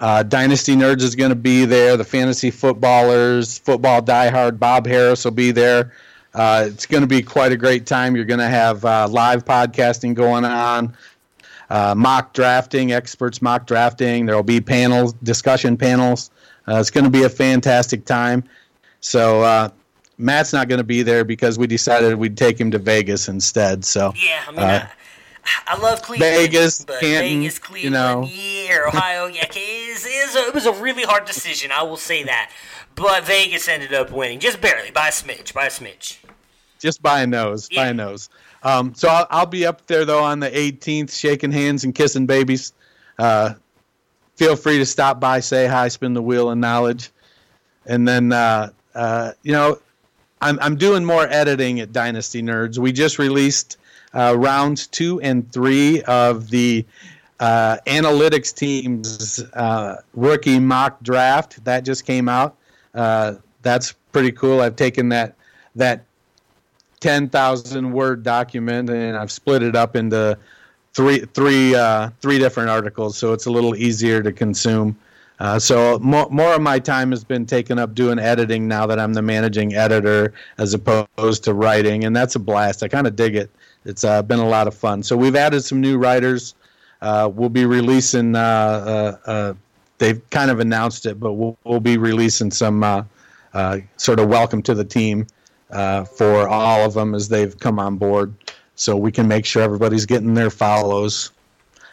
uh, 0.00 0.22
Dynasty 0.22 0.74
Nerds 0.74 1.02
is 1.02 1.14
going 1.14 1.28
to 1.28 1.36
be 1.36 1.66
there. 1.66 1.98
The 1.98 2.04
Fantasy 2.04 2.50
Footballers, 2.50 3.58
Football 3.58 4.00
Diehard, 4.00 4.58
Bob 4.58 4.86
Harris 4.86 5.26
will 5.26 5.32
be 5.32 5.50
there. 5.50 5.92
Uh, 6.32 6.64
it's 6.68 6.86
going 6.86 7.02
to 7.02 7.06
be 7.06 7.20
quite 7.20 7.52
a 7.52 7.56
great 7.58 7.84
time. 7.84 8.16
You're 8.16 8.24
going 8.24 8.40
to 8.40 8.48
have 8.48 8.82
live 8.82 9.44
podcasting 9.44 10.14
going 10.14 10.46
on 10.46 10.96
uh, 11.70 11.94
mock 11.96 12.32
drafting, 12.32 12.92
experts 12.92 13.42
mock 13.42 13.66
drafting. 13.66 14.26
There 14.26 14.36
will 14.36 14.42
be 14.42 14.60
panels, 14.60 15.12
discussion 15.14 15.76
panels. 15.76 16.30
Uh, 16.68 16.76
it's 16.80 16.90
going 16.90 17.04
to 17.04 17.10
be 17.10 17.24
a 17.24 17.28
fantastic 17.28 18.04
time. 18.04 18.44
So 19.00 19.42
uh, 19.42 19.68
Matt's 20.18 20.52
not 20.52 20.68
going 20.68 20.78
to 20.78 20.84
be 20.84 21.02
there 21.02 21.24
because 21.24 21.58
we 21.58 21.66
decided 21.66 22.14
we'd 22.16 22.36
take 22.36 22.58
him 22.58 22.70
to 22.72 22.78
Vegas 22.78 23.28
instead. 23.28 23.84
So 23.84 24.12
yeah, 24.16 24.42
I 24.48 24.50
mean, 24.50 24.60
uh, 24.60 24.88
I, 25.44 25.74
I, 25.74 25.78
love 25.78 26.02
Cleveland, 26.02 26.34
Vegas, 26.34 26.84
Canton, 26.84 27.40
Vegas, 27.40 27.58
Cleveland, 27.58 27.84
you 27.84 27.90
know, 27.90 28.28
yeah, 28.28 28.78
Ohio. 28.88 29.26
yeah, 29.26 29.44
it, 29.50 29.56
is, 29.56 30.04
it, 30.04 30.08
is 30.08 30.36
a, 30.36 30.38
it 30.40 30.54
was 30.54 30.66
a 30.66 30.72
really 30.72 31.04
hard 31.04 31.24
decision. 31.24 31.70
I 31.70 31.82
will 31.82 31.96
say 31.96 32.24
that, 32.24 32.50
but 32.94 33.24
Vegas 33.24 33.68
ended 33.68 33.92
up 33.92 34.10
winning 34.10 34.40
just 34.40 34.60
barely 34.60 34.90
by 34.90 35.08
a 35.08 35.12
smidge, 35.12 35.52
by 35.52 35.66
a 35.66 35.70
smidge. 35.70 36.18
Just 36.78 37.02
by 37.02 37.22
a 37.22 37.26
nose, 37.26 37.68
yeah. 37.70 37.84
by 37.84 37.88
a 37.88 37.94
nose. 37.94 38.28
Um, 38.66 38.94
so 38.96 39.06
I'll, 39.06 39.26
I'll, 39.30 39.46
be 39.46 39.64
up 39.64 39.86
there 39.86 40.04
though 40.04 40.24
on 40.24 40.40
the 40.40 40.50
18th, 40.50 41.16
shaking 41.16 41.52
hands 41.52 41.84
and 41.84 41.94
kissing 41.94 42.26
babies. 42.26 42.72
Uh, 43.16 43.54
feel 44.34 44.56
free 44.56 44.78
to 44.78 44.84
stop 44.84 45.20
by, 45.20 45.38
say 45.38 45.68
hi, 45.68 45.86
spin 45.86 46.14
the 46.14 46.22
wheel 46.22 46.50
of 46.50 46.58
knowledge, 46.58 47.10
and 47.86 48.08
then 48.08 48.32
uh, 48.32 48.72
uh, 48.92 49.30
you 49.44 49.52
know 49.52 49.78
I'm 50.40 50.58
I'm 50.60 50.74
doing 50.74 51.04
more 51.04 51.28
editing 51.28 51.78
at 51.78 51.92
Dynasty 51.92 52.42
Nerds. 52.42 52.76
We 52.76 52.90
just 52.90 53.20
released 53.20 53.76
uh, 54.12 54.34
rounds 54.36 54.88
two 54.88 55.20
and 55.20 55.48
three 55.52 56.02
of 56.02 56.50
the 56.50 56.84
uh, 57.38 57.76
analytics 57.86 58.52
team's 58.52 59.44
uh, 59.52 60.02
rookie 60.12 60.58
mock 60.58 61.00
draft 61.04 61.64
that 61.66 61.84
just 61.84 62.04
came 62.04 62.28
out. 62.28 62.56
that's 62.92 63.92
pretty 64.10 64.32
cool. 64.32 64.60
I've 64.60 64.74
taken 64.74 65.10
that 65.10 65.36
that 65.76 66.05
10,000 67.00 67.92
word 67.92 68.22
document 68.22 68.90
and 68.90 69.16
I've 69.16 69.30
split 69.30 69.62
it 69.62 69.76
up 69.76 69.96
into 69.96 70.38
three 70.94 71.18
three 71.34 71.74
uh, 71.74 72.10
three 72.20 72.38
different 72.38 72.70
articles 72.70 73.18
so 73.18 73.32
it's 73.32 73.46
a 73.46 73.50
little 73.50 73.76
easier 73.76 74.22
to 74.22 74.32
consume. 74.32 74.96
Uh, 75.38 75.58
so 75.58 75.98
more, 75.98 76.28
more 76.30 76.54
of 76.54 76.62
my 76.62 76.78
time 76.78 77.10
has 77.10 77.22
been 77.22 77.44
taken 77.44 77.78
up 77.78 77.94
doing 77.94 78.18
editing 78.18 78.66
now 78.66 78.86
that 78.86 78.98
I'm 78.98 79.12
the 79.12 79.20
managing 79.20 79.74
editor 79.74 80.32
as 80.56 80.72
opposed 80.72 81.44
to 81.44 81.52
writing, 81.52 82.04
and 82.04 82.16
that's 82.16 82.36
a 82.36 82.38
blast. 82.38 82.82
I 82.82 82.88
kind 82.88 83.06
of 83.06 83.16
dig 83.16 83.36
it. 83.36 83.50
It's 83.84 84.02
uh, 84.02 84.22
been 84.22 84.38
a 84.38 84.48
lot 84.48 84.66
of 84.66 84.74
fun. 84.74 85.02
So 85.02 85.14
we've 85.14 85.36
added 85.36 85.60
some 85.60 85.80
new 85.80 85.98
writers. 85.98 86.54
Uh, 87.02 87.30
we'll 87.32 87.50
be 87.50 87.66
releasing. 87.66 88.34
Uh, 88.34 89.18
uh, 89.26 89.54
they've 89.98 90.22
kind 90.30 90.50
of 90.50 90.60
announced 90.60 91.04
it, 91.04 91.20
but 91.20 91.34
we'll, 91.34 91.58
we'll 91.64 91.80
be 91.80 91.98
releasing 91.98 92.50
some 92.50 93.06
sort 93.98 94.18
of 94.18 94.28
welcome 94.28 94.62
to 94.62 94.74
the 94.74 94.84
team 94.84 95.26
uh, 95.70 96.04
for 96.04 96.48
all 96.48 96.84
of 96.84 96.94
them 96.94 97.14
as 97.14 97.28
they've 97.28 97.58
come 97.58 97.78
on 97.78 97.96
board, 97.96 98.34
so 98.74 98.96
we 98.96 99.12
can 99.12 99.28
make 99.28 99.44
sure 99.44 99.62
everybody's 99.62 100.06
getting 100.06 100.34
their 100.34 100.50
follows. 100.50 101.30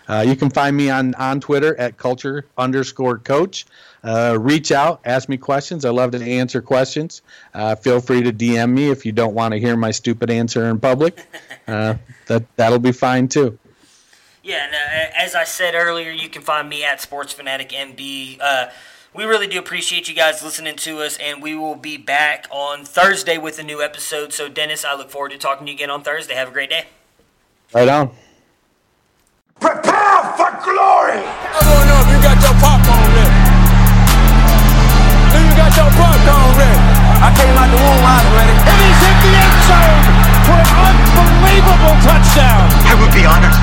Uh, 0.08 0.24
you 0.28 0.36
can 0.36 0.50
find 0.50 0.76
me 0.76 0.90
on, 0.90 1.16
on 1.16 1.40
Twitter 1.40 1.80
at 1.80 1.98
culture 1.98 2.46
underscore 2.58 3.18
coach. 3.18 3.66
Uh, 4.04 4.38
reach 4.40 4.72
out, 4.72 5.00
ask 5.06 5.30
me 5.30 5.38
questions. 5.38 5.86
I 5.86 5.90
love 5.90 6.12
to 6.12 6.22
answer 6.22 6.62
questions. 6.62 7.22
Uh, 7.54 7.76
feel 7.76 8.02
free 8.02 8.22
to 8.22 8.34
DM 8.34 8.72
me 8.74 8.90
if 8.90 9.06
you 9.06 9.14
don't 9.14 9.34
want 9.34 9.54
to 9.54 9.60
hear 9.60 9.78
my 9.78 9.92
stupid 9.92 10.30
answer 10.30 10.70
in 10.70 10.80
public. 10.80 11.26
Uh, 11.66 11.96
that 12.28 12.44
that'll 12.58 12.78
be 12.78 12.92
fine 12.92 13.26
too. 13.26 13.58
Yeah, 14.44 14.66
and, 14.66 14.76
uh, 14.76 15.18
as 15.18 15.34
I 15.34 15.46
said 15.46 15.76
earlier, 15.76 16.12
you 16.12 16.28
can 16.28 16.42
find 16.42 16.68
me 16.68 16.84
at 16.84 17.00
Sports 17.00 17.32
Fanatic 17.32 17.70
MB 17.70 18.38
we 19.16 19.26
really 19.26 19.48
do 19.48 19.60
appreciate 19.60 20.10
you 20.10 20.16
guys 20.16 20.42
listening 20.44 20.76
to 20.78 21.00
us, 21.00 21.18
and 21.18 21.42
we 21.42 21.56
will 21.56 21.76
be 21.76 21.98
back 21.98 22.48
on 22.50 22.84
Thursday 22.84 23.38
with 23.38 23.60
a 23.60 23.64
new 23.64 23.82
episode. 23.82 24.34
So, 24.34 24.50
Dennis, 24.50 24.84
I 24.84 24.96
look 24.96 25.10
forward 25.10 25.32
to 25.32 25.38
talking 25.38 25.66
to 25.68 25.72
you 25.72 25.78
again 25.78 25.92
on 25.92 26.02
Thursday. 26.02 26.34
Have 26.34 26.50
a 26.50 26.52
great 26.52 26.70
day. 26.70 26.86
Right 27.74 27.88
on. 27.88 28.10
Prepare 29.60 30.22
for 30.34 30.50
glory! 30.66 31.22
I 31.22 31.60
want 31.62 31.78
to 31.78 31.88
know 31.88 32.00
if 32.02 32.10
you 32.10 32.20
got 32.26 32.38
your 32.42 32.58
popcorn 32.58 33.10
ready. 33.14 33.38
Do 35.30 35.38
you 35.46 35.54
got 35.62 35.72
your 35.78 35.92
popcorn 35.94 36.52
ready? 36.58 36.82
I 37.22 37.30
came 37.38 37.54
out 37.54 37.70
the 37.70 37.80
womb, 37.80 38.04
I 38.04 38.18
was 38.18 38.34
ready. 38.34 38.56
And 38.66 38.78
he's 38.82 38.98
hit 38.98 39.18
the 39.24 39.32
end 39.38 39.58
zone 39.70 40.04
for 40.42 40.58
an 40.58 40.98
unbelievable 41.22 41.96
touchdown. 42.02 42.66
I 42.90 42.94
would 42.98 43.14
be 43.14 43.24
honored 43.30 43.63